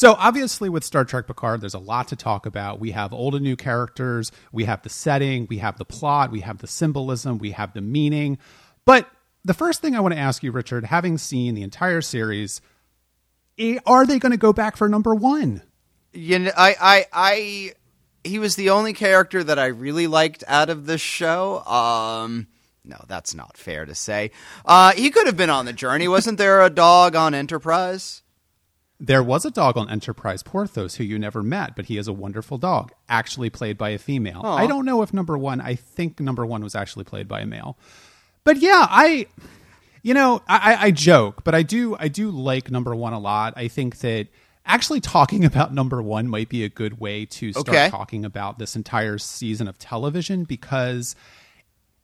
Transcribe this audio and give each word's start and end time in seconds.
So 0.00 0.16
obviously, 0.18 0.70
with 0.70 0.82
Star 0.82 1.04
Trek 1.04 1.26
Picard, 1.26 1.60
there's 1.60 1.74
a 1.74 1.78
lot 1.78 2.08
to 2.08 2.16
talk 2.16 2.46
about. 2.46 2.80
We 2.80 2.92
have 2.92 3.12
old 3.12 3.34
and 3.34 3.44
new 3.44 3.54
characters, 3.54 4.32
we 4.50 4.64
have 4.64 4.80
the 4.80 4.88
setting, 4.88 5.46
we 5.50 5.58
have 5.58 5.76
the 5.76 5.84
plot, 5.84 6.30
we 6.30 6.40
have 6.40 6.56
the 6.56 6.66
symbolism, 6.66 7.36
we 7.36 7.50
have 7.50 7.74
the 7.74 7.82
meaning. 7.82 8.38
But 8.86 9.06
the 9.44 9.52
first 9.52 9.82
thing 9.82 9.94
I 9.94 10.00
want 10.00 10.14
to 10.14 10.18
ask 10.18 10.42
you, 10.42 10.52
Richard, 10.52 10.86
having 10.86 11.18
seen 11.18 11.54
the 11.54 11.60
entire 11.62 12.00
series, 12.00 12.62
are 13.84 14.06
they 14.06 14.18
going 14.18 14.32
to 14.32 14.38
go 14.38 14.54
back 14.54 14.78
for 14.78 14.88
number 14.88 15.14
one? 15.14 15.60
You 16.14 16.38
know, 16.38 16.52
I, 16.56 16.76
I, 16.80 17.06
I, 17.12 17.72
he 18.24 18.38
was 18.38 18.56
the 18.56 18.70
only 18.70 18.94
character 18.94 19.44
that 19.44 19.58
I 19.58 19.66
really 19.66 20.06
liked 20.06 20.42
out 20.48 20.70
of 20.70 20.86
this 20.86 21.02
show. 21.02 21.62
Um, 21.66 22.46
no, 22.86 23.04
that's 23.06 23.34
not 23.34 23.58
fair 23.58 23.84
to 23.84 23.94
say. 23.94 24.30
Uh, 24.64 24.92
he 24.92 25.10
could 25.10 25.26
have 25.26 25.36
been 25.36 25.50
on 25.50 25.66
the 25.66 25.74
journey. 25.74 26.08
Wasn't 26.08 26.38
there 26.38 26.62
a 26.62 26.70
dog 26.70 27.14
on 27.14 27.34
Enterprise? 27.34 28.22
There 29.02 29.22
was 29.22 29.46
a 29.46 29.50
dog 29.50 29.78
on 29.78 29.88
Enterprise, 29.88 30.42
Porthos, 30.42 30.96
who 30.96 31.04
you 31.04 31.18
never 31.18 31.42
met, 31.42 31.74
but 31.74 31.86
he 31.86 31.96
is 31.96 32.06
a 32.06 32.12
wonderful 32.12 32.58
dog, 32.58 32.92
actually 33.08 33.48
played 33.48 33.78
by 33.78 33.88
a 33.90 33.98
female. 33.98 34.42
Aww. 34.42 34.58
I 34.58 34.66
don't 34.66 34.84
know 34.84 35.00
if 35.00 35.14
number 35.14 35.38
one, 35.38 35.58
I 35.58 35.74
think 35.74 36.20
number 36.20 36.44
one 36.44 36.62
was 36.62 36.74
actually 36.74 37.04
played 37.04 37.26
by 37.26 37.40
a 37.40 37.46
male. 37.46 37.78
But 38.44 38.58
yeah, 38.58 38.86
I, 38.90 39.26
you 40.02 40.12
know, 40.12 40.42
I, 40.46 40.76
I 40.78 40.90
joke, 40.90 41.44
but 41.44 41.54
I 41.54 41.62
do, 41.62 41.96
I 41.98 42.08
do 42.08 42.30
like 42.30 42.70
number 42.70 42.94
one 42.94 43.14
a 43.14 43.18
lot. 43.18 43.54
I 43.56 43.68
think 43.68 44.00
that 44.00 44.28
actually 44.66 45.00
talking 45.00 45.44
about 45.46 45.72
number 45.72 46.02
one 46.02 46.28
might 46.28 46.50
be 46.50 46.62
a 46.62 46.68
good 46.68 47.00
way 47.00 47.24
to 47.24 47.52
start 47.52 47.68
okay. 47.70 47.88
talking 47.88 48.26
about 48.26 48.58
this 48.58 48.76
entire 48.76 49.16
season 49.16 49.66
of 49.66 49.78
television 49.78 50.44
because 50.44 51.16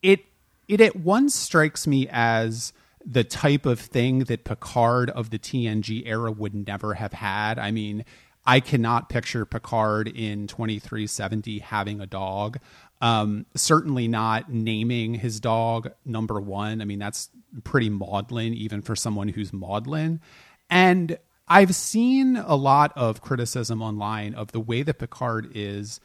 it, 0.02 0.24
it 0.66 0.80
at 0.80 0.96
once 0.96 1.34
strikes 1.34 1.86
me 1.86 2.08
as 2.10 2.72
the 3.06 3.22
type 3.22 3.66
of 3.66 3.78
thing 3.78 4.20
that 4.20 4.44
Picard 4.44 5.10
of 5.10 5.30
the 5.30 5.38
TNG 5.38 6.02
era 6.04 6.32
would 6.32 6.54
never 6.66 6.94
have 6.94 7.12
had. 7.12 7.58
I 7.58 7.70
mean, 7.70 8.04
I 8.44 8.58
cannot 8.58 9.08
picture 9.08 9.46
Picard 9.46 10.08
in 10.08 10.48
2370 10.48 11.60
having 11.60 12.00
a 12.00 12.06
dog. 12.06 12.58
Um, 13.00 13.46
certainly 13.54 14.08
not 14.08 14.50
naming 14.50 15.14
his 15.14 15.38
dog 15.38 15.92
number 16.04 16.40
one. 16.40 16.80
I 16.80 16.84
mean, 16.84 16.98
that's 16.98 17.30
pretty 17.62 17.90
maudlin, 17.90 18.54
even 18.54 18.82
for 18.82 18.96
someone 18.96 19.28
who's 19.28 19.52
maudlin. 19.52 20.20
And 20.68 21.18
I've 21.46 21.74
seen 21.76 22.36
a 22.36 22.56
lot 22.56 22.92
of 22.96 23.20
criticism 23.20 23.82
online 23.82 24.34
of 24.34 24.50
the 24.50 24.60
way 24.60 24.82
that 24.82 24.98
Picard 24.98 25.52
is 25.54 26.00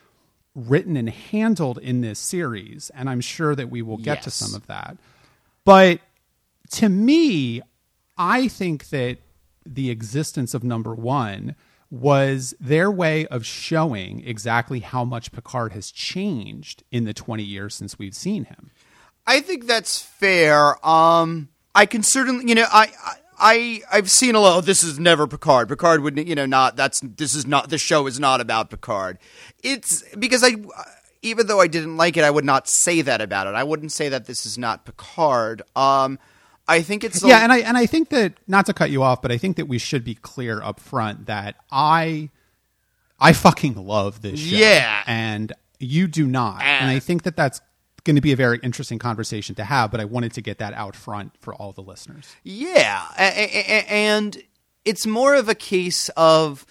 written 0.54 0.98
and 0.98 1.10
handled 1.10 1.80
in 1.80 2.02
this 2.02 2.20
series. 2.20 2.92
And 2.94 3.10
I'm 3.10 3.22
sure 3.22 3.56
that 3.56 3.72
we 3.72 3.82
will 3.82 3.98
get 3.98 4.18
yes. 4.18 4.24
to 4.26 4.32
some 4.32 4.54
of 4.54 4.68
that. 4.68 4.98
But 5.64 6.02
to 6.72 6.90
me, 6.90 7.62
I 8.18 8.48
think 8.48 8.90
that 8.90 9.18
the 9.66 9.90
existence 9.90 10.54
of 10.54 10.64
number 10.64 10.94
one 10.94 11.56
was 11.90 12.56
their 12.60 12.90
way 12.90 13.28
of 13.28 13.46
showing 13.46 14.26
exactly 14.26 14.80
how 14.80 15.04
much 15.04 15.32
Picard 15.32 15.74
has 15.74 15.92
changed 15.92 16.84
in 16.90 17.04
the 17.04 17.14
20 17.14 17.44
years 17.44 17.76
since 17.76 18.00
we've 18.00 18.16
seen 18.16 18.46
him. 18.46 18.72
I 19.28 19.42
think 19.42 19.68
that's 19.68 20.02
fair. 20.02 20.86
Um, 20.88 21.50
I 21.76 21.86
can 21.86 22.02
certainly, 22.02 22.48
you 22.48 22.56
know, 22.56 22.66
I, 22.72 22.92
I, 23.38 23.82
I've 23.92 24.10
seen 24.10 24.36
a 24.36 24.40
lot. 24.40 24.58
Oh, 24.58 24.62
this 24.62 24.84
is 24.84 25.00
never 25.00 25.28
Picard. 25.28 25.68
Picard 25.68 26.02
would, 26.02 26.18
you 26.28 26.36
know, 26.36 26.46
not. 26.46 26.76
That's 26.76 27.02
this 27.02 27.36
is 27.36 27.46
not. 27.46 27.70
The 27.70 27.78
show 27.78 28.08
is 28.08 28.20
not 28.20 28.40
about 28.40 28.70
Picard. 28.70 29.20
It's 29.62 30.04
because 30.16 30.44
I, 30.44 30.56
even 31.22 31.48
though 31.48 31.60
I 31.60 31.68
didn't 31.68 31.98
like 31.98 32.18
it, 32.18 32.24
I 32.24 32.32
would 32.32 32.46
not 32.46 32.68
say 32.68 33.02
that 33.02 33.22
about 33.22 33.48
it. 33.48 33.54
I 33.54 33.64
wouldn't 33.64 33.92
say 33.92 34.10
that 34.10 34.26
this 34.26 34.46
is 34.46 34.58
not 34.58 34.86
Picard. 34.86 35.62
Um, 35.76 36.20
I 36.72 36.82
think 36.82 37.04
it's 37.04 37.24
yeah, 37.24 37.44
and 37.44 37.52
I 37.52 37.60
and 37.60 37.78
I 37.78 37.86
think 37.86 38.10
that 38.10 38.34
not 38.48 38.66
to 38.68 38.74
cut 38.74 38.92
you 38.92 39.04
off, 39.04 39.22
but 39.22 39.32
I 39.32 39.38
think 39.38 39.58
that 39.58 39.68
we 39.68 39.78
should 39.78 40.06
be 40.06 40.16
clear 40.16 40.64
up 40.64 40.80
front 40.80 41.26
that 41.26 41.56
I 41.70 42.30
I 43.20 43.34
fucking 43.34 43.76
love 43.76 44.22
this 44.22 44.40
show, 44.40 44.56
yeah, 44.56 45.04
and 45.06 45.52
you 45.80 46.08
do 46.08 46.26
not, 46.26 46.62
and, 46.62 46.84
and 46.84 46.90
I 46.90 47.00
think 47.00 47.24
that 47.24 47.36
that's 47.36 47.60
going 48.04 48.16
to 48.16 48.22
be 48.22 48.32
a 48.32 48.36
very 48.36 48.60
interesting 48.64 49.00
conversation 49.00 49.54
to 49.56 49.66
have. 49.66 49.92
But 49.92 50.00
I 50.00 50.06
wanted 50.06 50.32
to 50.34 50.42
get 50.42 50.60
that 50.60 50.74
out 50.74 50.96
front 50.96 51.34
for 51.42 51.54
all 51.54 51.74
the 51.74 51.82
listeners. 51.82 52.34
Yeah, 52.44 53.06
and 53.18 54.42
it's 54.86 55.06
more 55.06 55.36
of 55.36 55.50
a 55.50 55.56
case 55.56 56.08
of 56.16 56.66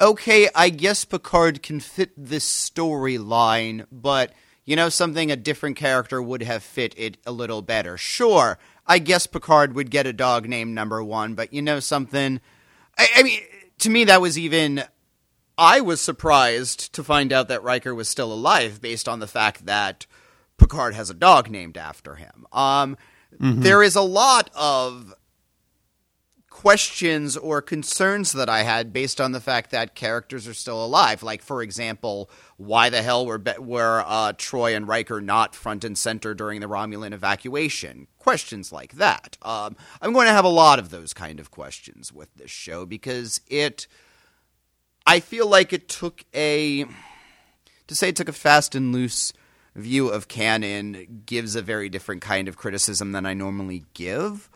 okay, 0.00 0.48
I 0.54 0.70
guess 0.70 1.04
Picard 1.04 1.62
can 1.62 1.80
fit 1.80 2.12
this 2.16 2.48
storyline, 2.48 3.86
but 3.90 4.32
you 4.64 4.76
know 4.76 4.88
something 4.88 5.30
a 5.32 5.36
different 5.36 5.76
character 5.76 6.22
would 6.22 6.42
have 6.42 6.62
fit 6.62 6.94
it 6.96 7.16
a 7.26 7.32
little 7.32 7.62
better. 7.62 7.96
Sure, 7.96 8.58
I 8.90 8.98
guess 8.98 9.28
Picard 9.28 9.76
would 9.76 9.88
get 9.88 10.08
a 10.08 10.12
dog 10.12 10.48
named 10.48 10.74
number 10.74 11.00
one, 11.00 11.34
but 11.34 11.52
you 11.52 11.62
know 11.62 11.78
something? 11.78 12.40
I, 12.98 13.06
I 13.18 13.22
mean, 13.22 13.40
to 13.78 13.88
me, 13.88 14.02
that 14.04 14.20
was 14.20 14.36
even. 14.36 14.82
I 15.56 15.80
was 15.80 16.00
surprised 16.00 16.92
to 16.94 17.04
find 17.04 17.32
out 17.32 17.46
that 17.48 17.62
Riker 17.62 17.94
was 17.94 18.08
still 18.08 18.32
alive 18.32 18.80
based 18.80 19.08
on 19.08 19.20
the 19.20 19.28
fact 19.28 19.66
that 19.66 20.06
Picard 20.58 20.94
has 20.94 21.08
a 21.08 21.14
dog 21.14 21.50
named 21.50 21.76
after 21.76 22.16
him. 22.16 22.46
Um, 22.52 22.96
mm-hmm. 23.38 23.60
there 23.60 23.80
is 23.80 23.94
a 23.94 24.02
lot 24.02 24.50
of 24.56 25.14
questions 26.60 27.38
or 27.38 27.62
concerns 27.62 28.32
that 28.32 28.50
I 28.50 28.64
had 28.64 28.92
based 28.92 29.18
on 29.18 29.32
the 29.32 29.40
fact 29.40 29.70
that 29.70 29.94
characters 29.94 30.46
are 30.46 30.52
still 30.52 30.84
alive. 30.84 31.22
Like, 31.22 31.40
for 31.40 31.62
example, 31.62 32.28
why 32.58 32.90
the 32.90 33.00
hell 33.00 33.24
were 33.24 33.42
were 33.58 34.04
uh, 34.06 34.34
Troi 34.34 34.76
and 34.76 34.86
Riker 34.86 35.22
not 35.22 35.54
front 35.54 35.84
and 35.84 35.96
center 35.96 36.34
during 36.34 36.60
the 36.60 36.68
Romulan 36.68 37.14
evacuation? 37.14 38.08
Questions 38.18 38.72
like 38.72 38.96
that. 38.96 39.38
Um, 39.40 39.74
I'm 40.02 40.12
going 40.12 40.26
to 40.26 40.34
have 40.34 40.44
a 40.44 40.48
lot 40.48 40.78
of 40.78 40.90
those 40.90 41.14
kind 41.14 41.40
of 41.40 41.50
questions 41.50 42.12
with 42.12 42.28
this 42.34 42.50
show 42.50 42.84
because 42.84 43.40
it. 43.46 43.86
I 45.06 45.20
feel 45.20 45.46
like 45.48 45.72
it 45.72 45.88
took 45.88 46.26
a. 46.34 46.84
To 47.86 47.94
say 47.94 48.10
it 48.10 48.16
took 48.16 48.28
a 48.28 48.34
fast 48.34 48.74
and 48.74 48.92
loose 48.92 49.32
view 49.74 50.10
of 50.10 50.28
canon 50.28 51.22
gives 51.24 51.56
a 51.56 51.62
very 51.62 51.88
different 51.88 52.20
kind 52.20 52.48
of 52.48 52.58
criticism 52.58 53.12
than 53.12 53.24
I 53.24 53.32
normally 53.32 53.86
give. 53.94 54.50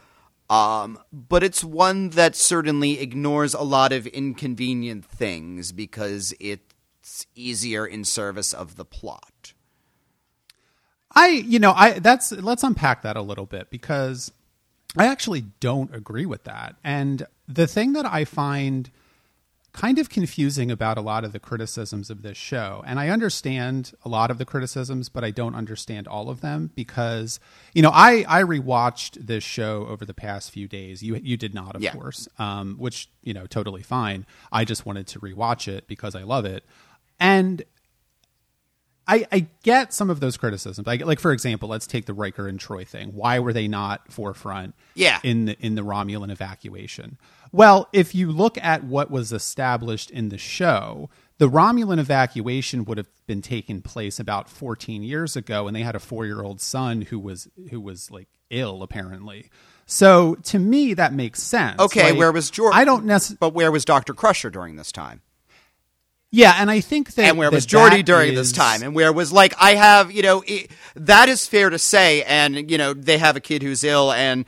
Um, 0.55 1.01
but 1.13 1.43
it's 1.43 1.65
one 1.65 2.11
that 2.11 2.37
certainly 2.37 3.01
ignores 3.01 3.55
a 3.55 3.63
lot 3.63 3.93
of 3.93 4.07
inconvenient 4.07 5.05
things 5.05 5.73
because 5.73 6.33
it's 6.39 7.27
easier 7.35 7.85
in 7.85 8.05
service 8.05 8.53
of 8.53 8.77
the 8.77 8.85
plot. 8.85 9.53
I, 11.13 11.27
you 11.27 11.59
know, 11.59 11.73
I 11.75 11.99
that's 11.99 12.31
let's 12.31 12.63
unpack 12.63 13.03
that 13.03 13.17
a 13.17 13.23
little 13.23 13.47
bit 13.47 13.69
because 13.69 14.31
I 14.97 15.07
actually 15.07 15.41
don't 15.59 15.93
agree 15.93 16.25
with 16.25 16.45
that. 16.45 16.77
And 16.85 17.27
the 17.49 17.67
thing 17.67 17.93
that 17.95 18.07
I 18.07 18.25
find 18.25 18.93
kind 19.75 19.99
of 19.99 20.09
confusing 20.09 20.71
about 20.71 20.97
a 20.97 21.01
lot 21.01 21.25
of 21.25 21.33
the 21.33 21.41
criticisms 21.41 22.09
of 22.09 22.23
this 22.23 22.37
show. 22.37 22.83
And 22.87 23.01
I 23.01 23.09
understand 23.09 23.93
a 24.05 24.09
lot 24.09 24.31
of 24.31 24.39
the 24.39 24.45
criticisms, 24.45 25.09
but 25.09 25.25
I 25.25 25.33
don't 25.33 25.57
understand 25.57 26.07
all 26.07 26.31
of 26.31 26.41
them 26.41 26.71
because, 26.77 27.41
you 27.75 27.83
know, 27.83 27.91
I, 27.93 28.25
I 28.29 28.43
rewatched 28.45 29.27
this 29.27 29.43
show 29.43 29.87
over 29.89 30.05
the 30.05 30.15
past 30.15 30.53
few 30.53 30.69
days. 30.69 31.03
You, 31.03 31.17
you 31.17 31.37
did 31.37 31.55
not, 31.55 31.75
of 31.75 31.83
yeah. 31.83 31.93
course, 31.93 32.29
um, 32.39 32.77
which, 32.79 33.11
you 33.23 33.35
know, 33.35 33.47
totally 33.47 33.83
fine. 33.83 34.27
I 34.53 34.65
just 34.65 34.87
wanted 34.87 35.09
to 35.09 35.21
rewatch 35.21 35.67
it 35.67 35.89
because 35.89 36.15
I 36.15 36.23
love 36.23 36.45
it. 36.45 36.65
And 37.19 37.65
I, 39.07 39.27
I 39.33 39.47
get 39.65 39.93
some 39.93 40.09
of 40.09 40.21
those 40.21 40.37
criticisms. 40.37 40.87
I, 40.87 40.97
like, 40.97 41.19
for 41.19 41.33
example, 41.33 41.69
let's 41.69 41.87
take 41.87 42.07
the 42.07 42.15
Riker 42.15 42.49
and 42.49 42.59
Troi 42.59 42.87
thing. 42.87 43.09
Why 43.09 43.39
were 43.41 43.53
they 43.53 43.69
not 43.69 44.11
forefront? 44.11 44.75
Yeah. 44.95 45.19
in 45.25 45.47
the 45.47 45.59
in 45.59 45.75
the 45.75 45.83
Romulan 45.83 46.31
evacuation. 46.31 47.19
Well, 47.55 47.89
if 47.93 48.17
you 48.17 48.33
look 48.33 48.59
at 48.59 48.83
what 48.83 49.13
was 49.13 49.33
established 49.33 50.11
in 50.11 50.31
the 50.31 50.39
show, 50.39 51.09
the 51.39 51.49
Romulan 51.49 52.01
evacuation 52.01 52.85
would 52.85 52.99
have 52.99 53.07
been 53.29 53.43
taking 53.43 53.81
place 53.81 54.19
about 54.19 54.51
14 54.51 55.05
years 55.05 55.37
ago, 55.37 55.69
and 55.69 55.77
they 55.77 55.83
had 55.83 55.95
a 55.95 56.01
four-year-old 56.01 56.61
son 56.61 57.03
who 57.03 57.21
was 57.21 57.49
who 57.71 57.81
was 57.81 58.11
like 58.11 58.27
ill 58.51 58.83
apparently. 58.83 59.51
So 59.87 60.35
to 60.35 60.59
me, 60.59 60.95
that 60.95 61.13
makes 61.13 61.45
sense. 61.45 61.79
Okay, 61.79 62.11
like, 62.11 62.19
where 62.19 62.33
was 62.33 62.51
George? 62.51 62.75
I 62.75 62.85
don't 62.85 63.05
necessarily. 63.05 63.39
But 63.39 63.55
where 63.55 63.71
was 63.71 63.85
Doctor 63.85 64.15
Crusher 64.15 64.51
during 64.51 64.75
this 64.75 64.91
time? 64.91 65.23
Yeah, 66.33 66.57
and 66.59 66.69
I 66.73 66.81
think 66.81 67.15
that. 67.15 67.29
And 67.29 67.39
where 67.39 67.51
that 67.51 67.55
was 67.55 67.69
Geordi 67.69 68.05
during 68.05 68.33
is... 68.33 68.37
this 68.37 68.51
time? 68.51 68.83
And 68.83 68.97
where 68.97 69.13
was 69.13 69.33
like 69.33 69.55
I 69.61 69.77
have 69.77 70.11
you 70.11 70.23
know 70.23 70.43
it, 70.45 70.73
that 70.97 71.29
is 71.29 71.47
fair 71.47 71.71
to 71.71 71.79
say. 71.79 72.25
And 72.25 72.69
you 72.69 72.79
know 72.79 72.95
they 72.95 73.19
have 73.19 73.37
a 73.37 73.41
kid 73.41 73.63
who's 73.63 73.85
ill 73.85 74.11
and 74.11 74.45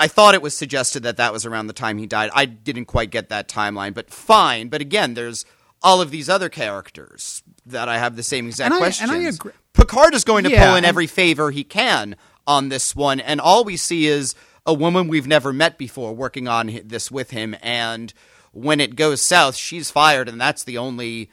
I 0.00 0.08
thought 0.08 0.34
it 0.34 0.40
was 0.40 0.56
suggested 0.56 1.02
that 1.02 1.18
that 1.18 1.30
was 1.30 1.44
around 1.44 1.66
the 1.66 1.74
time 1.74 1.98
he 1.98 2.06
died. 2.06 2.30
I 2.34 2.46
didn't 2.46 2.86
quite 2.86 3.10
get 3.10 3.28
that 3.28 3.48
timeline, 3.48 3.92
but 3.92 4.08
fine. 4.08 4.68
But 4.68 4.80
again, 4.80 5.12
there's 5.12 5.44
all 5.82 6.00
of 6.00 6.10
these 6.10 6.30
other 6.30 6.48
characters 6.48 7.42
that 7.66 7.86
I 7.86 7.98
have 7.98 8.16
the 8.16 8.22
same 8.22 8.46
exact 8.46 8.72
and 8.72 8.80
questions. 8.80 9.10
And 9.10 9.26
I 9.26 9.28
agree. 9.28 9.52
Picard 9.74 10.14
is 10.14 10.24
going 10.24 10.44
to 10.44 10.50
yeah, 10.50 10.66
pull 10.66 10.76
in 10.76 10.86
every 10.86 11.06
favor 11.06 11.50
he 11.50 11.64
can 11.64 12.16
on 12.46 12.70
this 12.70 12.96
one, 12.96 13.20
and 13.20 13.42
all 13.42 13.62
we 13.62 13.76
see 13.76 14.06
is 14.06 14.34
a 14.64 14.72
woman 14.72 15.06
we've 15.06 15.26
never 15.26 15.52
met 15.52 15.76
before 15.76 16.14
working 16.14 16.48
on 16.48 16.80
this 16.82 17.10
with 17.10 17.30
him. 17.30 17.54
And 17.60 18.12
when 18.52 18.80
it 18.80 18.96
goes 18.96 19.22
south, 19.22 19.54
she's 19.54 19.90
fired, 19.90 20.30
and 20.30 20.40
that's 20.40 20.64
the 20.64 20.78
only 20.78 21.30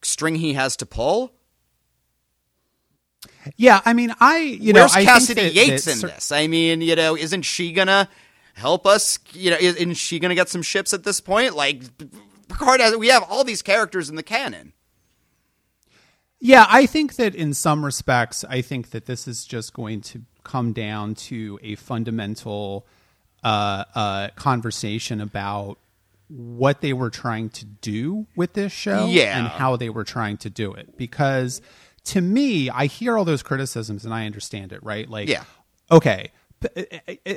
string 0.00 0.36
he 0.36 0.54
has 0.54 0.76
to 0.76 0.86
pull. 0.86 1.34
Yeah, 3.56 3.80
I 3.84 3.92
mean, 3.92 4.14
I 4.20 4.38
you 4.38 4.72
Where's 4.72 4.94
know, 4.94 5.00
I 5.00 5.04
Cassidy 5.04 5.42
that, 5.42 5.54
Yates 5.54 5.84
that, 5.84 5.94
in 5.96 6.00
this? 6.02 6.32
I 6.32 6.46
mean, 6.46 6.80
you 6.80 6.96
know, 6.96 7.16
isn't 7.16 7.42
she 7.42 7.72
gonna 7.72 8.08
help 8.54 8.86
us? 8.86 9.18
You 9.32 9.50
know, 9.50 9.56
isn't 9.60 9.94
she 9.94 10.18
gonna 10.18 10.34
get 10.34 10.48
some 10.48 10.62
ships 10.62 10.92
at 10.92 11.04
this 11.04 11.20
point? 11.20 11.54
Like, 11.54 11.82
Picard 12.48 12.80
has, 12.80 12.96
we 12.96 13.08
have 13.08 13.24
all 13.28 13.44
these 13.44 13.62
characters 13.62 14.08
in 14.08 14.16
the 14.16 14.22
canon. 14.22 14.72
Yeah, 16.40 16.66
I 16.68 16.86
think 16.86 17.16
that 17.16 17.34
in 17.34 17.52
some 17.52 17.84
respects, 17.84 18.44
I 18.48 18.62
think 18.62 18.90
that 18.90 19.06
this 19.06 19.26
is 19.26 19.44
just 19.44 19.74
going 19.74 20.02
to 20.02 20.22
come 20.44 20.72
down 20.72 21.14
to 21.16 21.58
a 21.62 21.74
fundamental 21.74 22.86
uh, 23.42 23.84
uh, 23.94 24.28
conversation 24.36 25.20
about 25.20 25.78
what 26.28 26.80
they 26.80 26.92
were 26.92 27.10
trying 27.10 27.48
to 27.48 27.64
do 27.64 28.26
with 28.36 28.52
this 28.52 28.70
show 28.70 29.06
Yeah. 29.06 29.36
and 29.38 29.48
how 29.48 29.76
they 29.76 29.88
were 29.90 30.04
trying 30.04 30.36
to 30.38 30.50
do 30.50 30.72
it. 30.74 30.96
Because 30.96 31.60
to 32.08 32.20
me, 32.20 32.68
I 32.70 32.86
hear 32.86 33.16
all 33.16 33.24
those 33.24 33.42
criticisms 33.42 34.04
and 34.04 34.12
I 34.12 34.26
understand 34.26 34.72
it, 34.72 34.82
right? 34.82 35.08
Like, 35.08 35.28
Yeah. 35.28 35.44
okay. 35.90 36.30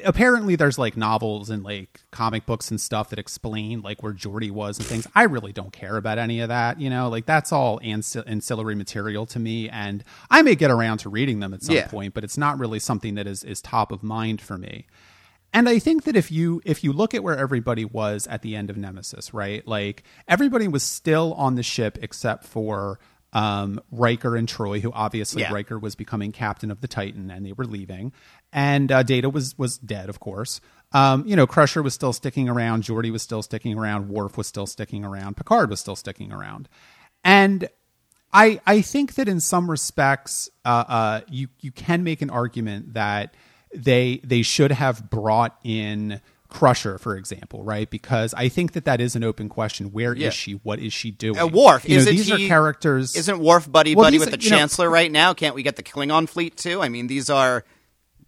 Apparently, 0.03 0.55
there's 0.55 0.79
like 0.79 0.97
novels 0.97 1.49
and 1.49 1.63
like 1.63 2.01
comic 2.11 2.45
books 2.47 2.71
and 2.71 2.81
stuff 2.81 3.09
that 3.11 3.19
explain 3.19 3.81
like 3.81 4.01
where 4.01 4.13
Geordi 4.13 4.49
was 4.49 4.79
and 4.79 4.87
things. 4.87 5.07
I 5.13 5.23
really 5.23 5.53
don't 5.53 5.71
care 5.71 5.97
about 5.97 6.17
any 6.17 6.39
of 6.39 6.49
that, 6.49 6.79
you 6.81 6.89
know. 6.89 7.07
Like 7.09 7.25
that's 7.27 7.51
all 7.51 7.79
anci- 7.81 8.23
ancillary 8.25 8.73
material 8.75 9.25
to 9.27 9.39
me, 9.39 9.69
and 9.69 10.03
I 10.31 10.41
may 10.41 10.55
get 10.55 10.71
around 10.71 10.99
to 10.99 11.09
reading 11.09 11.39
them 11.39 11.53
at 11.53 11.61
some 11.63 11.75
Yeah. 11.75 11.87
point, 11.87 12.13
but 12.15 12.23
it's 12.23 12.37
not 12.37 12.57
really 12.57 12.79
something 12.79 13.15
that 13.15 13.27
is 13.27 13.43
is 13.43 13.61
top 13.61 13.91
of 13.91 14.01
mind 14.01 14.41
for 14.41 14.57
me. 14.57 14.87
And 15.53 15.67
I 15.69 15.79
think 15.79 16.03
that 16.05 16.15
if 16.15 16.31
you 16.31 16.61
if 16.65 16.83
you 16.83 16.91
look 16.93 17.13
at 17.13 17.23
where 17.23 17.37
everybody 17.37 17.85
was 17.85 18.25
at 18.27 18.41
the 18.41 18.55
end 18.55 18.69
of 18.71 18.77
Nemesis, 18.77 19.33
right? 19.33 19.65
Like 19.67 20.03
everybody 20.27 20.67
was 20.67 20.83
still 20.83 21.33
on 21.35 21.55
the 21.55 21.63
ship 21.63 21.99
except 22.01 22.45
for 22.45 22.99
um, 23.33 23.79
Riker 23.91 24.35
and 24.35 24.47
Troi, 24.47 24.81
who 24.81 24.91
obviously 24.91 25.41
Yeah. 25.41 25.53
Riker 25.53 25.79
was 25.79 25.95
becoming 25.95 26.31
captain 26.31 26.71
of 26.71 26.81
the 26.81 26.87
Titan, 26.87 27.31
and 27.31 27.45
they 27.45 27.53
were 27.53 27.65
leaving. 27.65 28.11
And 28.51 28.91
uh, 28.91 29.03
Data 29.03 29.29
was 29.29 29.57
was 29.57 29.77
dead, 29.77 30.09
of 30.09 30.19
course. 30.19 30.59
Um, 30.93 31.25
you 31.25 31.35
know, 31.37 31.47
Crusher 31.47 31.81
was 31.81 31.93
still 31.93 32.11
sticking 32.11 32.49
around. 32.49 32.83
Geordi 32.83 33.11
was 33.11 33.21
still 33.21 33.41
sticking 33.41 33.77
around. 33.77 34.09
Worf 34.09 34.37
was 34.37 34.47
still 34.47 34.67
sticking 34.67 35.05
around. 35.05 35.37
Picard 35.37 35.69
was 35.69 35.79
still 35.79 35.95
sticking 35.95 36.31
around. 36.33 36.67
And 37.23 37.69
I 38.33 38.59
I 38.65 38.81
think 38.81 39.15
that 39.15 39.29
in 39.29 39.39
some 39.39 39.69
respects, 39.71 40.49
uh, 40.65 40.83
uh, 40.87 41.21
you 41.29 41.47
you 41.61 41.71
can 41.71 42.03
make 42.03 42.21
an 42.21 42.29
argument 42.29 42.93
that 42.95 43.33
they 43.73 44.19
they 44.23 44.41
should 44.41 44.71
have 44.71 45.09
brought 45.09 45.57
in 45.63 46.19
Crusher, 46.51 46.97
for 46.99 47.15
example, 47.15 47.63
right? 47.63 47.89
Because 47.89 48.33
I 48.35 48.49
think 48.49 48.73
that 48.73 48.85
that 48.85 49.01
is 49.01 49.15
an 49.15 49.23
open 49.23 49.49
question. 49.49 49.87
Where 49.91 50.13
is 50.13 50.19
Yeah. 50.19 50.29
she? 50.31 50.51
What 50.63 50.79
is 50.79 50.91
she 50.93 51.09
doing? 51.09 51.39
Uh, 51.39 51.47
Worf, 51.47 51.87
You 51.89 51.97
know, 51.97 52.03
these 52.03 52.27
he- 52.27 52.33
are 52.45 52.47
characters. 52.47 53.15
Isn't 53.15 53.39
Worf 53.39 53.71
buddy 53.71 53.95
Well, 53.95 54.05
buddy 54.05 54.19
with 54.19 54.31
the 54.31 54.39
you 54.39 54.49
know- 54.51 54.57
Chancellor 54.57 54.89
right 54.89 55.11
now? 55.11 55.33
Can't 55.33 55.55
we 55.55 55.63
get 55.63 55.77
the 55.77 55.83
Klingon 55.83 56.27
fleet 56.29 56.57
too? 56.57 56.81
I 56.81 56.89
mean, 56.89 57.07
these 57.07 57.29
are. 57.29 57.63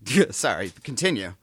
Sorry, 0.31 0.71
continue. 0.83 1.33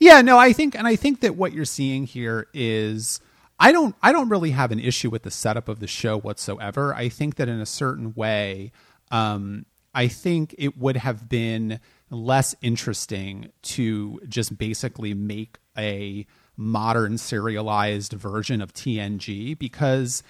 Yeah, 0.00 0.20
no, 0.22 0.38
I 0.38 0.52
think, 0.52 0.76
and 0.76 0.86
I 0.86 0.94
think 0.96 1.20
that 1.20 1.34
what 1.36 1.52
you're 1.52 1.64
seeing 1.64 2.04
here 2.04 2.46
is, 2.54 3.20
I 3.58 3.72
don't, 3.72 3.96
I 4.02 4.12
don't 4.12 4.28
really 4.28 4.50
have 4.52 4.70
an 4.70 4.78
issue 4.78 5.10
with 5.10 5.22
the 5.24 5.30
setup 5.30 5.68
of 5.68 5.80
the 5.80 5.88
show 5.88 6.18
whatsoever. 6.18 6.94
I 6.94 7.08
think 7.08 7.36
that 7.36 7.48
in 7.48 7.60
a 7.60 7.66
certain 7.66 8.12
way, 8.14 8.70
um, 9.10 9.66
I 9.94 10.06
think 10.06 10.54
it 10.58 10.78
would 10.78 10.96
have 10.98 11.28
been 11.28 11.80
less 12.10 12.54
interesting 12.62 13.50
to 13.62 14.20
just 14.28 14.56
basically 14.56 15.14
make 15.14 15.58
a 15.78 16.26
modern 16.56 17.16
serialized 17.16 18.12
version 18.12 18.60
of 18.60 18.74
TNG 18.74 19.56
because 19.58 20.22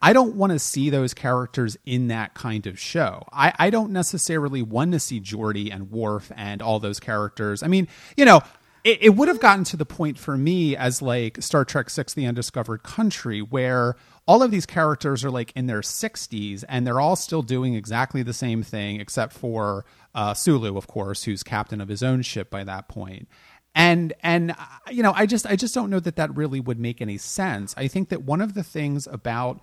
I 0.00 0.12
don't 0.12 0.34
want 0.34 0.52
to 0.52 0.58
see 0.58 0.90
those 0.90 1.14
characters 1.14 1.76
in 1.86 2.08
that 2.08 2.34
kind 2.34 2.66
of 2.66 2.78
show. 2.78 3.24
I, 3.32 3.52
I 3.58 3.70
don't 3.70 3.90
necessarily 3.90 4.62
want 4.62 4.92
to 4.92 5.00
see 5.00 5.20
Geordi 5.20 5.72
and 5.72 5.90
Worf 5.90 6.32
and 6.36 6.60
all 6.60 6.80
those 6.80 7.00
characters. 7.00 7.62
I 7.62 7.68
mean, 7.68 7.88
you 8.16 8.24
know, 8.24 8.42
it, 8.84 8.98
it 9.02 9.10
would 9.10 9.28
have 9.28 9.40
gotten 9.40 9.64
to 9.64 9.76
the 9.76 9.86
point 9.86 10.18
for 10.18 10.36
me 10.36 10.76
as 10.76 11.00
like 11.00 11.42
Star 11.42 11.64
Trek 11.64 11.88
Six: 11.90 12.14
The 12.14 12.26
Undiscovered 12.26 12.82
Country, 12.82 13.40
where 13.40 13.96
all 14.26 14.42
of 14.42 14.50
these 14.50 14.66
characters 14.66 15.24
are 15.24 15.30
like 15.30 15.52
in 15.54 15.66
their 15.66 15.80
60s 15.80 16.64
and 16.68 16.86
they're 16.86 17.00
all 17.00 17.16
still 17.16 17.42
doing 17.42 17.74
exactly 17.74 18.22
the 18.22 18.32
same 18.32 18.62
thing, 18.62 19.00
except 19.00 19.34
for 19.34 19.84
uh, 20.14 20.32
Sulu, 20.32 20.78
of 20.78 20.86
course, 20.86 21.24
who's 21.24 21.42
captain 21.42 21.80
of 21.80 21.88
his 21.88 22.02
own 22.02 22.22
ship 22.22 22.50
by 22.50 22.64
that 22.64 22.88
point 22.88 23.28
and 23.74 24.12
and 24.22 24.52
uh, 24.52 24.54
you 24.90 25.02
know 25.02 25.12
i 25.14 25.26
just 25.26 25.46
i 25.46 25.56
just 25.56 25.74
don't 25.74 25.90
know 25.90 26.00
that 26.00 26.16
that 26.16 26.34
really 26.34 26.60
would 26.60 26.78
make 26.78 27.00
any 27.00 27.18
sense. 27.18 27.74
I 27.76 27.88
think 27.88 28.08
that 28.10 28.22
one 28.22 28.40
of 28.40 28.54
the 28.54 28.62
things 28.62 29.06
about 29.06 29.60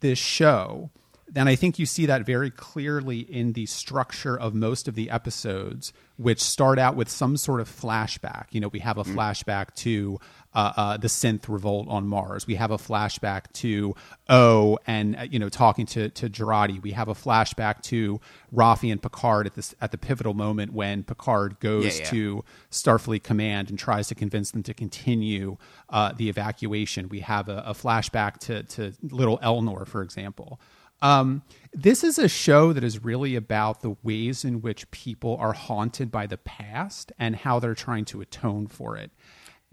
this 0.00 0.18
show 0.18 0.90
and 1.34 1.48
i 1.48 1.54
think 1.54 1.78
you 1.78 1.86
see 1.86 2.06
that 2.06 2.24
very 2.26 2.50
clearly 2.50 3.18
in 3.20 3.52
the 3.52 3.66
structure 3.66 4.38
of 4.38 4.54
most 4.54 4.88
of 4.88 4.94
the 4.94 5.10
episodes 5.10 5.92
which 6.16 6.40
start 6.40 6.78
out 6.78 6.94
with 6.94 7.08
some 7.08 7.36
sort 7.36 7.60
of 7.60 7.68
flashback 7.68 8.46
you 8.50 8.60
know 8.60 8.68
we 8.68 8.80
have 8.80 8.98
a 8.98 9.04
flashback 9.04 9.74
to 9.74 10.18
uh, 10.54 10.72
uh, 10.76 10.96
the 10.96 11.08
synth 11.08 11.48
revolt 11.48 11.88
on 11.88 12.06
Mars. 12.06 12.46
We 12.46 12.54
have 12.54 12.70
a 12.70 12.76
flashback 12.76 13.50
to 13.54 13.96
O 14.28 14.78
and 14.86 15.16
uh, 15.16 15.22
you 15.28 15.40
know 15.40 15.48
talking 15.48 15.84
to 15.86 16.10
to 16.10 16.30
Jurati. 16.30 16.80
We 16.80 16.92
have 16.92 17.08
a 17.08 17.14
flashback 17.14 17.82
to 17.84 18.20
Rafi 18.54 18.92
and 18.92 19.02
Picard 19.02 19.46
at 19.46 19.54
this 19.54 19.74
at 19.80 19.90
the 19.90 19.98
pivotal 19.98 20.32
moment 20.32 20.72
when 20.72 21.02
Picard 21.02 21.58
goes 21.58 21.98
Yeah, 21.98 22.04
yeah. 22.04 22.10
to 22.10 22.44
Starfleet 22.70 23.24
Command 23.24 23.70
and 23.70 23.78
tries 23.78 24.06
to 24.08 24.14
convince 24.14 24.52
them 24.52 24.62
to 24.62 24.74
continue 24.74 25.56
uh, 25.90 26.12
the 26.16 26.28
evacuation. 26.28 27.08
We 27.08 27.20
have 27.20 27.48
a, 27.48 27.64
a 27.66 27.74
flashback 27.74 28.38
to 28.40 28.62
to 28.62 28.92
little 29.02 29.38
Elnor, 29.38 29.86
for 29.88 30.02
example. 30.02 30.60
Um, 31.02 31.42
this 31.72 32.04
is 32.04 32.18
a 32.18 32.28
show 32.28 32.72
that 32.72 32.84
is 32.84 33.02
really 33.04 33.34
about 33.36 33.82
the 33.82 33.96
ways 34.02 34.44
in 34.44 34.62
which 34.62 34.90
people 34.90 35.36
are 35.40 35.52
haunted 35.52 36.10
by 36.10 36.26
the 36.26 36.38
past 36.38 37.12
and 37.18 37.36
how 37.36 37.58
they're 37.58 37.74
trying 37.74 38.04
to 38.06 38.20
atone 38.20 38.68
for 38.68 38.96
it. 38.96 39.10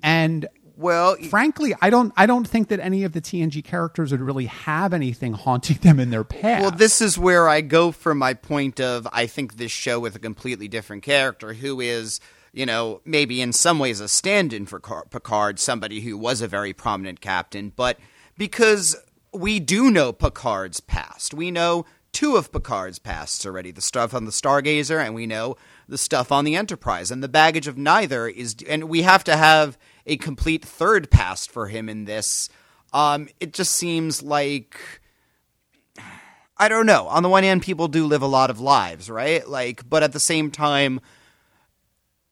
And 0.02 0.48
Well, 0.76 1.16
frankly, 1.30 1.76
I 1.80 1.92
don't 1.92 2.12
I 2.18 2.26
don't 2.26 2.48
think 2.48 2.70
that 2.70 2.80
any 2.80 3.04
of 3.04 3.14
the 3.14 3.22
TNG 3.22 3.64
characters 3.64 4.12
would 4.12 4.22
really 4.22 4.48
have 4.48 4.94
anything 4.94 5.34
haunting 5.34 5.78
them 5.82 6.00
in 6.00 6.10
their 6.10 6.24
past. 6.24 6.62
Well, 6.62 6.72
this 6.72 7.02
is 7.02 7.20
where 7.20 7.48
I 7.48 7.62
go 7.62 7.92
from 7.92 8.18
my 8.18 8.34
point 8.34 8.80
of 8.80 9.08
I 9.14 9.28
think 9.28 9.58
this 9.58 9.72
show 9.72 10.00
with 10.00 10.16
a 10.16 10.20
completely 10.20 10.68
different 10.68 11.04
character 11.04 11.54
who 11.54 11.80
is, 11.80 12.20
you 12.52 12.66
know, 12.66 13.02
maybe 13.06 13.42
in 13.42 13.54
some 13.54 13.78
ways 13.78 14.00
a 14.00 14.08
stand 14.08 14.54
in 14.54 14.66
for 14.66 14.80
Car- 14.80 15.06
Picard, 15.10 15.60
somebody 15.60 16.02
who 16.02 16.18
was 16.18 16.42
a 16.42 16.48
very 16.48 16.74
prominent 16.74 17.22
captain, 17.22 17.72
but 17.76 18.00
because 18.38 18.96
we 19.34 19.60
do 19.60 19.90
know 19.90 20.12
Picard's 20.12 20.80
past, 20.80 21.34
we 21.34 21.52
know 21.52 21.86
two 22.12 22.36
of 22.36 22.52
Picard's 22.52 23.00
pasts 23.00 23.46
already 23.46 23.72
the 23.72 23.82
stuff 23.82 24.14
on 24.14 24.26
the 24.26 24.32
Stargazer, 24.32 25.04
and 25.04 25.16
we 25.16 25.26
know 25.26 25.56
the 25.88 25.98
stuff 25.98 26.32
on 26.32 26.46
the 26.46 26.56
Enterprise. 26.56 27.12
And 27.12 27.24
the 27.24 27.30
baggage 27.30 27.68
of 27.68 27.78
neither 27.78 28.28
is, 28.28 28.56
and 28.68 28.86
we 28.86 29.04
have 29.04 29.24
to 29.26 29.36
have 29.36 29.78
a 30.06 30.18
complete 30.18 30.64
third 30.66 31.10
past 31.10 31.52
for 31.52 31.68
him 31.68 31.88
in 31.90 32.06
this. 32.06 32.50
Um, 32.94 33.30
it 33.40 33.54
just 33.54 33.74
seems 33.74 34.22
like. 34.22 34.78
I 36.58 36.70
don't 36.70 36.86
know. 36.86 37.08
On 37.08 37.24
the 37.24 37.30
one 37.30 37.42
hand, 37.44 37.64
people 37.64 37.88
do 37.88 38.06
live 38.06 38.22
a 38.22 38.28
lot 38.28 38.52
of 38.52 38.60
lives, 38.60 39.10
right? 39.10 39.48
Like, 39.48 39.90
but 39.90 40.04
at 40.04 40.12
the 40.12 40.20
same 40.20 40.52
time, 40.52 41.02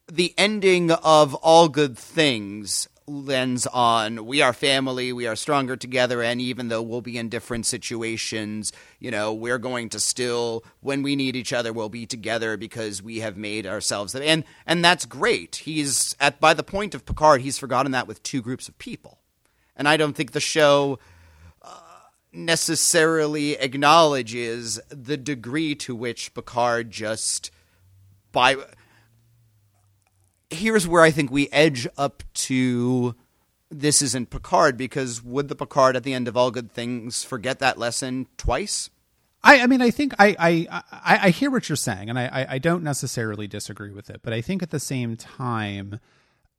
the 0.07 0.35
ending 0.37 0.91
of 0.91 1.33
all 1.33 1.67
good 1.67 1.97
things 1.97 2.87
lends 3.09 3.65
on 3.67 4.25
we 4.25 4.41
are 4.41 4.53
family, 4.53 5.11
we 5.11 5.27
are 5.27 5.35
stronger 5.35 5.75
together, 5.75 6.21
and 6.21 6.39
even 6.39 6.69
though 6.69 6.81
we'll 6.81 7.01
be 7.01 7.17
in 7.17 7.29
different 7.29 7.65
situations, 7.65 8.71
you 8.99 9.11
know, 9.11 9.33
we're 9.33 9.57
going 9.57 9.89
to 9.89 9.99
still, 9.99 10.63
when 10.81 11.01
we 11.01 11.15
need 11.15 11.35
each 11.35 11.51
other, 11.51 11.73
we'll 11.73 11.89
be 11.89 12.05
together 12.05 12.55
because 12.55 13.01
we 13.01 13.19
have 13.19 13.35
made 13.35 13.65
ourselves, 13.65 14.15
and 14.15 14.43
and 14.65 14.85
that's 14.85 15.05
great. 15.05 15.57
He's 15.57 16.15
at 16.19 16.39
by 16.39 16.53
the 16.53 16.63
point 16.63 16.95
of 16.95 17.05
Picard, 17.05 17.41
he's 17.41 17.59
forgotten 17.59 17.91
that 17.91 18.07
with 18.07 18.23
two 18.23 18.41
groups 18.41 18.69
of 18.69 18.77
people, 18.77 19.19
and 19.75 19.87
I 19.87 19.97
don't 19.97 20.15
think 20.15 20.31
the 20.31 20.39
show 20.39 20.99
uh, 21.61 21.79
necessarily 22.31 23.53
acknowledges 23.53 24.79
the 24.89 25.17
degree 25.17 25.75
to 25.75 25.95
which 25.95 26.33
Picard 26.33 26.91
just 26.91 27.51
by 28.31 28.55
here's 30.49 30.87
where 30.87 31.03
I 31.03 31.11
think 31.11 31.31
we 31.31 31.49
edge 31.51 31.87
up 31.97 32.23
to 32.33 33.15
this 33.71 34.01
isn't 34.01 34.29
Picard 34.29 34.77
because 34.77 35.23
would 35.23 35.47
the 35.47 35.55
Picard 35.55 35.95
at 35.95 36.03
the 36.03 36.13
end 36.13 36.27
of 36.27 36.35
all 36.35 36.51
good 36.51 36.71
things 36.71 37.23
forget 37.23 37.59
that 37.59 37.77
lesson 37.77 38.27
twice? 38.37 38.89
I, 39.43 39.61
I 39.61 39.67
mean, 39.67 39.81
I 39.81 39.89
think 39.91 40.13
I, 40.19 40.35
I, 40.39 40.83
I, 40.91 41.19
I 41.23 41.29
hear 41.29 41.49
what 41.49 41.69
you're 41.69 41.75
saying, 41.77 42.09
and 42.09 42.19
I, 42.19 42.25
I, 42.25 42.53
I 42.55 42.57
don't 42.57 42.83
necessarily 42.83 43.47
disagree 43.47 43.91
with 43.91 44.09
it. 44.09 44.21
But 44.21 44.33
I 44.33 44.41
think 44.41 44.61
at 44.61 44.69
the 44.71 44.81
same 44.81 45.15
time, 45.15 45.99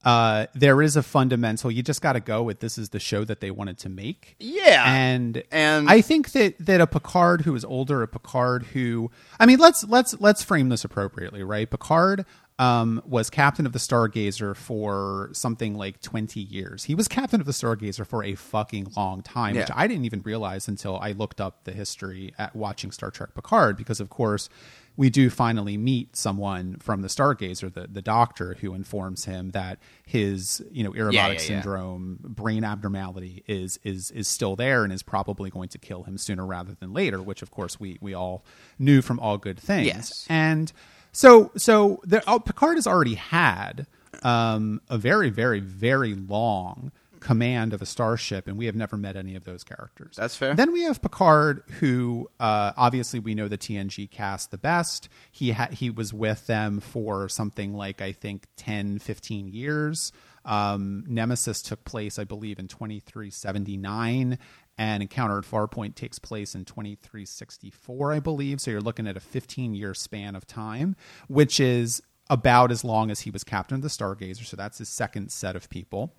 uh, 0.02 0.46
there 0.54 0.80
is 0.80 0.96
a 0.96 1.02
fundamental. 1.02 1.70
You 1.70 1.82
just 1.82 2.00
got 2.00 2.14
to 2.14 2.20
go 2.20 2.42
with 2.42 2.60
this 2.60 2.78
is 2.78 2.88
the 2.88 2.98
show 2.98 3.22
that 3.24 3.40
they 3.40 3.50
wanted 3.50 3.76
to 3.80 3.90
make. 3.90 4.34
Yeah. 4.38 4.84
and 4.86 5.42
And- 5.50 5.90
I 5.90 6.00
think 6.00 6.32
that 6.32 6.54
that 6.60 6.80
a 6.80 6.86
Picard 6.86 7.42
who 7.42 7.54
is 7.54 7.66
older, 7.66 8.02
a 8.02 8.08
Picard 8.08 8.66
who, 8.66 9.10
I 9.38 9.44
mean, 9.44 9.58
let's 9.58 9.84
let's 9.84 10.18
let's 10.18 10.42
frame 10.42 10.70
this 10.70 10.82
appropriately, 10.84 11.42
right? 11.42 11.68
Picard 11.68 12.24
um, 12.60 13.02
was 13.06 13.30
captain 13.30 13.64
of 13.64 13.72
the 13.72 13.78
Stargazer 13.78 14.54
for 14.54 15.30
something 15.32 15.74
like 15.74 16.02
20 16.02 16.38
years. 16.38 16.84
He 16.84 16.94
was 16.94 17.08
captain 17.08 17.40
of 17.40 17.46
the 17.46 17.52
Stargazer 17.52 18.06
for 18.06 18.22
a 18.22 18.34
fucking 18.34 18.92
long 18.98 19.22
time, 19.22 19.56
which 19.56 19.70
I 19.74 19.86
didn't 19.86 20.04
even 20.04 20.20
realize 20.20 20.68
until 20.68 20.98
I 20.98 21.12
looked 21.12 21.40
up 21.40 21.64
the 21.64 21.72
history 21.72 22.34
at 22.36 22.54
watching 22.54 22.90
Star 22.90 23.10
Trek 23.10 23.30
Picard, 23.34 23.78
because 23.78 23.98
of 23.98 24.10
course 24.10 24.50
we 24.94 25.08
do 25.08 25.30
finally 25.30 25.78
meet 25.78 26.14
someone 26.16 26.76
from 26.80 27.00
the 27.00 27.08
Stargazer, 27.08 27.72
the, 27.72 27.86
the 27.90 28.02
doctor, 28.02 28.54
who 28.60 28.74
informs 28.74 29.24
him 29.24 29.52
that 29.52 29.78
his, 30.04 30.62
you 30.70 30.84
know, 30.84 30.90
Irumodic 30.90 31.12
Yeah, 31.14 31.26
yeah, 31.28 31.32
yeah. 31.32 31.38
syndrome, 31.38 32.18
brain 32.22 32.62
abnormality 32.62 33.42
is 33.46 33.80
is 33.84 34.10
is 34.10 34.28
still 34.28 34.54
there 34.54 34.84
and 34.84 34.92
is 34.92 35.02
probably 35.02 35.48
going 35.48 35.70
to 35.70 35.78
kill 35.78 36.02
him 36.02 36.18
sooner 36.18 36.44
rather 36.44 36.74
than 36.78 36.92
later, 36.92 37.22
which 37.22 37.40
of 37.40 37.50
course 37.50 37.80
we 37.80 37.96
we 38.02 38.12
all 38.12 38.44
knew 38.78 39.00
from 39.00 39.18
all 39.18 39.38
good 39.38 39.58
things. 39.58 39.86
Yes. 39.86 40.26
And 40.28 40.70
so 41.12 41.50
so 41.56 42.00
the, 42.04 42.22
oh, 42.26 42.38
Picard 42.38 42.76
has 42.76 42.86
already 42.86 43.14
had 43.14 43.86
um, 44.22 44.80
a 44.88 44.98
very 44.98 45.30
very 45.30 45.60
very 45.60 46.14
long 46.14 46.92
command 47.20 47.72
of 47.74 47.82
a 47.82 47.86
starship, 47.86 48.48
and 48.48 48.56
we 48.56 48.66
have 48.66 48.74
never 48.74 48.96
met 48.96 49.14
any 49.14 49.36
of 49.36 49.44
those 49.44 49.62
characters. 49.62 50.16
That's 50.16 50.34
fair. 50.36 50.54
Then 50.54 50.72
we 50.72 50.82
have 50.82 51.02
Picard, 51.02 51.62
who 51.78 52.30
uh, 52.40 52.72
obviously 52.76 53.20
we 53.20 53.34
know 53.34 53.46
the 53.46 53.58
TNG 53.58 54.10
cast 54.10 54.50
the 54.50 54.58
best. 54.58 55.08
He 55.30 55.52
ha- 55.52 55.68
he 55.70 55.90
was 55.90 56.12
with 56.12 56.46
them 56.46 56.80
for 56.80 57.28
something 57.28 57.74
like 57.74 58.00
I 58.00 58.12
think 58.12 58.46
10, 58.56 58.98
15 58.98 59.48
years. 59.48 60.12
Um, 60.44 61.04
Nemesis 61.06 61.60
took 61.60 61.84
place, 61.84 62.18
I 62.18 62.24
believe, 62.24 62.58
in 62.58 62.66
twenty 62.66 62.98
three 62.98 63.30
seventy 63.30 63.76
nine, 63.76 64.38
and 64.78 65.02
Encounter 65.02 65.38
at 65.38 65.44
Farpoint 65.44 65.94
takes 65.94 66.18
place 66.18 66.54
in 66.54 66.64
twenty 66.64 66.94
three 66.94 67.26
sixty 67.26 67.70
four, 67.70 68.12
I 68.12 68.20
believe. 68.20 68.60
So 68.60 68.70
you're 68.70 68.80
looking 68.80 69.06
at 69.06 69.16
a 69.16 69.20
fifteen 69.20 69.74
year 69.74 69.94
span 69.94 70.34
of 70.34 70.46
time, 70.46 70.96
which 71.28 71.60
is 71.60 72.02
about 72.28 72.70
as 72.70 72.84
long 72.84 73.10
as 73.10 73.20
he 73.20 73.30
was 73.30 73.44
captain 73.44 73.74
of 73.76 73.82
the 73.82 73.88
Stargazer. 73.88 74.44
So 74.44 74.56
that's 74.56 74.78
his 74.78 74.88
second 74.88 75.32
set 75.32 75.56
of 75.56 75.68
people. 75.68 76.14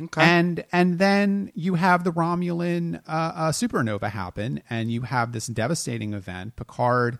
Okay. 0.00 0.22
And 0.22 0.64
and 0.72 0.98
then 0.98 1.52
you 1.54 1.74
have 1.74 2.02
the 2.02 2.12
Romulan 2.12 2.96
uh, 3.06 3.32
uh, 3.34 3.52
supernova 3.52 4.10
happen, 4.10 4.62
and 4.68 4.90
you 4.90 5.02
have 5.02 5.32
this 5.32 5.46
devastating 5.46 6.14
event. 6.14 6.56
Picard 6.56 7.18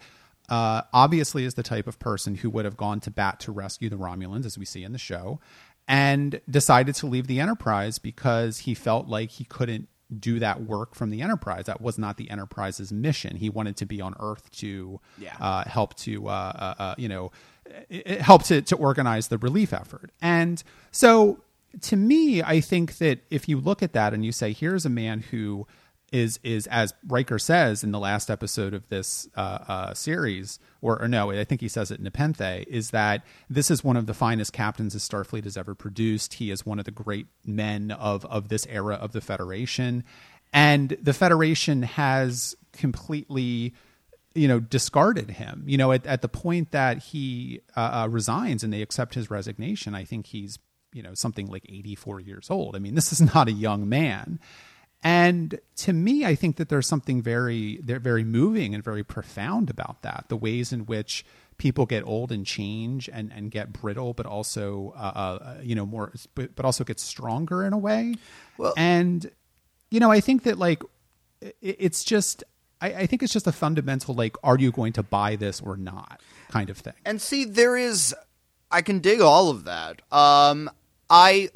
uh, 0.49 0.83
obviously 0.93 1.45
is 1.45 1.55
the 1.55 1.62
type 1.62 1.87
of 1.87 1.99
person 1.99 2.35
who 2.35 2.51
would 2.51 2.65
have 2.65 2.77
gone 2.77 2.99
to 3.01 3.11
bat 3.11 3.41
to 3.41 3.53
rescue 3.53 3.89
the 3.89 3.97
Romulans, 3.97 4.45
as 4.45 4.59
we 4.59 4.65
see 4.65 4.83
in 4.83 4.93
the 4.93 4.99
show, 4.99 5.39
and 5.87 6.41
decided 6.51 6.95
to 6.97 7.07
leave 7.07 7.27
the 7.27 7.41
Enterprise 7.41 7.99
because 7.99 8.59
he 8.61 8.75
felt 8.75 9.07
like 9.07 9.31
he 9.31 9.45
couldn't 9.45 9.89
do 10.19 10.38
that 10.38 10.62
work 10.62 10.95
from 10.95 11.11
the 11.11 11.23
Enterprise. 11.23 11.66
That 11.66 11.81
was 11.81 11.99
not 11.99 12.16
the 12.16 12.31
Enterprise's 12.31 12.92
mission. 12.92 13.37
He 13.37 13.49
wanted 13.50 13.76
to 13.78 13.87
be 13.87 14.00
on 14.00 14.14
Earth 14.21 14.50
to 14.59 15.00
Yeah. 15.19 15.37
uh, 15.40 15.64
help 15.64 15.95
to 15.99 16.28
uh, 16.28 16.31
uh, 16.31 16.75
uh, 16.83 16.95
you 16.99 17.09
know 17.09 17.33
helped 18.21 18.47
to, 18.47 18.61
to 18.62 18.76
organize 18.76 19.28
the 19.28 19.38
relief 19.38 19.73
effort. 19.73 20.11
And 20.21 20.62
so 20.90 21.40
to 21.83 21.97
me, 21.97 22.42
I 22.42 22.61
think 22.61 22.99
that 22.99 23.21
if 23.31 23.49
you 23.49 23.59
look 23.59 23.83
at 23.83 23.92
that 23.95 24.12
and 24.12 24.25
you 24.25 24.33
say, 24.33 24.52
here's 24.52 24.85
a 24.85 24.90
man 24.90 25.21
who 25.31 25.66
is 26.12 26.38
is 26.45 26.66
as 26.69 26.95
Riker 27.09 27.38
says 27.38 27.83
in 27.83 27.90
the 27.90 27.99
last 27.99 28.31
episode 28.31 28.75
of 28.75 28.88
this 28.90 29.28
uh, 29.35 29.59
uh, 29.66 29.95
series, 29.95 30.59
or, 30.83 31.00
or 31.00 31.09
no, 31.09 31.31
I 31.31 31.45
think 31.45 31.62
he 31.62 31.69
says 31.69 31.90
it 31.90 31.99
in 31.99 32.04
Nepenthe, 32.04 32.64
is 32.69 32.90
that 32.90 33.25
this 33.49 33.71
is 33.71 33.83
one 33.83 33.97
of 33.97 34.07
the 34.07 34.14
finest 34.14 34.52
captains 34.52 34.92
that 34.92 35.00
Starfleet 35.00 35.45
has 35.45 35.57
ever 35.57 35.75
produced. 35.75 36.35
He 36.35 36.50
is 36.50 36.66
one 36.66 36.78
of 36.78 36.85
the 36.85 36.90
great 36.90 37.26
men 37.47 37.90
of 37.90 38.25
of 38.26 38.49
this 38.49 38.66
era 38.66 38.95
of 38.95 39.12
the 39.12 39.23
Federation, 39.23 40.04
and 40.52 40.97
the 41.02 41.14
Federation 41.14 41.83
has 41.83 42.54
completely 42.73 43.75
you 44.35 44.47
know 44.47 44.61
discarded 44.61 45.31
him. 45.31 45.64
You 45.66 45.78
know 45.78 45.92
at, 45.92 46.07
at 46.07 46.21
the 46.21 46.28
point 46.28 46.73
that 46.73 46.99
he 46.99 47.62
uh, 47.75 48.04
uh, 48.04 48.09
resigns 48.09 48.62
and 48.62 48.73
they 48.73 48.83
accept 48.83 49.14
his 49.14 49.31
resignation 49.31 49.95
i 49.95 50.04
think 50.04 50.26
he's 50.26 50.59
you 50.92 51.02
know 51.02 51.14
something 51.14 51.47
like 51.47 51.64
84 51.69 52.21
years 52.21 52.50
old. 52.50 52.76
I 52.76 52.78
mean 52.78 52.95
this 52.95 53.12
is 53.12 53.35
not 53.35 53.49
a 53.49 53.52
young 53.52 53.88
man 53.88 54.38
and 55.03 55.59
to 55.77 55.93
me 55.93 56.25
i 56.25 56.35
think 56.35 56.57
that 56.57 56.69
there's 56.69 56.87
something 56.87 57.23
very 57.23 57.81
they're 57.83 57.99
very 57.99 58.25
moving 58.25 58.75
and 58.75 58.85
very 58.85 59.03
profound 59.05 59.71
about 59.71 60.03
that. 60.03 60.27
The 60.29 60.37
ways 60.37 60.73
in 60.73 60.87
which 60.87 61.25
people 61.59 61.87
get 61.87 62.05
old 62.07 62.33
and 62.33 62.45
change 62.47 63.09
and 63.13 63.33
and 63.33 63.51
get 63.51 63.73
brittle 63.73 64.15
but 64.15 64.27
also 64.27 64.93
uh, 64.97 64.99
uh, 65.01 65.55
you 65.63 65.75
know 65.75 65.87
more 65.87 66.13
but, 66.35 66.55
but 66.57 66.65
also 66.65 66.85
get 66.85 66.99
stronger 67.01 67.65
in 67.65 67.73
a 67.73 67.79
way. 67.79 68.15
Well- 68.59 68.75
and 68.77 69.31
you 69.91 70.01
know 70.01 70.11
i 70.11 70.21
think 70.21 70.45
that 70.45 70.59
like 70.59 70.83
it, 71.41 71.57
it's 71.61 72.05
just 72.05 72.45
I, 72.81 72.95
I 72.95 73.07
think 73.07 73.23
it's 73.23 73.33
just 73.33 73.47
a 73.47 73.53
fundamental 73.53 74.15
like 74.15 74.37
are 74.43 74.59
you 74.59 74.73
going 74.73 74.93
to 74.95 75.03
buy 75.03 75.37
this 75.37 75.61
or 75.61 75.77
not 75.77 76.21
kind 76.53 76.71
of 76.71 76.79
thing. 76.79 76.93
And 77.05 77.21
see, 77.21 77.45
there 77.45 77.77
is, 77.77 78.15
I 78.71 78.83
can 78.83 78.99
dig 79.01 79.21
all 79.21 79.49
of 79.51 79.65
that. 79.65 80.03
Um, 80.13 80.71
I, 81.09 81.49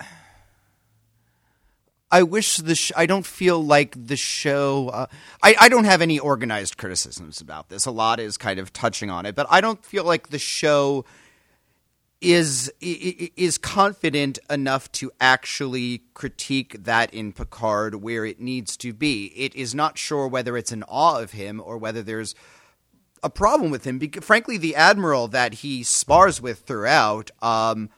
I 2.10 2.22
wish 2.22 2.58
the 2.58 2.75
sh- 2.75 2.92
I 2.96 3.06
don't 3.06 3.26
feel 3.26 3.62
like 3.62 3.96
the 4.06 4.16
show. 4.16 4.88
Uh, 4.88 5.06
I 5.42 5.56
I 5.60 5.68
don't 5.68 5.84
have 5.84 6.02
any 6.02 6.18
organized 6.18 6.76
criticisms 6.76 7.40
about 7.40 7.68
this. 7.68 7.86
A 7.86 7.90
lot 7.90 8.20
is 8.20 8.36
kind 8.36 8.58
of 8.58 8.72
touching 8.72 9.10
on 9.10 9.26
it, 9.26 9.34
but 9.34 9.46
I 9.50 9.60
don't 9.60 9.84
feel 9.84 10.04
like 10.04 10.28
the 10.28 10.38
show 10.38 11.04
is 12.20 12.72
is 12.80 13.58
confident 13.58 14.38
enough 14.48 14.90
to 14.90 15.10
actually 15.20 16.02
critique 16.14 16.84
that 16.84 17.12
in 17.12 17.32
Picard 17.32 17.96
where 17.96 18.25
it 18.25 18.40
needs 18.40 18.76
to 18.78 18.92
be. 18.92 19.26
It 19.36 19.54
is 19.54 19.75
not 19.75 19.98
sure 19.98 20.26
whether 20.26 20.56
it's 20.56 20.72
in 20.72 20.82
awe 20.84 21.20
of 21.20 21.32
him 21.32 21.60
or 21.64 21.76
whether 21.76 22.02
there's 22.02 22.34
a 23.22 23.30
problem 23.30 23.70
with 23.70 23.84
him. 23.84 23.98
Because, 23.98 24.25
frankly, 24.25 24.56
the 24.56 24.76
admiral 24.76 25.28
that 25.28 25.54
he 25.54 25.82
spars 25.82 26.40
with 26.40 26.60
throughout, 26.60 27.30
um, 27.42 27.90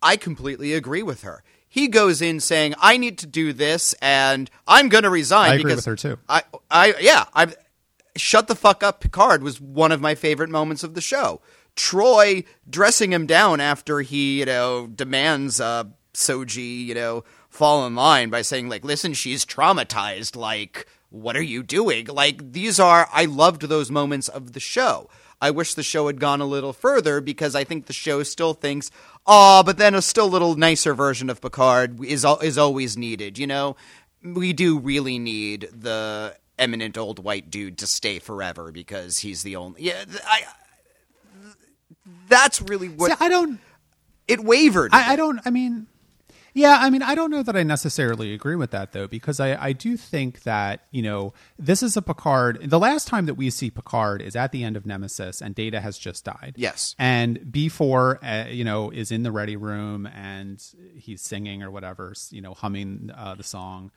I 0.00 0.16
completely 0.16 0.72
agree 0.74 1.02
with 1.02 1.22
her. 1.22 1.44
He 1.72 1.88
goes 1.88 2.20
in 2.20 2.38
saying, 2.38 2.74
"I 2.82 2.98
need 2.98 3.16
to 3.20 3.26
do 3.26 3.54
this, 3.54 3.94
and 4.02 4.50
I'm 4.68 4.90
going 4.90 5.04
to 5.04 5.10
resign." 5.10 5.52
I 5.52 5.54
agree 5.54 5.70
because 5.70 5.86
with 5.86 5.86
her, 5.86 5.96
too. 5.96 6.18
I, 6.28 6.42
I, 6.70 6.94
yeah, 7.00 7.24
I. 7.34 7.54
Shut 8.14 8.46
the 8.46 8.54
fuck 8.54 8.82
up, 8.82 9.00
Picard 9.00 9.42
was 9.42 9.58
one 9.58 9.90
of 9.90 9.98
my 9.98 10.14
favorite 10.14 10.50
moments 10.50 10.82
of 10.82 10.92
the 10.92 11.00
show. 11.00 11.40
Troi 11.74 12.44
dressing 12.68 13.10
him 13.10 13.24
down 13.24 13.58
after 13.58 14.02
he, 14.02 14.40
you 14.40 14.44
know, 14.44 14.86
demands 14.86 15.62
uh, 15.62 15.84
Soji, 16.12 16.84
you 16.84 16.94
know, 16.94 17.24
fall 17.48 17.86
in 17.86 17.94
line 17.94 18.28
by 18.28 18.42
saying 18.42 18.68
like, 18.68 18.84
"Listen, 18.84 19.14
she's 19.14 19.46
traumatized. 19.46 20.36
Like, 20.36 20.86
what 21.08 21.38
are 21.38 21.42
you 21.42 21.62
doing?" 21.62 22.04
Like, 22.04 22.52
these 22.52 22.78
are 22.78 23.08
I 23.10 23.24
loved 23.24 23.62
those 23.62 23.90
moments 23.90 24.28
of 24.28 24.52
the 24.52 24.60
show. 24.60 25.08
I 25.42 25.50
wish 25.50 25.74
the 25.74 25.82
show 25.82 26.06
had 26.06 26.20
gone 26.20 26.40
a 26.40 26.46
little 26.46 26.72
further 26.72 27.20
because 27.20 27.56
I 27.56 27.64
think 27.64 27.86
the 27.86 27.92
show 27.92 28.22
still 28.22 28.54
thinks, 28.54 28.92
"Oh, 29.26 29.64
but 29.64 29.76
then 29.76 29.94
a 29.94 30.00
still 30.00 30.28
little 30.28 30.54
nicer 30.54 30.94
version 30.94 31.28
of 31.28 31.40
Picard 31.40 32.02
is 32.04 32.24
is 32.40 32.56
always 32.56 32.96
needed." 32.96 33.38
You 33.38 33.48
know, 33.48 33.76
we 34.22 34.52
do 34.52 34.78
really 34.78 35.18
need 35.18 35.68
the 35.72 36.36
eminent 36.58 36.96
old 36.96 37.18
white 37.18 37.50
dude 37.50 37.76
to 37.78 37.88
stay 37.88 38.20
forever 38.20 38.70
because 38.70 39.18
he's 39.18 39.42
the 39.42 39.56
only. 39.56 39.82
Yeah, 39.82 40.04
I. 40.24 40.44
That's 42.28 42.62
really 42.62 42.88
what 42.88 43.10
See, 43.10 43.24
i 43.24 43.28
don't 43.28 43.58
it 44.28 44.40
wavered. 44.40 44.94
I, 44.94 45.12
I 45.12 45.16
don't. 45.16 45.40
I 45.44 45.50
mean, 45.50 45.86
yeah. 46.54 46.78
I 46.80 46.90
mean, 46.90 47.02
I 47.02 47.14
don't 47.14 47.30
know 47.30 47.42
that 47.42 47.56
I 47.56 47.62
necessarily 47.62 48.32
agree 48.34 48.56
with 48.56 48.70
that 48.72 48.92
though, 48.92 49.06
because 49.06 49.40
I, 49.40 49.54
I 49.62 49.72
do 49.72 49.96
think 49.96 50.42
that 50.42 50.86
you 50.90 51.02
know 51.02 51.32
this 51.58 51.82
is 51.82 51.96
a 51.96 52.02
Picard. 52.02 52.70
The 52.70 52.78
last 52.78 53.08
time 53.08 53.26
that 53.26 53.34
we 53.34 53.50
see 53.50 53.70
Picard 53.70 54.22
is 54.22 54.36
at 54.36 54.52
the 54.52 54.64
end 54.64 54.76
of 54.76 54.86
Nemesis, 54.86 55.40
and 55.40 55.54
Data 55.54 55.80
has 55.80 55.98
just 55.98 56.24
died. 56.24 56.54
Yes. 56.56 56.94
and 56.98 57.50
B 57.50 57.68
four, 57.68 58.24
uh, 58.24 58.46
you 58.48 58.64
know, 58.64 58.90
is 58.90 59.10
in 59.10 59.22
the 59.22 59.32
ready 59.32 59.56
room 59.56 60.06
and 60.06 60.62
he's 60.96 61.22
singing 61.22 61.62
or 61.62 61.70
whatever, 61.70 62.14
you 62.30 62.40
know, 62.40 62.54
humming 62.54 63.10
uh, 63.16 63.34
the 63.34 63.44
song, 63.44 63.90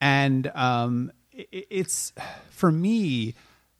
and 0.00 0.50
um, 0.54 1.12
it, 1.32 1.66
it's 1.70 2.12
for 2.50 2.70
me 2.70 3.34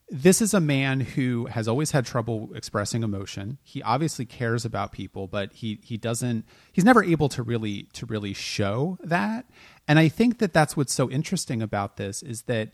this 0.08 0.40
is 0.40 0.54
a 0.54 0.60
man 0.60 1.00
who 1.00 1.46
has 1.46 1.66
always 1.66 1.90
had 1.90 2.06
trouble 2.06 2.50
expressing 2.54 3.02
emotion. 3.02 3.58
He 3.62 3.82
obviously 3.82 4.24
cares 4.24 4.64
about 4.64 4.92
people, 4.92 5.26
but 5.26 5.52
he 5.52 5.80
he 5.82 5.96
doesn't. 5.96 6.44
He's 6.72 6.84
never 6.84 7.02
able 7.02 7.28
to 7.30 7.42
really 7.42 7.88
to 7.94 8.06
really 8.06 8.32
show 8.32 8.98
that. 9.02 9.46
And 9.88 9.98
I 9.98 10.08
think 10.08 10.38
that 10.38 10.52
that's 10.52 10.76
what's 10.76 10.94
so 10.94 11.10
interesting 11.10 11.60
about 11.60 11.96
this 11.96 12.22
is 12.22 12.42
that 12.42 12.70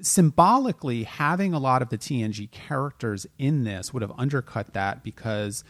symbolically 0.00 1.04
having 1.04 1.52
a 1.52 1.58
lot 1.58 1.82
of 1.82 1.90
the 1.90 1.98
TNG 1.98 2.50
characters 2.50 3.26
in 3.38 3.64
this 3.64 3.92
would 3.92 4.02
have 4.02 4.12
undercut 4.16 4.72
that 4.72 5.04
because 5.04 5.64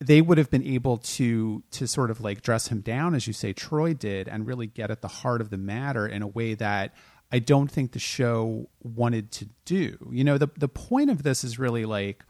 they 0.00 0.20
would 0.20 0.38
have 0.38 0.50
been 0.50 0.62
able 0.62 0.98
to 0.98 1.62
to 1.70 1.86
sort 1.86 2.10
of 2.10 2.20
like 2.20 2.42
dress 2.42 2.68
him 2.68 2.80
down 2.80 3.14
as 3.14 3.26
you 3.26 3.32
say 3.32 3.52
Troi 3.52 3.98
did 3.98 4.28
and 4.28 4.46
really 4.46 4.66
get 4.66 4.90
at 4.90 5.00
the 5.00 5.08
heart 5.08 5.40
of 5.40 5.50
the 5.50 5.56
matter 5.56 6.06
in 6.06 6.22
a 6.22 6.26
way 6.26 6.54
that 6.54 6.94
I 7.34 7.38
don't 7.40 7.70
think 7.70 7.92
the 7.92 7.98
show 7.98 8.68
wanted 8.82 9.30
to 9.32 9.48
do. 9.64 9.98
You 10.12 10.24
know, 10.24 10.38
the 10.38 10.48
the 10.56 10.68
point 10.68 11.10
of 11.10 11.22
this 11.22 11.42
is 11.44 11.58
really 11.58 11.84
like 11.84 12.24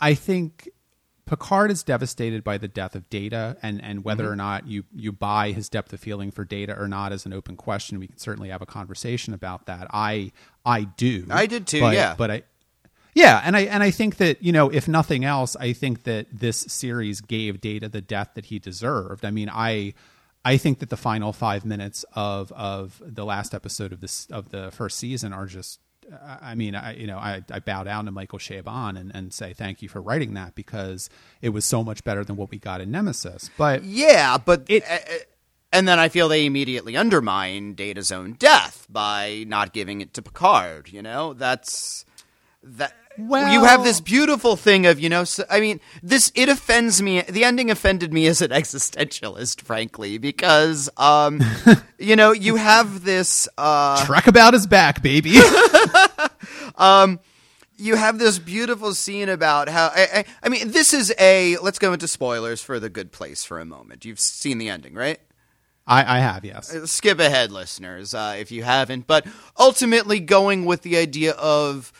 I 0.00 0.14
think 0.14 0.68
Picard 1.24 1.70
is 1.72 1.82
devastated 1.82 2.44
by 2.44 2.56
the 2.58 2.68
death 2.68 2.94
of 2.94 3.08
Data, 3.10 3.56
and 3.62 3.82
and 3.82 4.04
whether 4.04 4.24
Mm-hmm. 4.24 4.32
or 4.32 4.36
not 4.36 4.66
you 4.68 4.84
you 4.94 5.10
buy 5.12 5.52
his 5.52 5.68
depth 5.68 5.92
of 5.92 6.00
feeling 6.00 6.30
for 6.30 6.44
Data 6.44 6.76
or 6.78 6.86
not 6.88 7.12
is 7.12 7.26
an 7.26 7.32
open 7.32 7.56
question. 7.56 7.98
We 7.98 8.06
can 8.06 8.18
certainly 8.18 8.50
have 8.50 8.62
a 8.62 8.66
conversation 8.66 9.34
about 9.34 9.66
that. 9.66 9.88
I 9.92 10.32
I 10.64 10.84
do. 10.84 11.26
I 11.30 11.46
did 11.46 11.66
too, 11.66 11.80
but- 11.80 11.94
yeah. 11.94 12.14
but 12.16 12.30
I. 12.30 12.42
Yeah, 13.14 13.40
and 13.42 13.56
I 13.56 13.60
and 13.62 13.82
I 13.82 13.90
think 13.92 14.18
that 14.18 14.42
you 14.42 14.52
know, 14.52 14.68
if 14.68 14.86
nothing 14.88 15.24
else, 15.24 15.56
I 15.56 15.72
think 15.72 16.02
that 16.04 16.26
this 16.30 16.58
series 16.68 17.22
gave 17.22 17.62
Data 17.62 17.88
the 17.88 18.02
death 18.02 18.32
that 18.34 18.44
he 18.46 18.58
deserved. 18.58 19.24
I 19.24 19.30
mean, 19.30 19.48
I 19.50 19.94
I 20.46 20.58
think 20.58 20.78
that 20.78 20.90
the 20.90 20.96
final 20.96 21.32
five 21.32 21.64
minutes 21.64 22.04
of 22.12 22.52
of 22.52 23.02
the 23.04 23.24
last 23.24 23.52
episode 23.52 23.92
of 23.92 24.00
this 24.00 24.28
of 24.30 24.50
the 24.50 24.70
first 24.70 24.96
season 24.96 25.32
are 25.32 25.46
just. 25.46 25.80
I 26.24 26.54
mean, 26.54 26.76
I 26.76 26.94
you 26.94 27.08
know, 27.08 27.18
I, 27.18 27.42
I 27.50 27.58
bow 27.58 27.82
down 27.82 28.04
to 28.04 28.12
Michael 28.12 28.38
Chabon 28.38 28.96
and, 28.96 29.10
and 29.12 29.34
say 29.34 29.52
thank 29.52 29.82
you 29.82 29.88
for 29.88 30.00
writing 30.00 30.34
that 30.34 30.54
because 30.54 31.10
it 31.42 31.48
was 31.48 31.64
so 31.64 31.82
much 31.82 32.04
better 32.04 32.22
than 32.22 32.36
what 32.36 32.52
we 32.52 32.60
got 32.60 32.80
in 32.80 32.92
Nemesis. 32.92 33.50
But 33.58 33.82
yeah, 33.82 34.38
but 34.38 34.66
it. 34.68 34.84
Uh, 34.88 34.98
and 35.72 35.88
then 35.88 35.98
I 35.98 36.08
feel 36.08 36.28
they 36.28 36.46
immediately 36.46 36.96
undermine 36.96 37.74
Data's 37.74 38.12
own 38.12 38.34
death 38.34 38.86
by 38.88 39.44
not 39.48 39.72
giving 39.72 40.00
it 40.00 40.14
to 40.14 40.22
Picard. 40.22 40.90
You 40.90 41.02
know, 41.02 41.32
that's 41.34 42.04
that 42.62 42.94
well, 43.18 43.52
you 43.52 43.64
have 43.64 43.84
this 43.84 44.00
beautiful 44.00 44.56
thing 44.56 44.86
of 44.86 45.00
you 45.00 45.08
know. 45.08 45.24
So, 45.24 45.44
I 45.48 45.60
mean, 45.60 45.80
this 46.02 46.32
it 46.34 46.48
offends 46.48 47.00
me. 47.00 47.22
The 47.22 47.44
ending 47.44 47.70
offended 47.70 48.12
me 48.12 48.26
as 48.26 48.42
an 48.42 48.50
existentialist, 48.52 49.62
frankly, 49.62 50.18
because 50.18 50.88
um, 50.96 51.40
you 51.98 52.16
know, 52.16 52.32
you 52.32 52.56
have 52.56 53.04
this 53.04 53.48
uh, 53.56 54.04
truck 54.04 54.26
about 54.26 54.54
his 54.54 54.66
back, 54.66 55.02
baby. 55.02 55.36
um, 56.76 57.20
you 57.78 57.96
have 57.96 58.18
this 58.18 58.38
beautiful 58.38 58.94
scene 58.94 59.28
about 59.28 59.68
how 59.68 59.90
I, 59.94 60.08
I, 60.14 60.24
I 60.42 60.48
mean, 60.48 60.70
this 60.70 60.92
is 60.94 61.14
a. 61.18 61.56
Let's 61.58 61.78
go 61.78 61.92
into 61.92 62.08
spoilers 62.08 62.62
for 62.62 62.80
the 62.80 62.88
Good 62.88 63.12
Place 63.12 63.44
for 63.44 63.60
a 63.60 63.64
moment. 63.64 64.04
You've 64.04 64.20
seen 64.20 64.58
the 64.58 64.68
ending, 64.68 64.94
right? 64.94 65.20
I, 65.86 66.16
I 66.16 66.18
have, 66.18 66.44
yes. 66.44 66.74
Uh, 66.74 66.84
skip 66.84 67.20
ahead, 67.20 67.52
listeners, 67.52 68.12
uh, 68.12 68.34
if 68.36 68.50
you 68.50 68.64
haven't. 68.64 69.06
But 69.06 69.24
ultimately, 69.56 70.18
going 70.18 70.64
with 70.64 70.82
the 70.82 70.96
idea 70.96 71.32
of 71.32 71.92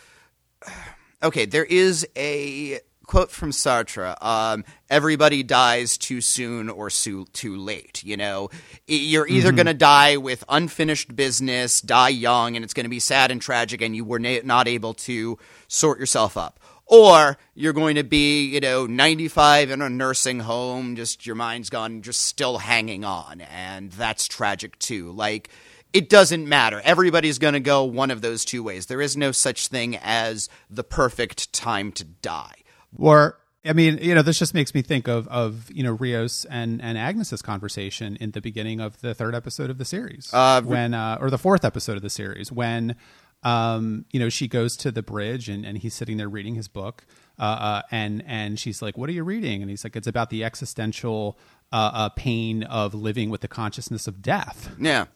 okay, 1.23 1.46
there 1.46 1.64
is 1.64 2.06
a 2.16 2.80
quote 3.06 3.30
from 3.30 3.50
Sartre 3.52 4.20
um, 4.23 4.64
everybody 4.90 5.42
dies 5.42 5.96
too 5.96 6.20
soon 6.20 6.68
or 6.68 6.90
too, 6.90 7.25
too 7.32 7.56
late. 7.56 8.02
You 8.04 8.16
know, 8.16 8.50
you're 8.87 9.26
either 9.26 9.49
mm-hmm. 9.49 9.56
going 9.56 9.66
to 9.66 9.75
die 9.75 10.16
with 10.16 10.44
unfinished 10.49 11.14
business, 11.14 11.80
die 11.80 12.11
young, 12.11 12.56
and 12.56 12.64
it's 12.64 12.75
going 12.75 12.85
to 12.85 12.90
be 12.90 13.00
sad 13.00 13.30
and 13.30 13.40
tragic, 13.40 13.80
and 13.80 13.94
you 13.96 14.04
were 14.04 14.18
na- 14.18 14.40
not 14.44 14.68
able 14.68 14.94
to 14.94 15.38
sort 15.68 15.99
yourself 15.99 16.37
up. 16.37 16.61
Or 16.88 17.37
you're 17.54 17.73
going 17.73 17.96
to 17.96 18.04
be, 18.04 18.44
you 18.44 18.61
know, 18.61 18.87
95 18.87 19.70
in 19.70 19.82
a 19.82 19.88
nursing 19.88 20.40
home, 20.40 20.94
just 20.94 21.26
your 21.26 21.35
mind's 21.35 21.68
gone, 21.68 22.02
just 22.02 22.23
still 22.23 22.58
hanging 22.58 23.04
on. 23.04 23.40
And 23.40 23.90
that's 23.90 24.28
tragic 24.28 24.78
too. 24.78 25.11
Like, 25.11 25.50
it 25.96 26.10
doesn't 26.10 26.46
matter. 26.46 26.82
Everybody's 26.84 27.38
going 27.38 27.54
to 27.54 27.60
go 27.60 27.82
one 27.84 28.10
of 28.10 28.20
those 28.20 28.44
two 28.44 28.62
ways. 28.62 28.84
There 28.84 29.00
is 29.00 29.16
no 29.16 29.32
such 29.32 29.68
thing 29.68 29.96
as 30.02 30.50
the 30.68 30.84
perfect 30.84 31.54
time 31.54 31.90
to 31.92 32.04
die. 32.04 32.56
Or 32.98 33.38
I 33.64 33.72
mean, 33.72 33.98
you 34.02 34.14
know, 34.14 34.20
this 34.20 34.38
just 34.38 34.52
makes 34.52 34.74
me 34.74 34.82
think 34.82 35.08
of 35.08 35.26
of 35.28 35.70
you 35.70 35.82
know 35.82 35.92
Rios 35.92 36.44
and 36.44 36.82
and 36.82 36.98
Agnes's 36.98 37.40
conversation 37.40 38.16
in 38.16 38.32
the 38.32 38.42
beginning 38.42 38.78
of 38.78 39.00
the 39.00 39.14
third 39.14 39.34
episode 39.34 39.70
of 39.70 39.78
the 39.78 39.86
series, 39.86 40.30
uh, 40.34 40.60
when 40.60 40.92
uh, 40.92 41.16
or 41.18 41.30
the 41.30 41.38
fourth 41.38 41.64
episode 41.64 41.96
of 41.96 42.02
the 42.02 42.10
series, 42.10 42.52
when 42.52 42.94
um, 43.42 44.04
you 44.10 44.20
know 44.20 44.28
she 44.28 44.48
goes 44.48 44.76
to 44.78 44.92
the 44.92 45.02
bridge 45.02 45.48
and 45.48 45.64
and 45.64 45.78
he's 45.78 45.94
sitting 45.94 46.18
there 46.18 46.28
reading 46.28 46.56
his 46.56 46.68
book, 46.68 47.06
uh, 47.38 47.42
uh 47.42 47.82
and 47.90 48.22
and 48.26 48.60
she's 48.60 48.82
like, 48.82 48.98
"What 48.98 49.08
are 49.08 49.14
you 49.14 49.24
reading?" 49.24 49.62
And 49.62 49.70
he's 49.70 49.82
like, 49.82 49.96
"It's 49.96 50.06
about 50.06 50.28
the 50.28 50.44
existential 50.44 51.38
uh, 51.72 51.90
uh, 51.92 52.08
pain 52.10 52.64
of 52.64 52.94
living 52.94 53.30
with 53.30 53.40
the 53.40 53.48
consciousness 53.48 54.06
of 54.06 54.20
death." 54.20 54.74
Yeah. 54.78 55.06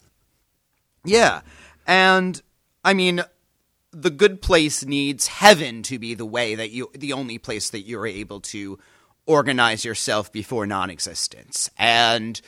Yeah. 1.04 1.40
And 1.86 2.40
I 2.84 2.94
mean, 2.94 3.22
the 3.92 4.10
good 4.10 4.40
place 4.42 4.84
needs 4.84 5.26
heaven 5.26 5.82
to 5.84 5.98
be 5.98 6.14
the 6.14 6.26
way 6.26 6.54
that 6.54 6.70
you, 6.70 6.90
the 6.94 7.12
only 7.12 7.38
place 7.38 7.70
that 7.70 7.80
you're 7.80 8.06
able 8.06 8.40
to 8.40 8.78
organize 9.26 9.84
yourself 9.84 10.32
before 10.32 10.66
non 10.66 10.90
existence. 10.90 11.70
And, 11.78 12.40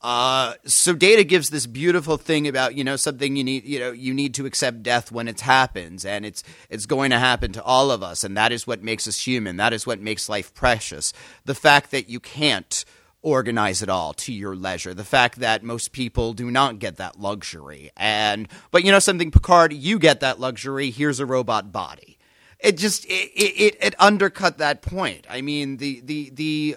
uh, 0.00 0.54
so 0.64 0.94
data 0.94 1.24
gives 1.24 1.50
this 1.50 1.66
beautiful 1.66 2.16
thing 2.16 2.46
about 2.46 2.76
you 2.76 2.84
know 2.84 2.94
something 2.94 3.34
you 3.34 3.42
need 3.42 3.64
you 3.64 3.80
know 3.80 3.90
you 3.90 4.14
need 4.14 4.32
to 4.34 4.46
accept 4.46 4.82
death 4.84 5.10
when 5.10 5.26
it 5.26 5.40
happens 5.40 6.04
and 6.04 6.24
it's 6.24 6.44
it's 6.70 6.86
going 6.86 7.10
to 7.10 7.18
happen 7.18 7.52
to 7.52 7.62
all 7.64 7.90
of 7.90 8.00
us 8.00 8.22
and 8.22 8.36
that 8.36 8.52
is 8.52 8.64
what 8.64 8.80
makes 8.80 9.08
us 9.08 9.26
human 9.26 9.56
that 9.56 9.72
is 9.72 9.88
what 9.88 10.00
makes 10.00 10.28
life 10.28 10.54
precious 10.54 11.12
the 11.46 11.54
fact 11.54 11.90
that 11.90 12.08
you 12.08 12.20
can't 12.20 12.84
organize 13.22 13.82
it 13.82 13.88
all 13.88 14.12
to 14.14 14.32
your 14.32 14.54
leisure. 14.54 14.94
The 14.94 15.04
fact 15.04 15.40
that 15.40 15.62
most 15.62 15.92
people 15.92 16.32
do 16.32 16.50
not 16.50 16.78
get 16.78 16.96
that 16.96 17.18
luxury. 17.18 17.90
And 17.96 18.48
but 18.70 18.84
you 18.84 18.92
know 18.92 18.98
something 18.98 19.30
Picard, 19.30 19.72
you 19.72 19.98
get 19.98 20.20
that 20.20 20.38
luxury. 20.40 20.90
Here's 20.90 21.20
a 21.20 21.26
robot 21.26 21.72
body. 21.72 22.18
It 22.60 22.76
just 22.76 23.04
it 23.06 23.30
it, 23.34 23.76
it 23.80 23.94
undercut 23.98 24.58
that 24.58 24.82
point. 24.82 25.26
I 25.28 25.40
mean 25.40 25.78
the 25.78 26.00
the 26.00 26.30
the 26.30 26.76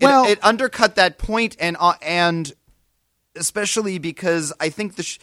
well, 0.00 0.24
it, 0.24 0.32
it 0.32 0.44
undercut 0.44 0.96
that 0.96 1.18
point 1.18 1.56
and 1.58 1.76
uh, 1.78 1.94
and 2.02 2.52
especially 3.36 3.98
because 3.98 4.52
I 4.60 4.68
think 4.68 4.96
the 4.96 5.02
sh- 5.02 5.18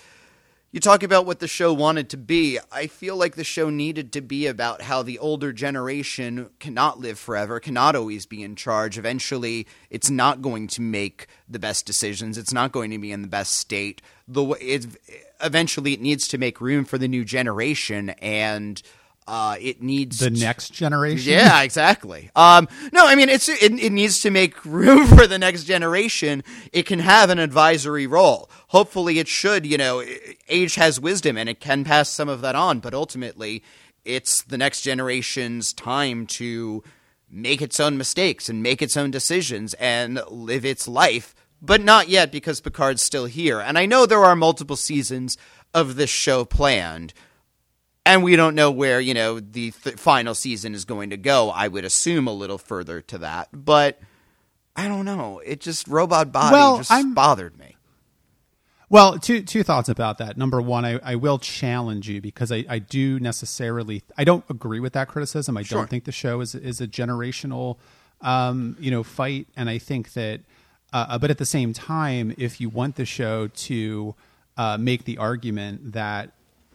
you 0.72 0.80
talk 0.80 1.04
about 1.04 1.26
what 1.26 1.40
the 1.40 1.50
show 1.50 1.74
wanted 1.74 2.10
to 2.10 2.18
be. 2.18 2.58
I 2.72 2.88
feel 2.88 3.18
like 3.18 3.36
the 3.36 3.44
show 3.44 3.70
needed 3.70 4.14
to 4.14 4.22
be 4.22 4.48
about 4.48 4.82
how 4.82 5.04
the 5.04 5.20
older 5.20 5.52
generation 5.52 6.50
cannot 6.60 6.98
live 6.98 7.20
forever, 7.20 7.60
cannot 7.60 7.96
always 7.96 8.26
be 8.26 8.42
in 8.42 8.56
charge. 8.56 8.98
Eventually, 8.98 9.68
it's 9.90 10.10
not 10.10 10.42
going 10.42 10.68
to 10.70 10.82
make 10.82 11.28
the 11.50 11.60
best 11.60 11.86
decisions. 11.86 12.38
It's 12.38 12.54
not 12.54 12.72
going 12.72 12.92
to 12.92 13.00
be 13.00 13.12
in 13.12 13.22
the 13.22 13.28
best 13.28 13.56
state. 13.56 14.02
The 14.30 14.46
it, 14.62 14.88
eventually 15.42 15.94
it 15.94 16.02
needs 16.02 16.26
to 16.30 16.38
make 16.38 16.62
room 16.62 16.86
for 16.86 16.98
the 16.98 17.10
new 17.10 17.26
generation 17.26 18.12
and 18.22 18.82
uh, 19.32 19.56
it 19.62 19.82
needs 19.82 20.20
the 20.20 20.30
next 20.30 20.74
generation. 20.74 21.32
Yeah, 21.32 21.62
exactly. 21.62 22.30
Um, 22.36 22.68
no, 22.92 23.08
I 23.08 23.16
mean 23.16 23.30
it's 23.30 23.48
it, 23.48 23.62
it 23.80 23.94
needs 23.94 24.20
to 24.24 24.30
make 24.30 24.66
room 24.66 25.08
for 25.08 25.26
the 25.26 25.40
next 25.40 25.64
generation. 25.64 26.44
It 26.74 26.86
can 26.86 27.00
have 27.00 27.30
an 27.30 27.40
advisory 27.40 28.08
role. 28.08 28.50
Hopefully, 28.68 29.20
it 29.20 29.30
should. 29.30 29.66
You 29.66 29.78
know, 29.78 30.04
age 30.50 30.76
has 30.76 31.00
wisdom, 31.00 31.38
and 31.38 31.48
it 31.48 31.62
can 31.62 31.86
pass 31.86 32.10
some 32.10 32.28
of 32.28 32.42
that 32.42 32.56
on. 32.56 32.82
But 32.82 32.94
ultimately, 32.94 33.64
it's 34.04 34.44
the 34.44 34.58
next 34.58 34.82
generation's 34.82 35.72
time 35.72 36.28
to 36.28 36.84
make 37.30 37.62
its 37.62 37.80
own 37.80 37.98
mistakes 37.98 38.50
and 38.50 38.62
make 38.62 38.82
its 38.82 38.98
own 38.98 39.12
decisions 39.12 39.74
and 39.76 40.22
live 40.30 40.66
its 40.66 40.90
life. 40.90 41.34
But 41.62 41.82
not 41.82 42.10
yet 42.10 42.34
because 42.34 42.60
Picard's 42.60 43.02
still 43.02 43.28
here. 43.28 43.62
And 43.62 43.78
I 43.78 43.86
know 43.86 44.06
there 44.06 44.26
are 44.26 44.36
multiple 44.36 44.76
seasons 44.76 45.38
of 45.74 45.96
this 45.96 46.10
show 46.10 46.44
planned 46.44 47.14
and 48.06 48.24
we 48.24 48.36
don't 48.36 48.56
know 48.56 48.72
where 48.72 49.00
you 49.00 49.14
know 49.14 49.40
the 49.40 49.72
th- 49.72 49.98
final 49.98 50.36
season 50.36 50.74
is 50.74 50.86
going 50.86 51.12
to 51.12 51.18
go. 51.18 51.50
I 51.50 51.68
would 51.68 51.86
assume 51.86 52.28
a 52.28 52.34
little 52.34 52.58
further 52.58 53.02
to 53.02 53.20
that, 53.20 53.50
but 53.54 54.00
I 54.76 54.88
don't 54.88 55.06
know. 55.06 55.40
It 55.40 55.60
just 55.60 55.88
robot 55.88 56.32
body 56.32 56.54
well, 56.54 56.78
just 56.78 56.92
I'm, 56.92 57.14
bothered 57.14 57.58
me. 57.58 57.76
Well, 58.90 59.20
two 59.20 59.42
two 59.44 59.64
thoughts 59.64 59.90
about 59.90 60.18
that. 60.18 60.38
Number 60.38 60.62
one, 60.62 60.84
I, 60.84 61.00
I 61.04 61.16
will 61.16 61.40
challenge 61.40 62.10
you 62.10 62.22
because 62.22 62.52
I, 62.52 62.66
I 62.68 62.80
do 62.80 63.20
necessarily 63.20 64.04
I 64.18 64.24
don't 64.24 64.44
agree 64.50 64.80
with 64.80 64.94
that 64.94 65.08
criticism. 65.08 65.56
I 65.58 65.64
sure. 65.64 65.78
don't 65.78 65.90
think 65.90 66.06
the 66.06 66.12
show 66.12 66.42
is 66.42 66.56
is 66.56 66.82
a 66.82 66.88
generational 66.88 67.78
um, 68.22 68.76
you 68.80 68.92
know 68.92 69.04
fight, 69.04 69.48
and 69.56 69.70
I 69.70 69.78
think 69.78 70.14
that. 70.14 70.42
Uh, 70.94 71.06
uh 71.08 71.18
but 71.18 71.32
at 71.32 71.38
the 71.38 71.46
same 71.46 71.72
time, 71.72 72.36
if 72.38 72.60
you 72.60 72.68
want 72.68 72.98
the 72.98 73.06
show 73.06 73.48
to 73.48 74.14
uh, 74.58 74.78
make 74.78 75.06
the 75.06 75.18
argument 75.18 75.94
that 75.94 76.32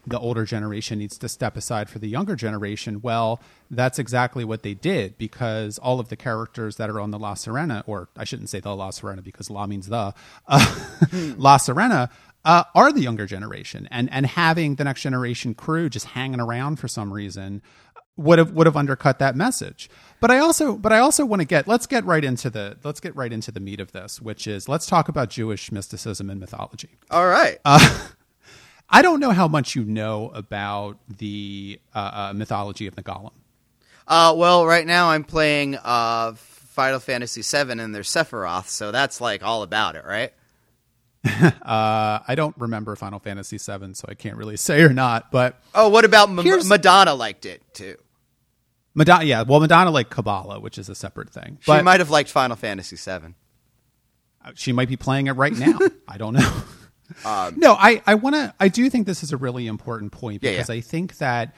the 0.07 0.19
older 0.19 0.45
generation 0.45 0.99
needs 0.99 1.19
to 1.19 1.29
step 1.29 1.57
aside 1.57 1.89
for 1.91 1.99
the 1.99 2.09
younger 2.09 2.37
generation. 2.37 3.01
Well, 3.03 3.41
that's 3.71 3.99
exactly 3.99 4.45
what 4.45 4.63
they 4.63 4.75
did 4.75 5.19
because 5.19 5.79
all 5.79 5.99
of 5.99 6.09
the 6.09 6.17
characters 6.17 6.77
that 6.77 6.89
are 6.89 7.01
on 7.01 7.11
the 7.11 7.19
La 7.19 7.35
Sirena, 7.35 7.83
or 7.87 8.09
I 8.17 8.25
shouldn't 8.25 8.49
say 8.49 8.61
the 8.61 8.75
La 8.75 8.91
Sirena 8.91 9.23
because 9.23 9.51
La 9.51 9.67
means 9.67 9.89
the, 9.89 10.15
uh, 10.47 10.77
La 11.37 11.59
Sirena, 11.59 12.11
uh, 12.45 12.63
are 12.75 12.93
the 12.93 13.01
younger 13.01 13.27
generation. 13.27 13.89
And, 13.91 14.11
and 14.13 14.25
having 14.25 14.77
the 14.77 14.85
next 14.85 15.03
generation 15.03 15.55
crew 15.55 15.89
just 15.89 16.07
hanging 16.07 16.41
around 16.41 16.77
for 16.77 16.87
some 16.87 17.13
reason 17.13 17.61
would 18.17 18.39
have 18.39 18.53
would 18.53 18.67
have 18.67 18.77
undercut 18.77 19.19
that 19.19 19.37
message. 19.37 19.91
But 20.21 20.31
I 20.31 20.39
also 20.39 20.77
but 20.77 20.93
I 20.93 20.99
also 21.01 21.27
want 21.27 21.41
to 21.41 21.47
get 21.47 21.69
let's 21.69 21.87
get 21.87 22.05
right 22.05 22.25
into 22.25 22.49
the 22.49 22.79
let's 22.83 23.01
get 23.01 23.15
right 23.15 23.33
into 23.33 23.53
the 23.53 23.61
meat 23.61 23.79
of 23.79 23.93
this, 23.93 24.23
which 24.23 24.47
is 24.47 24.69
let's 24.69 24.87
talk 24.87 25.09
about 25.09 25.29
Jewish 25.29 25.71
mysticism 25.71 26.31
and 26.31 26.41
mythology. 26.41 26.97
All 27.11 27.27
right. 27.27 27.59
Uh, 27.65 28.09
I 28.89 29.03
don't 29.03 29.21
know 29.21 29.31
how 29.31 29.49
much 29.49 29.75
you 29.75 29.85
know 29.85 30.31
about 30.31 30.99
the 31.19 31.81
uh, 31.95 31.99
uh, 31.99 32.33
mythology 32.35 32.87
of 32.87 32.95
the 32.95 33.03
Golem. 33.03 33.33
Uh, 34.07 34.35
well, 34.37 34.65
right 34.65 34.87
now 34.87 35.11
I'm 35.11 35.25
playing 35.25 35.77
uh, 35.77 36.35
Final 36.35 37.01
Fantasy 37.01 37.43
VII 37.43 37.73
and 37.73 37.95
there's 37.95 38.09
Sephiroth, 38.09 38.69
so 38.69 38.93
that's 38.93 39.21
like 39.21 39.43
all 39.43 39.63
about 39.63 39.97
it, 39.97 40.05
right? 40.05 40.33
uh, 41.27 42.21
I 42.27 42.35
don't 42.37 42.55
remember 42.59 42.95
Final 42.95 43.19
Fantasy 43.19 43.59
VII, 43.59 43.95
so 43.95 44.07
I 44.09 44.15
can't 44.15 44.37
really 44.37 44.57
say 44.57 44.83
or 44.83 44.93
not. 44.93 45.33
But 45.33 45.61
oh, 45.75 45.89
what 45.89 46.05
about 46.05 46.29
M- 46.29 46.69
Madonna? 46.69 47.15
Liked 47.15 47.47
it 47.47 47.63
too. 47.75 47.97
Madonna, 48.95 49.25
yeah. 49.25 49.43
Well, 49.43 49.61
Madonna 49.61 49.91
liked 49.91 50.11
Kabbalah, 50.11 50.61
which 50.61 50.79
is 50.79 50.89
a 50.89 50.95
separate 50.95 51.31
thing. 51.31 51.59
She 51.63 51.83
might 51.83 52.01
have 52.01 52.11
liked 52.11 52.31
Final 52.31 52.57
Fantasy 52.57 52.97
VII. 52.97 53.35
Uh, 54.45 54.53
she 54.55 54.73
might 54.73 54.89
be 54.89 54.97
playing 54.97 55.27
it 55.27 55.33
right 55.33 55.53
now. 55.53 55.79
I 56.09 56.17
don't 56.17 56.35
know. 56.35 56.63
Um, 57.25 57.55
no, 57.59 57.75
I, 57.75 58.03
I 58.07 58.15
want 58.15 58.37
to. 58.37 58.55
I 58.59 58.69
do 58.69 58.89
think 58.91 59.07
this 59.07 59.23
is 59.23 59.33
a 59.33 59.37
really 59.37 59.67
important 59.67 60.13
point 60.13 60.41
because 60.41 60.69
yeah, 60.69 60.75
yeah. 60.75 60.79
I 60.79 60.81
think 60.81 61.19
that 61.19 61.55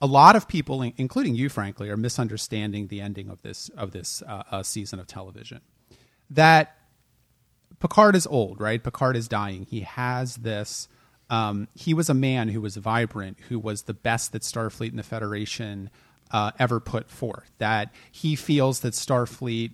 a 0.00 0.06
lot 0.06 0.36
of 0.36 0.48
people, 0.48 0.82
including 0.82 1.34
you, 1.34 1.48
frankly, 1.48 1.88
are 1.90 1.96
misunderstanding 1.96 2.88
the 2.88 3.00
ending 3.00 3.28
of 3.30 3.42
this 3.42 3.68
of 3.70 3.92
this 3.92 4.22
uh, 4.26 4.42
uh, 4.50 4.62
season 4.62 5.00
of 5.00 5.06
television. 5.06 5.60
That 6.30 6.76
Picard 7.80 8.16
is 8.16 8.26
old, 8.26 8.60
right? 8.60 8.82
Picard 8.82 9.16
is 9.16 9.28
dying. 9.28 9.66
He 9.68 9.80
has 9.80 10.36
this. 10.36 10.88
Um, 11.30 11.68
he 11.74 11.94
was 11.94 12.08
a 12.08 12.14
man 12.14 12.48
who 12.48 12.60
was 12.60 12.76
vibrant, 12.76 13.38
who 13.48 13.58
was 13.58 13.82
the 13.82 13.94
best 13.94 14.32
that 14.32 14.42
Starfleet 14.42 14.90
and 14.90 14.98
the 14.98 15.02
Federation 15.02 15.90
uh, 16.30 16.52
ever 16.58 16.80
put 16.80 17.10
forth. 17.10 17.50
That 17.58 17.92
he 18.10 18.36
feels 18.36 18.80
that 18.80 18.94
Starfleet 18.94 19.72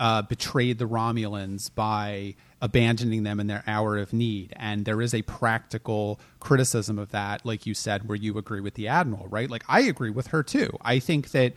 uh, 0.00 0.22
betrayed 0.22 0.78
the 0.78 0.88
Romulans 0.88 1.72
by 1.72 2.34
abandoning 2.62 3.22
them 3.22 3.38
in 3.38 3.46
their 3.48 3.62
hour 3.66 3.98
of 3.98 4.14
need. 4.14 4.54
And 4.56 4.86
there 4.86 5.02
is 5.02 5.12
a 5.14 5.20
practical 5.22 6.18
criticism 6.40 6.98
of 6.98 7.10
that, 7.10 7.44
like 7.44 7.66
you 7.66 7.74
said, 7.74 8.08
where 8.08 8.16
you 8.16 8.38
agree 8.38 8.60
with 8.60 8.74
the 8.74 8.88
Admiral, 8.88 9.28
right? 9.28 9.50
Like 9.50 9.62
I 9.68 9.82
agree 9.82 10.08
with 10.10 10.28
her 10.28 10.42
too. 10.42 10.70
I 10.80 11.00
think 11.00 11.32
that, 11.32 11.52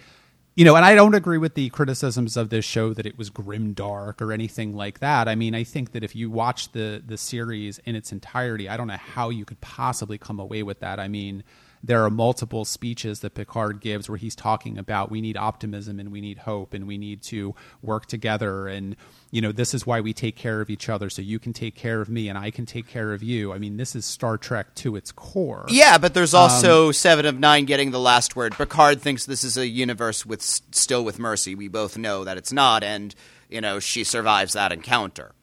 you 0.55 0.65
know, 0.65 0.75
and 0.75 0.83
I 0.83 0.93
don't 0.93 1.15
agree 1.15 1.37
with 1.37 1.55
the 1.55 1.69
criticisms 1.69 2.35
of 2.35 2.49
this 2.49 2.65
show 2.65 2.93
that 2.93 3.05
it 3.05 3.17
was 3.17 3.29
grim 3.29 3.71
dark 3.71 4.21
or 4.21 4.33
anything 4.33 4.75
like 4.75 4.99
that. 4.99 5.29
I 5.29 5.35
mean, 5.35 5.55
I 5.55 5.63
think 5.63 5.93
that 5.93 6.03
if 6.03 6.13
you 6.13 6.29
watch 6.29 6.73
the 6.73 7.01
the 7.05 7.17
series 7.17 7.79
in 7.85 7.95
its 7.95 8.11
entirety, 8.11 8.67
I 8.67 8.75
don't 8.75 8.87
know 8.87 8.97
how 8.97 9.29
you 9.29 9.45
could 9.45 9.61
possibly 9.61 10.17
come 10.17 10.39
away 10.39 10.63
with 10.63 10.81
that. 10.81 10.99
I 10.99 11.07
mean, 11.07 11.43
there 11.83 12.03
are 12.05 12.09
multiple 12.09 12.63
speeches 12.63 13.19
that 13.19 13.33
Picard 13.33 13.81
gives 13.81 14.07
where 14.07 14.17
he's 14.17 14.35
talking 14.35 14.77
about 14.77 15.11
we 15.11 15.19
need 15.19 15.35
optimism 15.35 15.99
and 15.99 16.11
we 16.11 16.21
need 16.21 16.39
hope 16.39 16.73
and 16.73 16.87
we 16.87 16.97
need 16.97 17.21
to 17.23 17.53
work 17.81 18.05
together 18.05 18.67
and 18.67 18.95
you 19.31 19.41
know 19.41 19.51
this 19.51 19.73
is 19.73 19.85
why 19.85 19.99
we 19.99 20.13
take 20.13 20.37
care 20.37 20.61
of 20.61 20.69
each 20.69 20.87
other 20.87 21.09
so 21.09 21.21
you 21.21 21.39
can 21.39 21.51
take 21.51 21.75
care 21.75 21.99
of 21.99 22.07
me 22.07 22.29
and 22.29 22.37
I 22.37 22.51
can 22.51 22.65
take 22.65 22.87
care 22.87 23.13
of 23.13 23.21
you. 23.21 23.51
I 23.51 23.57
mean 23.57 23.75
this 23.75 23.95
is 23.95 24.05
Star 24.05 24.37
Trek 24.37 24.73
to 24.75 24.95
its 24.95 25.11
core. 25.11 25.65
Yeah, 25.67 25.97
but 25.97 26.13
there's 26.13 26.33
also 26.33 26.87
um, 26.87 26.93
7 26.93 27.25
of 27.25 27.37
9 27.37 27.65
getting 27.65 27.91
the 27.91 27.99
last 27.99 28.35
word. 28.35 28.53
Picard 28.53 29.01
thinks 29.01 29.25
this 29.25 29.43
is 29.43 29.57
a 29.57 29.67
universe 29.67 30.25
with 30.25 30.41
still 30.41 31.03
with 31.03 31.19
mercy. 31.19 31.53
We 31.53 31.67
both 31.67 31.97
know 31.97 32.23
that 32.23 32.37
it's 32.37 32.53
not 32.53 32.83
and 32.83 33.13
you 33.49 33.59
know 33.59 33.79
she 33.79 34.05
survives 34.05 34.53
that 34.53 34.71
encounter. 34.71 35.33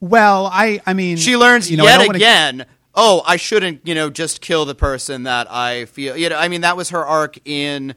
Well, 0.00 0.46
I 0.46 0.80
I 0.84 0.94
mean 0.94 1.16
she 1.16 1.36
learns 1.36 1.70
you 1.70 1.76
know, 1.76 1.84
yet 1.84 2.12
again 2.12 2.66
oh, 2.94 3.22
I 3.26 3.36
shouldn't, 3.36 3.86
you 3.86 3.94
know, 3.94 4.10
just 4.10 4.40
kill 4.40 4.64
the 4.64 4.74
person 4.74 5.24
that 5.24 5.50
I 5.50 5.84
feel. 5.86 6.16
You 6.16 6.28
know, 6.28 6.36
I 6.36 6.48
mean, 6.48 6.62
that 6.62 6.76
was 6.76 6.90
her 6.90 7.04
arc 7.04 7.38
in 7.44 7.94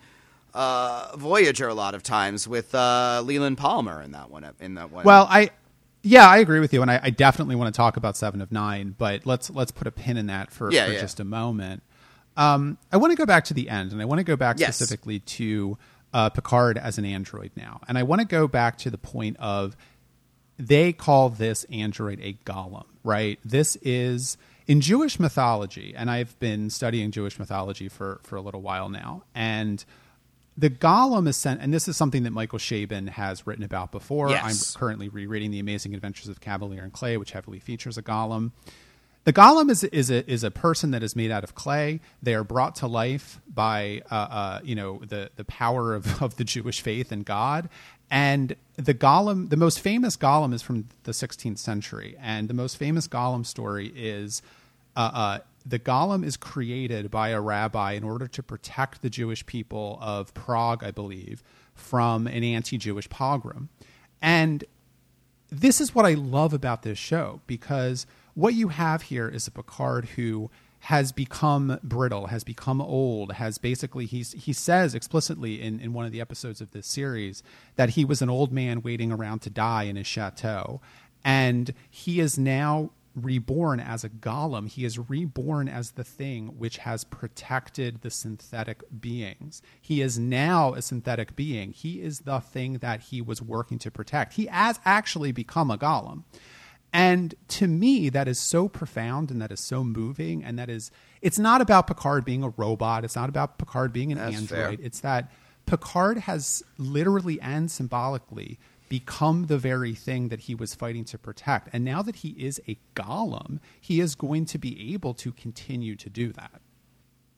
uh, 0.54 1.16
Voyager 1.18 1.68
a 1.68 1.74
lot 1.74 1.96
of 1.96 2.04
times 2.04 2.48
with 2.48 2.74
uh, 2.76 3.22
Leland 3.24 3.58
Palmer 3.58 4.02
in 4.02 4.12
that 4.12 4.30
one. 4.30 4.46
In 4.60 4.76
that 4.76 4.92
one. 4.92 5.06
Well, 5.06 5.28
I. 5.30 5.52
Yeah, 6.06 6.28
I 6.28 6.40
agree 6.40 6.60
with 6.60 6.74
you, 6.74 6.82
and 6.82 6.92
I, 6.92 7.00
I 7.02 7.10
definitely 7.12 7.56
want 7.56 7.74
to 7.74 7.78
talk 7.78 7.96
about 7.96 8.18
Seven 8.18 8.42
of 8.42 8.52
Nine, 8.52 8.94
but 8.98 9.26
let's 9.26 9.50
let's 9.50 9.72
put 9.72 9.88
a 9.88 9.92
pin 9.92 10.18
in 10.18 10.28
that 10.28 10.52
for, 10.52 10.70
yeah, 10.70 10.86
for 10.86 10.92
yeah. 10.92 11.00
just 11.00 11.22
a 11.22 11.24
moment. 11.24 11.82
Um, 12.36 12.78
I 12.92 12.98
want 12.98 13.12
to 13.12 13.16
go 13.16 13.26
back 13.26 13.46
to 13.46 13.54
the 13.54 13.70
end, 13.70 13.94
and 13.94 14.02
I 14.02 14.06
want 14.06 14.20
to 14.20 14.26
go 14.26 14.36
back 14.36 14.60
yes. 14.60 14.76
specifically 14.76 15.20
to 15.20 15.78
uh, 16.14 16.30
Picard 16.30 16.78
as 16.78 16.98
an 16.98 17.06
android 17.06 17.52
now, 17.56 17.80
and 17.88 17.98
I 17.98 18.04
want 18.04 18.20
to 18.20 18.28
go 18.28 18.50
back 18.50 18.78
to 18.80 18.90
the 18.90 18.98
point 18.98 19.38
of 19.40 19.78
they 20.68 20.94
call 20.94 21.30
this 21.30 21.66
android 21.66 22.20
a 22.22 22.34
golem, 22.46 22.86
right? 23.04 23.40
This 23.44 23.76
is 23.82 24.38
in 24.68 24.82
Jewish 24.82 25.20
mythology, 25.20 25.94
and 25.96 26.10
I've 26.10 26.38
been 26.40 26.70
studying 26.70 27.12
Jewish 27.12 27.38
mythology 27.38 27.90
for, 27.90 28.22
for 28.24 28.38
a 28.38 28.42
little 28.42 28.62
while 28.62 28.90
now, 28.90 29.24
and 29.36 29.84
the 30.58 30.70
golem 30.70 31.28
is 31.28 31.36
sent, 31.36 31.62
and 31.62 31.74
this 31.74 31.88
is 31.88 31.98
something 31.98 32.24
that 32.24 32.32
Michael 32.32 32.60
Chabon 32.60 33.10
has 33.10 33.46
written 33.46 33.64
about 33.64 33.92
before. 33.92 34.30
Yes. 34.30 34.76
I'm 34.76 34.80
currently 34.80 35.10
rereading 35.10 35.52
The 35.52 35.60
Amazing 35.60 35.96
Adventures 35.96 36.30
of 36.30 36.40
Kavalier 36.40 36.84
and 36.84 36.94
Clay, 36.94 37.18
which 37.18 37.32
heavily 37.32 37.60
features 37.60 37.98
a 37.98 38.04
golem. 38.04 38.52
The 39.26 39.32
golem 39.32 39.70
is 39.70 39.86
is 39.86 40.12
a 40.12 40.30
is 40.30 40.44
a 40.44 40.52
person 40.52 40.92
that 40.92 41.02
is 41.02 41.16
made 41.16 41.32
out 41.32 41.46
of 41.46 41.56
clay. 41.56 42.02
They 42.22 42.36
are 42.36 42.44
brought 42.44 42.76
to 42.78 42.88
life 42.88 43.40
by 43.48 44.02
uh, 44.12 44.16
uh, 44.16 44.60
you 44.64 44.76
know 44.76 45.00
the 45.00 45.30
the 45.38 45.46
power 45.46 45.96
of, 45.96 46.22
of 46.22 46.36
the 46.36 46.44
Jewish 46.44 46.82
faith 46.82 47.12
and 47.12 47.24
God. 47.24 47.70
And 48.10 48.56
the 48.76 48.94
golem, 48.94 49.50
the 49.50 49.58
most 49.58 49.80
famous 49.80 50.18
golem, 50.18 50.54
is 50.54 50.62
from 50.62 50.88
the 51.04 51.12
16th 51.12 51.58
century, 51.58 52.16
and 52.20 52.48
the 52.48 52.54
most 52.54 52.78
famous 52.78 53.08
golem 53.08 53.46
story 53.46 53.92
is 53.96 54.42
uh, 54.96 55.12
uh, 55.14 55.40
the 55.66 55.80
golem 55.80 56.24
is 56.24 56.38
created 56.38 57.10
by 57.10 57.30
a 57.30 57.42
rabbi 57.42 57.94
in 57.94 58.04
order 58.04 58.28
to 58.28 58.44
protect 58.44 59.02
the 59.02 59.10
Jewish 59.10 59.46
people 59.46 59.98
of 60.02 60.34
Prague, 60.34 60.84
I 60.84 60.92
believe, 60.92 61.42
from 61.74 62.28
an 62.28 62.44
anti-Jewish 62.44 63.10
pogrom. 63.10 63.70
And 64.22 64.64
this 65.50 65.80
is 65.80 65.96
what 65.96 66.06
I 66.06 66.14
love 66.14 66.54
about 66.54 66.84
this 66.84 66.98
show 66.98 67.42
because 67.48 68.06
what 68.34 68.54
you 68.54 68.70
have 68.70 69.04
here 69.04 69.28
is 69.28 69.48
a 69.48 69.52
Picard 69.52 70.06
who 70.06 70.50
has 70.84 71.14
become 71.14 71.80
brittle, 71.82 72.28
has 72.28 72.44
become 72.44 72.82
old, 72.82 73.32
has 73.34 73.58
basically 73.58 74.06
he's 74.06 74.34
he 74.34 74.52
says 74.52 74.94
explicitly 74.94 75.62
in, 75.62 75.80
in 75.80 75.94
one 75.94 76.06
of 76.06 76.12
the 76.12 76.20
episodes 76.20 76.60
of 76.60 76.72
this 76.72 76.86
series 76.86 77.42
that 77.78 77.92
he 77.92 78.04
was 78.04 78.22
an 78.22 78.30
old 78.30 78.52
man 78.52 78.82
waiting 78.82 79.10
around 79.10 79.40
to 79.40 79.50
die 79.50 79.84
in 79.84 79.96
his 79.96 80.06
chateau. 80.06 80.82
And 81.24 81.74
he 81.90 82.20
is 82.20 82.38
now 82.38 82.92
reborn 83.16 83.80
as 83.80 84.04
a 84.04 84.10
golem. 84.10 84.68
He 84.68 84.84
is 84.84 85.00
reborn 85.00 85.70
as 85.70 85.92
the 85.92 86.04
thing 86.04 86.48
which 86.58 86.80
has 86.80 87.06
protected 87.06 88.02
the 88.02 88.10
synthetic 88.10 88.84
beings. 89.00 89.62
He 89.82 90.02
is 90.02 90.20
now 90.20 90.74
a 90.74 90.82
synthetic 90.82 91.34
being. 91.34 91.72
He 91.72 92.02
is 92.02 92.20
the 92.20 92.42
thing 92.42 92.80
that 92.80 93.00
he 93.00 93.22
was 93.22 93.42
working 93.42 93.80
to 93.80 93.92
protect. 93.92 94.34
He 94.34 94.48
has 94.48 94.82
actually 94.84 95.32
become 95.32 95.72
a 95.72 95.78
golem. 95.78 96.24
And 96.94 97.34
to 97.50 97.68
me, 97.68 98.10
that 98.10 98.28
is 98.28 98.40
so 98.40 98.70
profound 98.70 99.32
and 99.32 99.42
that 99.42 99.52
is 99.52 99.60
so 99.60 99.84
moving. 99.84 100.44
And 100.44 100.60
that 100.60 100.70
is, 100.70 100.92
it's 101.22 101.40
not 101.40 101.60
about 101.60 101.88
Picard 101.88 102.24
being 102.24 102.44
a 102.44 102.50
robot. 102.50 103.04
It's 103.04 103.16
not 103.16 103.30
about 103.30 103.58
Picard 103.58 103.92
being 103.92 104.12
an 104.12 104.20
That's 104.20 104.36
android. 104.36 104.80
Fair. 104.80 104.86
It's 104.86 105.00
that 105.00 105.32
Picard 105.66 106.20
has 106.20 106.64
literally 106.78 107.42
and 107.42 107.72
symbolically 107.72 108.60
become 108.90 109.48
the 109.48 109.58
very 109.58 109.96
thing 109.96 110.28
that 110.28 110.42
he 110.42 110.54
was 110.54 110.76
fighting 110.76 111.04
to 111.06 111.18
protect. 111.18 111.68
And 111.74 111.84
now 111.84 112.04
that 112.04 112.18
he 112.18 112.30
is 112.32 112.62
a 112.68 112.78
golem, 112.96 113.60
he 113.82 114.00
is 114.00 114.14
going 114.14 114.46
to 114.46 114.60
be 114.60 114.94
able 114.94 115.16
to 115.16 115.32
continue 115.32 115.96
to 115.96 116.10
do 116.12 116.32
that. 116.34 116.62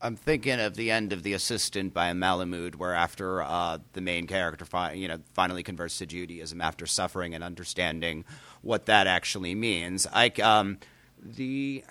I'm 0.06 0.16
thinking 0.16 0.60
of 0.60 0.76
the 0.76 0.90
end 0.90 1.12
of 1.12 1.24
The 1.24 1.32
Assistant 1.32 1.92
by 1.92 2.12
Malamud, 2.12 2.76
where 2.76 2.94
after 2.94 3.42
uh, 3.42 3.78
the 3.92 4.00
main 4.00 4.26
character, 4.26 4.64
fi- 4.64 4.92
you 4.92 5.08
know, 5.08 5.18
finally 5.34 5.62
converts 5.64 5.98
to 5.98 6.06
Judaism 6.06 6.60
after 6.60 6.86
suffering 6.86 7.34
and 7.34 7.42
understanding 7.42 8.24
what 8.62 8.86
that 8.86 9.08
actually 9.08 9.54
means. 9.54 10.06
I 10.12 10.28
um, 10.42 10.78
the 11.20 11.82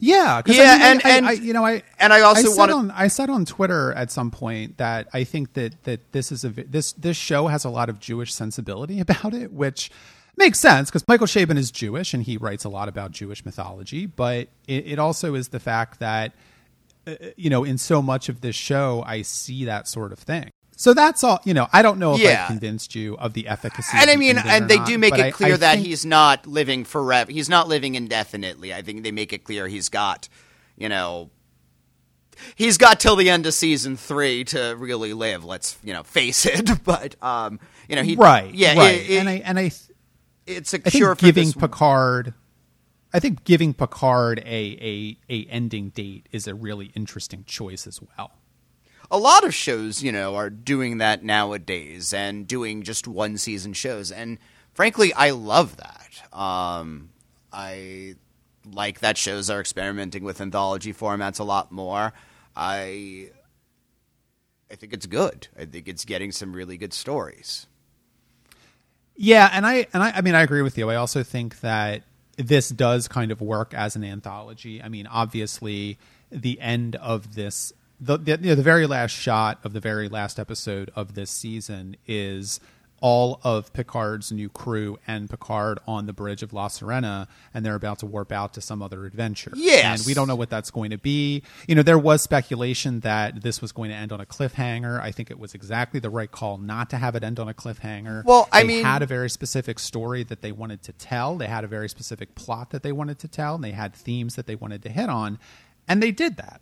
yeah, 0.00 0.42
yeah, 0.46 0.62
I 0.62 0.76
mean, 0.76 0.80
and, 0.80 1.02
I, 1.04 1.10
and 1.10 1.26
I, 1.26 1.32
you 1.32 1.52
know, 1.52 1.64
I 1.64 1.82
and 1.98 2.12
I 2.12 2.20
also 2.20 2.54
want 2.54 2.70
to. 2.70 2.92
I 2.94 3.08
said 3.08 3.30
on 3.30 3.46
Twitter 3.46 3.92
at 3.94 4.10
some 4.10 4.30
point 4.30 4.76
that 4.76 5.08
I 5.12 5.24
think 5.24 5.54
that 5.54 5.82
that 5.84 6.12
this 6.12 6.30
is 6.30 6.44
a 6.44 6.50
this 6.50 6.92
this 6.92 7.16
show 7.16 7.46
has 7.46 7.64
a 7.64 7.70
lot 7.70 7.88
of 7.88 7.98
Jewish 7.98 8.34
sensibility 8.34 9.00
about 9.08 9.32
it, 9.32 9.50
which 9.50 9.90
makes 10.36 10.60
sense 10.60 10.90
because 10.90 11.08
Michael 11.08 11.26
Chabon 11.26 11.56
is 11.56 11.70
Jewish 11.70 12.14
and 12.14 12.22
he 12.22 12.36
writes 12.36 12.64
a 12.64 12.68
lot 12.68 12.88
about 12.88 13.12
Jewish 13.12 13.44
mythology. 13.44 14.06
But 14.06 14.48
it, 14.68 14.86
it 14.86 14.98
also 14.98 15.34
is 15.34 15.48
the 15.48 15.60
fact 15.60 16.00
that 16.00 16.32
you 17.36 17.50
know, 17.50 17.64
in 17.64 17.78
so 17.78 18.02
much 18.02 18.28
of 18.28 18.40
this 18.40 18.56
show, 18.56 19.02
I 19.06 19.22
see 19.22 19.64
that 19.64 19.88
sort 19.88 20.12
of 20.12 20.18
thing. 20.18 20.50
So 20.78 20.94
that's 20.94 21.24
all. 21.24 21.40
You 21.44 21.54
know, 21.54 21.66
I 21.72 21.82
don't 21.82 21.98
know 21.98 22.14
if 22.14 22.20
yeah. 22.20 22.44
I 22.44 22.46
convinced 22.46 22.94
you 22.94 23.16
of 23.18 23.32
the 23.32 23.48
efficacy. 23.48 23.96
And 23.96 24.08
I 24.08 24.14
mean, 24.14 24.38
and 24.38 24.68
they 24.68 24.76
not, 24.76 24.86
do 24.86 24.96
make 24.96 25.18
it 25.18 25.34
clear 25.34 25.52
I, 25.52 25.54
I 25.54 25.56
that 25.58 25.74
think... 25.74 25.86
he's 25.86 26.06
not 26.06 26.46
living 26.46 26.84
forever. 26.84 27.32
He's 27.32 27.48
not 27.48 27.66
living 27.66 27.96
indefinitely. 27.96 28.72
I 28.72 28.82
think 28.82 29.02
they 29.02 29.10
make 29.10 29.32
it 29.32 29.42
clear 29.42 29.66
he's 29.66 29.88
got, 29.88 30.28
you 30.76 30.88
know, 30.88 31.30
he's 32.54 32.78
got 32.78 33.00
till 33.00 33.16
the 33.16 33.28
end 33.28 33.44
of 33.46 33.54
season 33.54 33.96
three 33.96 34.44
to 34.44 34.76
really 34.78 35.14
live. 35.14 35.44
Let's 35.44 35.76
you 35.82 35.92
know 35.92 36.04
face 36.04 36.46
it. 36.46 36.70
But 36.84 37.16
um, 37.22 37.58
you 37.88 37.96
know, 37.96 38.02
he 38.02 38.14
right, 38.14 38.54
yeah, 38.54 38.78
right. 38.78 39.00
It, 39.00 39.10
it, 39.10 39.18
and 39.18 39.28
I 39.28 39.32
and 39.44 39.58
I, 39.58 39.72
it's 40.46 40.74
a 40.74 40.76
I 40.76 40.90
think 40.90 41.18
giving. 41.18 41.52
Picard. 41.52 42.34
I 43.12 43.20
think 43.20 43.44
giving 43.44 43.74
Picard 43.74 44.40
a, 44.40 44.44
a 44.46 45.18
a 45.30 45.46
ending 45.46 45.90
date 45.90 46.28
is 46.32 46.46
a 46.46 46.54
really 46.54 46.92
interesting 46.94 47.44
choice 47.44 47.86
as 47.86 48.00
well 48.00 48.32
a 49.10 49.18
lot 49.18 49.44
of 49.44 49.54
shows, 49.54 50.02
you 50.02 50.12
know, 50.12 50.36
are 50.36 50.50
doing 50.50 50.98
that 50.98 51.24
nowadays 51.24 52.12
and 52.12 52.46
doing 52.46 52.82
just 52.82 53.08
one 53.08 53.38
season 53.38 53.72
shows. 53.72 54.12
And 54.12 54.38
frankly, 54.74 55.12
I 55.14 55.30
love 55.30 55.76
that. 55.76 56.38
Um, 56.38 57.10
I 57.52 58.16
like 58.70 59.00
that 59.00 59.16
shows 59.16 59.48
are 59.48 59.60
experimenting 59.60 60.24
with 60.24 60.40
anthology 60.40 60.92
formats 60.92 61.40
a 61.40 61.44
lot 61.44 61.72
more. 61.72 62.12
I 62.54 63.30
I 64.70 64.74
think 64.74 64.92
it's 64.92 65.06
good. 65.06 65.48
I 65.58 65.64
think 65.64 65.88
it's 65.88 66.04
getting 66.04 66.30
some 66.30 66.52
really 66.52 66.76
good 66.76 66.92
stories. 66.92 67.66
Yeah, 69.16 69.48
and 69.52 69.64
I 69.64 69.86
and 69.94 70.02
I, 70.02 70.10
I 70.16 70.20
mean 70.20 70.34
I 70.34 70.42
agree 70.42 70.62
with 70.62 70.76
you. 70.76 70.90
I 70.90 70.96
also 70.96 71.22
think 71.22 71.60
that 71.60 72.02
this 72.38 72.68
does 72.70 73.08
kind 73.08 73.30
of 73.32 73.40
work 73.40 73.74
as 73.74 73.96
an 73.96 74.04
anthology. 74.04 74.80
I 74.82 74.88
mean, 74.88 75.06
obviously, 75.06 75.98
the 76.30 76.60
end 76.60 76.96
of 76.96 77.34
this 77.34 77.72
the 78.00 78.16
the, 78.16 78.38
you 78.40 78.50
know, 78.50 78.54
the 78.54 78.62
very 78.62 78.86
last 78.86 79.10
shot 79.10 79.58
of 79.64 79.72
the 79.72 79.80
very 79.80 80.08
last 80.08 80.38
episode 80.38 80.90
of 80.94 81.14
this 81.14 81.30
season 81.30 81.96
is 82.06 82.60
all 83.00 83.40
of 83.44 83.72
Picard's 83.72 84.32
new 84.32 84.48
crew 84.48 84.98
and 85.06 85.30
Picard 85.30 85.78
on 85.86 86.06
the 86.06 86.12
bridge 86.12 86.42
of 86.42 86.52
La 86.52 86.68
Sirena, 86.68 87.28
and 87.54 87.64
they're 87.64 87.74
about 87.74 87.98
to 88.00 88.06
warp 88.06 88.32
out 88.32 88.54
to 88.54 88.60
some 88.60 88.82
other 88.82 89.04
adventure. 89.06 89.52
Yes. 89.54 90.00
And 90.00 90.06
we 90.06 90.14
don't 90.14 90.26
know 90.28 90.34
what 90.34 90.50
that's 90.50 90.70
going 90.70 90.90
to 90.90 90.98
be. 90.98 91.42
You 91.66 91.74
know, 91.74 91.82
there 91.82 91.98
was 91.98 92.22
speculation 92.22 93.00
that 93.00 93.42
this 93.42 93.60
was 93.62 93.72
going 93.72 93.90
to 93.90 93.96
end 93.96 94.12
on 94.12 94.20
a 94.20 94.26
cliffhanger. 94.26 95.00
I 95.00 95.12
think 95.12 95.30
it 95.30 95.38
was 95.38 95.54
exactly 95.54 96.00
the 96.00 96.10
right 96.10 96.30
call 96.30 96.58
not 96.58 96.90
to 96.90 96.96
have 96.96 97.14
it 97.14 97.22
end 97.22 97.38
on 97.38 97.48
a 97.48 97.54
cliffhanger. 97.54 98.24
Well, 98.24 98.48
I 98.52 98.62
They 98.62 98.68
mean- 98.68 98.84
had 98.84 99.02
a 99.02 99.06
very 99.06 99.30
specific 99.30 99.78
story 99.78 100.22
that 100.24 100.42
they 100.42 100.52
wanted 100.52 100.82
to 100.82 100.92
tell. 100.92 101.36
They 101.36 101.46
had 101.46 101.64
a 101.64 101.68
very 101.68 101.88
specific 101.88 102.34
plot 102.34 102.70
that 102.70 102.82
they 102.82 102.92
wanted 102.92 103.18
to 103.20 103.28
tell, 103.28 103.54
and 103.54 103.62
they 103.64 103.72
had 103.72 103.94
themes 103.94 104.34
that 104.36 104.46
they 104.46 104.56
wanted 104.56 104.82
to 104.82 104.88
hit 104.88 105.08
on, 105.08 105.38
and 105.86 106.02
they 106.02 106.10
did 106.10 106.36
that. 106.36 106.60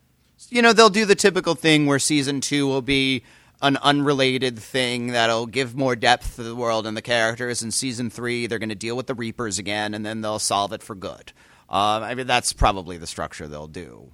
you 0.50 0.60
know 0.60 0.74
they'll 0.74 0.90
do 0.90 1.06
the 1.06 1.14
typical 1.14 1.54
thing 1.54 1.86
where 1.86 1.98
season 1.98 2.42
two 2.42 2.66
will 2.66 2.82
be 2.82 3.22
an 3.62 3.76
unrelated 3.78 4.58
thing 4.58 5.08
that'll 5.08 5.46
give 5.46 5.74
more 5.74 5.96
depth 5.96 6.36
to 6.36 6.42
the 6.42 6.54
world 6.54 6.86
and 6.86 6.96
the 6.96 7.02
characters 7.02 7.62
In 7.62 7.70
season 7.70 8.10
three 8.10 8.46
they're 8.46 8.58
going 8.58 8.68
to 8.68 8.74
deal 8.74 8.96
with 8.96 9.06
the 9.06 9.14
reapers 9.14 9.58
again 9.58 9.94
and 9.94 10.04
then 10.04 10.20
they'll 10.20 10.38
solve 10.38 10.72
it 10.72 10.82
for 10.82 10.94
good 10.94 11.32
um, 11.70 12.02
i 12.02 12.14
mean 12.14 12.26
that's 12.26 12.52
probably 12.52 12.96
the 12.98 13.06
structure 13.06 13.48
they'll 13.48 13.66
do 13.66 14.12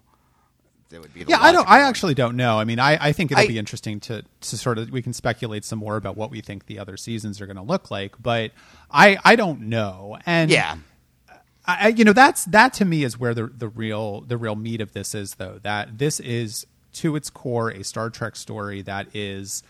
that 0.90 1.00
would 1.00 1.12
be 1.14 1.24
the 1.24 1.30
Yeah, 1.30 1.38
I 1.40 1.52
don't. 1.52 1.64
logical 1.66 1.72
I 1.74 1.80
actually 1.88 2.14
don't 2.14 2.36
know. 2.36 2.58
I 2.58 2.64
mean, 2.64 2.78
I, 2.78 2.98
I 3.08 3.12
think 3.12 3.32
it'll 3.32 3.44
I- 3.44 3.46
be 3.46 3.58
interesting 3.58 3.98
to 4.00 4.22
to 4.42 4.56
sort 4.58 4.76
of 4.76 4.90
we 4.90 5.00
can 5.00 5.14
speculate 5.14 5.64
some 5.64 5.78
more 5.78 5.96
about 5.96 6.18
what 6.18 6.30
we 6.30 6.42
think 6.42 6.66
the 6.66 6.78
other 6.78 6.98
seasons 6.98 7.40
are 7.40 7.46
going 7.46 7.56
to 7.56 7.62
look 7.62 7.90
like, 7.90 8.14
but 8.22 8.50
I 8.90 9.16
I 9.24 9.34
don't 9.36 9.62
know. 9.70 10.18
And 10.26 10.50
yeah 10.50 10.76
I- 11.64 11.88
you 11.96 12.04
know 12.04 12.12
that's 12.12 12.44
that 12.44 12.74
to 12.74 12.84
me 12.84 13.04
is 13.04 13.18
where 13.18 13.32
the 13.32 13.46
the 13.46 13.68
real 13.68 14.20
the 14.20 14.36
real 14.36 14.54
meat 14.54 14.82
of 14.82 14.92
this 14.92 15.14
is 15.14 15.36
though 15.36 15.60
that 15.62 15.96
this 15.96 16.20
is 16.20 16.66
to 16.92 17.16
its 17.16 17.30
core 17.30 17.70
a 17.70 17.82
Star 17.82 18.10
Trek 18.10 18.36
story 18.36 18.82
that 18.82 19.14
is 19.14 19.62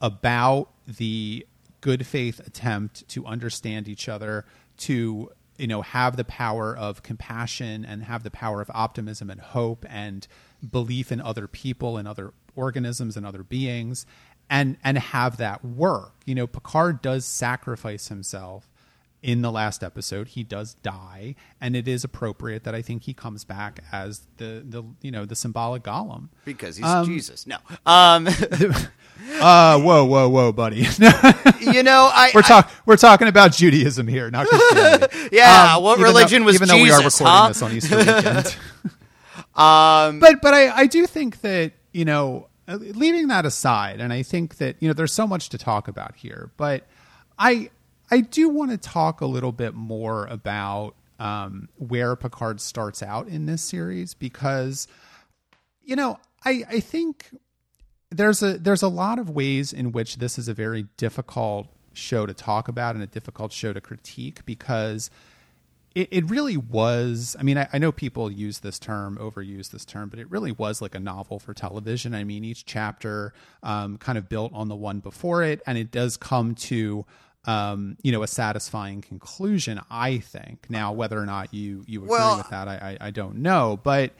about 0.00 0.68
the 0.86 1.46
good 1.80 2.06
faith 2.06 2.40
attempt 2.46 3.08
to 3.08 3.24
understand 3.26 3.88
each 3.88 4.08
other 4.08 4.44
to 4.76 5.30
you 5.58 5.66
know 5.66 5.82
have 5.82 6.16
the 6.16 6.24
power 6.24 6.76
of 6.76 7.02
compassion 7.02 7.84
and 7.84 8.04
have 8.04 8.22
the 8.22 8.30
power 8.30 8.60
of 8.60 8.70
optimism 8.74 9.30
and 9.30 9.40
hope 9.40 9.84
and 9.88 10.26
belief 10.70 11.10
in 11.10 11.20
other 11.20 11.46
people 11.46 11.96
and 11.96 12.06
other 12.06 12.32
organisms 12.54 13.16
and 13.16 13.24
other 13.24 13.42
beings 13.42 14.06
and 14.50 14.76
and 14.84 14.98
have 14.98 15.36
that 15.38 15.64
work. 15.64 16.12
You 16.24 16.34
know 16.34 16.46
Picard 16.46 17.02
does 17.02 17.24
sacrifice 17.24 18.08
himself 18.08 18.68
in 19.22 19.42
the 19.42 19.50
last 19.50 19.82
episode 19.82 20.28
he 20.28 20.44
does 20.44 20.74
die 20.82 21.34
and 21.60 21.74
it 21.74 21.88
is 21.88 22.04
appropriate 22.04 22.62
that 22.64 22.74
i 22.74 22.82
think 22.82 23.02
he 23.04 23.14
comes 23.14 23.44
back 23.44 23.80
as 23.90 24.26
the 24.36 24.62
the 24.68 24.84
you 25.02 25.10
know 25.10 25.24
the 25.24 25.34
symbolic 25.34 25.82
golem. 25.82 26.28
Because 26.44 26.76
he's 26.76 27.06
jesus. 27.06 27.46
No. 27.46 27.56
Um, 27.86 28.28
uh 29.40 29.80
whoa 29.80 30.04
whoa 30.04 30.28
whoa 30.28 30.52
buddy. 30.52 30.86
You 31.60 31.82
know 31.82 32.08
i 32.12 32.30
we're 32.34 32.42
talking 32.42 32.70
we're 32.84 32.96
talking 32.96 33.28
about 33.28 33.52
judaism 33.52 34.06
here 34.06 34.30
not 34.30 34.46
christianity. 34.46 35.16
Yeah 35.32 35.76
Um, 35.76 35.82
what 35.82 35.92
even 35.98 36.02
though- 36.04 36.08
religion 36.18 36.44
was 36.44 36.54
even 36.56 36.68
jesus 36.68 36.78
though 36.78 36.82
we 36.82 36.90
are 36.90 37.04
recording 37.04 37.26
huh? 37.26 37.48
this 37.48 37.62
on 37.62 37.72
easter 37.72 37.96
weekend. 37.96 38.56
Um, 39.54 40.20
but 40.20 40.42
but 40.42 40.52
I, 40.52 40.70
I 40.82 40.86
do 40.86 41.06
think 41.06 41.40
that 41.40 41.72
you 41.92 42.04
know 42.04 42.48
uh, 42.68 42.74
leaving 42.76 43.28
that 43.28 43.46
aside 43.46 44.00
and 44.00 44.12
i 44.12 44.22
think 44.22 44.56
that 44.58 44.76
you 44.80 44.88
know 44.88 44.92
there's 44.92 45.12
so 45.12 45.26
much 45.26 45.48
to 45.50 45.56
talk 45.58 45.88
about 45.88 46.14
here 46.16 46.50
but 46.58 46.86
i 47.38 47.70
i 48.10 48.20
do 48.20 48.48
want 48.48 48.70
to 48.70 48.78
talk 48.78 49.20
a 49.20 49.26
little 49.26 49.52
bit 49.52 49.74
more 49.74 50.26
about 50.26 50.94
um, 51.18 51.68
where 51.76 52.14
picard 52.16 52.60
starts 52.60 53.02
out 53.02 53.28
in 53.28 53.46
this 53.46 53.62
series 53.62 54.14
because 54.14 54.86
you 55.82 55.96
know 55.96 56.18
i 56.44 56.64
i 56.68 56.80
think 56.80 57.30
there's 58.10 58.42
a 58.42 58.58
there's 58.58 58.82
a 58.82 58.88
lot 58.88 59.18
of 59.18 59.30
ways 59.30 59.72
in 59.72 59.92
which 59.92 60.16
this 60.16 60.38
is 60.38 60.48
a 60.48 60.54
very 60.54 60.86
difficult 60.96 61.68
show 61.92 62.26
to 62.26 62.34
talk 62.34 62.68
about 62.68 62.94
and 62.94 63.02
a 63.02 63.06
difficult 63.06 63.52
show 63.52 63.72
to 63.72 63.80
critique 63.80 64.44
because 64.44 65.10
it, 65.94 66.08
it 66.10 66.30
really 66.30 66.56
was 66.56 67.34
i 67.40 67.42
mean 67.42 67.56
I, 67.56 67.68
I 67.72 67.78
know 67.78 67.90
people 67.90 68.30
use 68.30 68.60
this 68.60 68.78
term 68.78 69.16
overuse 69.16 69.70
this 69.70 69.84
term 69.84 70.10
but 70.10 70.18
it 70.18 70.30
really 70.30 70.52
was 70.52 70.82
like 70.82 70.94
a 70.94 71.00
novel 71.00 71.38
for 71.38 71.54
television. 71.54 72.14
I 72.14 72.24
mean 72.24 72.44
each 72.44 72.66
chapter 72.66 73.32
um, 73.62 73.96
kind 73.96 74.18
of 74.18 74.28
built 74.28 74.52
on 74.54 74.68
the 74.68 74.76
one 74.76 75.00
before 75.00 75.42
it 75.42 75.62
and 75.66 75.78
it 75.78 75.90
does 75.90 76.16
come 76.16 76.54
to 76.56 77.06
um, 77.46 77.96
you 78.02 78.12
know 78.12 78.22
a 78.22 78.26
satisfying 78.26 79.00
conclusion 79.00 79.80
i 79.90 80.18
think 80.18 80.66
now 80.68 80.92
whether 80.92 81.18
or 81.18 81.26
not 81.26 81.54
you 81.54 81.84
you 81.86 82.00
agree 82.00 82.10
Well- 82.10 82.38
with 82.38 82.50
that 82.50 82.68
I, 82.68 82.96
I 83.00 83.06
i 83.08 83.10
don't 83.10 83.36
know 83.36 83.78
but 83.82 84.12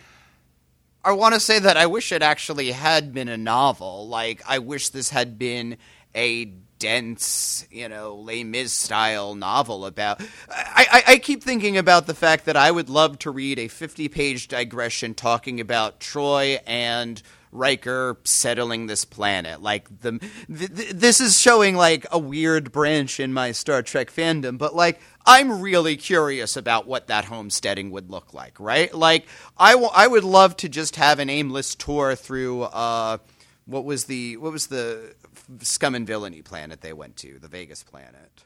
I 1.04 1.12
want 1.12 1.34
to 1.34 1.40
say 1.40 1.60
that 1.60 1.76
I 1.76 1.86
wish 1.86 2.10
it 2.10 2.20
actually 2.20 2.72
had 2.72 3.14
been 3.14 3.28
a 3.28 3.36
novel. 3.36 4.08
Like, 4.08 4.42
I 4.44 4.58
wish 4.58 4.88
this 4.88 5.10
had 5.10 5.38
been 5.38 5.76
a 6.16 6.46
dense, 6.80 7.64
you 7.70 7.88
know, 7.88 8.16
Les 8.16 8.42
Mis 8.42 8.72
style 8.72 9.36
novel 9.36 9.86
about. 9.86 10.20
I, 10.50 10.86
I, 11.06 11.12
I 11.12 11.18
keep 11.18 11.44
thinking 11.44 11.78
about 11.78 12.08
the 12.08 12.14
fact 12.14 12.44
that 12.46 12.56
I 12.56 12.72
would 12.72 12.88
love 12.88 13.20
to 13.20 13.30
read 13.30 13.60
a 13.60 13.68
50 13.68 14.08
page 14.08 14.48
digression 14.48 15.14
talking 15.14 15.60
about 15.60 16.00
Troi 16.00 16.58
and. 16.66 17.22
Riker 17.52 18.18
settling 18.24 18.86
this 18.86 19.04
planet. 19.04 19.62
Like 19.62 19.88
the 20.00 20.18
th- 20.18 20.74
th- 20.74 20.90
this 20.90 21.20
is 21.20 21.40
showing 21.40 21.76
like 21.76 22.06
a 22.10 22.18
weird 22.18 22.72
branch 22.72 23.20
in 23.20 23.32
my 23.32 23.52
Star 23.52 23.82
Trek 23.82 24.10
fandom, 24.10 24.58
but 24.58 24.74
like 24.74 25.00
I'm 25.24 25.60
really 25.60 25.96
curious 25.96 26.56
about 26.56 26.86
what 26.86 27.08
that 27.08 27.26
homesteading 27.26 27.90
would 27.90 28.10
look 28.10 28.32
like, 28.34 28.58
right? 28.60 28.92
Like 28.94 29.26
I 29.58 29.72
w- 29.72 29.90
I 29.94 30.06
would 30.06 30.24
love 30.24 30.56
to 30.58 30.68
just 30.68 30.96
have 30.96 31.18
an 31.18 31.30
aimless 31.30 31.74
tour 31.74 32.14
through 32.14 32.62
uh 32.62 33.18
what 33.66 33.84
was 33.84 34.04
the 34.04 34.36
what 34.36 34.52
was 34.52 34.68
the 34.68 35.14
scum 35.60 35.94
and 35.94 36.06
villainy 36.06 36.42
planet 36.42 36.80
they 36.80 36.92
went 36.92 37.16
to, 37.18 37.38
the 37.38 37.48
Vegas 37.48 37.82
planet. 37.82 38.44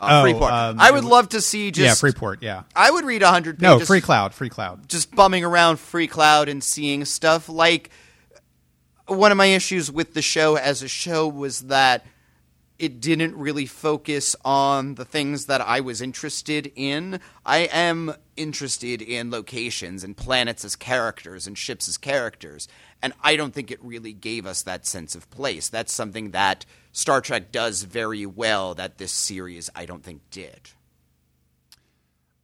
Uh, 0.00 0.08
Oh, 0.10 0.22
Freeport. 0.22 0.52
um, 0.52 0.80
I 0.80 0.90
would 0.90 1.04
love 1.04 1.28
to 1.30 1.40
see 1.40 1.70
just 1.70 1.84
yeah 1.84 1.94
freeport 1.94 2.42
yeah 2.42 2.62
I 2.74 2.90
would 2.90 3.04
read 3.04 3.22
100 3.22 3.60
no 3.60 3.74
pages 3.74 3.88
Freecloud 3.88 4.32
free 4.32 4.48
cloud 4.48 4.88
just 4.88 5.14
bumming 5.14 5.44
around 5.44 5.76
Freecloud 5.76 6.48
and 6.48 6.64
seeing 6.64 7.04
stuff. 7.04 7.48
Like 7.48 7.90
one 9.06 9.32
of 9.32 9.38
my 9.38 9.46
issues 9.46 9.90
with 9.90 10.14
the 10.14 10.22
show 10.22 10.56
as 10.56 10.82
a 10.82 10.88
show 10.88 11.26
was 11.28 11.62
that 11.62 12.06
it 12.78 12.98
didn't 13.00 13.36
really 13.36 13.66
focus 13.66 14.34
on 14.42 14.94
the 14.94 15.04
things 15.04 15.46
that 15.46 15.60
I 15.60 15.80
was 15.80 16.00
interested 16.00 16.72
in. 16.74 17.20
I 17.44 17.68
am 17.72 18.14
interested 18.38 19.02
in 19.02 19.30
locations 19.30 20.02
and 20.02 20.16
planets 20.16 20.64
as 20.64 20.76
characters 20.76 21.46
and 21.46 21.58
ships 21.58 21.88
as 21.88 21.98
characters, 21.98 22.68
and 23.02 23.12
I 23.22 23.36
don't 23.36 23.52
think 23.52 23.70
it 23.70 23.84
really 23.84 24.14
gave 24.14 24.46
us 24.46 24.62
that 24.62 24.86
sense 24.86 25.14
of 25.14 25.28
place. 25.30 25.68
That's 25.68 25.92
something 25.92 26.30
that 26.30 26.64
Star 26.92 27.20
Trek 27.20 27.52
does 27.52 27.82
very 27.84 28.26
well 28.26 28.74
that 28.74 28.98
this 28.98 29.12
series 29.12 29.70
I 29.74 29.86
don't 29.86 30.02
think 30.02 30.22
did. 30.30 30.70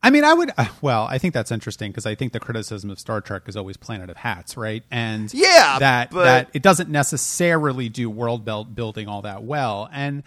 I 0.01 0.09
mean, 0.09 0.23
I 0.23 0.33
would. 0.33 0.51
Uh, 0.57 0.67
well, 0.81 1.03
I 1.09 1.17
think 1.17 1.33
that's 1.33 1.51
interesting 1.51 1.91
because 1.91 2.05
I 2.05 2.15
think 2.15 2.31
the 2.31 2.39
criticism 2.39 2.89
of 2.89 2.99
Star 2.99 3.19
Trek 3.19 3.43
is 3.47 3.57
always 3.57 3.77
Planet 3.77 4.09
of 4.09 4.17
Hats, 4.17 4.55
right? 4.55 4.83
And 4.91 5.33
Yeah, 5.33 5.79
that 5.79 6.11
but- 6.11 6.23
that 6.23 6.49
it 6.53 6.61
doesn't 6.61 6.89
necessarily 6.89 7.89
do 7.89 8.09
world 8.09 8.45
build, 8.45 8.75
building 8.75 9.07
all 9.07 9.23
that 9.23 9.43
well. 9.43 9.89
And 9.91 10.23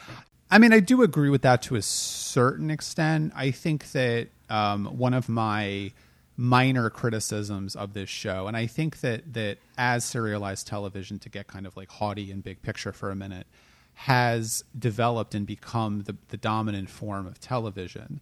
I 0.51 0.59
mean, 0.59 0.73
I 0.73 0.81
do 0.81 1.03
agree 1.03 1.31
with 1.31 1.43
that 1.43 1.63
to 1.63 1.77
a 1.77 1.83
certain 1.83 2.71
extent. 2.71 3.33
I 3.37 3.53
think 3.53 3.93
that 3.93 4.29
um, 4.51 4.87
one 4.99 5.15
of 5.15 5.29
my 5.29 5.93
minor 6.37 6.91
criticisms 6.91 7.77
of 7.77 7.93
this 7.95 8.11
show, 8.11 8.49
and 8.49 8.57
I 8.57 8.67
think 8.67 9.01
that 9.01 9.33
that 9.35 9.59
as 9.79 10.05
serialized 10.05 10.67
television, 10.67 11.21
to 11.21 11.29
get 11.29 11.47
kind 11.47 11.67
of 11.67 11.77
like 11.77 11.89
haughty 11.91 12.31
and 12.33 12.43
big 12.43 12.61
picture 12.63 12.93
for 12.93 13.11
a 13.11 13.15
minute, 13.17 13.47
has 14.05 14.65
developed 14.79 15.35
and 15.35 15.47
become 15.47 16.05
the, 16.05 16.17
the 16.29 16.37
dominant 16.39 16.89
form 16.89 17.27
of 17.27 17.39
television. 17.39 18.21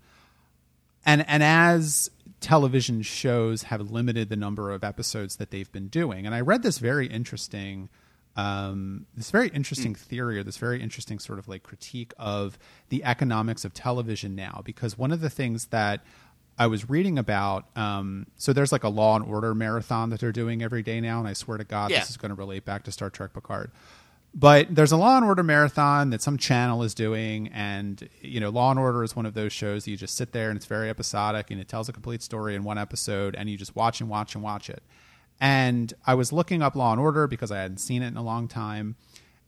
And 1.06 1.24
and 1.28 1.42
as 1.42 2.10
television 2.40 3.02
shows 3.02 3.62
have 3.64 3.90
limited 3.90 4.28
the 4.28 4.34
number 4.36 4.72
of 4.72 4.82
episodes 4.82 5.36
that 5.36 5.50
they've 5.50 5.70
been 5.72 5.88
doing 5.88 6.24
and 6.26 6.34
i 6.36 6.40
read 6.40 6.62
this 6.62 6.78
very 6.78 7.06
interesting 7.08 7.88
um, 8.36 9.06
this 9.16 9.32
very 9.32 9.48
interesting 9.48 9.94
theory 9.96 10.38
or 10.38 10.44
this 10.44 10.56
very 10.58 10.80
interesting 10.80 11.18
sort 11.18 11.40
of 11.40 11.48
like 11.48 11.64
critique 11.64 12.12
of 12.18 12.56
the 12.90 13.02
economics 13.02 13.64
of 13.64 13.74
television 13.74 14.36
now 14.36 14.62
because 14.64 14.96
one 14.96 15.10
of 15.10 15.20
the 15.20 15.30
things 15.30 15.66
that 15.66 16.04
i 16.58 16.66
was 16.68 16.88
reading 16.88 17.18
about 17.18 17.64
um, 17.76 18.26
so 18.36 18.52
there's 18.52 18.70
like 18.70 18.84
a 18.84 18.88
law 18.88 19.16
and 19.16 19.24
order 19.24 19.52
marathon 19.54 20.10
that 20.10 20.20
they're 20.20 20.30
doing 20.32 20.62
every 20.62 20.82
day 20.84 21.00
now 21.00 21.18
and 21.18 21.26
i 21.26 21.32
swear 21.32 21.58
to 21.58 21.64
god 21.64 21.90
Yeah. 21.90 21.98
this 22.00 22.10
is 22.10 22.16
going 22.16 22.30
to 22.30 22.36
relate 22.36 22.64
back 22.64 22.84
to 22.84 22.92
star 22.92 23.10
trek 23.10 23.32
picard 23.32 23.72
but 24.34 24.72
there's 24.74 24.92
a 24.92 24.96
Law 24.96 25.16
and 25.16 25.24
Order 25.24 25.42
marathon 25.42 26.10
that 26.10 26.22
some 26.22 26.36
channel 26.36 26.82
is 26.82 26.94
doing, 26.94 27.48
and 27.48 28.08
you 28.20 28.40
know, 28.40 28.50
Law 28.50 28.70
and 28.70 28.78
Order 28.78 29.02
is 29.02 29.16
one 29.16 29.26
of 29.26 29.34
those 29.34 29.52
shows 29.52 29.84
that 29.84 29.90
you 29.90 29.96
just 29.96 30.16
sit 30.16 30.32
there 30.32 30.50
and 30.50 30.56
it's 30.56 30.66
very 30.66 30.90
episodic 30.90 31.50
and 31.50 31.60
it 31.60 31.68
tells 31.68 31.88
a 31.88 31.92
complete 31.92 32.22
story 32.22 32.54
in 32.54 32.62
one 32.62 32.78
episode, 32.78 33.34
and 33.34 33.48
you 33.48 33.56
just 33.56 33.74
watch 33.74 34.00
and 34.00 34.10
watch 34.10 34.34
and 34.34 34.44
watch 34.44 34.68
it. 34.70 34.82
And 35.40 35.94
I 36.06 36.14
was 36.14 36.32
looking 36.32 36.62
up 36.62 36.76
Law 36.76 36.92
and 36.92 37.00
Order 37.00 37.26
because 37.26 37.50
I 37.50 37.58
hadn't 37.58 37.78
seen 37.78 38.02
it 38.02 38.08
in 38.08 38.16
a 38.16 38.22
long 38.22 38.48
time, 38.48 38.96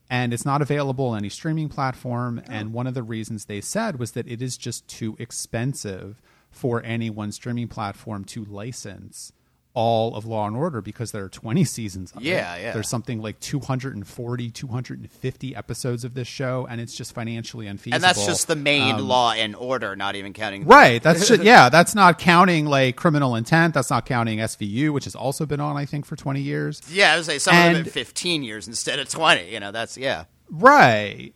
and 0.09 0.33
it's 0.33 0.47
not 0.47 0.62
available 0.62 1.09
on 1.09 1.19
any 1.19 1.29
streaming 1.29 1.69
platform. 1.69 2.43
Oh. 2.45 2.51
And 2.51 2.73
one 2.73 2.87
of 2.87 2.95
the 2.95 3.03
reasons 3.03 3.45
they 3.45 3.61
said 3.61 3.99
was 3.99 4.12
that 4.12 4.29
it 4.29 4.40
is 4.40 4.57
just 4.57 4.88
too 4.88 5.16
expensive 5.19 6.23
for 6.51 6.83
any 6.85 7.11
one 7.11 7.33
streaming 7.33 7.69
platform 7.69 8.25
to 8.25 8.45
license 8.45 9.33
all 9.72 10.16
of 10.16 10.24
Law 10.24 10.46
and 10.48 10.56
Order 10.56 10.80
because 10.80 11.12
there 11.12 11.24
are 11.24 11.28
20 11.28 11.62
seasons 11.64 12.11
of 12.12 12.22
Yeah, 12.22 12.56
it. 12.56 12.62
yeah. 12.62 12.72
There's 12.72 12.88
something 12.88 13.22
like 13.22 13.38
240, 13.40 14.50
250 14.50 15.54
episodes 15.56 16.04
of 16.04 16.14
this 16.14 16.26
show, 16.26 16.66
and 16.68 16.80
it's 16.80 16.94
just 16.94 17.14
financially 17.14 17.66
unfeasible. 17.68 17.94
and 17.94 18.02
that's 18.02 18.26
just 18.26 18.48
the 18.48 18.56
main 18.56 18.96
um, 18.96 19.06
Law 19.09 19.33
and 19.33 19.54
Order, 19.54 19.94
not 19.94 20.16
even 20.16 20.33
counting. 20.33 20.64
Right. 20.64 21.00
That's 21.02 21.28
just, 21.28 21.42
yeah. 21.44 21.68
That's 21.68 21.94
not 21.94 22.18
counting 22.18 22.66
like 22.66 22.96
criminal 22.96 23.37
intent. 23.37 23.74
That's 23.74 23.90
not 23.90 24.06
counting 24.06 24.38
SVU, 24.40 24.90
which 24.92 25.04
has 25.04 25.14
also 25.14 25.46
been 25.46 25.61
on, 25.61 25.76
I 25.76 25.85
think, 25.87 26.04
for 26.04 26.16
20 26.16 26.40
years. 26.40 26.83
Yeah, 26.90 27.12
I 27.12 27.16
would 27.16 27.24
say 27.26 27.38
some 27.38 27.56
of 27.56 27.62
them 27.74 27.76
in 27.76 27.85
15 27.85 28.42
years 28.42 28.66
instead 28.66 28.98
of 28.98 29.09
20. 29.09 29.52
You 29.52 29.61
know, 29.61 29.70
that's 29.70 29.96
yeah. 29.96 30.24
Right. 30.50 31.33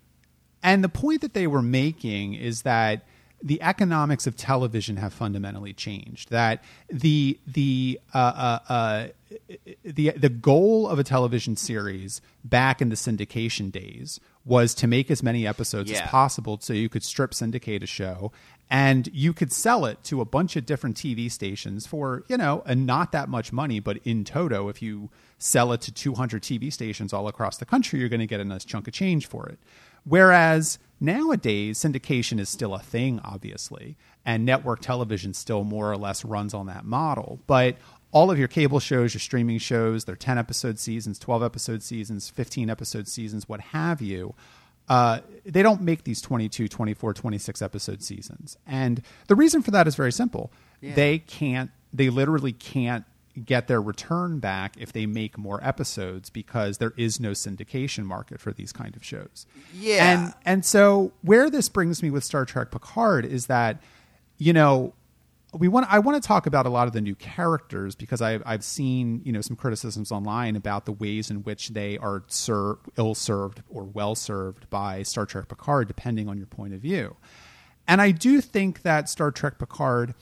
And 0.62 0.82
the 0.82 0.88
point 0.88 1.20
that 1.20 1.34
they 1.34 1.46
were 1.46 1.62
making 1.62 2.34
is 2.34 2.62
that 2.62 3.06
the 3.44 3.60
economics 3.60 4.26
of 4.26 4.36
television 4.36 4.96
have 4.96 5.12
fundamentally 5.12 5.74
changed. 5.74 6.30
That 6.30 6.64
the 6.88 7.38
the 7.46 8.00
uh, 8.14 8.18
uh, 8.18 8.72
uh, 8.72 9.06
the 9.84 10.12
the 10.12 10.30
goal 10.30 10.88
of 10.88 10.98
a 10.98 11.04
television 11.04 11.54
series 11.54 12.22
back 12.42 12.80
in 12.80 12.88
the 12.88 12.96
syndication 12.96 13.70
days 13.70 14.18
was 14.46 14.74
to 14.74 14.86
make 14.86 15.10
as 15.10 15.22
many 15.22 15.46
episodes 15.46 15.90
as 15.90 16.00
possible 16.02 16.58
so 16.60 16.72
you 16.72 16.88
could 16.88 17.02
strip 17.02 17.32
syndicate 17.32 17.82
a 17.82 17.86
show 17.86 18.30
and 18.70 19.08
you 19.12 19.32
could 19.32 19.52
sell 19.52 19.84
it 19.84 20.02
to 20.04 20.20
a 20.20 20.24
bunch 20.24 20.56
of 20.56 20.66
different 20.66 20.96
TV 20.96 21.30
stations 21.30 21.86
for, 21.86 22.24
you 22.28 22.36
know, 22.36 22.62
and 22.66 22.86
not 22.86 23.12
that 23.12 23.28
much 23.28 23.52
money, 23.52 23.80
but 23.80 23.98
in 24.04 24.24
toto 24.24 24.68
if 24.68 24.82
you 24.82 25.10
sell 25.38 25.72
it 25.72 25.80
to 25.82 25.92
200 25.92 26.42
TV 26.42 26.72
stations 26.72 27.12
all 27.12 27.28
across 27.28 27.58
the 27.58 27.64
country, 27.64 28.00
you're 28.00 28.08
going 28.08 28.20
to 28.20 28.26
get 28.26 28.40
a 28.40 28.44
nice 28.44 28.64
chunk 28.64 28.88
of 28.88 28.94
change 28.94 29.26
for 29.26 29.46
it. 29.48 29.58
Whereas 30.04 30.78
nowadays, 31.00 31.78
syndication 31.78 32.38
is 32.38 32.48
still 32.48 32.74
a 32.74 32.78
thing, 32.78 33.20
obviously, 33.24 33.96
and 34.24 34.44
network 34.44 34.80
television 34.80 35.34
still 35.34 35.64
more 35.64 35.90
or 35.90 35.96
less 35.96 36.24
runs 36.24 36.54
on 36.54 36.66
that 36.66 36.84
model. 36.84 37.40
But 37.46 37.76
all 38.12 38.30
of 38.30 38.38
your 38.38 38.48
cable 38.48 38.80
shows, 38.80 39.12
your 39.12 39.20
streaming 39.20 39.58
shows, 39.58 40.04
they're 40.04 40.16
10 40.16 40.38
episode 40.38 40.78
seasons, 40.78 41.18
12 41.18 41.42
episode 41.42 41.82
seasons, 41.82 42.30
15 42.30 42.70
episode 42.70 43.08
seasons, 43.08 43.48
what 43.48 43.60
have 43.60 44.00
you. 44.00 44.34
Uh, 44.88 45.20
they 45.44 45.62
don't 45.62 45.80
make 45.80 46.04
these 46.04 46.20
22, 46.20 46.68
24, 46.68 47.14
26 47.14 47.62
episode 47.62 48.02
seasons. 48.02 48.56
And 48.66 49.02
the 49.26 49.34
reason 49.34 49.62
for 49.62 49.70
that 49.72 49.88
is 49.88 49.96
very 49.96 50.12
simple. 50.12 50.52
They 50.94 51.18
can't, 51.18 51.70
they 51.92 52.10
literally 52.10 52.52
can't 52.52 53.04
get 53.44 53.66
their 53.66 53.82
return 53.82 54.38
back 54.38 54.76
if 54.78 54.92
they 54.92 55.06
make 55.06 55.36
more 55.36 55.58
episodes 55.62 56.30
because 56.30 56.78
there 56.78 56.92
is 56.96 57.18
no 57.18 57.30
syndication 57.30 58.04
market 58.04 58.40
for 58.40 58.52
these 58.52 58.72
kind 58.72 58.96
of 58.96 59.04
shows. 59.04 59.46
Yeah. 59.74 60.24
And 60.24 60.34
and 60.44 60.64
so 60.64 61.12
where 61.22 61.50
this 61.50 61.68
brings 61.68 62.02
me 62.02 62.10
with 62.10 62.24
Star 62.24 62.44
Trek 62.44 62.70
Picard 62.70 63.24
is 63.24 63.46
that 63.46 63.82
you 64.38 64.52
know 64.52 64.94
we 65.52 65.68
want 65.68 65.86
I 65.92 65.98
want 65.98 66.20
to 66.20 66.26
talk 66.26 66.46
about 66.46 66.66
a 66.66 66.68
lot 66.68 66.86
of 66.86 66.92
the 66.92 67.00
new 67.00 67.14
characters 67.14 67.94
because 67.94 68.20
I've 68.20 68.42
I've 68.46 68.64
seen 68.64 69.22
you 69.24 69.32
know 69.32 69.40
some 69.40 69.56
criticisms 69.56 70.12
online 70.12 70.56
about 70.56 70.84
the 70.84 70.92
ways 70.92 71.30
in 71.30 71.38
which 71.38 71.70
they 71.70 71.98
are 71.98 72.24
ser- 72.28 72.78
ill 72.96 73.14
served 73.14 73.62
or 73.68 73.84
well 73.84 74.14
served 74.14 74.68
by 74.70 75.02
Star 75.02 75.26
Trek 75.26 75.48
Picard 75.48 75.88
depending 75.88 76.28
on 76.28 76.36
your 76.36 76.46
point 76.46 76.74
of 76.74 76.80
view. 76.80 77.16
And 77.86 78.00
I 78.00 78.12
do 78.12 78.40
think 78.40 78.82
that 78.82 79.08
Star 79.08 79.30
Trek 79.30 79.58
Picard 79.58 80.14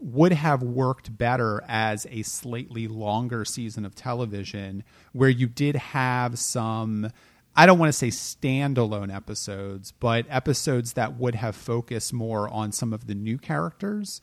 would 0.00 0.32
have 0.32 0.62
worked 0.62 1.16
better 1.16 1.62
as 1.66 2.06
a 2.10 2.22
slightly 2.22 2.86
longer 2.86 3.44
season 3.44 3.84
of 3.84 3.94
television 3.94 4.84
where 5.12 5.28
you 5.28 5.46
did 5.46 5.76
have 5.76 6.38
some 6.38 7.10
I 7.56 7.66
don't 7.66 7.80
want 7.80 7.88
to 7.88 7.92
say 7.92 8.08
standalone 8.08 9.12
episodes, 9.12 9.90
but 9.90 10.26
episodes 10.28 10.92
that 10.92 11.18
would 11.18 11.34
have 11.34 11.56
focused 11.56 12.12
more 12.12 12.48
on 12.48 12.70
some 12.70 12.92
of 12.92 13.08
the 13.08 13.16
new 13.16 13.36
characters. 13.36 14.20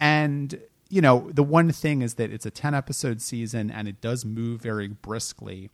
And 0.00 0.58
you 0.88 1.00
know, 1.00 1.30
the 1.32 1.42
one 1.42 1.70
thing 1.70 2.02
is 2.02 2.14
that 2.14 2.32
it's 2.32 2.46
a 2.46 2.50
10 2.50 2.74
episode 2.74 3.22
season 3.22 3.70
and 3.70 3.86
it 3.86 4.00
does 4.00 4.24
move 4.24 4.60
very 4.60 4.88
briskly. 4.88 5.70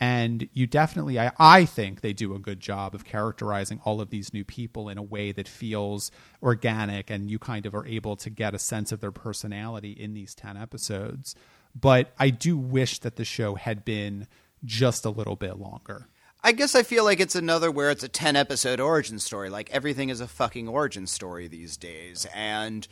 And 0.00 0.48
you 0.52 0.66
definitely, 0.66 1.18
I, 1.18 1.32
I 1.38 1.64
think 1.64 2.00
they 2.00 2.12
do 2.12 2.34
a 2.34 2.38
good 2.38 2.60
job 2.60 2.94
of 2.94 3.04
characterizing 3.04 3.80
all 3.84 4.00
of 4.00 4.10
these 4.10 4.32
new 4.32 4.44
people 4.44 4.88
in 4.88 4.96
a 4.96 5.02
way 5.02 5.32
that 5.32 5.48
feels 5.48 6.10
organic 6.42 7.10
and 7.10 7.30
you 7.30 7.38
kind 7.38 7.66
of 7.66 7.74
are 7.74 7.86
able 7.86 8.14
to 8.16 8.30
get 8.30 8.54
a 8.54 8.58
sense 8.58 8.92
of 8.92 9.00
their 9.00 9.10
personality 9.10 9.92
in 9.92 10.14
these 10.14 10.34
10 10.34 10.56
episodes. 10.56 11.34
But 11.74 12.12
I 12.18 12.30
do 12.30 12.56
wish 12.56 13.00
that 13.00 13.16
the 13.16 13.24
show 13.24 13.56
had 13.56 13.84
been 13.84 14.28
just 14.64 15.04
a 15.04 15.10
little 15.10 15.36
bit 15.36 15.58
longer. 15.58 16.06
I 16.42 16.52
guess 16.52 16.76
I 16.76 16.84
feel 16.84 17.02
like 17.02 17.18
it's 17.18 17.34
another 17.34 17.70
where 17.70 17.90
it's 17.90 18.04
a 18.04 18.08
10 18.08 18.36
episode 18.36 18.78
origin 18.78 19.18
story. 19.18 19.50
Like 19.50 19.70
everything 19.70 20.08
is 20.08 20.20
a 20.20 20.28
fucking 20.28 20.68
origin 20.68 21.06
story 21.06 21.48
these 21.48 21.76
days. 21.76 22.26
And 22.32 22.86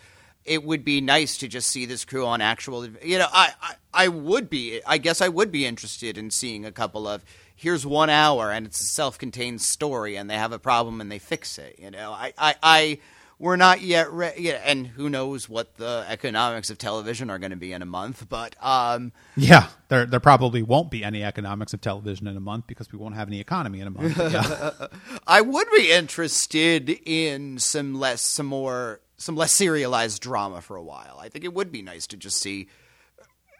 it 0.46 0.64
would 0.64 0.84
be 0.84 1.00
nice 1.00 1.38
to 1.38 1.48
just 1.48 1.70
see 1.70 1.86
this 1.86 2.04
crew 2.04 2.26
on 2.26 2.40
actual. 2.40 2.86
You 2.86 3.18
know, 3.18 3.28
I, 3.32 3.52
I, 3.60 3.74
I 3.92 4.08
would 4.08 4.48
be, 4.48 4.80
I 4.86 4.98
guess 4.98 5.20
I 5.20 5.28
would 5.28 5.50
be 5.50 5.66
interested 5.66 6.18
in 6.18 6.30
seeing 6.30 6.64
a 6.64 6.72
couple 6.72 7.06
of 7.08 7.24
here's 7.54 7.86
one 7.86 8.10
hour 8.10 8.52
and 8.52 8.66
it's 8.66 8.80
a 8.80 8.84
self 8.84 9.18
contained 9.18 9.62
story 9.62 10.16
and 10.16 10.28
they 10.28 10.36
have 10.36 10.52
a 10.52 10.58
problem 10.58 11.00
and 11.00 11.10
they 11.10 11.18
fix 11.18 11.58
it. 11.58 11.78
You 11.78 11.90
know, 11.90 12.12
I, 12.12 12.32
I, 12.38 12.54
I 12.62 12.98
we're 13.38 13.56
not 13.56 13.82
yet 13.82 14.10
ready. 14.12 14.42
Yeah, 14.42 14.62
and 14.64 14.86
who 14.86 15.10
knows 15.10 15.48
what 15.48 15.76
the 15.76 16.06
economics 16.08 16.70
of 16.70 16.78
television 16.78 17.28
are 17.28 17.38
going 17.38 17.50
to 17.50 17.56
be 17.56 17.72
in 17.72 17.82
a 17.82 17.86
month. 17.86 18.26
But, 18.28 18.56
um, 18.64 19.12
Yeah, 19.36 19.68
there 19.88 20.06
there 20.06 20.20
probably 20.20 20.62
won't 20.62 20.90
be 20.90 21.04
any 21.04 21.22
economics 21.22 21.74
of 21.74 21.80
television 21.80 22.26
in 22.26 22.36
a 22.36 22.40
month 22.40 22.66
because 22.66 22.90
we 22.90 22.98
won't 22.98 23.14
have 23.14 23.28
any 23.28 23.40
economy 23.40 23.80
in 23.80 23.88
a 23.88 23.90
month. 23.90 24.16
Yeah. 24.16 24.86
I 25.26 25.42
would 25.42 25.66
be 25.76 25.92
interested 25.92 26.88
in 27.04 27.58
some 27.58 27.94
less, 27.94 28.22
some 28.22 28.46
more, 28.46 29.00
some 29.16 29.36
less 29.36 29.52
serialized 29.52 30.20
drama 30.22 30.60
for 30.60 30.76
a 30.76 30.82
while. 30.82 31.18
I 31.20 31.28
think 31.28 31.44
it 31.44 31.54
would 31.54 31.72
be 31.72 31.82
nice 31.82 32.06
to 32.08 32.16
just 32.16 32.38
see. 32.38 32.68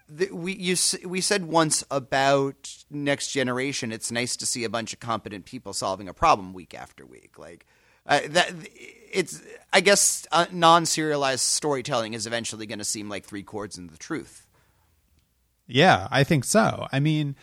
The, 0.09 0.31
we 0.31 0.55
you 0.55 0.77
we 1.05 1.21
said 1.21 1.47
once 1.47 1.83
about 1.91 2.85
next 2.91 3.29
generation. 3.29 3.93
It's 3.93 4.13
nice 4.13 4.37
to 4.37 4.47
see 4.47 4.65
a 4.65 4.71
bunch 4.71 4.93
of 4.93 5.01
competent 5.01 5.45
people 5.45 5.73
solving 5.73 6.09
a 6.09 6.15
problem 6.15 6.53
week 6.53 6.75
after 6.75 7.05
week. 7.05 7.39
Like 7.39 7.67
uh, 8.07 8.21
that, 8.29 8.53
it's. 9.13 9.43
I 9.73 9.81
guess 9.81 10.27
uh, 10.31 10.47
non-serialized 10.53 11.41
storytelling 11.41 12.15
is 12.15 12.27
eventually 12.27 12.67
going 12.67 12.79
to 12.79 12.85
seem 12.85 13.09
like 13.09 13.25
three 13.25 13.43
chords 13.43 13.79
into 13.79 13.93
the 13.93 13.99
truth. 13.99 14.47
Yeah, 15.67 16.07
I 16.11 16.23
think 16.23 16.45
so. 16.45 16.87
I 16.93 17.01
mean, 17.01 17.35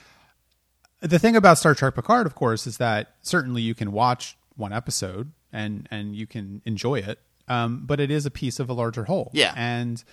the 1.01 1.19
thing 1.19 1.35
about 1.35 1.57
Star 1.57 1.75
Trek 1.75 1.95
Picard, 1.95 2.25
of 2.25 2.35
course, 2.35 2.65
is 2.65 2.77
that 2.77 3.15
certainly 3.21 3.61
you 3.61 3.75
can 3.75 3.91
watch 3.91 4.37
one 4.55 4.71
episode 4.71 5.31
and 5.51 5.87
and 5.91 6.15
you 6.15 6.25
can 6.25 6.61
enjoy 6.65 6.95
it, 6.95 7.19
um, 7.47 7.83
but 7.85 7.99
it 7.99 8.11
is 8.11 8.25
a 8.25 8.31
piece 8.31 8.59
of 8.59 8.69
a 8.69 8.73
larger 8.73 9.05
whole. 9.05 9.31
Yeah. 9.33 9.53
and 9.55 10.03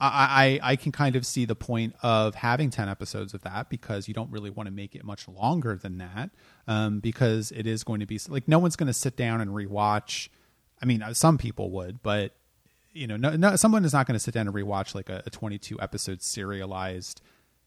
I, 0.00 0.58
I 0.62 0.72
I 0.72 0.76
can 0.76 0.90
kind 0.90 1.14
of 1.14 1.24
see 1.24 1.44
the 1.44 1.54
point 1.54 1.94
of 2.02 2.34
having 2.34 2.70
ten 2.70 2.88
episodes 2.88 3.34
of 3.34 3.42
that 3.42 3.70
because 3.70 4.08
you 4.08 4.14
don't 4.14 4.30
really 4.32 4.50
want 4.50 4.66
to 4.66 4.72
make 4.72 4.96
it 4.96 5.04
much 5.04 5.28
longer 5.28 5.76
than 5.76 5.98
that, 5.98 6.30
um, 6.66 6.98
because 6.98 7.52
it 7.52 7.68
is 7.68 7.84
going 7.84 8.00
to 8.00 8.06
be 8.06 8.18
like 8.28 8.48
no 8.48 8.58
one's 8.58 8.74
going 8.74 8.88
to 8.88 8.92
sit 8.92 9.16
down 9.16 9.40
and 9.40 9.52
rewatch. 9.52 10.28
I 10.80 10.86
mean, 10.86 11.02
uh, 11.02 11.14
some 11.14 11.38
people 11.38 11.70
would, 11.70 12.02
but 12.02 12.34
you 12.92 13.06
know, 13.06 13.16
no, 13.16 13.36
no 13.36 13.54
someone 13.54 13.84
is 13.84 13.92
not 13.92 14.06
going 14.08 14.16
to 14.16 14.20
sit 14.20 14.34
down 14.34 14.48
and 14.48 14.56
rewatch 14.56 14.94
like 14.94 15.08
a, 15.08 15.22
a 15.24 15.30
22 15.30 15.80
episode 15.80 16.20
serialized 16.20 17.20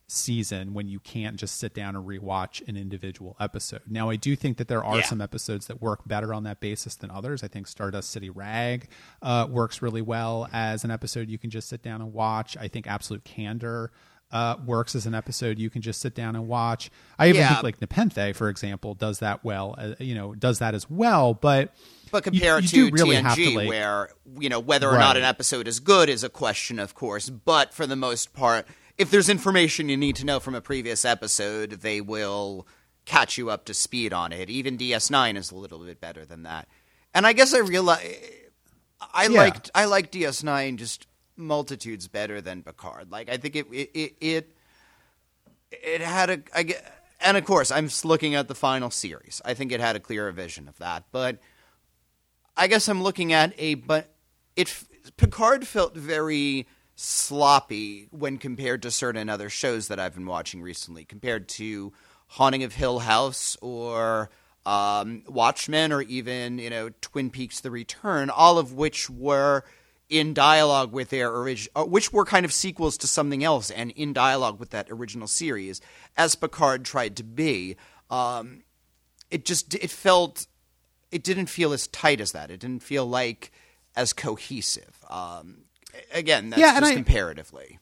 season 0.07 0.73
when 0.73 0.87
you 0.87 0.99
can't 0.99 1.35
just 1.35 1.57
sit 1.57 1.73
down 1.73 1.95
and 1.95 2.05
rewatch 2.05 2.65
an 2.67 2.77
individual 2.77 3.35
episode. 3.39 3.81
Now, 3.87 4.09
I 4.09 4.15
do 4.15 4.35
think 4.35 4.57
that 4.57 4.67
there 4.67 4.83
are 4.83 4.97
Yeah. 4.97 5.05
some 5.05 5.21
episodes 5.21 5.67
that 5.67 5.81
work 5.81 6.07
better 6.07 6.33
on 6.33 6.43
that 6.43 6.59
basis 6.59 6.95
than 6.95 7.09
others. 7.11 7.43
I 7.43 7.47
think 7.47 7.67
Stardust 7.67 8.09
City 8.11 8.29
Rag 8.29 8.87
uh, 9.21 9.47
works 9.49 9.81
really 9.81 10.01
well 10.01 10.47
as 10.53 10.83
an 10.83 10.91
episode 10.91 11.29
you 11.29 11.37
can 11.37 11.49
just 11.49 11.67
sit 11.69 11.81
down 11.81 12.01
and 12.01 12.13
watch. 12.13 12.55
I 12.57 12.67
think 12.67 12.87
Absolute 12.87 13.23
Candor 13.23 13.91
uh, 14.31 14.57
works 14.65 14.95
as 14.95 15.05
an 15.05 15.13
episode 15.13 15.59
you 15.59 15.69
can 15.69 15.81
just 15.81 16.01
sit 16.01 16.13
down 16.15 16.35
and 16.35 16.47
watch. 16.47 16.89
I 17.17 17.29
even 17.29 17.41
Yeah. 17.41 17.49
think 17.49 17.63
like 17.63 17.79
Nepenthe, 17.81 18.35
for 18.35 18.49
example, 18.49 18.93
does 18.95 19.19
that 19.19 19.43
well. 19.45 19.75
Uh, 19.77 19.93
you 19.99 20.15
know, 20.15 20.33
does 20.35 20.59
that 20.59 20.73
as 20.75 20.89
well, 20.89 21.33
but. 21.33 21.73
But 22.11 22.23
compare 22.23 22.59
you 22.59 22.65
it 22.65 22.69
do 22.69 22.89
to 22.89 22.93
really 22.93 23.15
TNG, 23.17 23.35
to, 23.51 23.55
like- 23.57 23.69
where 23.69 24.09
you 24.39 24.49
know 24.49 24.59
whether 24.59 24.89
or 24.89 24.97
not 24.97 25.15
an 25.17 25.23
episode 25.23 25.67
is 25.67 25.79
good 25.79 26.09
is 26.09 26.23
a 26.23 26.29
question, 26.29 26.79
of 26.79 26.95
course. 26.95 27.29
But 27.29 27.73
for 27.73 27.85
the 27.85 27.95
most 27.95 28.33
part, 28.33 28.67
if 28.97 29.11
there's 29.11 29.29
information 29.29 29.89
you 29.89 29.97
need 29.97 30.15
to 30.17 30.25
know 30.25 30.39
from 30.39 30.55
a 30.55 30.61
previous 30.61 31.03
episode, 31.05 31.71
they 31.81 32.01
will 32.01 32.67
catch 33.05 33.37
you 33.37 33.49
up 33.49 33.65
to 33.65 33.73
speed 33.73 34.13
on 34.13 34.31
it. 34.31 34.49
Even 34.49 34.77
DS9 34.77 35.37
is 35.37 35.51
a 35.51 35.55
little 35.55 35.79
bit 35.79 35.99
better 36.01 36.25
than 36.25 36.43
that. 36.43 36.67
And 37.13 37.25
I 37.27 37.33
guess 37.33 37.53
I 37.53 37.59
realize 37.59 38.03
I 39.13 39.27
Yeah. 39.27 39.39
liked 39.41 39.71
I 39.75 39.85
like 39.85 40.11
DS9 40.11 40.77
just 40.77 41.07
multitudes 41.37 42.07
better 42.07 42.41
than 42.41 42.63
Picard. 42.63 43.11
Like 43.11 43.29
I 43.29 43.37
think 43.37 43.55
it 43.55 43.67
it 43.71 43.89
it, 43.93 44.15
it 44.21 44.57
it 45.71 46.01
had 46.01 46.29
a 46.29 46.39
I 46.53 46.63
get, 46.63 46.93
and 47.21 47.37
of 47.37 47.45
course 47.45 47.71
I'm 47.71 47.87
just 47.87 48.05
looking 48.05 48.35
at 48.35 48.47
the 48.47 48.55
final 48.55 48.89
series. 48.89 49.41
I 49.45 49.53
think 49.53 49.71
it 49.71 49.79
had 49.81 49.95
a 49.95 49.99
clearer 49.99 50.31
vision 50.31 50.67
of 50.67 50.77
that, 50.79 51.03
but 51.11 51.39
I 52.57 52.67
guess 52.67 52.87
I'm 52.87 53.03
looking 53.03 53.33
at 53.33 53.53
a 53.57 53.75
but 53.75 54.13
it 54.55 54.73
Picard 55.17 55.67
felt 55.67 55.95
very 55.95 56.65
sloppy 56.95 58.07
when 58.11 58.37
compared 58.37 58.81
to 58.83 58.91
certain 58.91 59.29
other 59.29 59.49
shows 59.49 59.87
that 59.89 59.99
I've 59.99 60.15
been 60.15 60.25
watching 60.25 60.61
recently, 60.61 61.05
compared 61.05 61.47
to 61.49 61.93
Haunting 62.27 62.63
of 62.63 62.73
Hill 62.73 62.99
House 62.99 63.57
or 63.61 64.29
um, 64.65 65.23
Watchmen 65.27 65.91
or 65.91 66.01
even 66.01 66.57
you 66.57 66.69
know 66.69 66.89
Twin 67.01 67.29
Peaks: 67.29 67.59
The 67.59 67.71
Return, 67.71 68.29
all 68.29 68.57
of 68.57 68.73
which 68.73 69.09
were 69.09 69.63
in 70.09 70.33
dialogue 70.33 70.91
with 70.91 71.09
their 71.09 71.29
original, 71.29 71.87
which 71.87 72.13
were 72.13 72.25
kind 72.25 72.45
of 72.45 72.53
sequels 72.53 72.97
to 72.97 73.07
something 73.07 73.43
else, 73.43 73.69
and 73.69 73.91
in 73.91 74.13
dialogue 74.13 74.59
with 74.59 74.69
that 74.71 74.87
original 74.89 75.27
series, 75.27 75.81
as 76.17 76.35
Picard 76.35 76.85
tried 76.85 77.15
to 77.17 77.23
be. 77.23 77.75
Um, 78.09 78.63
it 79.31 79.45
just 79.45 79.73
it 79.75 79.89
felt 79.89 80.47
it 81.11 81.23
didn't 81.23 81.47
feel 81.47 81.73
as 81.73 81.87
tight 81.87 82.21
as 82.21 82.31
that. 82.31 82.51
It 82.51 82.59
didn't 82.59 82.83
feel 82.83 83.05
like 83.05 83.51
as 83.95 84.13
cohesive. 84.13 85.03
Um, 85.09 85.64
again, 86.13 86.49
that's 86.49 86.59
Yeah, 86.59 86.75
and 86.75 86.79
just 86.81 86.91
I- 86.91 86.95
comparatively. 86.95 87.79